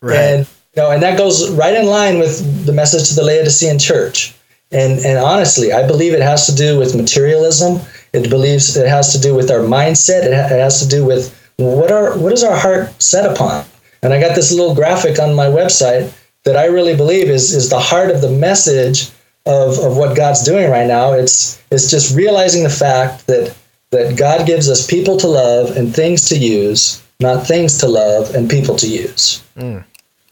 right. 0.00 0.18
and 0.18 0.38
you 0.74 0.82
know, 0.82 0.90
and 0.90 1.02
that 1.02 1.16
goes 1.16 1.50
right 1.52 1.74
in 1.74 1.86
line 1.86 2.18
with 2.18 2.66
the 2.66 2.72
message 2.72 3.08
to 3.08 3.14
the 3.14 3.22
Laodicean 3.24 3.78
church. 3.78 4.34
And 4.72 4.98
and 5.06 5.16
honestly, 5.18 5.72
I 5.72 5.86
believe 5.86 6.12
it 6.12 6.20
has 6.32 6.44
to 6.46 6.54
do 6.54 6.78
with 6.78 6.94
materialism. 6.96 7.80
It 8.12 8.28
believes 8.28 8.76
it 8.76 8.88
has 8.88 9.12
to 9.12 9.18
do 9.20 9.34
with 9.34 9.48
our 9.50 9.60
mindset. 9.76 10.24
It, 10.24 10.34
ha- 10.34 10.52
it 10.54 10.60
has 10.60 10.80
to 10.82 10.88
do 10.88 11.04
with 11.06 11.32
what 11.56 11.90
our 11.92 12.18
what 12.18 12.32
is 12.32 12.42
our 12.44 12.56
heart 12.56 13.00
set 13.00 13.24
upon. 13.32 13.64
And 14.02 14.12
I 14.12 14.20
got 14.20 14.34
this 14.34 14.52
little 14.52 14.74
graphic 14.74 15.18
on 15.18 15.34
my 15.34 15.46
website 15.46 16.12
that 16.44 16.56
I 16.56 16.66
really 16.66 16.96
believe 16.96 17.28
is 17.28 17.52
is 17.54 17.68
the 17.68 17.80
heart 17.80 18.10
of 18.10 18.20
the 18.20 18.30
message 18.30 19.10
of, 19.46 19.78
of 19.78 19.96
what 19.96 20.16
God's 20.16 20.44
doing 20.44 20.70
right 20.70 20.86
now. 20.86 21.12
It's 21.12 21.62
it's 21.70 21.90
just 21.90 22.14
realizing 22.14 22.62
the 22.62 22.70
fact 22.70 23.26
that 23.26 23.56
that 23.90 24.16
God 24.16 24.46
gives 24.46 24.68
us 24.68 24.86
people 24.86 25.16
to 25.18 25.26
love 25.26 25.76
and 25.76 25.94
things 25.94 26.28
to 26.28 26.36
use, 26.36 27.02
not 27.20 27.46
things 27.46 27.78
to 27.78 27.88
love 27.88 28.34
and 28.34 28.48
people 28.48 28.76
to 28.76 28.86
use. 28.86 29.42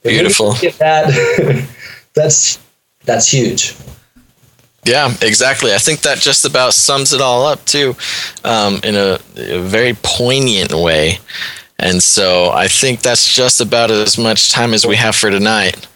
If 0.02 0.04
we 0.04 0.10
Beautiful. 0.10 0.52
That 0.52 1.68
that's 2.14 2.58
that's 3.04 3.28
huge. 3.28 3.74
yeah 4.84 5.12
exactly 5.22 5.74
i 5.74 5.78
think 5.78 6.00
that 6.00 6.18
just 6.18 6.44
about 6.44 6.74
sums 6.74 7.12
it 7.12 7.20
all 7.20 7.44
up 7.46 7.64
too 7.64 7.96
um, 8.44 8.80
in 8.84 8.94
a, 8.94 9.18
a 9.36 9.60
very 9.60 9.94
poignant 10.02 10.72
way 10.72 11.18
and 11.78 12.02
so 12.02 12.50
i 12.50 12.68
think 12.68 13.00
that's 13.00 13.32
just 13.32 13.60
about 13.60 13.90
as 13.90 14.18
much 14.18 14.50
time 14.52 14.74
as 14.74 14.86
we 14.86 14.96
have 14.96 15.14
for 15.14 15.30
tonight 15.30 15.86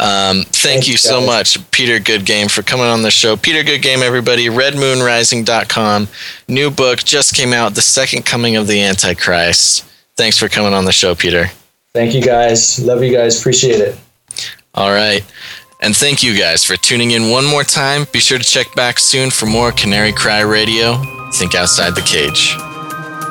um, 0.00 0.42
thank 0.42 0.84
Thanks, 0.84 0.88
you 0.88 0.96
so 0.96 1.18
guys. 1.18 1.26
much, 1.26 1.70
Peter 1.72 1.98
Goodgame, 1.98 2.48
for 2.48 2.62
coming 2.62 2.86
on 2.86 3.02
the 3.02 3.10
show. 3.10 3.36
Peter 3.36 3.68
Goodgame, 3.68 4.02
everybody, 4.02 4.46
redmoonrising.com. 4.46 6.08
New 6.46 6.70
book 6.70 7.00
just 7.00 7.34
came 7.34 7.52
out, 7.52 7.74
The 7.74 7.82
Second 7.82 8.24
Coming 8.24 8.54
of 8.54 8.68
the 8.68 8.80
Antichrist. 8.80 9.84
Thanks 10.16 10.38
for 10.38 10.48
coming 10.48 10.72
on 10.72 10.84
the 10.84 10.92
show, 10.92 11.16
Peter. 11.16 11.50
Thank 11.94 12.14
you 12.14 12.22
guys. 12.22 12.78
Love 12.78 13.02
you 13.02 13.12
guys. 13.12 13.40
Appreciate 13.40 13.80
it. 13.80 13.98
All 14.74 14.90
right. 14.90 15.24
And 15.80 15.96
thank 15.96 16.22
you 16.22 16.38
guys 16.38 16.62
for 16.62 16.76
tuning 16.76 17.12
in 17.12 17.30
one 17.30 17.44
more 17.44 17.64
time. 17.64 18.06
Be 18.12 18.20
sure 18.20 18.38
to 18.38 18.44
check 18.44 18.72
back 18.76 18.98
soon 18.98 19.30
for 19.30 19.46
more 19.46 19.72
Canary 19.72 20.12
Cry 20.12 20.40
Radio. 20.40 21.02
Think 21.32 21.54
outside 21.54 21.94
the 21.94 22.02
cage. 22.02 22.54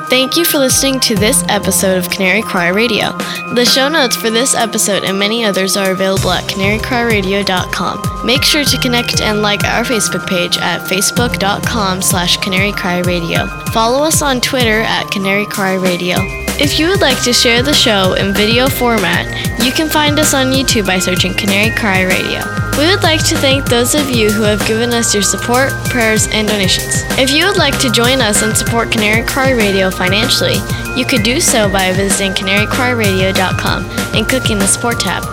Thank 0.08 0.38
you 0.38 0.46
for 0.46 0.56
listening 0.56 1.00
to 1.00 1.14
this 1.14 1.44
episode 1.48 1.98
of 1.98 2.08
Canary 2.08 2.40
Cry 2.40 2.68
Radio. 2.68 3.12
The 3.54 3.66
show 3.66 3.90
notes 3.90 4.16
for 4.16 4.30
this 4.30 4.54
episode 4.54 5.04
and 5.04 5.18
many 5.18 5.44
others 5.44 5.76
are 5.76 5.90
available 5.90 6.30
at 6.30 6.44
canarycryradio.com. 6.44 8.26
Make 8.26 8.42
sure 8.42 8.64
to 8.64 8.78
connect 8.78 9.20
and 9.20 9.42
like 9.42 9.64
our 9.64 9.84
Facebook 9.84 10.26
page 10.26 10.56
at 10.56 10.80
facebook.com 10.80 12.00
slash 12.00 12.38
canarycryradio. 12.38 13.48
Follow 13.74 14.02
us 14.02 14.22
on 14.22 14.40
Twitter 14.40 14.80
at 14.80 15.10
Canary 15.10 15.44
Cry 15.44 15.74
Radio. 15.74 16.16
If 16.60 16.78
you 16.78 16.88
would 16.88 17.02
like 17.02 17.22
to 17.24 17.32
share 17.34 17.62
the 17.62 17.74
show 17.74 18.14
in 18.14 18.32
video 18.32 18.68
format, 18.68 19.26
you 19.62 19.72
can 19.72 19.90
find 19.90 20.18
us 20.18 20.32
on 20.32 20.46
YouTube 20.46 20.86
by 20.86 20.98
searching 20.98 21.34
Canary 21.34 21.70
Cry 21.76 22.04
Radio. 22.04 22.40
We 22.78 22.86
would 22.86 23.02
like 23.02 23.26
to 23.26 23.36
thank 23.36 23.64
those 23.66 23.96
of 23.96 24.08
you 24.08 24.30
who 24.30 24.42
have 24.42 24.64
given 24.64 24.90
us 24.90 25.12
your 25.12 25.24
support, 25.24 25.70
prayers, 25.90 26.28
and 26.28 26.46
donations. 26.46 27.02
If 27.18 27.32
you 27.32 27.44
would 27.44 27.56
like 27.56 27.76
to 27.80 27.90
join 27.90 28.20
us 28.20 28.42
and 28.42 28.56
support 28.56 28.92
Canary 28.92 29.26
Cry 29.26 29.50
Radio 29.50 29.90
financially, 29.98 30.56
you 30.96 31.04
could 31.04 31.22
do 31.22 31.40
so 31.40 31.70
by 31.70 31.92
visiting 31.92 32.32
canarycryradio.com 32.32 33.84
and 34.14 34.28
clicking 34.28 34.58
the 34.58 34.66
support 34.66 35.00
tab. 35.00 35.24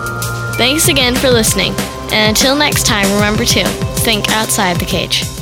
Thanks 0.56 0.88
again 0.88 1.14
for 1.14 1.30
listening, 1.30 1.72
and 2.12 2.36
until 2.36 2.56
next 2.56 2.84
time, 2.84 3.10
remember 3.14 3.44
to 3.44 3.64
think 4.04 4.28
outside 4.30 4.78
the 4.78 4.86
cage. 4.86 5.35